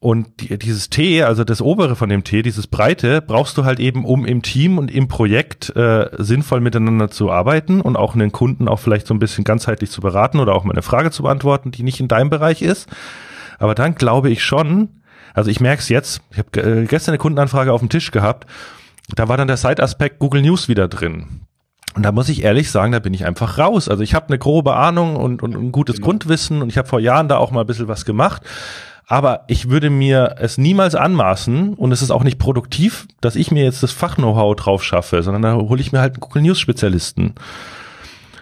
Und 0.00 0.40
die, 0.40 0.58
dieses 0.58 0.90
T, 0.90 1.22
also 1.22 1.44
das 1.44 1.62
obere 1.62 1.96
von 1.96 2.08
dem 2.08 2.22
T, 2.22 2.42
dieses 2.42 2.66
Breite, 2.66 3.22
brauchst 3.22 3.56
du 3.56 3.64
halt 3.64 3.80
eben, 3.80 4.04
um 4.04 4.26
im 4.26 4.42
Team 4.42 4.78
und 4.78 4.90
im 4.90 5.08
Projekt 5.08 5.74
äh, 5.76 6.10
sinnvoll 6.18 6.60
miteinander 6.60 7.10
zu 7.10 7.30
arbeiten 7.30 7.80
und 7.80 7.96
auch 7.96 8.14
einen 8.14 8.32
Kunden 8.32 8.68
auch 8.68 8.78
vielleicht 8.78 9.06
so 9.06 9.14
ein 9.14 9.18
bisschen 9.18 9.44
ganzheitlich 9.44 9.90
zu 9.90 10.00
beraten 10.00 10.40
oder 10.40 10.54
auch 10.54 10.64
mal 10.64 10.72
eine 10.72 10.82
Frage 10.82 11.10
zu 11.10 11.22
beantworten, 11.22 11.70
die 11.70 11.82
nicht 11.82 12.00
in 12.00 12.08
deinem 12.08 12.30
Bereich 12.30 12.62
ist. 12.62 12.88
Aber 13.58 13.74
dann 13.74 13.94
glaube 13.94 14.30
ich 14.30 14.42
schon, 14.42 14.97
also 15.34 15.50
ich 15.50 15.60
merke 15.60 15.80
es 15.80 15.88
jetzt, 15.88 16.20
ich 16.30 16.38
habe 16.38 16.60
äh, 16.60 16.84
gestern 16.86 17.12
eine 17.12 17.18
Kundenanfrage 17.18 17.72
auf 17.72 17.80
dem 17.80 17.88
Tisch 17.88 18.10
gehabt, 18.10 18.46
da 19.14 19.28
war 19.28 19.36
dann 19.36 19.48
der 19.48 19.56
Side-Aspekt 19.56 20.18
Google 20.18 20.42
News 20.42 20.68
wieder 20.68 20.88
drin. 20.88 21.40
Und 21.94 22.02
da 22.02 22.12
muss 22.12 22.28
ich 22.28 22.44
ehrlich 22.44 22.70
sagen, 22.70 22.92
da 22.92 22.98
bin 22.98 23.14
ich 23.14 23.24
einfach 23.24 23.58
raus. 23.58 23.88
Also 23.88 24.02
ich 24.02 24.14
habe 24.14 24.28
eine 24.28 24.38
grobe 24.38 24.76
Ahnung 24.76 25.16
und, 25.16 25.42
und 25.42 25.56
ein 25.56 25.72
gutes 25.72 25.96
genau. 25.96 26.08
Grundwissen 26.08 26.62
und 26.62 26.68
ich 26.68 26.78
habe 26.78 26.86
vor 26.86 27.00
Jahren 27.00 27.28
da 27.28 27.38
auch 27.38 27.50
mal 27.50 27.62
ein 27.62 27.66
bisschen 27.66 27.88
was 27.88 28.04
gemacht. 28.04 28.42
Aber 29.06 29.44
ich 29.48 29.70
würde 29.70 29.88
mir 29.88 30.36
es 30.38 30.58
niemals 30.58 30.94
anmaßen 30.94 31.72
und 31.74 31.92
es 31.92 32.02
ist 32.02 32.10
auch 32.10 32.24
nicht 32.24 32.38
produktiv, 32.38 33.08
dass 33.22 33.36
ich 33.36 33.50
mir 33.50 33.64
jetzt 33.64 33.82
das 33.82 33.90
Fach-Know-how 33.90 34.54
drauf 34.54 34.84
schaffe, 34.84 35.22
sondern 35.22 35.42
da 35.42 35.54
hole 35.54 35.80
ich 35.80 35.92
mir 35.92 36.00
halt 36.00 36.14
einen 36.14 36.20
Google 36.20 36.42
News 36.42 36.60
Spezialisten. 36.60 37.34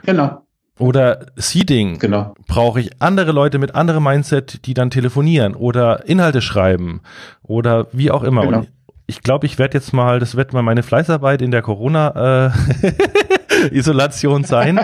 Genau. 0.04 0.45
Oder 0.78 1.26
Seeding. 1.36 1.98
Genau. 1.98 2.34
Brauche 2.46 2.80
ich 2.80 2.90
andere 3.00 3.32
Leute 3.32 3.58
mit 3.58 3.74
anderem 3.74 4.04
Mindset, 4.04 4.66
die 4.66 4.74
dann 4.74 4.90
telefonieren 4.90 5.54
oder 5.54 6.06
Inhalte 6.06 6.42
schreiben 6.42 7.00
oder 7.42 7.86
wie 7.92 8.10
auch 8.10 8.22
immer. 8.22 8.42
Genau. 8.42 8.58
Und 8.58 8.68
ich 9.06 9.22
glaube, 9.22 9.46
ich 9.46 9.58
werde 9.58 9.78
jetzt 9.78 9.92
mal, 9.92 10.18
das 10.18 10.36
wird 10.36 10.52
mal 10.52 10.62
meine 10.62 10.82
Fleißarbeit 10.82 11.40
in 11.40 11.50
der 11.50 11.62
Corona-Isolation 11.62 14.42
äh, 14.42 14.46
sein. 14.46 14.76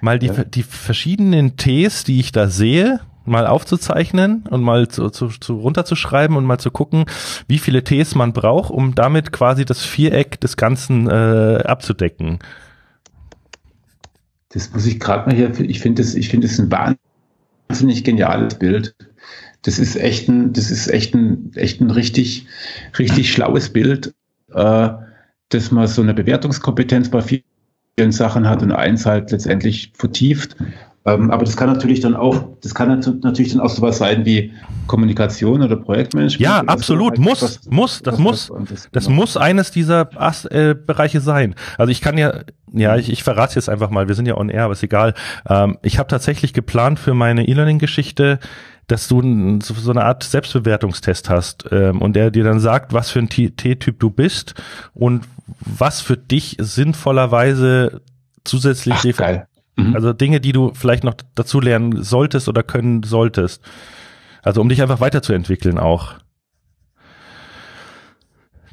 mal 0.00 0.18
die, 0.18 0.30
die 0.46 0.62
verschiedenen 0.62 1.56
Ts, 1.56 2.04
die 2.04 2.20
ich 2.20 2.32
da 2.32 2.48
sehe, 2.48 3.00
mal 3.26 3.46
aufzuzeichnen 3.46 4.44
und 4.48 4.62
mal 4.62 4.88
zu, 4.88 5.10
zu, 5.10 5.28
zu 5.28 5.58
runterzuschreiben 5.58 6.36
und 6.36 6.44
mal 6.44 6.58
zu 6.58 6.70
gucken, 6.70 7.04
wie 7.46 7.58
viele 7.58 7.84
Ts 7.84 8.14
man 8.14 8.32
braucht, 8.32 8.70
um 8.70 8.94
damit 8.94 9.30
quasi 9.30 9.66
das 9.66 9.84
Viereck 9.84 10.40
des 10.40 10.56
Ganzen 10.56 11.08
äh, 11.08 11.62
abzudecken. 11.64 12.38
Das 14.50 14.72
muss 14.72 14.86
ich 14.86 15.00
gerade 15.00 15.28
mal 15.28 15.34
hier, 15.34 15.58
ich 15.60 15.80
finde 15.80 16.02
das, 16.02 16.14
ich 16.14 16.28
finde 16.28 16.46
es 16.46 16.58
ein 16.58 16.70
wahnsinnig 16.70 18.04
geniales 18.04 18.56
Bild. 18.56 18.94
Das 19.62 19.78
ist 19.78 19.96
echt 19.96 20.28
ein, 20.28 20.52
das 20.52 20.70
ist 20.70 20.88
echt 20.88 21.14
ein, 21.14 21.52
echt 21.54 21.80
ein 21.80 21.90
richtig, 21.90 22.46
richtig 22.98 23.32
schlaues 23.32 23.70
Bild, 23.70 24.14
äh, 24.52 24.88
dass 25.50 25.70
man 25.70 25.86
so 25.86 26.02
eine 26.02 26.14
Bewertungskompetenz 26.14 27.10
bei 27.10 27.22
vielen 27.22 28.12
Sachen 28.12 28.48
hat 28.48 28.62
und 28.62 28.72
eins 28.72 29.06
halt 29.06 29.30
letztendlich 29.30 29.92
vertieft 29.94 30.56
ähm, 31.06 31.30
aber 31.30 31.44
das 31.44 31.56
kann 31.56 31.72
natürlich 31.72 32.00
dann 32.00 32.14
auch, 32.14 32.44
das 32.60 32.74
kann 32.74 33.00
natürlich 33.22 33.52
dann 33.52 33.60
auch 33.60 33.70
sowas 33.70 33.98
sein 33.98 34.26
wie 34.26 34.52
Kommunikation 34.86 35.62
oder 35.62 35.76
Projektmanagement. 35.76 36.40
Ja, 36.40 36.60
absolut, 36.66 37.16
so, 37.16 37.22
muss, 37.22 37.42
was, 37.42 37.60
muss, 37.70 38.02
das 38.02 38.18
muss, 38.18 38.52
das, 38.68 38.88
das 38.92 39.04
genau. 39.06 39.16
muss 39.16 39.36
eines 39.38 39.70
dieser 39.70 40.10
As 40.20 40.44
äh, 40.44 40.74
Bereiche 40.74 41.20
sein. 41.20 41.54
Also 41.78 41.90
ich 41.90 42.02
kann 42.02 42.18
ja, 42.18 42.40
ja, 42.72 42.96
ich, 42.96 43.10
ich 43.10 43.22
verrate 43.22 43.54
jetzt 43.54 43.70
einfach 43.70 43.88
mal, 43.88 44.08
wir 44.08 44.14
sind 44.14 44.26
ja 44.26 44.36
on 44.36 44.50
air, 44.50 44.64
aber 44.64 44.72
ist 44.72 44.82
egal. 44.82 45.14
Ähm, 45.48 45.78
ich 45.82 45.98
habe 45.98 46.08
tatsächlich 46.08 46.52
geplant 46.52 46.98
für 46.98 47.14
meine 47.14 47.48
E-Learning-Geschichte, 47.48 48.38
dass 48.86 49.08
du 49.08 49.58
so 49.62 49.90
eine 49.90 50.04
Art 50.04 50.22
Selbstbewertungstest 50.22 51.30
hast 51.30 51.66
ähm, 51.70 52.02
und 52.02 52.14
der 52.14 52.30
dir 52.30 52.44
dann 52.44 52.60
sagt, 52.60 52.92
was 52.92 53.10
für 53.10 53.20
ein 53.20 53.28
T-Typ 53.28 53.98
du 54.00 54.10
bist 54.10 54.54
und 54.92 55.24
was 55.60 56.00
für 56.00 56.16
dich 56.16 56.56
sinnvollerweise 56.58 58.02
zusätzlich 58.44 58.94
Ach, 58.96 59.16
geil. 59.16 59.46
Mhm. 59.76 59.94
Also 59.94 60.12
Dinge, 60.12 60.40
die 60.40 60.52
du 60.52 60.72
vielleicht 60.74 61.04
noch 61.04 61.14
dazu 61.34 61.60
lernen 61.60 62.02
solltest 62.02 62.48
oder 62.48 62.62
können 62.62 63.02
solltest. 63.02 63.62
Also 64.42 64.60
um 64.60 64.68
dich 64.68 64.82
einfach 64.82 65.00
weiterzuentwickeln 65.00 65.78
auch. 65.78 66.14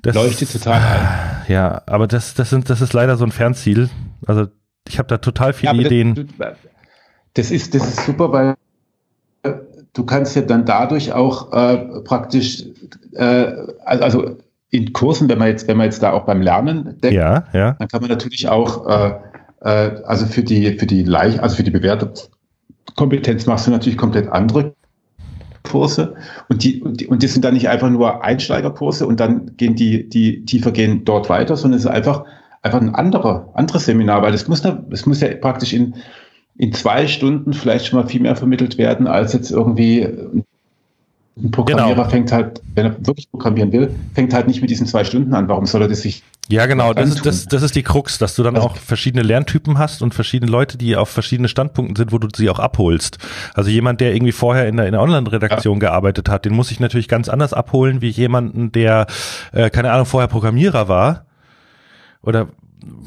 Das, 0.02 0.15
Leuchtet 0.15 0.52
total 0.52 0.82
ein. 0.82 1.34
Ja, 1.48 1.82
aber 1.86 2.07
das, 2.07 2.34
das 2.34 2.49
sind, 2.49 2.69
das 2.69 2.82
ist 2.82 2.91
leider 2.91 3.15
so 3.15 3.24
ein 3.24 3.32
Fernziel. 3.32 3.90
Also 4.26 4.48
ich 4.88 4.99
habe 4.99 5.07
da 5.07 5.18
total 5.18 5.53
viele 5.53 5.74
ja, 5.76 5.86
Ideen. 5.86 6.30
Das, 6.38 6.57
das, 7.34 7.52
ist, 7.52 7.74
das 7.74 7.88
ist 7.88 8.06
super, 8.06 8.32
weil 8.32 8.56
du 9.94 10.06
kannst 10.06 10.36
ja 10.36 10.41
dann 10.41 10.65
dadurch 10.65 11.14
auch 11.14 11.52
äh, 11.53 12.02
praktisch, 12.02 12.64
äh, 13.14 13.52
also 13.86 14.38
in 14.69 14.94
Kursen, 14.94 15.30
wenn 15.30 15.40
man 15.40 15.48
jetzt, 15.48 15.68
wenn 15.68 15.78
man 15.78 15.86
jetzt 15.86 16.03
da 16.03 16.11
auch 16.11 16.26
beim 16.26 16.41
Lernen 16.41 16.99
denkt, 17.02 17.15
ja, 17.15 17.45
ja. 17.53 17.74
dann 17.74 17.88
kann 17.88 18.02
man 18.02 18.10
natürlich 18.10 18.48
auch, 18.48 18.88
äh, 18.88 19.14
also 19.61 20.25
für 20.25 20.43
die, 20.43 20.77
für 20.77 20.85
die 20.85 21.03
Leicht, 21.03 21.39
also 21.39 21.55
für 21.55 21.63
die 21.63 21.71
Bewertungskompetenz 21.71 23.45
machst 23.45 23.67
du 23.67 23.71
natürlich 23.71 23.97
komplett 23.97 24.29
andere 24.29 24.73
Kurse 25.63 26.15
und 26.49 26.63
die, 26.63 26.81
und 26.81 27.01
die, 27.01 27.07
und 27.07 27.23
die 27.23 27.27
sind 27.27 27.43
dann 27.43 27.53
nicht 27.53 27.69
einfach 27.69 27.89
nur 27.89 28.23
Einsteigerkurse 28.23 29.05
und 29.05 29.19
dann 29.19 29.57
gehen 29.57 29.75
die, 29.75 30.07
die 30.07 30.45
tiefer 30.45 30.71
gehen 30.71 31.03
dort 31.05 31.29
weiter, 31.29 31.57
sondern 31.57 31.77
es 31.77 31.85
ist 31.85 31.91
einfach, 31.91 32.25
einfach 32.61 32.81
ein 32.81 32.95
anderer, 32.95 33.49
anderes 33.53 33.85
Seminar, 33.85 34.21
weil 34.21 34.31
das 34.31 34.47
muss, 34.47 34.61
das 34.61 35.05
muss 35.05 35.21
ja 35.21 35.35
praktisch 35.35 35.73
in, 35.73 35.95
in 36.57 36.73
zwei 36.73 37.07
Stunden 37.07 37.53
vielleicht 37.53 37.88
schon 37.88 37.99
mal 37.99 38.07
viel 38.07 38.21
mehr 38.21 38.35
vermittelt 38.35 38.77
werden, 38.77 39.07
als 39.07 39.34
jetzt 39.34 39.51
irgendwie 39.51 40.07
ein 41.39 41.51
Programmierer 41.51 41.95
genau. 41.95 42.09
fängt 42.09 42.31
halt, 42.31 42.61
wenn 42.73 42.85
er 42.85 43.05
wirklich 43.05 43.29
programmieren 43.29 43.71
will, 43.71 43.91
fängt 44.13 44.34
halt 44.34 44.47
nicht 44.47 44.61
mit 44.61 44.69
diesen 44.69 44.88
zwei 44.88 45.03
Stunden 45.03 45.34
an. 45.34 45.47
Warum 45.47 45.65
soll 45.65 45.84
er 45.84 45.88
das 45.88 46.01
sich 46.01 46.23
ja, 46.49 46.65
genau, 46.65 46.94
das 46.94 47.10
ist, 47.10 47.26
das, 47.26 47.45
das 47.45 47.61
ist 47.61 47.76
die 47.76 47.84
Krux, 47.84 48.18
dass 48.18 48.36
du 48.36 48.44
dann 48.44 48.57
auch 48.57 48.78
verschiedene 48.78 49.22
Lerntypen 49.22 49.78
hast 49.78 50.02
und 50.02 50.14
verschiedene 50.14 50.49
Leute, 50.49 50.78
die 50.78 50.95
auf 50.95 51.10
verschiedene 51.10 51.49
Standpunkten 51.49 51.95
sind, 51.95 52.11
wo 52.14 52.19
du 52.19 52.30
sie 52.34 52.49
auch 52.49 52.60
abholst. 52.60 53.18
Also 53.53 53.69
jemand, 53.69 53.99
der 53.99 54.14
irgendwie 54.14 54.32
vorher 54.32 54.68
in 54.68 54.78
der, 54.78 54.86
in 54.86 54.94
der 54.94 55.02
Online-Redaktion 55.02 55.76
ja. 55.76 55.90
gearbeitet 55.90 56.30
hat, 56.30 56.45
den 56.45 56.53
muss 56.53 56.72
ich 56.72 56.80
natürlich 56.80 57.10
ganz 57.10 57.28
anders 57.28 57.53
abholen, 57.53 58.02
wie 58.02 58.10
jemanden, 58.10 58.72
der, 58.72 59.07
äh, 59.52 59.69
keine 59.69 59.91
Ahnung, 59.91 60.06
vorher 60.06 60.30
Programmierer 60.30 60.88
war. 60.88 61.26
Oder 62.22 62.48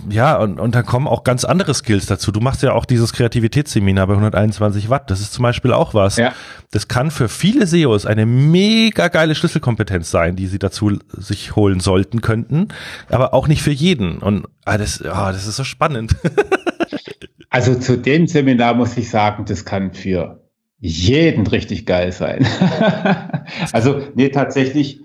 ja, 0.09 0.36
und, 0.36 0.59
und 0.59 0.74
dann 0.74 0.84
kommen 0.84 1.06
auch 1.06 1.22
ganz 1.22 1.44
andere 1.44 1.74
Skills 1.74 2.06
dazu. 2.06 2.32
Du 2.32 2.40
machst 2.40 2.62
ja 2.62 2.72
auch 2.72 2.84
dieses 2.84 3.12
Kreativitätsseminar 3.12 4.06
bei 4.06 4.14
121 4.14 4.90
Watt. 4.90 5.10
Das 5.10 5.20
ist 5.20 5.32
zum 5.32 5.44
Beispiel 5.44 5.72
auch 5.72 5.94
was. 5.94 6.16
Ja. 6.16 6.32
Das 6.70 6.88
kann 6.88 7.10
für 7.10 7.28
viele 7.28 7.66
SEOs 7.66 8.06
eine 8.06 8.26
mega 8.26 9.09
geile 9.09 9.34
Schlüsselkompetenz 9.34 10.10
sein, 10.10 10.36
die 10.36 10.47
sie 10.47 10.59
dazu 10.59 10.98
sich 11.12 11.55
holen 11.55 11.80
sollten 11.80 12.20
könnten, 12.20 12.68
aber 13.09 13.32
auch 13.32 13.47
nicht 13.47 13.62
für 13.62 13.70
jeden. 13.70 14.18
Und 14.18 14.47
ah, 14.64 14.78
das, 14.78 15.02
ah, 15.02 15.32
das 15.32 15.47
ist 15.47 15.56
so 15.56 15.64
spannend. 15.64 16.16
also 17.51 17.74
zu 17.76 17.97
dem 17.97 18.26
Seminar 18.26 18.74
muss 18.74 18.97
ich 18.97 19.10
sagen, 19.10 19.44
das 19.44 19.64
kann 19.64 19.92
für 19.92 20.40
jeden 20.80 21.47
richtig 21.47 21.86
geil 21.86 22.10
sein. 22.10 22.47
also, 23.72 24.02
nee, 24.14 24.30
tatsächlich, 24.30 25.01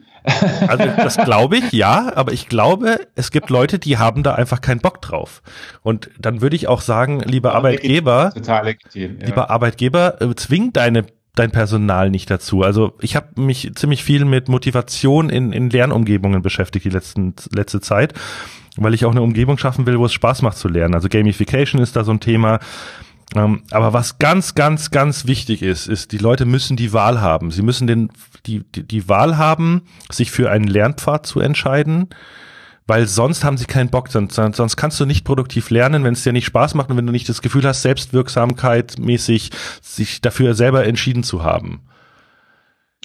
also 0.68 0.86
das 0.98 1.18
glaube 1.18 1.58
ich, 1.58 1.72
ja, 1.72 2.12
aber 2.16 2.34
ich 2.34 2.50
glaube, 2.50 3.00
es 3.16 3.32
gibt 3.32 3.50
Leute, 3.50 3.80
die 3.80 3.98
haben 3.98 4.24
da 4.24 4.36
einfach 4.36 4.62
keinen 4.62 4.80
Bock 4.80 5.02
drauf. 5.02 5.42
Und 5.82 6.10
dann 6.20 6.42
würde 6.42 6.56
ich 6.56 6.68
auch 6.68 6.82
sagen, 6.82 7.22
lieber 7.22 7.50
ja, 7.50 7.56
Arbeitgeber, 7.56 8.34
legitim, 8.36 9.18
ja. 9.20 9.28
lieber 9.28 9.50
Arbeitgeber, 9.50 10.22
äh, 10.22 10.36
zwing 10.36 10.74
deine 10.74 11.06
dein 11.36 11.52
Personal 11.52 12.10
nicht 12.10 12.32
dazu. 12.32 12.64
Also 12.64 12.94
ich 13.02 13.16
habe 13.16 13.40
mich 13.42 13.72
ziemlich 13.76 14.04
viel 14.04 14.26
mit 14.26 14.48
Motivation 14.48 15.30
in, 15.30 15.52
in 15.52 15.70
Lernumgebungen 15.70 16.42
beschäftigt 16.42 16.86
die 16.86 16.90
letzten, 16.90 17.34
letzte 17.54 17.82
Zeit, 17.82 18.14
weil 18.78 18.94
ich 18.94 19.06
auch 19.06 19.12
eine 19.12 19.22
Umgebung 19.22 19.58
schaffen 19.58 19.86
will, 19.86 20.00
wo 20.00 20.06
es 20.06 20.14
Spaß 20.14 20.42
macht 20.42 20.58
zu 20.58 20.70
lernen. 20.70 20.96
Also 20.96 21.10
Gamification 21.10 21.82
ist 21.82 21.96
da 21.96 22.04
so 22.04 22.12
ein 22.12 22.22
Thema. 22.22 22.60
Ähm, 23.36 23.64
aber 23.72 23.92
was 23.92 24.20
ganz, 24.20 24.56
ganz, 24.56 24.92
ganz 24.92 25.26
wichtig 25.26 25.62
ist, 25.62 25.88
ist, 25.88 26.12
die 26.12 26.18
Leute 26.18 26.46
müssen 26.46 26.78
die 26.78 26.94
Wahl 26.94 27.22
haben. 27.22 27.52
Sie 27.52 27.64
müssen 27.64 27.88
den, 27.88 28.10
die, 28.46 28.64
die, 28.72 28.88
die 28.88 29.10
Wahl 29.10 29.38
haben, 29.38 29.84
sich 30.12 30.32
für 30.32 30.50
einen 30.50 30.68
Lernpfad 30.68 31.26
zu 31.26 31.40
entscheiden, 31.40 32.10
weil 32.88 33.08
sonst 33.08 33.44
haben 33.44 33.58
sie 33.58 33.66
keinen 33.66 33.90
Bock, 33.90 34.10
sonst, 34.10 34.36
sonst 34.36 34.78
kannst 34.78 35.00
du 35.00 35.06
nicht 35.06 35.26
produktiv 35.26 35.70
lernen, 35.70 36.04
wenn 36.04 36.14
es 36.14 36.24
dir 36.24 36.34
nicht 36.34 36.46
Spaß 36.46 36.76
macht 36.76 36.92
und 36.92 36.98
wenn 36.98 37.06
du 37.08 37.12
nicht 37.12 37.28
das 37.28 37.42
Gefühl 37.42 37.64
hast, 37.64 37.82
Selbstwirksamkeit 37.82 39.00
mäßig 39.00 39.52
sich 39.82 40.22
dafür 40.22 40.54
selber 40.54 40.86
entschieden 40.86 41.24
zu 41.24 41.44
haben. 41.44 41.82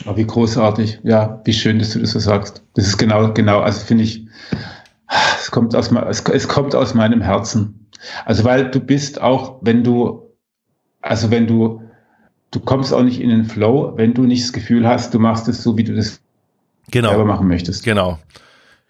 Oh, 0.06 0.16
wie 0.16 0.26
großartig, 0.26 1.00
ja, 1.02 1.40
wie 1.44 1.52
schön, 1.52 1.78
dass 1.78 1.90
du 1.90 1.98
das 1.98 2.12
so 2.12 2.18
sagst. 2.18 2.62
Das 2.74 2.86
ist 2.86 2.96
genau, 2.96 3.32
genau, 3.32 3.60
also 3.60 3.84
finde 3.84 4.04
ich, 4.04 4.26
es 5.38 5.50
kommt 5.50 5.74
aus, 5.74 5.90
es, 5.90 6.20
es 6.20 6.48
kommt 6.48 6.74
aus 6.74 6.94
meinem 6.94 7.20
Herzen. 7.20 7.90
Also 8.24 8.44
weil 8.44 8.70
du 8.70 8.80
bist 8.80 9.20
auch, 9.20 9.58
wenn 9.62 9.84
du, 9.84 10.34
also 11.02 11.30
wenn 11.30 11.46
du, 11.46 11.82
du 12.51 12.60
kommst 12.60 12.93
auch 12.93 13.02
nicht 13.02 13.20
in 13.20 13.28
den 13.28 13.44
Flow, 13.44 13.93
wenn 13.97 14.14
du 14.14 14.22
nicht 14.22 14.44
das 14.44 14.52
Gefühl 14.52 14.86
hast, 14.86 15.14
du 15.14 15.18
machst 15.18 15.48
es 15.48 15.62
so, 15.62 15.77
wie 15.77 15.85
du 15.85 15.94
das 15.94 16.20
genau. 16.90 17.10
selber 17.10 17.24
machen 17.24 17.48
möchtest. 17.48 17.85
Genau. 17.85 18.18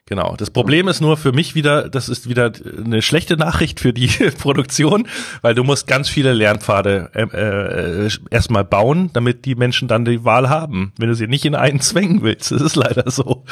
Genau. 0.06 0.34
Das 0.36 0.50
Problem 0.50 0.88
ist 0.88 1.00
nur 1.00 1.16
für 1.16 1.30
mich 1.30 1.54
wieder, 1.54 1.88
das 1.88 2.08
ist 2.08 2.28
wieder 2.28 2.50
eine 2.84 3.00
schlechte 3.00 3.36
Nachricht 3.36 3.78
für 3.78 3.92
die 3.92 4.08
Produktion, 4.38 5.06
weil 5.40 5.54
du 5.54 5.62
musst 5.62 5.86
ganz 5.86 6.08
viele 6.08 6.32
Lernpfade 6.32 7.10
äh, 7.14 8.06
äh, 8.06 8.10
erstmal 8.28 8.64
bauen, 8.64 9.10
damit 9.12 9.44
die 9.44 9.54
Menschen 9.54 9.86
dann 9.86 10.04
die 10.04 10.24
Wahl 10.24 10.48
haben. 10.48 10.92
Wenn 10.98 11.10
du 11.10 11.14
sie 11.14 11.28
nicht 11.28 11.44
in 11.44 11.54
einen 11.54 11.80
zwängen 11.80 12.22
willst, 12.22 12.50
das 12.50 12.60
ist 12.60 12.74
leider 12.74 13.08
so. 13.08 13.44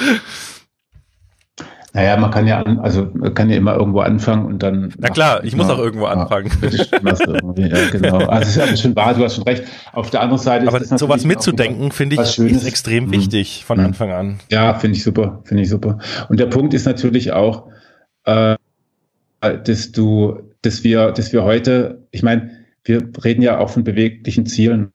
Naja, 1.95 2.19
man 2.19 2.31
kann 2.31 2.47
ja, 2.47 2.63
also 2.63 3.11
man 3.15 3.33
kann 3.33 3.49
ja 3.49 3.57
immer 3.57 3.75
irgendwo 3.75 4.01
anfangen 4.01 4.45
und 4.45 4.63
dann. 4.63 4.93
Na 4.99 5.09
klar, 5.09 5.43
ich 5.43 5.57
muss 5.57 5.71
auch 5.71 5.79
irgendwo 5.79 6.05
anfangen. 6.05 6.51
ja, 7.57 7.91
genau. 7.91 8.19
Also 8.29 8.43
es 8.43 8.57
ist 8.57 8.57
ja 8.57 8.77
schon 8.77 8.95
wahr, 8.95 9.15
du 9.15 9.25
hast 9.25 9.37
schon 9.37 9.45
recht. 9.45 9.65
Auf 9.93 10.11
der 10.11 10.21
anderen 10.21 10.43
Seite 10.43 10.69
Aber 10.69 10.85
sowas 10.85 11.25
mitzudenken, 11.25 11.91
finde 11.91 12.17
ich, 12.17 12.39
ist 12.39 12.67
extrem 12.67 13.07
mhm. 13.07 13.13
wichtig 13.13 13.65
von 13.65 13.79
mhm. 13.79 13.87
Anfang 13.87 14.11
an. 14.11 14.41
Ja, 14.51 14.75
finde 14.75 14.97
ich 14.97 15.03
super, 15.03 15.41
finde 15.45 15.63
ich 15.63 15.71
super. 15.71 15.99
Und 16.29 16.39
der 16.39 16.47
Punkt 16.47 16.75
ist 16.75 16.85
natürlich 16.85 17.33
auch, 17.33 17.69
äh, 18.25 18.57
dass 19.41 19.93
du, 19.93 20.41
dass 20.63 20.85
wir, 20.85 21.13
dass 21.13 21.33
wir 21.33 21.45
heute, 21.45 22.07
ich 22.11 22.23
meine, 22.23 22.51
wir 22.85 23.09
reden 23.25 23.43
ja 23.43 23.59
auch 23.59 23.71
von 23.71 23.85
beweglichen 23.85 24.47
Zielen. 24.47 24.93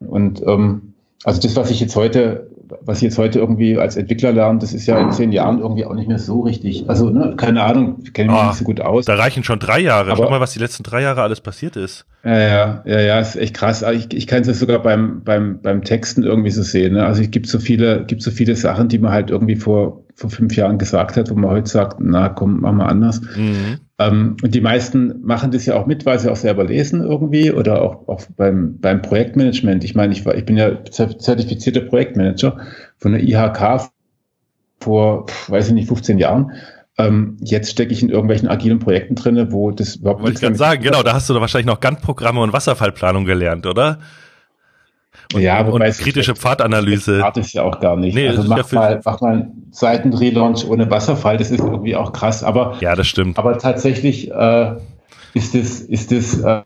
Und 0.00 0.42
ähm, 0.46 0.94
also 1.24 1.40
das, 1.40 1.56
was 1.56 1.70
ich 1.70 1.80
jetzt 1.80 1.94
heute 1.94 2.50
was 2.80 2.98
ich 2.98 3.04
jetzt 3.04 3.18
heute 3.18 3.38
irgendwie 3.38 3.78
als 3.78 3.96
Entwickler 3.96 4.32
lerne, 4.32 4.58
das 4.58 4.72
ist 4.72 4.86
ja 4.86 4.98
in 4.98 5.12
zehn 5.12 5.32
Jahren 5.32 5.58
irgendwie 5.60 5.84
auch 5.84 5.94
nicht 5.94 6.08
mehr 6.08 6.18
so 6.18 6.40
richtig. 6.40 6.88
Also, 6.88 7.10
ne, 7.10 7.34
keine 7.36 7.62
Ahnung, 7.62 8.00
ich 8.04 8.12
kenne 8.12 8.32
mich 8.32 8.40
oh, 8.40 8.46
nicht 8.46 8.56
so 8.56 8.64
gut 8.64 8.80
aus. 8.80 9.04
Da 9.04 9.14
reichen 9.14 9.44
schon 9.44 9.58
drei 9.58 9.80
Jahre. 9.80 10.12
Aber, 10.12 10.24
Schau 10.24 10.30
mal, 10.30 10.40
was 10.40 10.52
die 10.52 10.58
letzten 10.58 10.82
drei 10.82 11.02
Jahre 11.02 11.22
alles 11.22 11.40
passiert 11.40 11.76
ist. 11.76 12.06
Ja, 12.24 12.38
ja, 12.38 12.82
ja, 12.84 13.00
ja, 13.00 13.20
ist 13.20 13.36
echt 13.36 13.54
krass. 13.54 13.82
Ich, 13.82 14.14
ich 14.14 14.26
kann 14.26 14.42
es 14.42 14.58
sogar 14.58 14.80
beim, 14.80 15.22
beim, 15.22 15.60
beim 15.60 15.82
Texten 15.82 16.22
irgendwie 16.22 16.50
so 16.50 16.62
sehen. 16.62 16.94
Ne? 16.94 17.04
Also 17.04 17.22
es 17.22 17.30
gibt 17.30 17.48
so 17.48 17.58
viele, 17.58 18.04
gibt 18.04 18.22
so 18.22 18.30
viele 18.30 18.54
Sachen, 18.54 18.88
die 18.88 18.98
man 18.98 19.12
halt 19.12 19.30
irgendwie 19.30 19.56
vor, 19.56 20.04
vor 20.14 20.30
fünf 20.30 20.54
Jahren 20.54 20.78
gesagt 20.78 21.16
hat, 21.16 21.30
wo 21.30 21.34
man 21.34 21.50
heute 21.50 21.68
sagt, 21.68 21.98
na 22.00 22.28
komm, 22.28 22.60
mach 22.60 22.72
mal 22.72 22.86
anders. 22.86 23.20
Mhm. 23.36 23.80
Ähm, 24.02 24.36
und 24.42 24.54
die 24.54 24.60
meisten 24.60 25.20
machen 25.22 25.50
das 25.50 25.66
ja 25.66 25.76
auch 25.76 25.86
mit, 25.86 26.06
weil 26.06 26.18
sie 26.18 26.30
auch 26.30 26.36
selber 26.36 26.64
lesen 26.64 27.02
irgendwie 27.02 27.52
oder 27.52 27.82
auch, 27.82 28.08
auch 28.08 28.22
beim, 28.36 28.78
beim 28.80 29.02
Projektmanagement. 29.02 29.84
Ich 29.84 29.94
meine, 29.94 30.12
ich, 30.12 30.24
war, 30.24 30.34
ich 30.34 30.44
bin 30.44 30.56
ja 30.56 30.84
zertifizierter 30.84 31.80
Projektmanager 31.82 32.58
von 32.96 33.12
der 33.12 33.22
IHK 33.22 33.90
vor, 34.80 35.26
weiß 35.48 35.68
ich 35.68 35.74
nicht, 35.74 35.88
15 35.88 36.18
Jahren. 36.18 36.52
Ähm, 36.98 37.36
jetzt 37.40 37.70
stecke 37.70 37.92
ich 37.92 38.02
in 38.02 38.10
irgendwelchen 38.10 38.48
agilen 38.48 38.78
Projekten 38.78 39.14
drin, 39.14 39.46
wo 39.50 39.70
das 39.70 39.96
überhaupt 39.96 40.22
Wollte 40.22 40.34
ich 40.34 40.40
gerade 40.40 40.56
sagen, 40.56 40.82
genau, 40.82 41.02
da 41.02 41.14
hast 41.14 41.28
du 41.28 41.34
da 41.34 41.40
wahrscheinlich 41.40 41.66
noch 41.66 41.80
Gantt-Programme 41.80 42.40
und 42.40 42.52
Wasserfallplanung 42.52 43.24
gelernt, 43.24 43.66
oder? 43.66 43.98
Und, 45.34 45.40
ja, 45.40 45.64
und 45.64 45.80
kritische 45.80 46.34
Pfadanalyse. 46.34 47.20
Pfad 47.20 47.36
ist 47.38 47.52
ja 47.52 47.62
auch 47.62 47.80
gar 47.80 47.96
nicht. 47.96 48.14
Nee, 48.14 48.28
also 48.28 48.44
mach, 48.44 48.70
mal, 48.72 49.00
mach 49.04 49.20
mal 49.20 49.32
einen 49.32 49.68
Seitenrelaunch 49.70 50.66
ohne 50.68 50.90
Wasserfall, 50.90 51.36
das 51.36 51.50
ist 51.50 51.60
irgendwie 51.60 51.96
auch 51.96 52.12
krass. 52.12 52.42
Aber, 52.44 52.76
ja, 52.80 52.94
das 52.94 53.06
stimmt. 53.06 53.38
Aber 53.38 53.58
tatsächlich 53.58 54.30
äh, 54.30 54.72
ist 55.34 55.54
das, 55.54 55.80
ist 55.80 56.12
das 56.12 56.40
äh, 56.40 56.62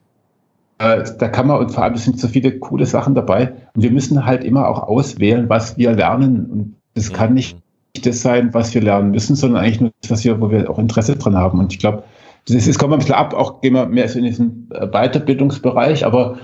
äh, 0.78 1.04
da 1.18 1.28
kann 1.28 1.46
man, 1.46 1.58
und 1.58 1.70
vor 1.70 1.84
allem 1.84 1.94
es 1.94 2.04
sind 2.04 2.20
so 2.20 2.28
viele 2.28 2.58
coole 2.58 2.86
Sachen 2.86 3.14
dabei. 3.14 3.52
Und 3.74 3.82
wir 3.82 3.90
müssen 3.90 4.26
halt 4.26 4.44
immer 4.44 4.68
auch 4.68 4.82
auswählen, 4.82 5.48
was 5.48 5.78
wir 5.78 5.92
lernen. 5.92 6.46
Und 6.46 6.76
das 6.94 7.10
mhm. 7.10 7.14
kann 7.14 7.34
nicht 7.34 7.58
das 8.04 8.20
sein, 8.20 8.52
was 8.52 8.74
wir 8.74 8.82
lernen 8.82 9.10
müssen, 9.10 9.36
sondern 9.36 9.62
eigentlich 9.62 9.80
nur 9.80 9.92
das, 10.02 10.10
was 10.10 10.24
wir, 10.24 10.40
wo 10.40 10.50
wir 10.50 10.68
auch 10.68 10.78
Interesse 10.78 11.16
dran 11.16 11.36
haben. 11.36 11.60
Und 11.60 11.72
ich 11.72 11.78
glaube, 11.78 12.04
das 12.46 12.66
ist, 12.66 12.78
kommt 12.78 12.92
ein 12.92 12.98
bisschen 12.98 13.14
ab, 13.14 13.34
auch 13.34 13.60
gehen 13.60 13.74
wir 13.74 13.86
mehr 13.86 14.08
so 14.08 14.18
in 14.18 14.24
diesen 14.26 14.70
äh, 14.72 14.86
Weiterbildungsbereich, 14.86 16.04
aber 16.04 16.38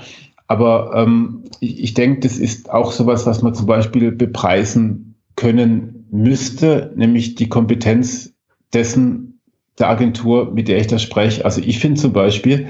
aber 0.52 0.92
ähm, 0.94 1.44
ich, 1.60 1.82
ich 1.82 1.94
denke, 1.94 2.20
das 2.20 2.36
ist 2.36 2.70
auch 2.70 2.92
sowas, 2.92 3.24
was 3.24 3.40
man 3.40 3.54
zum 3.54 3.64
Beispiel 3.64 4.12
bepreisen 4.12 5.14
können 5.34 6.06
müsste, 6.10 6.92
nämlich 6.94 7.36
die 7.36 7.48
Kompetenz 7.48 8.34
dessen 8.74 9.40
der 9.78 9.88
Agentur, 9.88 10.52
mit 10.52 10.68
der 10.68 10.76
ich 10.76 10.88
da 10.88 10.98
spreche. 10.98 11.46
Also 11.46 11.62
ich 11.62 11.78
finde 11.78 11.98
zum 11.98 12.12
Beispiel, 12.12 12.68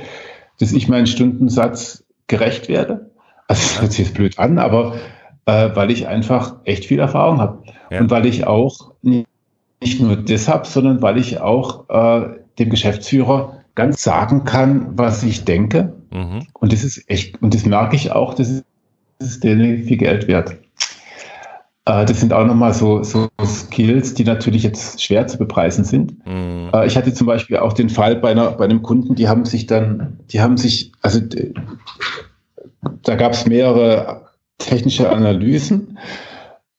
dass 0.61 0.73
ich 0.73 0.87
meinen 0.87 1.09
Stundensatz 1.09 2.05
gerecht 2.29 2.69
werde. 2.69 3.11
Also 3.49 3.63
das 3.63 3.81
hört 3.81 3.91
sich 3.91 4.07
jetzt 4.07 4.15
blöd 4.15 4.39
an, 4.39 4.61
aber 4.61 4.95
äh, 5.47 5.71
weil 5.75 5.91
ich 5.91 6.07
einfach 6.07 6.55
echt 6.63 6.85
viel 6.85 7.01
Erfahrung 7.01 7.41
habe. 7.41 7.65
Ja. 7.91 7.99
Und 7.99 8.13
weil 8.13 8.27
ich 8.27 8.47
auch 8.47 8.93
nicht 9.03 10.01
nur 10.01 10.15
deshalb, 10.15 10.67
sondern 10.67 11.03
weil 11.03 11.19
ich 11.19 11.41
auch 11.41 11.89
äh, 11.89 12.29
dem 12.61 12.71
Geschäftsführer 12.71 13.62
ganz 13.75 14.03
sagen 14.03 14.45
kann, 14.45 14.97
was 14.97 15.23
ich 15.23 15.45
denke. 15.45 15.93
Mhm. 16.13 16.47
Und 16.53 16.73
das 16.73 16.85
ist 16.85 17.09
echt, 17.09 17.41
und 17.43 17.55
das 17.55 17.65
merke 17.65 17.97
ich 17.97 18.13
auch, 18.13 18.35
das 18.35 18.51
ist, 18.51 18.65
das 19.19 19.29
ist 19.29 19.45
denen 19.45 19.85
viel 19.85 19.97
Geld 19.97 20.29
wert. 20.29 20.57
Äh, 21.85 22.05
das 22.05 22.21
sind 22.21 22.33
auch 22.33 22.45
nochmal 22.45 22.75
so, 22.75 23.03
so 23.03 23.29
Skills, 23.45 24.15
die 24.15 24.25
natürlich 24.25 24.63
jetzt 24.63 25.03
schwer 25.03 25.27
zu 25.27 25.39
bepreisen 25.39 25.85
sind. 25.85 26.27
Mhm. 26.27 26.71
Äh, 26.73 26.87
ich 26.87 26.97
hatte 26.97 27.13
zum 27.13 27.27
Beispiel 27.27 27.57
auch 27.57 27.73
den 27.73 27.89
Fall 27.89 28.17
bei, 28.17 28.31
einer, 28.31 28.53
bei 28.53 28.65
einem 28.65 28.83
Kunden, 28.83 29.15
die 29.15 29.29
haben 29.29 29.45
sich 29.45 29.67
dann, 29.67 30.21
die 30.31 30.41
haben 30.41 30.57
sich, 30.57 30.93
also 31.03 31.21
da 33.03 33.17
gab 33.17 33.33
es 33.33 33.47
mehrere 33.47 34.29
technische 34.59 35.11
Analysen, 35.11 35.99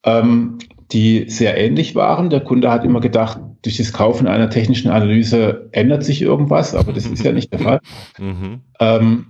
ähm, 0.05 0.59
die 0.91 1.29
sehr 1.29 1.57
ähnlich 1.57 1.95
waren. 1.95 2.29
Der 2.29 2.41
Kunde 2.41 2.71
hat 2.71 2.85
immer 2.85 3.01
gedacht, 3.01 3.39
durch 3.63 3.77
das 3.77 3.93
Kaufen 3.93 4.27
einer 4.27 4.49
technischen 4.49 4.91
Analyse 4.91 5.69
ändert 5.71 6.03
sich 6.03 6.21
irgendwas, 6.21 6.75
aber 6.75 6.93
das 6.93 7.05
ist 7.05 7.23
ja 7.23 7.31
nicht 7.31 7.51
der 7.51 7.59
Fall. 7.59 7.79
Mhm. 8.19 8.61
Ähm, 8.79 9.25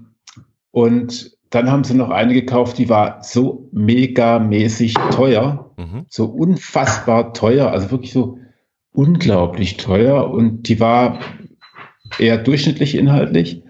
und 0.71 1.31
dann 1.51 1.71
haben 1.71 1.83
sie 1.83 1.93
noch 1.93 2.09
eine 2.09 2.33
gekauft, 2.33 2.79
die 2.79 2.89
war 2.89 3.23
so 3.23 3.69
megamäßig 3.71 4.95
teuer, 5.11 5.71
mhm. 5.77 6.05
so 6.09 6.25
unfassbar 6.25 7.33
teuer, 7.33 7.71
also 7.71 7.91
wirklich 7.91 8.11
so 8.11 8.39
unglaublich 8.91 9.77
teuer 9.77 10.31
und 10.31 10.67
die 10.67 10.79
war 10.79 11.19
eher 12.17 12.39
durchschnittlich 12.39 12.95
inhaltlich. 12.95 13.61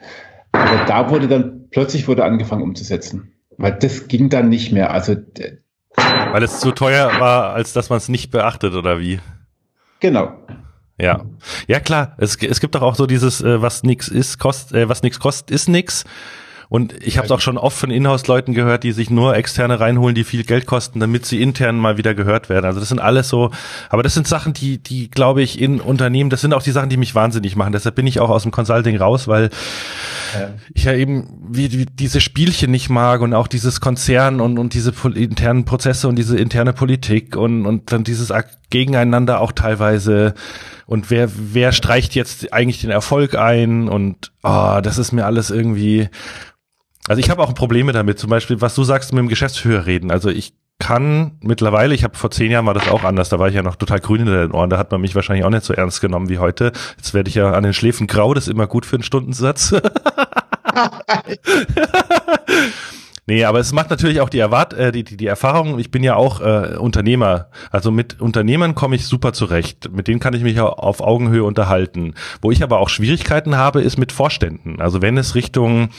Aber 0.54 0.86
da 0.86 1.10
wurde 1.10 1.28
dann 1.28 1.68
plötzlich 1.72 2.08
wurde 2.08 2.24
angefangen 2.24 2.64
umzusetzen, 2.64 3.34
weil 3.58 3.74
das 3.74 4.08
ging 4.08 4.30
dann 4.30 4.48
nicht 4.48 4.72
mehr. 4.72 4.92
Also 4.92 5.16
weil 5.96 6.44
es 6.44 6.60
zu 6.60 6.72
teuer 6.72 7.20
war, 7.20 7.54
als 7.54 7.74
dass 7.74 7.90
man 7.90 7.98
es 7.98 8.10
nicht 8.10 8.32
beachtet 8.32 8.74
oder 8.76 9.00
wie? 9.00 9.20
Genau. 10.04 10.34
Ja, 11.00 11.24
ja 11.66 11.80
klar. 11.80 12.14
Es, 12.18 12.36
es 12.36 12.60
gibt 12.60 12.76
doch 12.76 12.82
auch 12.82 12.96
so 12.96 13.06
dieses, 13.08 13.40
äh, 13.42 13.62
was 13.62 13.84
nix 13.84 14.10
ist, 14.10 14.38
kost, 14.38 14.74
äh, 14.74 14.90
was 14.90 15.02
nix 15.02 15.18
kostet, 15.18 15.50
ist 15.50 15.70
nix. 15.70 16.04
Und 16.74 16.96
ich 17.06 17.20
habe 17.20 17.28
es 17.28 17.32
auch 17.32 17.40
schon 17.40 17.60
oft 17.60 17.78
von 17.78 17.92
Inhouse-Leuten 17.92 18.56
gehört, 18.56 18.84
die 18.84 18.94
sich 18.94 19.12
nur 19.12 19.36
externe 19.36 19.80
reinholen, 19.80 20.16
die 20.16 20.24
viel 20.24 20.44
Geld 20.44 20.66
kosten, 20.66 21.00
damit 21.00 21.24
sie 21.24 21.40
intern 21.40 21.78
mal 21.78 21.98
wieder 21.98 22.16
gehört 22.16 22.50
werden. 22.50 22.66
Also 22.66 22.80
das 22.80 22.90
sind 22.90 22.98
alles 22.98 23.30
so, 23.30 23.52
aber 23.90 24.02
das 24.02 24.16
sind 24.16 24.28
Sachen, 24.28 24.54
die, 24.54 24.80
die 24.80 25.12
glaube 25.12 25.44
ich 25.44 25.62
in 25.62 25.80
Unternehmen, 25.80 26.32
das 26.32 26.42
sind 26.42 26.52
auch 26.52 26.64
die 26.64 26.72
Sachen, 26.72 26.90
die 26.90 26.98
mich 26.98 27.14
wahnsinnig 27.14 27.56
machen. 27.56 27.74
Deshalb 27.74 27.94
bin 27.94 28.08
ich 28.08 28.20
auch 28.20 28.32
aus 28.32 28.42
dem 28.42 28.52
Consulting 28.52 28.98
raus, 28.98 29.28
weil 29.28 29.52
ja. 30.34 30.50
ich 30.74 30.86
ja 30.86 30.96
eben 30.96 31.28
wie, 31.48 31.72
wie 31.74 31.86
diese 31.86 32.20
Spielchen 32.20 32.72
nicht 32.72 32.90
mag 32.90 33.22
und 33.22 33.36
auch 33.36 33.48
dieses 33.48 33.80
Konzern 33.80 34.42
und, 34.42 34.58
und 34.58 34.74
diese 34.74 34.94
internen 35.14 35.66
Prozesse 35.66 36.08
und 36.08 36.16
diese 36.16 36.40
interne 36.40 36.74
Politik 36.74 37.36
und, 37.36 37.68
und 37.68 37.92
dann 37.92 38.04
dieses 38.04 38.34
Gegeneinander 38.72 39.42
auch 39.42 39.52
teilweise 39.52 40.34
und 40.88 41.12
wer, 41.12 41.30
wer 41.36 41.72
streicht 41.72 42.16
jetzt 42.16 42.52
eigentlich 42.52 42.82
den 42.82 42.90
Erfolg 42.90 43.36
ein 43.36 43.88
und 43.90 44.32
oh, 44.42 44.80
das 44.82 44.98
ist 44.98 45.12
mir 45.12 45.28
alles 45.28 45.52
irgendwie 45.52 46.10
also 47.08 47.20
ich 47.20 47.30
habe 47.30 47.42
auch 47.42 47.54
Probleme 47.54 47.92
damit, 47.92 48.20
zum 48.20 48.30
Beispiel, 48.30 48.62
was 48.62 48.76
du 48.76 48.84
sagst, 48.84 49.14
mit 49.14 49.20
dem 49.20 49.28
Geschäftsführer 49.28 49.86
reden. 49.86 50.12
Also 50.12 50.30
ich 50.30 50.54
kann 50.80 51.38
mittlerweile, 51.42 51.94
ich 51.94 52.04
habe 52.04 52.18
vor 52.18 52.32
zehn 52.32 52.52
Jahren 52.52 52.66
war 52.66 52.74
das 52.74 52.90
auch 52.90 53.04
anders, 53.04 53.30
da 53.30 53.40
war 53.40 53.48
ich 53.48 53.56
ja 53.56 53.64
noch 53.64 53.76
total 53.76 54.00
grün 54.00 54.22
in 54.22 54.28
den 54.28 54.52
Ohren, 54.52 54.70
da 54.70 54.78
hat 54.78 54.92
man 54.92 55.02
mich 55.02 55.16
wahrscheinlich 55.16 55.46
auch 55.46 55.50
nicht 55.50 55.64
so 55.64 55.74
ernst 55.74 56.02
genommen 56.02 56.30
wie 56.30 56.40
heute. 56.40 56.72
Jetzt 56.98 57.14
werde 57.14 57.30
ich 57.30 57.36
ja 57.36 57.52
an 57.52 57.64
den 57.64 57.74
Schläfen 57.74 58.08
grau, 58.08 58.34
das 58.34 58.48
ist 58.48 58.54
immer 58.54 58.68
gut 58.68 58.86
für 58.86 58.98
einen 58.98 59.04
Stundensatz. 59.04 59.74
Nee, 63.26 63.46
aber 63.46 63.60
es 63.60 63.72
macht 63.72 63.90
natürlich 63.90 64.20
auch 64.20 64.28
die, 64.28 64.40
Erwart 64.40 64.74
äh, 64.74 64.92
die, 64.92 65.06
die, 65.06 65.16
die 65.16 65.28
Erfahrung, 65.28 65.80
ich 65.80 65.92
bin 65.92 66.04
ja 66.04 66.16
auch 66.16 66.42
äh, 66.42 66.76
Unternehmer. 66.78 67.48
Also 67.72 67.90
mit 67.90 68.20
Unternehmern 68.20 68.76
komme 68.76 68.98
ich 68.98 69.08
super 69.08 69.32
zurecht. 69.32 69.90
Mit 69.94 70.10
denen 70.10 70.20
kann 70.20 70.34
ich 70.34 70.44
mich 70.44 70.60
auf 70.60 71.00
Augenhöhe 71.00 71.46
unterhalten. 71.46 72.16
Wo 72.42 72.52
ich 72.52 72.64
aber 72.64 72.80
auch 72.80 72.90
Schwierigkeiten 72.90 73.56
habe, 73.56 73.82
ist 73.82 73.98
mit 73.98 74.12
Vorständen. 74.12 74.82
Also 74.82 75.02
wenn 75.02 75.18
es 75.18 75.36
Richtung, 75.36 75.90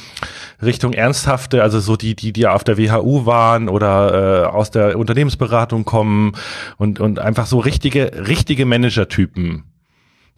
Richtung 0.63 0.93
ernsthafte, 0.93 1.63
also 1.63 1.81
so 1.81 1.97
die, 1.97 2.15
die, 2.15 2.35
die 2.35 2.47
auf 2.47 2.63
der 2.63 2.77
WHU 2.77 3.25
waren 3.25 3.71
oder 3.71 4.43
äh, 4.43 4.47
aus 4.47 4.71
der 4.71 4.99
Unternehmensberatung 4.99 5.87
kommen 5.87 6.33
und, 6.77 7.01
und 7.01 7.19
einfach 7.21 7.47
so 7.47 7.59
richtige, 7.59 8.27
richtige 8.29 8.67
Managertypen 8.67 9.65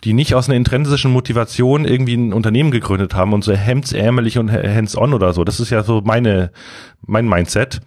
die 0.04 0.12
nicht 0.12 0.34
aus 0.34 0.48
einer 0.48 0.56
intrinsischen 0.56 1.10
Motivation 1.10 1.84
irgendwie 1.84 2.14
ein 2.14 2.32
Unternehmen 2.32 2.70
gegründet 2.70 3.14
haben 3.14 3.32
und 3.32 3.42
so 3.42 3.52
hemdsärmelig 3.52 4.38
und 4.38 4.52
hands-on 4.52 5.14
oder 5.14 5.32
so. 5.32 5.44
Das 5.44 5.60
ist 5.60 5.70
ja 5.70 5.82
so 5.82 6.02
meine, 6.02 6.52
mein 7.02 7.28
Mindset. 7.28 7.80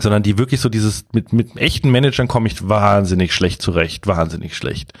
Sondern 0.00 0.24
die 0.24 0.38
wirklich 0.38 0.60
so 0.60 0.68
dieses, 0.68 1.04
mit, 1.12 1.32
mit 1.32 1.56
echten 1.56 1.88
Managern 1.88 2.26
komme 2.26 2.48
ich 2.48 2.68
wahnsinnig 2.68 3.32
schlecht 3.32 3.62
zurecht, 3.62 4.08
wahnsinnig 4.08 4.56
schlecht. 4.56 4.92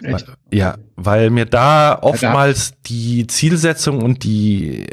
Echt? 0.00 0.26
Ja, 0.52 0.76
weil 0.94 1.30
mir 1.30 1.44
da 1.44 1.98
oftmals 2.00 2.74
die 2.86 3.26
Zielsetzung 3.26 4.00
und 4.00 4.22
die, 4.22 4.86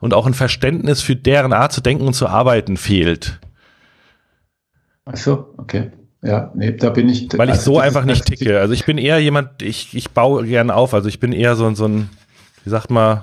und 0.00 0.12
auch 0.12 0.26
ein 0.26 0.34
Verständnis 0.34 1.00
für 1.00 1.16
deren 1.16 1.54
Art 1.54 1.72
zu 1.72 1.80
denken 1.80 2.06
und 2.06 2.14
zu 2.14 2.28
arbeiten 2.28 2.76
fehlt. 2.76 3.40
Ach 5.06 5.16
so, 5.16 5.54
okay. 5.56 5.92
Ja, 6.22 6.50
nee, 6.54 6.72
da 6.72 6.90
bin 6.90 7.08
ich. 7.08 7.28
Weil 7.36 7.48
ich 7.48 7.54
also 7.54 7.74
so 7.74 7.78
einfach 7.78 8.04
nicht 8.04 8.24
ticke. 8.24 8.58
Also 8.58 8.74
ich 8.74 8.84
bin 8.84 8.98
eher 8.98 9.20
jemand, 9.20 9.62
ich, 9.62 9.94
ich 9.94 10.10
baue 10.10 10.44
gerne 10.44 10.74
auf. 10.74 10.92
Also 10.94 11.08
ich 11.08 11.20
bin 11.20 11.32
eher 11.32 11.54
so, 11.54 11.72
so 11.74 11.86
ein, 11.86 12.10
wie 12.64 12.70
sagt 12.70 12.90
man, 12.90 13.22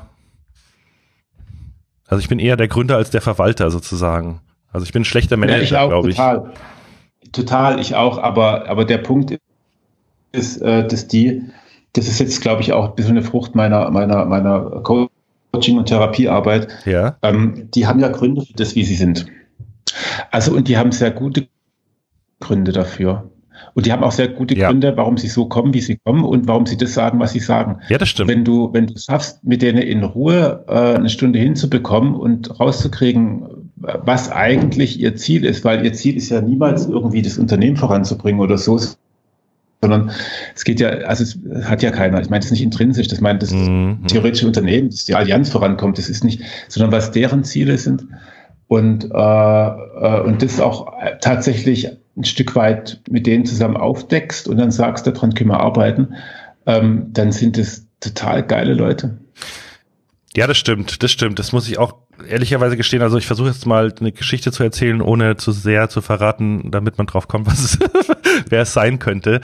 also 2.08 2.22
ich 2.22 2.30
bin 2.30 2.40
eher 2.40 2.56
der 2.56 2.68
Gründer 2.68 2.96
als 2.96 3.10
der 3.10 3.22
Verwalter 3.22 3.70
sozusagen. 3.70 4.42
Also 4.72 4.86
ich 4.86 4.94
bin 4.94 5.02
ein 5.02 5.06
schlechter 5.06 5.38
Manager, 5.38 5.82
ja, 5.82 5.88
glaube 5.88 6.10
ich. 6.10 6.16
Total. 6.16 6.54
Total, 7.32 7.80
ich 7.80 7.96
auch. 7.96 8.18
Aber, 8.18 8.70
aber 8.70 8.86
der 8.86 9.00
Punkt 9.00 9.38
ist, 10.32 10.62
äh, 10.62 10.88
dass 10.88 11.08
die, 11.08 11.42
das 11.94 12.08
ist 12.08 12.20
jetzt, 12.20 12.42
glaube 12.42 12.62
ich, 12.62 12.72
auch 12.72 12.90
ein 12.90 12.96
bisschen 12.96 13.18
eine 13.18 13.24
Frucht 13.24 13.56
meiner, 13.56 13.90
meiner, 13.92 14.26
meiner 14.26 14.82
Coaching- 14.84 15.78
und 15.78 15.88
Therapiearbeit. 15.88 16.68
Ja. 16.86 17.18
Ähm, 17.24 17.70
die 17.74 17.88
haben 17.88 18.00
ja 18.00 18.10
Gründe 18.10 18.42
für 18.42 18.54
das, 18.54 18.76
wie 18.76 18.84
sie 18.86 18.96
sind. 18.96 19.26
Also, 20.32 20.54
und 20.54 20.68
die 20.68 20.78
haben 20.78 20.92
sehr 20.92 21.12
gute 21.12 21.48
Gründe 22.40 22.72
dafür. 22.72 23.30
Und 23.74 23.86
die 23.86 23.92
haben 23.92 24.04
auch 24.04 24.12
sehr 24.12 24.28
gute 24.28 24.58
ja. 24.58 24.70
Gründe, 24.70 24.96
warum 24.98 25.18
sie 25.18 25.28
so 25.28 25.46
kommen, 25.46 25.74
wie 25.74 25.82
sie 25.82 25.98
kommen 26.04 26.24
und 26.24 26.48
warum 26.48 26.66
sie 26.66 26.78
das 26.78 26.94
sagen, 26.94 27.20
was 27.20 27.34
sie 27.34 27.40
sagen. 27.40 27.80
Ja, 27.90 27.98
das 27.98 28.10
stimmt. 28.10 28.30
Wenn 28.30 28.44
du, 28.44 28.72
wenn 28.74 28.88
du 28.88 28.98
schaffst, 28.98 29.44
mit 29.44 29.62
denen 29.62 29.80
in 29.80 30.04
Ruhe 30.04 30.64
äh, 30.68 30.96
eine 30.96 31.10
Stunde 31.10 31.40
hinzubekommen 31.40 32.16
und 32.16 32.60
rauszukriegen, 32.60 33.72
was 33.76 34.32
eigentlich 34.32 35.00
ihr 35.00 35.16
Ziel 35.16 35.46
ist, 35.46 35.64
weil 35.64 35.86
ihr 35.86 35.94
Ziel 35.94 36.18
ist 36.18 36.30
ja 36.30 36.42
niemals 36.42 36.86
irgendwie 36.86 37.22
das 37.22 37.38
Unternehmen 37.38 37.78
voranzubringen 37.78 38.42
oder 38.42 38.58
so, 38.58 38.80
sondern 39.82 40.12
es 40.56 40.64
geht 40.64 40.80
ja, 40.80 40.90
also 40.90 41.24
es 41.24 41.38
hat 41.66 41.84
ja 41.84 41.92
keiner, 41.92 42.20
ich 42.22 42.30
meine, 42.30 42.40
das 42.40 42.46
ist 42.46 42.52
nicht 42.52 42.64
intrinsisch, 42.64 43.08
das 43.08 43.22
meint 43.22 43.44
das 43.44 43.52
mhm. 43.52 44.00
theoretische 44.08 44.48
Unternehmen, 44.48 44.90
dass 44.90 45.06
die 45.06 45.16
Allianz 45.16 45.50
vorankommt, 45.50 45.98
das 45.98 46.10
ist 46.10 46.24
nicht, 46.24 46.42
sondern 46.68 46.92
was 46.92 47.12
deren 47.12 47.44
Ziele 47.44 47.78
sind 47.78 48.08
und, 48.68 49.06
äh, 49.06 49.08
äh, 49.08 50.22
und 50.22 50.42
das 50.42 50.60
auch 50.60 50.94
tatsächlich 51.22 51.90
ein 52.18 52.24
Stück 52.24 52.56
weit 52.56 53.02
mit 53.10 53.28
denen 53.28 53.46
zusammen 53.46 53.78
aufdeckst 53.78 54.48
und 54.48 54.58
dann 54.58 54.72
sagst, 54.72 55.06
daran 55.08 55.34
können 55.34 55.50
wir 55.50 55.60
arbeiten, 55.60 56.16
ähm, 56.66 57.08
dann 57.12 57.32
sind 57.32 57.58
es 57.58 57.88
total 58.00 58.44
geile 58.44 58.74
Leute. 58.74 59.18
Ja, 60.36 60.48
das 60.48 60.58
stimmt, 60.58 61.02
das 61.02 61.12
stimmt. 61.12 61.40
Das 61.40 61.54
muss 61.54 61.68
ich 61.70 61.78
auch 61.78 61.96
ehrlicherweise 62.28 62.76
gestehen. 62.76 63.02
Also 63.02 63.18
ich 63.18 63.26
versuche 63.26 63.48
jetzt 63.48 63.66
mal 63.66 63.94
eine 64.00 64.12
Geschichte 64.12 64.52
zu 64.52 64.64
erzählen, 64.64 65.02
ohne 65.02 65.38
zu 65.38 65.52
sehr 65.52 65.90
zu 65.90 66.02
verraten, 66.02 66.72
damit 66.72 66.98
man 66.98 67.08
drauf 67.08 67.28
kommt, 67.28 67.48
was 67.48 67.60
es, 67.60 67.80
wer 68.50 68.62
es 68.62 68.74
sein 68.74 69.00
könnte. 69.00 69.40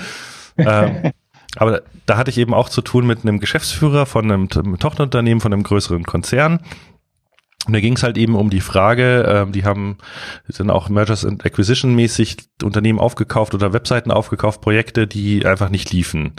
ähm, 0.57 1.11
aber 1.55 1.81
da 2.05 2.17
hatte 2.17 2.29
ich 2.29 2.37
eben 2.37 2.53
auch 2.53 2.67
zu 2.67 2.81
tun 2.81 3.07
mit 3.07 3.21
einem 3.21 3.39
Geschäftsführer 3.39 4.05
von 4.05 4.25
einem, 4.25 4.49
einem 4.53 4.79
Tochterunternehmen, 4.79 5.39
von 5.39 5.53
einem 5.53 5.63
größeren 5.63 6.03
Konzern. 6.03 6.59
Und 7.67 7.73
da 7.73 7.79
ging 7.79 7.95
es 7.95 8.03
halt 8.03 8.17
eben 8.17 8.35
um 8.35 8.49
die 8.49 8.61
Frage, 8.61 9.23
äh, 9.47 9.51
die 9.51 9.65
haben, 9.65 9.97
sind 10.47 10.71
auch 10.71 10.89
Mergers 10.89 11.25
and 11.25 11.45
Acquisition 11.45 11.93
mäßig 11.93 12.37
Unternehmen 12.63 12.99
aufgekauft 12.99 13.53
oder 13.53 13.73
Webseiten 13.73 14.11
aufgekauft, 14.11 14.61
Projekte, 14.61 15.07
die 15.07 15.45
einfach 15.45 15.69
nicht 15.69 15.91
liefen. 15.91 16.33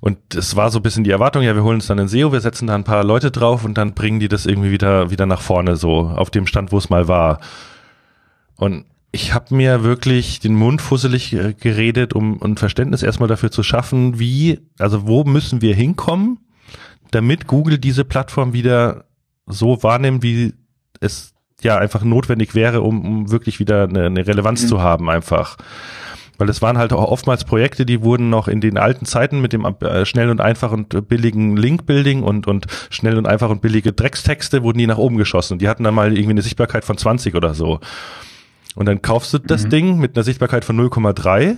Und 0.00 0.34
es 0.34 0.56
war 0.56 0.70
so 0.70 0.80
ein 0.80 0.82
bisschen 0.82 1.04
die 1.04 1.12
Erwartung, 1.12 1.42
ja, 1.42 1.54
wir 1.54 1.62
holen 1.62 1.76
uns 1.76 1.86
dann 1.86 1.98
ein 1.98 2.08
SEO, 2.08 2.32
wir 2.32 2.40
setzen 2.40 2.66
da 2.66 2.74
ein 2.74 2.84
paar 2.84 3.04
Leute 3.04 3.30
drauf 3.30 3.64
und 3.64 3.78
dann 3.78 3.94
bringen 3.94 4.20
die 4.20 4.28
das 4.28 4.44
irgendwie 4.44 4.70
wieder, 4.70 5.10
wieder 5.10 5.24
nach 5.24 5.40
vorne, 5.40 5.76
so 5.76 6.00
auf 6.00 6.30
dem 6.30 6.46
Stand, 6.46 6.72
wo 6.72 6.78
es 6.78 6.90
mal 6.90 7.08
war. 7.08 7.40
Und 8.56 8.84
ich 9.12 9.32
habe 9.32 9.54
mir 9.54 9.84
wirklich 9.84 10.40
den 10.40 10.56
Mund 10.56 10.82
fusselig 10.82 11.32
äh, 11.32 11.54
geredet, 11.54 12.14
um 12.14 12.42
ein 12.42 12.56
Verständnis 12.56 13.02
erstmal 13.02 13.28
dafür 13.28 13.50
zu 13.50 13.62
schaffen, 13.62 14.18
wie, 14.18 14.60
also 14.78 15.06
wo 15.06 15.24
müssen 15.24 15.62
wir 15.62 15.74
hinkommen, 15.74 16.40
damit 17.12 17.46
Google 17.46 17.78
diese 17.78 18.04
Plattform 18.04 18.52
wieder 18.52 19.04
so 19.46 19.82
wahrnehmen, 19.82 20.22
wie 20.22 20.54
es 21.00 21.34
ja 21.62 21.78
einfach 21.78 22.02
notwendig 22.02 22.54
wäre, 22.54 22.82
um, 22.82 23.04
um 23.04 23.30
wirklich 23.30 23.58
wieder 23.58 23.84
eine, 23.84 24.06
eine 24.06 24.26
Relevanz 24.26 24.62
mhm. 24.62 24.68
zu 24.68 24.82
haben, 24.82 25.08
einfach. 25.10 25.56
Weil 26.36 26.48
es 26.48 26.62
waren 26.62 26.78
halt 26.78 26.92
auch 26.92 27.10
oftmals 27.10 27.44
Projekte, 27.44 27.86
die 27.86 28.02
wurden 28.02 28.28
noch 28.28 28.48
in 28.48 28.60
den 28.60 28.76
alten 28.76 29.06
Zeiten 29.06 29.40
mit 29.40 29.52
dem 29.52 29.64
äh, 29.64 30.04
schnell 30.04 30.30
und 30.30 30.40
einfach 30.40 30.72
und 30.72 31.08
billigen 31.08 31.56
Link-Building 31.56 32.22
und, 32.22 32.48
und 32.48 32.66
schnell 32.90 33.16
und 33.16 33.26
einfach 33.26 33.50
und 33.50 33.62
billige 33.62 33.92
Dreckstexte 33.92 34.62
wurden 34.62 34.78
die 34.78 34.86
nach 34.86 34.98
oben 34.98 35.16
geschossen. 35.16 35.58
Die 35.58 35.68
hatten 35.68 35.84
dann 35.84 35.94
mal 35.94 36.12
irgendwie 36.12 36.30
eine 36.30 36.42
Sichtbarkeit 36.42 36.84
von 36.84 36.98
20 36.98 37.36
oder 37.36 37.54
so. 37.54 37.78
Und 38.74 38.86
dann 38.86 39.00
kaufst 39.00 39.32
du 39.32 39.38
das 39.38 39.64
mhm. 39.64 39.70
Ding 39.70 39.98
mit 39.98 40.16
einer 40.16 40.24
Sichtbarkeit 40.24 40.64
von 40.64 40.76
0,3 40.76 41.56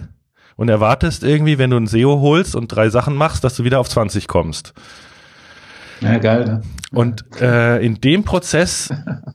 und 0.56 0.68
erwartest 0.68 1.24
irgendwie, 1.24 1.56
wenn 1.56 1.70
du 1.70 1.78
ein 1.78 1.86
SEO 1.86 2.20
holst 2.20 2.54
und 2.54 2.68
drei 2.68 2.90
Sachen 2.90 3.14
machst, 3.14 3.44
dass 3.44 3.56
du 3.56 3.64
wieder 3.64 3.80
auf 3.80 3.88
20 3.88 4.28
kommst. 4.28 4.74
Ja, 6.00 6.18
geil. 6.18 6.44
Ne? 6.44 6.62
Und 6.92 7.24
äh, 7.40 7.78
in 7.84 8.00
dem 8.00 8.24
Prozess 8.24 8.92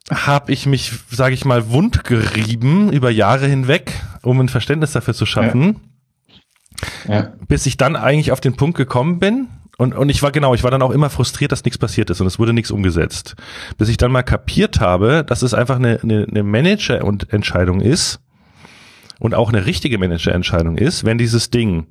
habe 0.09 0.51
ich 0.51 0.65
mich, 0.65 0.93
sage 1.09 1.33
ich 1.33 1.45
mal, 1.45 1.69
wundgerieben 1.69 2.91
über 2.91 3.09
Jahre 3.09 3.47
hinweg, 3.47 3.93
um 4.21 4.39
ein 4.39 4.49
Verständnis 4.49 4.91
dafür 4.91 5.13
zu 5.13 5.25
schaffen, 5.25 5.79
ja. 7.07 7.13
Ja. 7.13 7.33
bis 7.47 7.65
ich 7.65 7.77
dann 7.77 7.95
eigentlich 7.95 8.31
auf 8.31 8.41
den 8.41 8.55
Punkt 8.55 8.77
gekommen 8.77 9.19
bin. 9.19 9.47
Und, 9.77 9.95
und 9.95 10.09
ich 10.09 10.21
war 10.21 10.31
genau, 10.31 10.53
ich 10.53 10.63
war 10.63 10.69
dann 10.69 10.83
auch 10.83 10.91
immer 10.91 11.09
frustriert, 11.09 11.51
dass 11.51 11.63
nichts 11.63 11.79
passiert 11.79 12.09
ist 12.11 12.21
und 12.21 12.27
es 12.27 12.37
wurde 12.37 12.53
nichts 12.53 12.69
umgesetzt. 12.69 13.35
Bis 13.77 13.89
ich 13.89 13.97
dann 13.97 14.11
mal 14.11 14.21
kapiert 14.21 14.79
habe, 14.79 15.23
dass 15.25 15.41
es 15.41 15.55
einfach 15.55 15.77
eine, 15.77 15.99
eine, 16.03 16.27
eine 16.29 16.43
Manager-Entscheidung 16.43 17.81
ist 17.81 18.19
und 19.19 19.33
auch 19.33 19.49
eine 19.49 19.65
richtige 19.65 19.97
Manager-Entscheidung 19.97 20.77
ist, 20.77 21.03
wenn 21.03 21.17
dieses 21.17 21.49
Ding, 21.49 21.87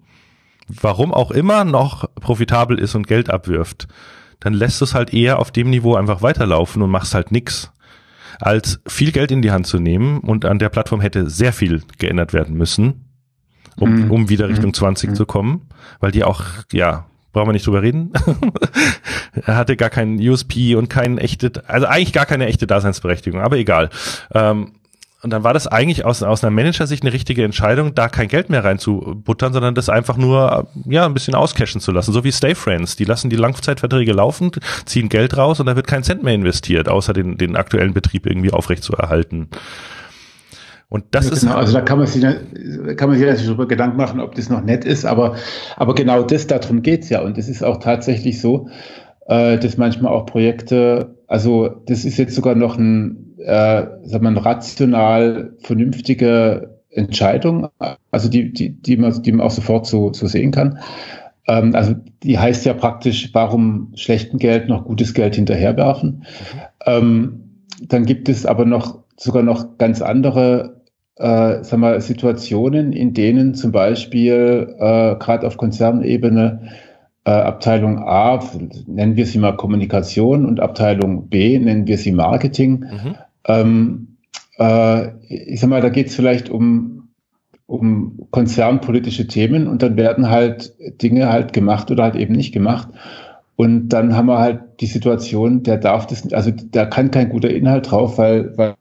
warum 0.68 1.12
auch 1.12 1.32
immer, 1.32 1.64
noch 1.64 2.08
profitabel 2.14 2.78
ist 2.78 2.94
und 2.94 3.08
Geld 3.08 3.28
abwirft 3.28 3.88
dann 4.40 4.54
lässt 4.54 4.80
du 4.80 4.84
es 4.84 4.94
halt 4.94 5.12
eher 5.12 5.38
auf 5.38 5.50
dem 5.50 5.70
Niveau 5.70 5.94
einfach 5.94 6.22
weiterlaufen 6.22 6.82
und 6.82 6.90
machst 6.90 7.14
halt 7.14 7.30
nix. 7.30 7.72
Als 8.40 8.80
viel 8.86 9.12
Geld 9.12 9.30
in 9.30 9.42
die 9.42 9.50
Hand 9.50 9.66
zu 9.66 9.78
nehmen 9.78 10.20
und 10.20 10.46
an 10.46 10.58
der 10.58 10.70
Plattform 10.70 11.00
hätte 11.02 11.28
sehr 11.28 11.52
viel 11.52 11.82
geändert 11.98 12.32
werden 12.32 12.56
müssen, 12.56 13.04
um, 13.76 14.04
mhm. 14.04 14.10
um 14.10 14.28
wieder 14.30 14.48
Richtung 14.48 14.72
20 14.72 15.10
mhm. 15.10 15.14
zu 15.14 15.26
kommen, 15.26 15.68
weil 16.00 16.10
die 16.10 16.24
auch, 16.24 16.42
ja, 16.72 17.06
brauchen 17.32 17.48
wir 17.48 17.52
nicht 17.52 17.66
drüber 17.66 17.82
reden. 17.82 18.12
er 19.46 19.56
hatte 19.56 19.76
gar 19.76 19.90
keinen 19.90 20.18
USP 20.18 20.74
und 20.74 20.88
keinen 20.88 21.18
echte, 21.18 21.62
also 21.68 21.86
eigentlich 21.86 22.14
gar 22.14 22.26
keine 22.26 22.46
echte 22.46 22.66
Daseinsberechtigung, 22.66 23.40
aber 23.40 23.56
egal. 23.56 23.90
Ähm, 24.32 24.72
und 25.22 25.30
dann 25.30 25.44
war 25.44 25.52
das 25.52 25.66
eigentlich 25.66 26.04
aus, 26.06 26.22
aus 26.22 26.42
einer 26.42 26.50
Manager-Sicht 26.50 27.02
eine 27.02 27.12
richtige 27.12 27.44
Entscheidung, 27.44 27.94
da 27.94 28.08
kein 28.08 28.28
Geld 28.28 28.48
mehr 28.48 28.64
reinzubuttern, 28.64 29.52
sondern 29.52 29.74
das 29.74 29.90
einfach 29.90 30.16
nur 30.16 30.68
ja 30.86 31.04
ein 31.04 31.12
bisschen 31.12 31.34
auscashen 31.34 31.80
zu 31.80 31.92
lassen. 31.92 32.12
So 32.12 32.24
wie 32.24 32.32
Stay 32.32 32.54
Friends. 32.54 32.96
Die 32.96 33.04
lassen 33.04 33.28
die 33.28 33.36
Langzeitverträge 33.36 34.12
laufen, 34.12 34.50
ziehen 34.86 35.10
Geld 35.10 35.36
raus 35.36 35.60
und 35.60 35.66
da 35.66 35.76
wird 35.76 35.86
kein 35.86 36.04
Cent 36.04 36.22
mehr 36.22 36.34
investiert, 36.34 36.88
außer 36.88 37.12
den, 37.12 37.36
den 37.36 37.56
aktuellen 37.56 37.92
Betrieb 37.92 38.26
irgendwie 38.26 38.50
aufrecht 38.50 38.82
zu 38.82 38.94
erhalten. 38.94 39.48
Und 40.88 41.04
das 41.10 41.26
ja, 41.26 41.32
ist. 41.32 41.40
Genau, 41.42 41.54
also 41.54 41.74
da 41.74 41.82
kann 41.82 41.98
man 41.98 42.06
sich, 42.06 42.22
kann 42.22 43.10
man 43.10 43.18
sich 43.18 43.26
natürlich 43.26 43.46
darüber 43.46 43.68
Gedanken 43.68 43.98
machen, 43.98 44.20
ob 44.20 44.34
das 44.34 44.48
noch 44.48 44.62
nett 44.62 44.86
ist, 44.86 45.04
aber, 45.04 45.36
aber 45.76 45.94
genau 45.94 46.22
das, 46.22 46.46
darum 46.46 46.80
geht's 46.82 47.10
ja. 47.10 47.20
Und 47.20 47.36
es 47.36 47.48
ist 47.48 47.62
auch 47.62 47.76
tatsächlich 47.76 48.40
so, 48.40 48.68
äh, 49.26 49.58
dass 49.58 49.76
manchmal 49.76 50.12
auch 50.12 50.24
Projekte, 50.24 51.18
also 51.28 51.68
das 51.86 52.06
ist 52.06 52.16
jetzt 52.16 52.34
sogar 52.34 52.54
noch 52.54 52.78
ein 52.78 53.29
äh, 53.44 53.86
sagen 54.04 54.34
wir, 54.34 54.44
rational 54.44 55.52
vernünftige 55.62 56.80
Entscheidung, 56.90 57.68
also 58.10 58.28
die, 58.28 58.52
die, 58.52 58.70
die, 58.70 58.96
man, 58.96 59.22
die 59.22 59.32
man 59.32 59.46
auch 59.46 59.50
sofort 59.50 59.86
so, 59.86 60.12
so 60.12 60.26
sehen 60.26 60.50
kann. 60.50 60.78
Ähm, 61.46 61.74
also 61.74 61.94
die 62.22 62.38
heißt 62.38 62.64
ja 62.64 62.74
praktisch, 62.74 63.30
warum 63.32 63.92
schlechten 63.94 64.38
Geld 64.38 64.68
noch 64.68 64.84
gutes 64.84 65.14
Geld 65.14 65.36
hinterherwerfen. 65.36 66.10
Mhm. 66.10 66.60
Ähm, 66.86 67.40
dann 67.82 68.04
gibt 68.06 68.28
es 68.28 68.44
aber 68.44 68.64
noch 68.64 68.98
sogar 69.16 69.42
noch 69.42 69.78
ganz 69.78 70.02
andere 70.02 70.80
äh, 71.20 71.62
sagen 71.62 71.82
wir, 71.82 72.00
Situationen, 72.00 72.92
in 72.92 73.12
denen 73.12 73.54
zum 73.54 73.72
Beispiel 73.72 74.74
äh, 74.78 75.16
gerade 75.16 75.46
auf 75.46 75.58
Konzernebene 75.58 76.70
äh, 77.24 77.30
Abteilung 77.30 77.98
A, 77.98 78.40
nennen 78.86 79.16
wir 79.16 79.26
sie 79.26 79.38
mal 79.38 79.56
Kommunikation, 79.56 80.46
und 80.46 80.60
Abteilung 80.60 81.28
B, 81.28 81.58
nennen 81.58 81.86
wir 81.86 81.98
sie 81.98 82.12
Marketing, 82.12 82.86
mhm. 82.90 83.16
Ähm, 83.46 84.16
äh, 84.58 85.08
ich 85.28 85.60
sag 85.60 85.70
mal, 85.70 85.80
da 85.80 85.88
geht 85.88 86.08
es 86.08 86.14
vielleicht 86.14 86.50
um, 86.50 87.08
um 87.66 88.26
konzernpolitische 88.30 89.26
Themen 89.26 89.66
und 89.66 89.82
dann 89.82 89.96
werden 89.96 90.30
halt 90.30 90.74
Dinge 91.02 91.30
halt 91.30 91.52
gemacht 91.52 91.90
oder 91.90 92.04
halt 92.04 92.16
eben 92.16 92.34
nicht 92.34 92.52
gemacht. 92.52 92.88
Und 93.56 93.90
dann 93.90 94.16
haben 94.16 94.26
wir 94.26 94.38
halt 94.38 94.60
die 94.80 94.86
Situation, 94.86 95.62
der 95.62 95.76
darf 95.76 96.06
das, 96.06 96.32
also 96.32 96.50
da 96.50 96.86
kann 96.86 97.10
kein 97.10 97.28
guter 97.28 97.50
Inhalt 97.50 97.90
drauf, 97.90 98.16
weil, 98.16 98.56
weil 98.56 98.74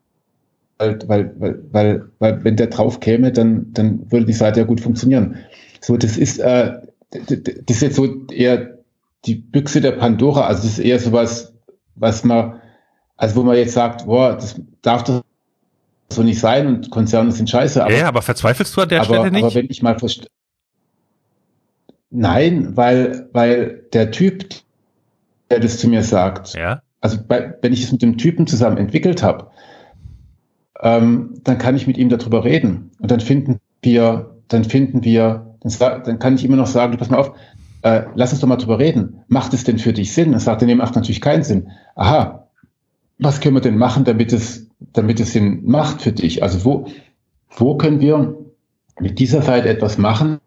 weil, 0.80 0.98
weil, 1.38 1.62
weil, 1.70 2.08
weil, 2.18 2.44
wenn 2.44 2.56
der 2.56 2.68
drauf 2.68 3.00
käme, 3.00 3.32
dann, 3.32 3.66
dann 3.74 4.10
würde 4.10 4.24
die 4.24 4.32
Seite 4.32 4.60
ja 4.60 4.66
gut 4.66 4.80
funktionieren. 4.80 5.36
So, 5.80 5.98
das 5.98 6.16
ist, 6.16 6.38
äh, 6.38 6.78
das 7.10 7.76
ist 7.76 7.82
jetzt 7.82 7.96
so 7.96 8.26
eher 8.28 8.78
die 9.26 9.34
Büchse 9.34 9.80
der 9.82 9.92
Pandora, 9.92 10.46
also 10.46 10.62
das 10.62 10.78
ist 10.78 10.84
eher 10.84 10.98
sowas, 10.98 11.52
was 11.96 12.24
man, 12.24 12.54
also 13.20 13.36
wo 13.36 13.42
man 13.42 13.54
jetzt 13.56 13.74
sagt, 13.74 14.06
boah, 14.06 14.34
das 14.34 14.58
darf 14.80 15.04
doch 15.04 15.22
so 16.10 16.22
nicht 16.22 16.40
sein 16.40 16.66
und 16.66 16.90
Konzerne 16.90 17.30
sind 17.32 17.50
scheiße. 17.50 17.84
Aber, 17.84 17.94
ja, 17.94 18.08
aber 18.08 18.22
verzweifelst 18.22 18.74
du 18.74 18.80
an 18.80 18.88
der 18.88 19.02
aber, 19.02 19.14
Stelle 19.14 19.30
nicht? 19.30 19.44
Aber 19.44 19.54
wenn 19.54 19.66
ich 19.68 19.82
mal 19.82 19.96
Nein, 22.08 22.76
weil, 22.78 23.28
weil 23.34 23.84
der 23.92 24.10
Typ, 24.10 24.46
der 25.50 25.60
das 25.60 25.78
zu 25.78 25.88
mir 25.88 26.02
sagt, 26.02 26.54
ja? 26.54 26.80
also 27.02 27.18
bei, 27.28 27.54
wenn 27.60 27.74
ich 27.74 27.84
es 27.84 27.92
mit 27.92 28.00
dem 28.00 28.16
Typen 28.16 28.46
zusammen 28.46 28.78
entwickelt 28.78 29.22
habe, 29.22 29.48
ähm, 30.80 31.34
dann 31.44 31.58
kann 31.58 31.76
ich 31.76 31.86
mit 31.86 31.98
ihm 31.98 32.08
darüber 32.08 32.42
reden. 32.42 32.90
Und 33.00 33.10
dann 33.10 33.20
finden 33.20 33.60
wir, 33.82 34.34
dann 34.48 34.64
finden 34.64 35.04
wir, 35.04 35.56
dann, 35.60 36.02
dann 36.04 36.18
kann 36.18 36.36
ich 36.36 36.44
immer 36.44 36.56
noch 36.56 36.66
sagen, 36.66 36.92
du 36.92 36.98
pass 36.98 37.10
mal 37.10 37.18
auf, 37.18 37.32
äh, 37.82 38.04
lass 38.14 38.32
uns 38.32 38.40
doch 38.40 38.48
mal 38.48 38.56
drüber 38.56 38.78
reden. 38.78 39.24
Macht 39.28 39.52
es 39.52 39.64
denn 39.64 39.78
für 39.78 39.92
dich 39.92 40.14
Sinn? 40.14 40.32
Dann 40.32 40.40
sagt 40.40 40.62
er, 40.62 40.66
nee, 40.66 40.74
macht 40.74 40.96
natürlich 40.96 41.20
keinen 41.20 41.42
Sinn. 41.42 41.70
Aha, 41.96 42.46
was 43.20 43.40
können 43.40 43.54
wir 43.54 43.60
denn 43.60 43.76
machen, 43.76 44.04
damit 44.04 44.32
es, 44.32 44.66
damit 44.92 45.20
es 45.20 45.32
Sinn 45.32 45.62
macht 45.64 46.02
für 46.02 46.12
dich? 46.12 46.42
Also 46.42 46.64
wo, 46.64 46.86
wo 47.50 47.76
können 47.76 48.00
wir 48.00 48.36
mit 48.98 49.18
dieser 49.18 49.42
Seite 49.42 49.68
etwas 49.68 49.98
machen, 49.98 50.40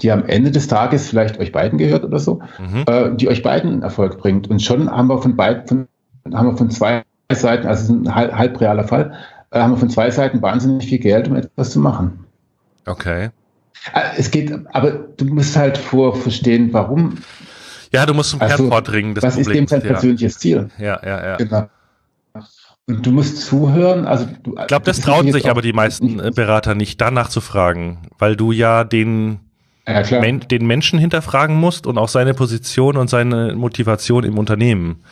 die 0.00 0.10
am 0.10 0.24
Ende 0.24 0.50
des 0.50 0.68
Tages 0.68 1.08
vielleicht 1.08 1.38
euch 1.38 1.52
beiden 1.52 1.78
gehört 1.78 2.04
oder 2.04 2.18
so, 2.18 2.40
mhm. 2.58 2.84
äh, 2.86 3.14
die 3.14 3.28
euch 3.28 3.42
beiden 3.42 3.82
Erfolg 3.82 4.18
bringt. 4.18 4.48
Und 4.48 4.62
schon 4.62 4.90
haben 4.90 5.08
wir 5.08 5.18
von 5.18 5.36
beiden, 5.36 5.88
haben 6.32 6.48
wir 6.48 6.56
von 6.56 6.70
zwei 6.70 7.02
Seiten, 7.30 7.66
also 7.66 7.82
es 7.82 7.88
ist 7.88 8.06
ein 8.06 8.14
halb, 8.14 8.32
halb 8.32 8.60
realer 8.60 8.84
Fall, 8.84 9.12
äh, 9.50 9.60
haben 9.60 9.72
wir 9.72 9.78
von 9.78 9.90
zwei 9.90 10.10
Seiten 10.10 10.42
wahnsinnig 10.42 10.86
viel 10.86 10.98
Geld, 10.98 11.28
um 11.28 11.36
etwas 11.36 11.70
zu 11.70 11.80
machen. 11.80 12.24
Okay. 12.86 13.30
Äh, 13.92 14.00
es 14.16 14.30
geht, 14.30 14.52
aber 14.72 14.90
du 14.90 15.24
musst 15.26 15.56
halt 15.56 15.78
vor 15.78 16.16
verstehen, 16.16 16.72
warum 16.72 17.16
ja, 17.92 18.06
du 18.06 18.14
musst 18.14 18.30
zum 18.30 18.40
Kern 18.40 18.50
also, 18.52 18.68
vordringen. 18.68 19.14
Das 19.14 19.22
Problems. 19.22 19.46
ist 19.46 19.54
dem 19.54 19.66
sein 19.66 19.80
ja. 19.82 19.86
persönliches 19.88 20.38
Ziel? 20.38 20.70
Ja, 20.78 21.00
ja, 21.04 21.26
ja. 21.26 21.36
Genau. 21.36 21.68
Und 22.88 23.06
du 23.06 23.12
musst 23.12 23.42
zuhören. 23.42 24.06
Also 24.06 24.26
du, 24.42 24.56
ich 24.58 24.66
glaube, 24.66 24.84
das 24.84 25.00
trauen 25.00 25.30
sich 25.32 25.48
aber 25.48 25.62
die 25.62 25.72
meisten 25.72 26.16
nicht. 26.16 26.34
Berater 26.34 26.74
nicht, 26.74 27.00
danach 27.00 27.28
zu 27.28 27.40
fragen, 27.40 27.98
weil 28.18 28.34
du 28.34 28.50
ja 28.50 28.84
den, 28.84 29.40
ja, 29.86 30.02
Men 30.20 30.40
den 30.40 30.66
Menschen 30.66 30.98
hinterfragen 30.98 31.56
musst 31.56 31.86
und 31.86 31.98
auch 31.98 32.08
seine 32.08 32.34
Position 32.34 32.96
und 32.96 33.08
seine 33.08 33.54
Motivation 33.54 34.24
im 34.24 34.38
Unternehmen. 34.38 35.04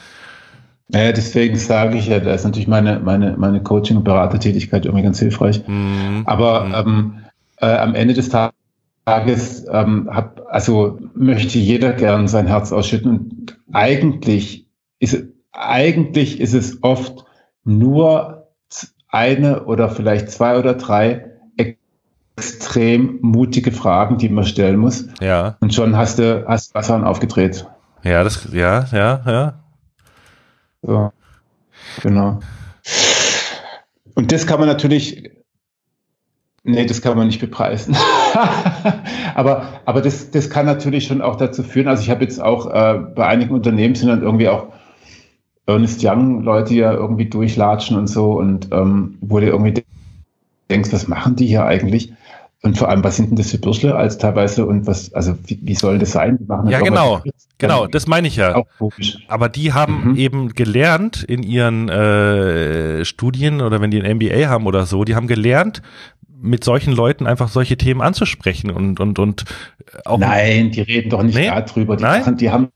Naja, 0.88 1.12
deswegen 1.12 1.56
sage 1.56 1.96
ich 1.98 2.08
ja, 2.08 2.18
da 2.18 2.34
ist 2.34 2.44
natürlich 2.44 2.66
meine, 2.66 2.98
meine, 2.98 3.36
meine 3.36 3.62
Coaching- 3.62 3.98
und 3.98 4.04
Beratertätigkeit 4.04 4.84
irgendwie 4.84 5.04
ganz 5.04 5.20
hilfreich. 5.20 5.62
Mhm. 5.66 6.22
Aber 6.26 6.64
mhm. 6.64 6.74
Ähm, 6.74 7.18
äh, 7.60 7.76
am 7.76 7.94
Ende 7.94 8.14
des 8.14 8.30
Tages 8.30 8.54
Tages 9.04 9.66
ähm, 9.70 10.08
hab, 10.12 10.42
also 10.48 10.98
möchte 11.14 11.58
jeder 11.58 11.92
gern 11.92 12.28
sein 12.28 12.46
Herz 12.46 12.72
ausschütten. 12.72 13.10
Und 13.10 13.58
eigentlich 13.72 14.66
ist, 14.98 15.24
eigentlich 15.52 16.40
ist 16.40 16.54
es 16.54 16.82
oft 16.82 17.24
nur 17.64 18.48
eine 19.08 19.64
oder 19.64 19.88
vielleicht 19.88 20.30
zwei 20.30 20.58
oder 20.58 20.74
drei 20.74 21.30
extrem 22.36 23.18
mutige 23.20 23.72
Fragen, 23.72 24.18
die 24.18 24.28
man 24.28 24.44
stellen 24.44 24.76
muss. 24.76 25.06
Ja. 25.20 25.56
Und 25.60 25.74
schon 25.74 25.96
hast 25.96 26.18
du 26.18 26.46
hast 26.46 26.74
Wasser 26.74 27.06
aufgedreht. 27.06 27.66
Ja, 28.02 28.24
das, 28.24 28.48
ja, 28.52 28.86
ja, 28.92 29.22
ja. 29.26 29.64
So. 30.82 31.12
Genau. 32.02 32.40
Und 34.14 34.32
das 34.32 34.46
kann 34.46 34.58
man 34.58 34.68
natürlich 34.68 35.30
Nee, 36.62 36.84
das 36.84 37.00
kann 37.00 37.16
man 37.16 37.26
nicht 37.26 37.40
bepreisen. 37.40 37.96
aber 39.34 39.80
aber 39.86 40.02
das, 40.02 40.30
das 40.30 40.50
kann 40.50 40.66
natürlich 40.66 41.06
schon 41.06 41.22
auch 41.22 41.36
dazu 41.36 41.62
führen. 41.62 41.88
Also 41.88 42.02
ich 42.02 42.10
habe 42.10 42.22
jetzt 42.22 42.40
auch 42.40 42.66
äh, 42.66 42.98
bei 42.98 43.26
einigen 43.26 43.54
Unternehmen 43.54 43.94
sind 43.94 44.08
dann 44.08 44.22
irgendwie 44.22 44.48
auch 44.48 44.66
Ernest 45.66 46.04
Young 46.04 46.42
Leute 46.42 46.74
ja 46.74 46.92
irgendwie 46.92 47.26
durchlatschen 47.26 47.96
und 47.96 48.08
so 48.08 48.32
und 48.32 48.68
ähm, 48.72 49.16
wo 49.20 49.40
du 49.40 49.46
irgendwie 49.46 49.84
denkst, 50.68 50.92
was 50.92 51.08
machen 51.08 51.36
die 51.36 51.46
hier 51.46 51.64
eigentlich? 51.64 52.12
Und 52.62 52.76
vor 52.76 52.90
allem, 52.90 53.02
was 53.02 53.16
sind 53.16 53.30
denn 53.30 53.36
das 53.36 53.50
für 53.50 53.58
Bürschle 53.58 53.94
als 53.94 54.18
teilweise 54.18 54.66
und 54.66 54.86
was, 54.86 55.14
also 55.14 55.34
wie, 55.46 55.58
wie 55.62 55.74
soll 55.74 55.98
das 55.98 56.12
sein? 56.12 56.38
ja, 56.66 56.80
genau, 56.80 57.22
genau, 57.56 57.86
das 57.86 58.06
meine 58.06 58.28
ich 58.28 58.36
ja. 58.36 58.64
Aber 59.28 59.48
die 59.48 59.72
haben 59.72 60.10
mhm. 60.10 60.16
eben 60.16 60.48
gelernt 60.50 61.22
in 61.22 61.42
ihren 61.42 61.88
äh, 61.88 63.02
Studien 63.06 63.62
oder 63.62 63.80
wenn 63.80 63.90
die 63.90 64.02
ein 64.02 64.18
MBA 64.18 64.50
haben 64.50 64.66
oder 64.66 64.84
so, 64.84 65.04
die 65.04 65.14
haben 65.14 65.26
gelernt, 65.26 65.80
mit 66.40 66.64
solchen 66.64 66.92
Leuten 66.92 67.26
einfach 67.26 67.48
solche 67.48 67.76
Themen 67.76 68.00
anzusprechen 68.00 68.70
und, 68.70 69.00
und, 69.00 69.18
und 69.18 69.44
auch. 70.04 70.18
Nein, 70.18 70.70
die 70.70 70.80
reden 70.80 71.10
doch 71.10 71.22
nicht 71.22 71.34
nee? 71.34 71.46
darüber. 71.46 71.96
Die, 71.96 72.02
Nein? 72.02 72.20
Machen, 72.20 72.36
die 72.36 72.50
haben 72.50 72.68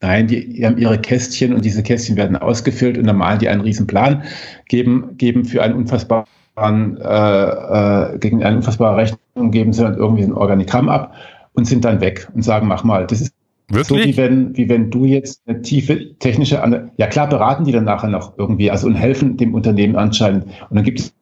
Nein, 0.00 0.28
die, 0.28 0.48
die, 0.52 0.64
haben 0.64 0.78
ihre 0.78 0.98
Kästchen 0.98 1.52
und 1.52 1.64
diese 1.64 1.82
Kästchen 1.82 2.16
werden 2.16 2.36
ausgefüllt 2.36 2.98
und 2.98 3.06
dann 3.06 3.16
malen 3.16 3.40
die 3.40 3.48
einen 3.48 3.62
riesen 3.62 3.86
Plan, 3.86 4.22
geben, 4.68 5.16
geben 5.16 5.44
für 5.44 5.62
einen 5.62 5.74
unfassbaren, 5.74 6.26
äh, 6.56 8.12
äh, 8.14 8.18
gegen 8.18 8.44
eine 8.44 8.56
unfassbare 8.56 8.96
Rechnung, 8.96 9.50
geben 9.50 9.72
sie 9.72 9.82
dann 9.82 9.96
irgendwie 9.96 10.22
ein 10.22 10.32
Organigramm 10.32 10.88
ab 10.88 11.14
und 11.54 11.64
sind 11.64 11.84
dann 11.84 12.00
weg 12.00 12.28
und 12.34 12.42
sagen, 12.42 12.68
mach 12.68 12.84
mal. 12.84 13.06
Das 13.06 13.20
ist 13.20 13.32
Wirklich? 13.70 13.86
so, 13.88 13.96
wie 13.96 14.16
wenn, 14.16 14.56
wie 14.56 14.68
wenn 14.68 14.90
du 14.90 15.04
jetzt 15.04 15.42
eine 15.46 15.60
tiefe 15.62 16.16
technische, 16.18 16.62
ja 16.96 17.06
klar 17.08 17.28
beraten 17.28 17.64
die 17.64 17.72
dann 17.72 17.84
nachher 17.84 18.08
noch 18.08 18.38
irgendwie, 18.38 18.70
also 18.70 18.86
und 18.86 18.94
helfen 18.94 19.36
dem 19.36 19.52
Unternehmen 19.52 19.96
anscheinend. 19.96 20.44
Und 20.70 20.76
dann 20.76 20.84
gibt 20.84 21.00
es 21.00 21.12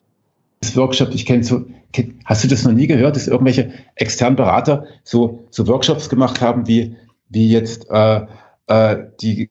Workshops, 0.75 1.15
ich 1.15 1.27
kenne 1.27 1.45
so, 1.45 1.65
hast 2.25 2.45
du 2.45 2.49
das 2.49 2.65
noch 2.65 2.73
nie 2.73 2.87
gehört, 2.87 3.17
dass 3.17 3.29
irgendwelche 3.29 3.73
externen 3.95 4.37
Berater 4.37 4.87
so, 5.05 5.47
so 5.51 5.67
Workshops 5.67 6.09
gemacht 6.09 6.41
haben, 6.41 6.67
wie, 6.67 6.97
wie 7.29 7.51
jetzt 7.51 7.89
äh, 7.91 8.27
äh, 8.67 8.97
die 9.21 9.51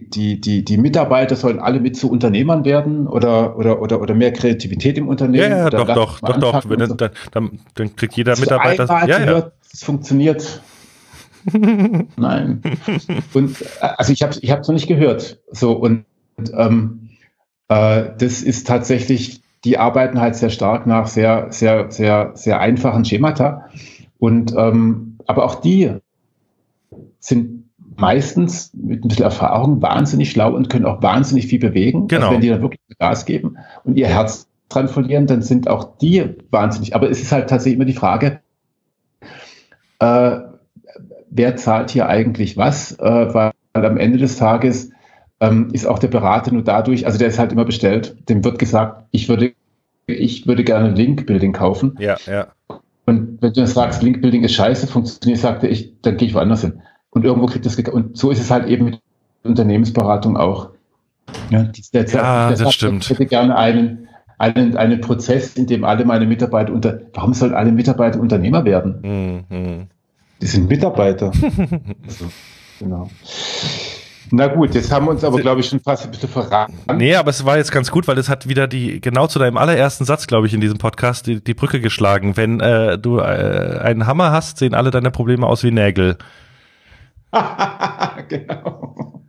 die, 0.00 0.40
die, 0.40 0.64
die 0.64 0.76
Mitarbeiter 0.76 1.34
sollen 1.34 1.58
alle 1.58 1.80
mit 1.80 1.96
zu 1.96 2.10
Unternehmern 2.10 2.64
werden 2.64 3.08
oder, 3.08 3.58
oder, 3.58 3.82
oder, 3.82 4.00
oder 4.00 4.14
mehr 4.14 4.32
Kreativität 4.32 4.96
im 4.96 5.08
Unternehmen? 5.08 5.50
Ja, 5.50 5.58
ja 5.58 5.70
doch, 5.70 5.86
doch, 5.86 6.20
doch, 6.20 6.38
doch. 6.38 6.62
So. 6.62 6.76
dann, 6.76 7.12
dann, 7.32 7.58
dann 7.74 7.96
kriegt 7.96 8.14
jeder 8.14 8.32
Hast 8.32 8.40
Mitarbeiter. 8.40 8.86
ja, 9.08 9.24
ja. 9.24 9.50
es 9.72 9.82
funktioniert. 9.82 10.62
Nein. 12.16 12.62
Und 13.34 13.56
also 13.80 14.12
ich 14.12 14.22
habe 14.22 14.34
ich 14.40 14.48
es 14.48 14.68
noch 14.68 14.74
nicht 14.74 14.86
gehört. 14.86 15.40
So 15.50 15.72
und 15.72 16.04
ähm, 16.52 17.10
äh, 17.68 18.04
das 18.18 18.42
ist 18.42 18.66
tatsächlich, 18.66 19.40
die 19.64 19.78
arbeiten 19.78 20.20
halt 20.20 20.36
sehr 20.36 20.50
stark 20.50 20.86
nach 20.86 21.06
sehr, 21.06 21.48
sehr, 21.50 21.90
sehr, 21.90 22.32
sehr 22.34 22.60
einfachen 22.60 23.04
Schemata. 23.04 23.66
Und 24.18 24.54
ähm, 24.56 25.16
aber 25.26 25.44
auch 25.44 25.56
die 25.56 25.92
sind 27.18 27.64
meistens 27.96 28.72
mit 28.74 29.04
ein 29.04 29.08
bisschen 29.08 29.24
Erfahrung 29.24 29.82
wahnsinnig 29.82 30.30
schlau 30.30 30.54
und 30.54 30.70
können 30.70 30.86
auch 30.86 31.02
wahnsinnig 31.02 31.46
viel 31.46 31.58
bewegen. 31.58 32.08
Genau. 32.08 32.22
Also 32.22 32.34
wenn 32.34 32.40
die 32.40 32.48
dann 32.48 32.62
wirklich 32.62 32.80
Gas 32.98 33.26
geben 33.26 33.56
und 33.84 33.96
ihr 33.96 34.08
Herz 34.08 34.48
dran 34.68 34.88
verlieren, 34.88 35.26
dann 35.26 35.42
sind 35.42 35.68
auch 35.68 35.98
die 35.98 36.36
wahnsinnig. 36.50 36.94
Aber 36.94 37.10
es 37.10 37.20
ist 37.20 37.32
halt 37.32 37.50
tatsächlich 37.50 37.76
immer 37.76 37.84
die 37.84 37.92
Frage, 37.94 38.40
äh, 39.98 40.38
wer 41.30 41.56
zahlt 41.56 41.90
hier 41.90 42.08
eigentlich 42.08 42.56
was? 42.56 42.92
Äh, 42.98 43.34
weil 43.34 43.52
am 43.72 43.96
Ende 43.96 44.18
des 44.18 44.36
Tages 44.36 44.90
ähm, 45.40 45.70
ist 45.72 45.86
auch 45.86 45.98
der 45.98 46.08
Berater 46.08 46.52
nur 46.52 46.62
dadurch, 46.62 47.06
also 47.06 47.18
der 47.18 47.28
ist 47.28 47.38
halt 47.38 47.52
immer 47.52 47.64
bestellt, 47.64 48.16
dem 48.28 48.44
wird 48.44 48.58
gesagt, 48.58 49.04
ich 49.10 49.28
würde, 49.28 49.52
ich 50.06 50.46
würde 50.46 50.64
gerne 50.64 50.90
Link-Building 50.90 51.52
kaufen. 51.52 51.96
Ja, 51.98 52.16
ja. 52.26 52.48
Und 53.06 53.40
wenn 53.40 53.52
du 53.52 53.66
sagst, 53.66 54.02
Link-Building 54.02 54.44
ist 54.44 54.54
scheiße, 54.54 54.86
funktioniert, 54.86 55.40
sagte 55.40 55.68
ich, 55.68 55.94
dann 56.02 56.16
gehe 56.16 56.28
ich 56.28 56.34
woanders 56.34 56.62
hin. 56.62 56.82
Und 57.10 57.24
irgendwo 57.24 57.46
kriegt 57.46 57.64
das, 57.64 57.76
und 57.76 58.18
so 58.18 58.30
ist 58.30 58.40
es 58.40 58.50
halt 58.50 58.66
eben 58.66 58.84
mit 58.86 59.00
Unternehmensberatung 59.44 60.36
auch. 60.36 60.70
Ja, 61.50 61.70
der, 61.94 62.06
ja 62.06 62.50
das 62.50 62.74
stimmt. 62.74 63.04
Ich 63.04 63.10
hätte 63.10 63.26
gerne 63.26 63.56
einen, 63.56 64.08
einen, 64.38 64.76
einen 64.76 65.00
Prozess, 65.00 65.56
in 65.56 65.66
dem 65.66 65.84
alle 65.84 66.04
meine 66.04 66.26
Mitarbeiter 66.26 66.72
unter, 66.72 67.00
warum 67.14 67.32
sollen 67.32 67.54
alle 67.54 67.72
Mitarbeiter 67.72 68.20
Unternehmer 68.20 68.64
werden? 68.64 69.46
Mhm. 69.48 69.86
Die 70.40 70.46
sind 70.46 70.68
Mitarbeiter. 70.68 71.32
also, 72.06 72.26
genau. 72.78 73.08
Na 74.30 74.46
gut, 74.48 74.74
jetzt 74.74 74.92
haben 74.92 75.06
wir 75.06 75.10
uns 75.10 75.24
aber, 75.24 75.38
glaube 75.40 75.60
ich, 75.60 75.68
schon 75.68 75.80
fast 75.80 76.04
ein 76.04 76.10
bisschen 76.10 76.28
verraten. 76.28 76.74
Nee, 76.96 77.14
aber 77.14 77.30
es 77.30 77.44
war 77.44 77.56
jetzt 77.56 77.72
ganz 77.72 77.90
gut, 77.90 78.06
weil 78.08 78.18
es 78.18 78.28
hat 78.28 78.48
wieder 78.48 78.66
die, 78.66 79.00
genau 79.00 79.26
zu 79.26 79.38
deinem 79.38 79.56
allerersten 79.56 80.04
Satz, 80.04 80.26
glaube 80.26 80.46
ich, 80.46 80.54
in 80.54 80.60
diesem 80.60 80.78
Podcast, 80.78 81.26
die, 81.26 81.42
die 81.42 81.54
Brücke 81.54 81.80
geschlagen. 81.80 82.36
Wenn 82.36 82.60
äh, 82.60 82.98
du 82.98 83.18
äh, 83.18 83.78
einen 83.82 84.06
Hammer 84.06 84.32
hast, 84.32 84.58
sehen 84.58 84.74
alle 84.74 84.90
deine 84.90 85.10
Probleme 85.10 85.46
aus 85.46 85.64
wie 85.64 85.70
Nägel. 85.70 86.18
genau. 88.28 89.22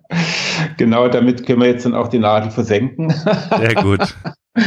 Genau, 0.77 1.07
damit 1.07 1.45
können 1.45 1.61
wir 1.61 1.67
jetzt 1.67 1.85
dann 1.85 1.93
auch 1.93 2.07
die 2.07 2.19
Nadel 2.19 2.51
versenken. 2.51 3.13
Sehr 3.57 3.75
gut. 3.75 4.15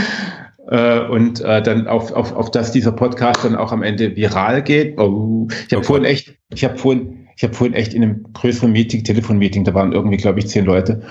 Äh, 0.68 1.00
und 1.00 1.40
äh, 1.40 1.60
dann 1.60 1.88
auf, 1.88 2.12
auf, 2.12 2.32
auf 2.34 2.50
das 2.50 2.70
dieser 2.70 2.92
Podcast 2.92 3.44
dann 3.44 3.56
auch 3.56 3.72
am 3.72 3.82
Ende 3.82 4.14
viral 4.14 4.62
geht. 4.62 4.96
Oh, 4.98 5.48
ich 5.50 5.64
habe 5.64 5.78
okay. 5.78 5.82
vorhin 5.82 6.04
echt, 6.04 6.34
ich 6.50 6.64
habe 6.64 6.78
vorhin, 6.78 7.21
ich 7.36 7.42
habe 7.42 7.54
vorhin 7.54 7.74
echt 7.74 7.94
in 7.94 8.02
einem 8.02 8.32
größeren 8.32 8.72
Meeting, 8.72 9.04
Telefonmeeting, 9.04 9.64
da 9.64 9.74
waren 9.74 9.92
irgendwie, 9.92 10.16
glaube 10.16 10.38
ich, 10.38 10.48
zehn 10.48 10.64
Leute. 10.64 11.02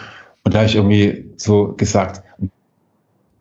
Und 0.43 0.53
da 0.53 0.59
habe 0.59 0.67
ich 0.67 0.75
irgendwie 0.75 1.25
so 1.37 1.73
gesagt, 1.73 2.23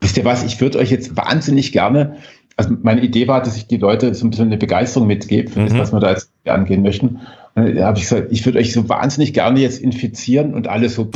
wisst 0.01 0.17
ihr 0.17 0.25
was, 0.25 0.45
ich 0.45 0.61
würde 0.61 0.79
euch 0.79 0.91
jetzt 0.91 1.17
wahnsinnig 1.17 1.73
gerne, 1.73 2.17
also 2.61 2.77
meine 2.83 3.01
Idee 3.01 3.27
war, 3.27 3.43
dass 3.43 3.57
ich 3.57 3.69
die 3.69 3.79
Leute 3.79 4.15
so 4.15 4.27
ein 4.27 4.31
bisschen 4.31 4.49
eine 4.49 4.59
Begeisterung 4.59 5.07
mitgebe 5.07 5.51
für 5.51 5.61
mhm. 5.61 5.69
das, 5.69 5.79
was 5.79 5.93
wir 5.95 6.01
da 6.01 6.11
jetzt 6.11 6.31
angehen 6.45 6.83
möchten. 6.83 7.21
Und 7.55 7.75
da 7.75 7.87
habe 7.87 7.97
ich 7.97 8.05
gesagt, 8.05 8.27
ich 8.31 8.45
würde 8.45 8.59
euch 8.59 8.75
so 8.75 8.87
wahnsinnig 8.89 9.33
gerne 9.33 9.61
jetzt 9.61 9.81
infizieren 9.81 10.53
und 10.53 10.69
alles 10.69 10.95
so. 10.95 11.11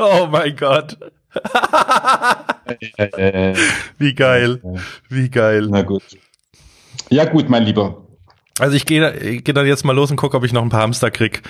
oh 0.00 0.26
mein 0.32 0.56
Gott. 0.56 0.98
Wie 3.98 4.14
geil. 4.14 4.60
Wie 5.08 5.30
geil. 5.30 5.68
Na 5.70 5.82
gut. 5.82 6.02
Ja, 7.10 7.26
gut, 7.26 7.48
mein 7.48 7.62
Lieber. 7.62 8.07
Also 8.58 8.76
ich 8.76 8.86
gehe 8.86 9.40
geh 9.42 9.52
dann 9.52 9.66
jetzt 9.66 9.84
mal 9.84 9.94
los 9.94 10.10
und 10.10 10.16
gucke, 10.16 10.36
ob 10.36 10.44
ich 10.44 10.52
noch 10.52 10.62
ein 10.62 10.68
paar 10.68 10.82
Hamster 10.82 11.10
krieg. 11.10 11.42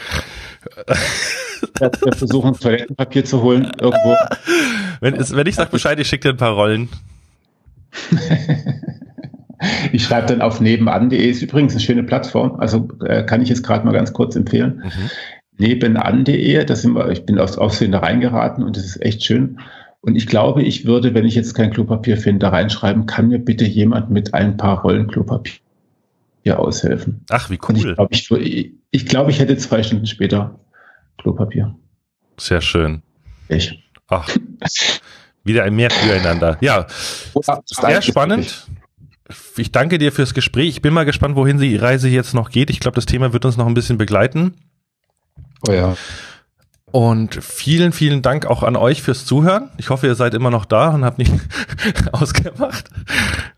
Wir 1.79 2.13
versuchen, 2.13 2.55
Toilettenpapier 2.55 3.25
zu 3.25 3.43
holen 3.43 3.71
irgendwo. 3.81 4.17
Wenn, 5.01 5.15
wenn 5.19 5.47
ich 5.47 5.55
sag 5.55 5.71
Bescheid, 5.71 5.99
ich 5.99 6.09
schicke 6.09 6.29
dir 6.29 6.35
ein 6.35 6.39
paar 6.39 6.53
Rollen. 6.53 6.89
ich 9.93 10.05
schreibe 10.05 10.27
dann 10.27 10.43
auf 10.43 10.61
nebenan.de, 10.61 11.31
ist 11.31 11.43
übrigens 11.43 11.73
eine 11.73 11.81
schöne 11.81 12.03
Plattform, 12.03 12.57
also 12.61 12.89
äh, 13.05 13.25
kann 13.25 13.41
ich 13.41 13.49
jetzt 13.49 13.63
gerade 13.63 13.85
mal 13.85 13.93
ganz 13.93 14.13
kurz 14.13 14.37
empfehlen. 14.37 14.83
Mhm 14.85 15.11
nebenan.de. 15.59 16.65
Da 16.65 16.77
sind 16.77 16.95
wir, 16.95 17.11
ich 17.11 17.27
bin 17.27 17.39
aus 17.39 17.59
Aussehen 17.59 17.93
da 17.93 17.99
reingeraten 17.99 18.65
und 18.65 18.77
das 18.77 18.85
ist 18.85 19.03
echt 19.03 19.25
schön. 19.25 19.59
Und 20.01 20.17
ich 20.17 20.27
glaube, 20.27 20.63
ich 20.63 20.87
würde, 20.87 21.13
wenn 21.15 21.27
ich 21.27 21.35
jetzt 21.35 21.55
kein 21.55 21.71
Klopapier 21.71 22.17
finde, 22.17 22.41
da 22.41 22.51
reinschreiben, 22.51 23.07
kann 23.07 23.29
mir 23.29 23.39
bitte 23.39 23.65
jemand 23.65 24.11
mit 24.11 24.33
ein 24.33 24.57
paar 24.57 24.81
Rollen 24.81 25.09
Klopapier 25.09 25.59
aushelfen. 26.47 27.25
Ach, 27.31 27.51
wie 27.51 27.59
cool. 27.69 27.95
Und 27.97 28.11
ich 28.11 28.27
glaube, 28.27 28.43
ich, 28.45 28.73
ich, 28.91 29.07
glaub, 29.07 29.29
ich 29.29 29.39
hätte 29.39 29.57
zwei 29.57 29.83
Stunden 29.83 30.07
später 30.07 30.59
Klopapier. 31.19 31.75
Sehr 32.39 32.61
schön. 32.61 33.03
Ich. 33.49 33.83
Ach, 34.09 34.29
wieder 35.45 35.65
ein 35.65 35.75
Mehr 35.75 35.91
füreinander. 35.91 36.57
Ja, 36.61 36.87
sehr 37.67 38.03
spannend. 38.03 38.67
Ich 39.57 39.73
danke 39.73 39.99
dir 39.99 40.13
fürs 40.13 40.33
Gespräch. 40.33 40.69
Ich 40.69 40.83
bin 40.83 40.95
mal 40.95 41.05
gespannt, 41.05 41.37
wohin 41.37 41.59
die 41.59 41.77
Reise 41.77 42.09
jetzt 42.09 42.35
noch 42.35 42.51
geht. 42.51 42.71
Ich 42.71 42.81
glaube, 42.81 42.95
das 42.95 43.07
Thema 43.07 43.33
wird 43.33 43.45
uns 43.45 43.57
noch 43.57 43.67
ein 43.67 43.75
bisschen 43.75 43.99
begleiten. 43.99 44.55
Oh 45.69 45.73
ja. 45.73 45.97
Und 46.91 47.43
vielen, 47.43 47.93
vielen 47.93 48.23
Dank 48.23 48.47
auch 48.47 48.63
an 48.63 48.75
euch 48.75 49.03
fürs 49.03 49.27
Zuhören. 49.27 49.69
Ich 49.77 49.91
hoffe, 49.91 50.07
ihr 50.07 50.15
seid 50.15 50.33
immer 50.35 50.51
noch 50.51 50.65
da 50.65 50.91
und 50.91 51.05
habt 51.05 51.19
nicht 51.19 51.33
ausgemacht. 52.13 52.89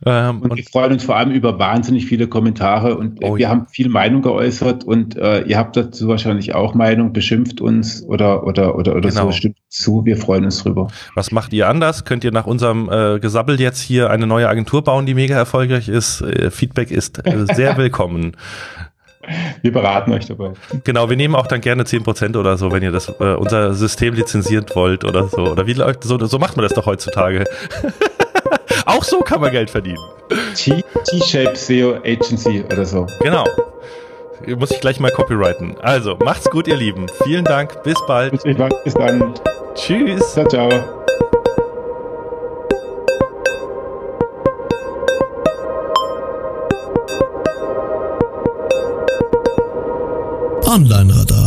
Ähm, 0.05 0.41
und, 0.41 0.51
und 0.51 0.57
wir 0.57 0.65
freuen 0.65 0.93
uns 0.93 1.05
vor 1.05 1.17
allem 1.17 1.31
über 1.31 1.59
wahnsinnig 1.59 2.07
viele 2.07 2.27
Kommentare 2.27 2.97
und 2.97 3.23
oh, 3.23 3.37
wir 3.37 3.43
ja. 3.43 3.49
haben 3.51 3.67
viel 3.69 3.89
Meinung 3.89 4.23
geäußert 4.23 4.83
und 4.83 5.17
äh, 5.17 5.43
ihr 5.43 5.59
habt 5.59 5.77
dazu 5.77 6.09
wahrscheinlich 6.09 6.55
auch 6.55 6.75
Meinung, 6.75 7.13
beschimpft 7.13 7.61
uns 7.61 8.03
oder 8.03 8.45
oder 8.45 8.75
oder 8.77 8.97
oder 8.97 9.11
genau. 9.11 9.27
so 9.27 9.33
stimmt 9.33 9.59
zu. 9.69 10.05
Wir 10.05 10.17
freuen 10.17 10.45
uns 10.45 10.63
drüber. 10.63 10.89
Was 11.15 11.31
macht 11.31 11.53
ihr 11.53 11.69
anders? 11.69 12.05
Könnt 12.05 12.25
ihr 12.25 12.33
nach 12.33 12.47
unserem 12.47 12.89
äh, 12.91 13.21
Gesabbel 13.21 13.61
jetzt 13.61 13.81
hier 13.81 14.11
eine 14.11 14.27
neue 14.27 14.49
Agentur 14.49 14.83
bauen, 14.83 15.07
die 15.07 15.15
mega 15.15 15.37
erfolgreich 15.37 15.89
ist? 15.89 16.23
Äh, 16.23 16.51
Feedback 16.51 16.91
ist 16.91 17.25
äh, 17.25 17.47
sehr 17.55 17.77
willkommen. 17.77 18.37
Wir 19.61 19.73
beraten 19.73 20.13
euch 20.13 20.27
dabei. 20.27 20.53
Genau, 20.85 21.11
wir 21.11 21.17
nehmen 21.17 21.35
auch 21.35 21.47
dann 21.47 21.61
gerne 21.61 21.83
10% 21.83 22.37
oder 22.39 22.57
so, 22.57 22.73
wenn 22.73 22.83
ihr 22.83 22.93
das 22.93 23.09
äh, 23.21 23.35
unser 23.35 23.75
System 23.75 24.15
lizenziert 24.15 24.75
wollt 24.75 25.05
oder 25.05 25.29
so. 25.29 25.43
Oder 25.49 25.67
wie 25.67 25.75
läuft 25.75 26.05
so, 26.05 26.19
so 26.25 26.39
macht 26.39 26.57
man 26.57 26.65
das 26.65 26.73
doch 26.73 26.87
heutzutage. 26.87 27.45
auch 28.87 29.05
so 29.05 29.21
kann 29.21 29.41
man 29.41 29.51
Geld 29.51 29.69
verdienen. 29.69 29.99
T-Shape 30.55 31.55
SEO 31.55 31.97
Agency 32.05 32.65
oder 32.65 32.85
so. 32.85 33.07
Genau. 33.21 33.45
Muss 34.57 34.71
ich 34.71 34.81
gleich 34.81 34.99
mal 35.01 35.11
copyrighten. 35.11 35.77
Also, 35.83 36.17
macht's 36.17 36.49
gut, 36.49 36.67
ihr 36.67 36.77
Lieben. 36.77 37.07
Vielen 37.25 37.45
Dank. 37.45 37.83
Bis 37.83 37.99
bald. 38.07 38.43
Bis 38.43 38.95
dann. 38.95 39.35
Tschüss. 39.75 40.33
Ciao, 40.33 40.49
ciao. 40.49 41.00
Online-Radar. 50.71 51.40